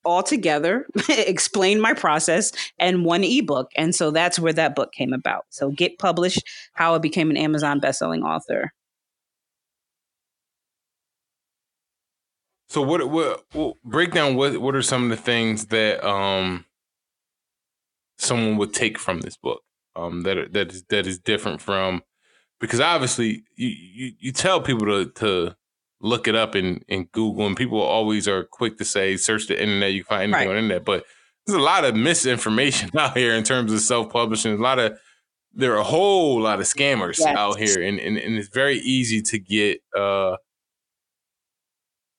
all 0.04 0.22
together, 0.22 0.86
explain 1.08 1.80
my 1.80 1.92
process, 1.92 2.52
and 2.78 3.04
one 3.04 3.24
ebook. 3.24 3.70
And 3.76 3.94
so 3.94 4.10
that's 4.10 4.38
where 4.38 4.54
that 4.54 4.74
book 4.74 4.92
came 4.92 5.12
about. 5.12 5.44
So 5.50 5.70
get 5.70 5.98
published, 5.98 6.42
how 6.72 6.94
I 6.94 6.98
became 6.98 7.30
an 7.30 7.36
Amazon 7.36 7.80
bestselling 7.80 8.22
author. 8.22 8.72
So 12.68 12.82
what 12.82 13.08
what, 13.08 13.44
what 13.52 13.76
break 13.84 14.12
down 14.12 14.36
what 14.36 14.58
what 14.58 14.74
are 14.74 14.82
some 14.82 15.04
of 15.04 15.10
the 15.10 15.16
things 15.16 15.66
that 15.66 16.06
um 16.06 16.64
someone 18.18 18.56
would 18.56 18.74
take 18.74 18.98
from 18.98 19.20
this 19.20 19.36
book 19.36 19.62
um 19.96 20.22
that 20.22 20.52
that 20.52 20.72
is 20.72 20.82
that 20.90 21.06
is 21.06 21.18
different 21.18 21.60
from 21.60 22.02
because 22.60 22.80
obviously 22.80 23.44
you 23.56 23.68
you, 23.68 24.12
you 24.18 24.32
tell 24.32 24.60
people 24.60 24.86
to 24.86 25.10
to 25.12 25.56
look 26.00 26.28
it 26.28 26.34
up 26.34 26.54
in, 26.54 26.82
in 26.88 27.04
Google, 27.12 27.46
and 27.46 27.56
people 27.56 27.80
always 27.80 28.28
are 28.28 28.44
quick 28.44 28.78
to 28.78 28.84
say, 28.84 29.16
search 29.16 29.46
the 29.48 29.60
internet, 29.60 29.92
you 29.92 30.04
can 30.04 30.08
find 30.08 30.22
anything 30.22 30.48
right. 30.48 30.48
on 30.48 30.54
the 30.54 30.62
internet. 30.62 30.84
But 30.84 31.04
there's 31.46 31.58
a 31.58 31.62
lot 31.62 31.84
of 31.84 31.94
misinformation 31.96 32.90
out 32.98 33.16
here 33.16 33.34
in 33.34 33.44
terms 33.44 33.72
of 33.72 33.80
self 33.80 34.12
publishing. 34.12 34.52
A 34.52 34.62
lot 34.62 34.78
of 34.78 34.98
there 35.52 35.72
are 35.74 35.78
a 35.78 35.84
whole 35.84 36.40
lot 36.40 36.60
of 36.60 36.66
scammers 36.66 37.18
yes. 37.18 37.36
out 37.36 37.58
here, 37.58 37.82
and, 37.82 37.98
and 37.98 38.16
and 38.16 38.36
it's 38.36 38.48
very 38.48 38.78
easy 38.78 39.22
to 39.22 39.38
get 39.38 39.80
uh 39.96 40.36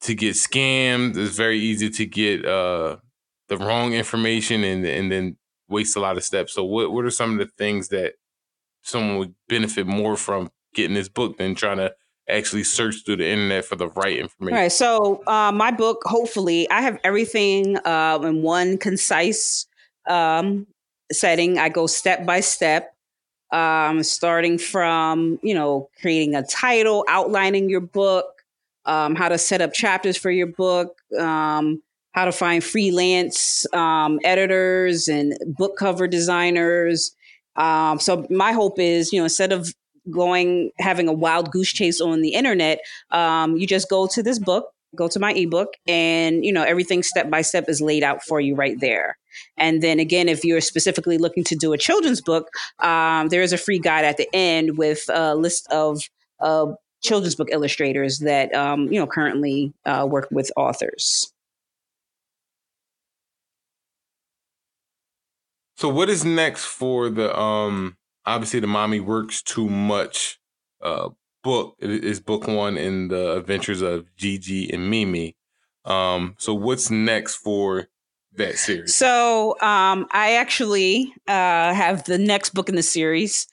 to 0.02 0.16
get 0.16 0.36
scammed. 0.36 1.18
It's 1.18 1.36
very 1.36 1.60
easy 1.60 1.90
to 1.90 2.06
get 2.06 2.46
uh 2.46 2.98
the 3.48 3.58
wrong 3.58 3.94
information 3.94 4.64
and 4.64 4.86
and 4.86 5.12
then 5.12 5.38
waste 5.68 5.96
a 5.96 6.00
lot 6.00 6.18
of 6.18 6.24
steps. 6.24 6.54
So 6.54 6.64
what 6.64 6.92
what 6.92 7.06
are 7.06 7.12
some 7.12 7.34
of 7.34 7.40
the 7.40 7.52
things 7.58 7.90
that 7.90 8.14
someone 8.84 9.18
would 9.18 9.36
benefit 9.48 9.86
more 9.88 10.16
from 10.16 10.50
getting 10.74 10.96
this 10.96 11.10
book 11.10 11.38
than 11.38 11.56
trying 11.56 11.78
to 11.78 11.94
actually 12.30 12.64
search 12.64 13.04
through 13.06 13.18
the 13.18 13.28
internet 13.28 13.66
for 13.66 13.76
the 13.76 13.90
right 13.90 14.18
information. 14.18 14.56
Right. 14.56 14.72
So 14.72 15.24
uh, 15.28 15.52
my 15.52 15.72
book, 15.72 16.02
hopefully, 16.06 16.70
I 16.70 16.82
have 16.82 17.00
everything 17.04 17.78
uh, 17.78 18.20
in 18.22 18.42
one 18.42 18.78
concise 18.78 19.66
um, 20.08 20.68
setting. 21.12 21.58
I 21.58 21.70
go 21.70 21.88
step 21.88 22.26
by 22.26 22.40
step, 22.40 22.96
um, 23.52 24.04
starting 24.04 24.58
from 24.58 25.40
you 25.42 25.54
know 25.54 25.90
creating 26.02 26.36
a 26.36 26.44
title, 26.44 27.06
outlining 27.10 27.70
your 27.70 27.82
book, 27.82 28.39
um, 28.90 29.16
how 29.16 29.30
to 29.30 29.38
set 29.38 29.62
up 29.62 29.74
chapters 29.74 30.18
for 30.18 30.32
your 30.32 30.48
book. 30.48 30.98
Um, 31.18 31.82
how 32.14 32.26
to 32.26 32.32
find 32.32 32.64
freelance 32.64 33.72
um, 33.72 34.20
editors 34.24 35.08
and 35.08 35.38
book 35.46 35.78
cover 35.78 36.08
designers. 36.08 37.16
Um, 37.56 38.00
so 38.00 38.26
my 38.32 38.52
hope 38.52 38.80
is, 38.80 39.14
you 39.14 39.20
know, 39.20 39.26
instead 39.26 39.52
of 39.52 39.72
going 40.10 40.72
having 40.80 41.08
a 41.08 41.14
wild 41.14 41.52
goose 41.52 41.72
chase 41.72 42.02
on 42.02 42.22
the 42.22 42.34
internet 42.34 42.80
um, 43.12 43.56
you 43.58 43.68
just 43.68 43.90
go 43.90 44.08
to 44.08 44.24
this 44.24 44.40
book 44.40 44.72
go 44.96 45.08
to 45.08 45.20
my 45.20 45.34
ebook 45.34 45.74
and 45.88 46.44
you 46.44 46.52
know 46.52 46.64
everything 46.64 47.04
step 47.04 47.30
by 47.30 47.42
step 47.42 47.66
is 47.68 47.80
laid 47.80 48.04
out 48.04 48.24
for 48.24 48.42
you 48.42 48.56
right 48.56 48.80
there 48.80 49.18
and 49.58 49.84
then 49.84 50.00
again 50.00 50.28
if 50.28 50.44
you're 50.44 50.62
specifically 50.62 51.18
looking 51.18 51.44
to 51.44 51.56
do 51.56 51.74
a 51.74 51.78
children's 51.78 52.22
book 52.22 52.50
um, 52.80 53.28
there 53.28 53.44
is 53.44 53.54
a 53.54 53.58
free 53.58 53.78
guide 53.78 54.06
at 54.06 54.18
the 54.18 54.28
end 54.34 54.78
with 54.78 55.04
a 55.10 55.36
list 55.36 55.68
of 55.72 56.02
uh, 56.40 56.66
children's 57.02 57.36
book 57.36 57.50
illustrators 57.52 58.20
that 58.20 58.54
um, 58.54 58.92
you 58.92 59.00
know 59.00 59.08
currently 59.08 59.74
uh, 59.86 60.08
work 60.10 60.28
with 60.32 60.52
authors 60.56 61.32
so 65.76 65.90
what 65.90 66.10
is 66.10 66.26
next 66.26 66.66
for 66.66 67.10
the 67.10 67.38
um 67.38 67.98
obviously 68.26 68.60
the 68.60 68.68
mommy 68.68 69.00
works 69.00 69.42
too 69.42 69.70
much 69.70 70.40
uh, 70.82 71.10
book 71.44 71.76
is 71.80 72.20
book 72.20 72.48
one 72.48 72.78
in 72.78 73.08
the 73.08 73.38
adventures 73.38 73.82
of 73.82 74.16
Gigi 74.16 74.72
and 74.72 74.90
Mimi. 74.90 75.36
Um, 75.86 76.36
so 76.38 76.54
what's 76.54 76.90
next 76.90 77.38
for 77.38 77.88
that 78.36 78.58
series? 78.58 78.96
So 78.96 79.60
um, 79.62 80.08
I 80.12 80.34
actually 80.34 81.14
uh, 81.28 81.74
have 81.74 82.04
the 82.06 82.18
next 82.18 82.54
book 82.54 82.70
in 82.70 82.76
the 82.76 82.84
series, 82.84 83.48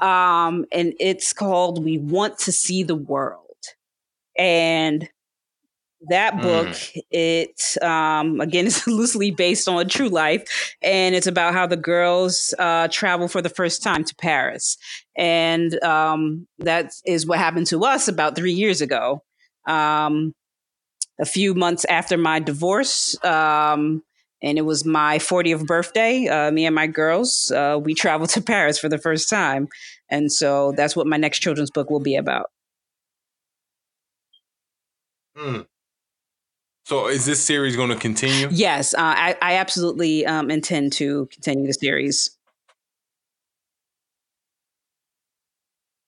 um, 0.00 0.64
and 0.72 0.94
it's 0.98 1.32
called 1.32 1.84
"We 1.84 1.98
Want 1.98 2.38
to 2.40 2.52
See 2.52 2.82
the 2.82 2.94
World," 2.94 3.56
and 4.36 5.08
that 6.08 6.40
book 6.40 6.68
mm. 6.68 7.02
it 7.10 7.76
um, 7.82 8.40
again 8.40 8.66
is 8.66 8.86
loosely 8.86 9.30
based 9.30 9.68
on 9.68 9.86
true 9.88 10.08
life 10.08 10.74
and 10.82 11.14
it's 11.14 11.26
about 11.26 11.52
how 11.52 11.66
the 11.66 11.76
girls 11.76 12.54
uh, 12.58 12.88
travel 12.88 13.28
for 13.28 13.42
the 13.42 13.48
first 13.48 13.82
time 13.82 14.04
to 14.04 14.14
paris. 14.14 14.78
And 15.16 15.82
um, 15.82 16.46
that 16.58 16.92
is 17.04 17.26
what 17.26 17.38
happened 17.38 17.66
to 17.68 17.84
us 17.84 18.08
about 18.08 18.36
three 18.36 18.52
years 18.52 18.80
ago. 18.80 19.22
Um, 19.66 20.34
a 21.20 21.26
few 21.26 21.52
months 21.52 21.84
after 21.84 22.16
my 22.16 22.38
divorce 22.38 23.22
um, 23.22 24.02
and 24.42 24.58
it 24.58 24.62
was 24.62 24.84
my 24.84 25.18
40th 25.18 25.66
birthday 25.66 26.26
uh, 26.28 26.50
me 26.50 26.66
and 26.66 26.74
my 26.74 26.86
girls 26.86 27.50
uh, 27.52 27.78
we 27.82 27.94
traveled 27.94 28.30
to 28.30 28.42
paris 28.42 28.78
for 28.78 28.88
the 28.88 28.98
first 28.98 29.28
time 29.28 29.68
and 30.10 30.32
so 30.32 30.72
that's 30.76 30.96
what 30.96 31.06
my 31.06 31.16
next 31.16 31.40
children's 31.40 31.70
book 31.70 31.90
will 31.90 32.00
be 32.00 32.16
about 32.16 32.50
Mm. 35.36 35.66
So 36.84 37.08
is 37.08 37.24
this 37.24 37.40
series 37.40 37.76
going 37.76 37.90
to 37.90 37.96
continue? 37.96 38.48
Yes, 38.50 38.94
uh, 38.94 38.98
I, 39.00 39.36
I, 39.40 39.54
absolutely 39.54 40.26
um, 40.26 40.50
intend 40.50 40.92
to 40.94 41.26
continue 41.26 41.66
the 41.66 41.72
series. 41.72 42.36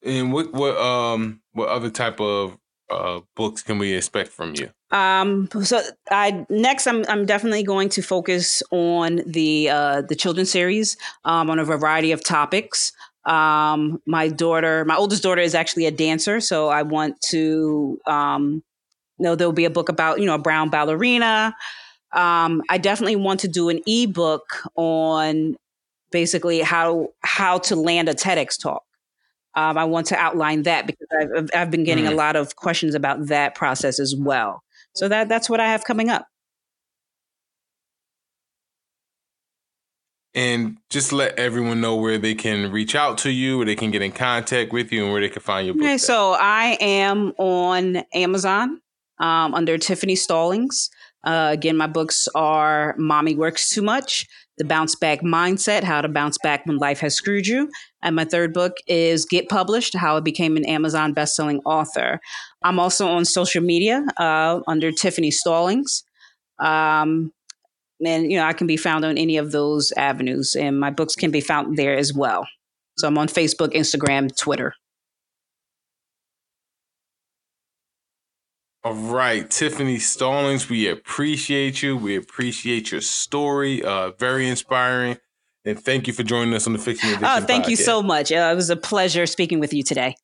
And 0.04 0.32
what 0.32 0.52
what 0.52 0.76
um 0.76 1.40
what 1.52 1.68
other 1.68 1.88
type 1.88 2.20
of 2.20 2.58
uh, 2.92 3.20
books 3.34 3.62
can 3.62 3.78
we 3.78 3.94
expect 3.94 4.30
from 4.30 4.54
you? 4.54 4.70
Um, 4.96 5.48
so 5.62 5.80
I 6.10 6.46
next 6.50 6.86
I'm 6.86 7.04
I'm 7.08 7.26
definitely 7.26 7.62
going 7.62 7.88
to 7.90 8.02
focus 8.02 8.62
on 8.70 9.22
the 9.26 9.70
uh, 9.70 10.02
the 10.02 10.14
children's 10.14 10.50
series 10.50 10.96
um, 11.24 11.50
on 11.50 11.58
a 11.58 11.64
variety 11.64 12.12
of 12.12 12.22
topics. 12.22 12.92
Um, 13.24 14.02
my 14.04 14.28
daughter, 14.28 14.84
my 14.84 14.96
oldest 14.96 15.22
daughter, 15.22 15.40
is 15.40 15.54
actually 15.54 15.86
a 15.86 15.92
dancer, 15.92 16.40
so 16.40 16.68
I 16.68 16.82
want 16.82 17.20
to 17.30 18.00
um, 18.06 18.62
know, 19.22 19.34
there'll 19.34 19.52
be 19.52 19.64
a 19.64 19.70
book 19.70 19.88
about, 19.88 20.20
you 20.20 20.26
know, 20.26 20.34
a 20.34 20.38
brown 20.38 20.68
ballerina. 20.68 21.54
Um, 22.12 22.62
I 22.68 22.78
definitely 22.78 23.16
want 23.16 23.40
to 23.40 23.48
do 23.48 23.68
an 23.70 23.80
ebook 23.86 24.62
on 24.74 25.56
basically 26.10 26.60
how 26.60 27.08
how 27.22 27.58
to 27.58 27.76
land 27.76 28.08
a 28.08 28.14
TEDx 28.14 28.60
talk. 28.60 28.82
Um, 29.54 29.76
I 29.76 29.84
want 29.84 30.06
to 30.08 30.16
outline 30.16 30.62
that 30.62 30.86
because 30.86 31.06
I've, 31.20 31.50
I've 31.54 31.70
been 31.70 31.84
getting 31.84 32.04
mm. 32.04 32.12
a 32.12 32.14
lot 32.14 32.36
of 32.36 32.56
questions 32.56 32.94
about 32.94 33.26
that 33.26 33.54
process 33.54 34.00
as 34.00 34.14
well. 34.16 34.62
So 34.94 35.08
that 35.08 35.28
that's 35.28 35.48
what 35.48 35.60
I 35.60 35.68
have 35.68 35.84
coming 35.84 36.08
up. 36.08 36.26
And 40.34 40.78
just 40.88 41.12
let 41.12 41.38
everyone 41.38 41.82
know 41.82 41.96
where 41.96 42.16
they 42.16 42.34
can 42.34 42.72
reach 42.72 42.94
out 42.94 43.18
to 43.18 43.30
you, 43.30 43.58
where 43.58 43.66
they 43.66 43.76
can 43.76 43.90
get 43.90 44.00
in 44.00 44.12
contact 44.12 44.72
with 44.72 44.90
you, 44.90 45.04
and 45.04 45.12
where 45.12 45.20
they 45.20 45.28
can 45.28 45.42
find 45.42 45.66
your 45.66 45.74
book. 45.74 45.84
Okay, 45.84 45.98
so 45.98 46.34
I 46.38 46.78
am 46.80 47.34
on 47.36 48.02
Amazon 48.14 48.80
um, 49.18 49.54
under 49.54 49.76
Tiffany 49.76 50.16
Stallings. 50.16 50.88
Uh, 51.22 51.50
again, 51.52 51.76
my 51.76 51.86
books 51.86 52.28
are 52.34 52.94
Mommy 52.96 53.34
Works 53.34 53.68
Too 53.68 53.82
Much, 53.82 54.26
The 54.58 54.64
Bounce 54.64 54.94
Back 54.94 55.20
Mindset, 55.20 55.82
How 55.82 56.00
to 56.00 56.08
Bounce 56.08 56.38
Back 56.42 56.66
When 56.66 56.78
Life 56.78 57.00
Has 57.00 57.14
Screwed 57.14 57.46
You. 57.46 57.70
And 58.02 58.16
my 58.16 58.24
third 58.24 58.52
book 58.52 58.74
is 58.86 59.24
Get 59.24 59.48
Published, 59.48 59.96
How 59.96 60.16
I 60.16 60.20
Became 60.20 60.56
an 60.56 60.64
Amazon 60.66 61.14
Bestselling 61.14 61.60
Author. 61.64 62.20
I'm 62.62 62.78
also 62.78 63.06
on 63.06 63.24
social 63.24 63.62
media 63.62 64.04
uh, 64.18 64.60
under 64.66 64.92
Tiffany 64.92 65.30
Stallings. 65.30 66.04
Um, 66.58 67.32
and 68.04 68.30
you 68.30 68.38
know 68.38 68.44
I 68.44 68.52
can 68.52 68.66
be 68.66 68.76
found 68.76 69.04
on 69.04 69.16
any 69.16 69.36
of 69.36 69.52
those 69.52 69.92
avenues, 69.92 70.56
and 70.56 70.78
my 70.78 70.90
books 70.90 71.14
can 71.14 71.30
be 71.30 71.40
found 71.40 71.76
there 71.76 71.96
as 71.96 72.12
well. 72.12 72.46
So 72.98 73.08
I'm 73.08 73.18
on 73.18 73.28
Facebook, 73.28 73.74
Instagram, 73.74 74.36
Twitter. 74.36 74.74
All 78.84 78.94
right, 78.94 79.48
Tiffany 79.48 80.00
Stallings, 80.00 80.68
we 80.68 80.88
appreciate 80.88 81.82
you. 81.82 81.96
We 81.96 82.16
appreciate 82.16 82.90
your 82.90 83.00
story. 83.00 83.80
Uh, 83.84 84.10
very 84.18 84.48
inspiring. 84.48 85.18
And 85.64 85.78
thank 85.78 86.08
you 86.08 86.12
for 86.12 86.24
joining 86.24 86.52
us 86.54 86.66
on 86.66 86.72
the 86.72 86.80
Fiction 86.80 87.10
Addiction 87.10 87.28
Oh, 87.30 87.40
thank 87.46 87.66
podcast. 87.66 87.70
you 87.70 87.76
so 87.76 88.02
much. 88.02 88.32
Uh, 88.32 88.50
it 88.52 88.56
was 88.56 88.70
a 88.70 88.76
pleasure 88.76 89.24
speaking 89.26 89.60
with 89.60 89.72
you 89.72 89.84
today. 89.84 90.16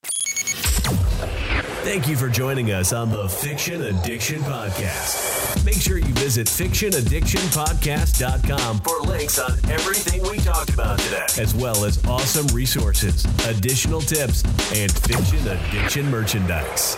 Thank 1.85 2.09
you 2.09 2.17
for 2.17 2.29
joining 2.29 2.73
us 2.73 2.93
on 2.93 3.11
the 3.11 3.29
Fiction 3.29 3.85
Addiction 3.85 4.41
Podcast. 4.41 5.65
Make 5.65 5.77
sure 5.77 5.99
you 5.99 6.13
visit 6.15 6.49
fictionaddictionpodcast.com 6.49 8.81
for 8.81 9.01
links 9.07 9.39
on 9.39 9.53
everything 9.71 10.21
we 10.29 10.39
talked 10.39 10.71
about 10.71 10.99
today, 10.99 11.25
as 11.41 11.55
well 11.55 11.85
as 11.85 12.05
awesome 12.07 12.49
resources, 12.49 13.25
additional 13.47 14.01
tips, 14.01 14.43
and 14.75 14.91
fiction 14.93 15.47
addiction 15.47 16.11
merchandise. 16.11 16.97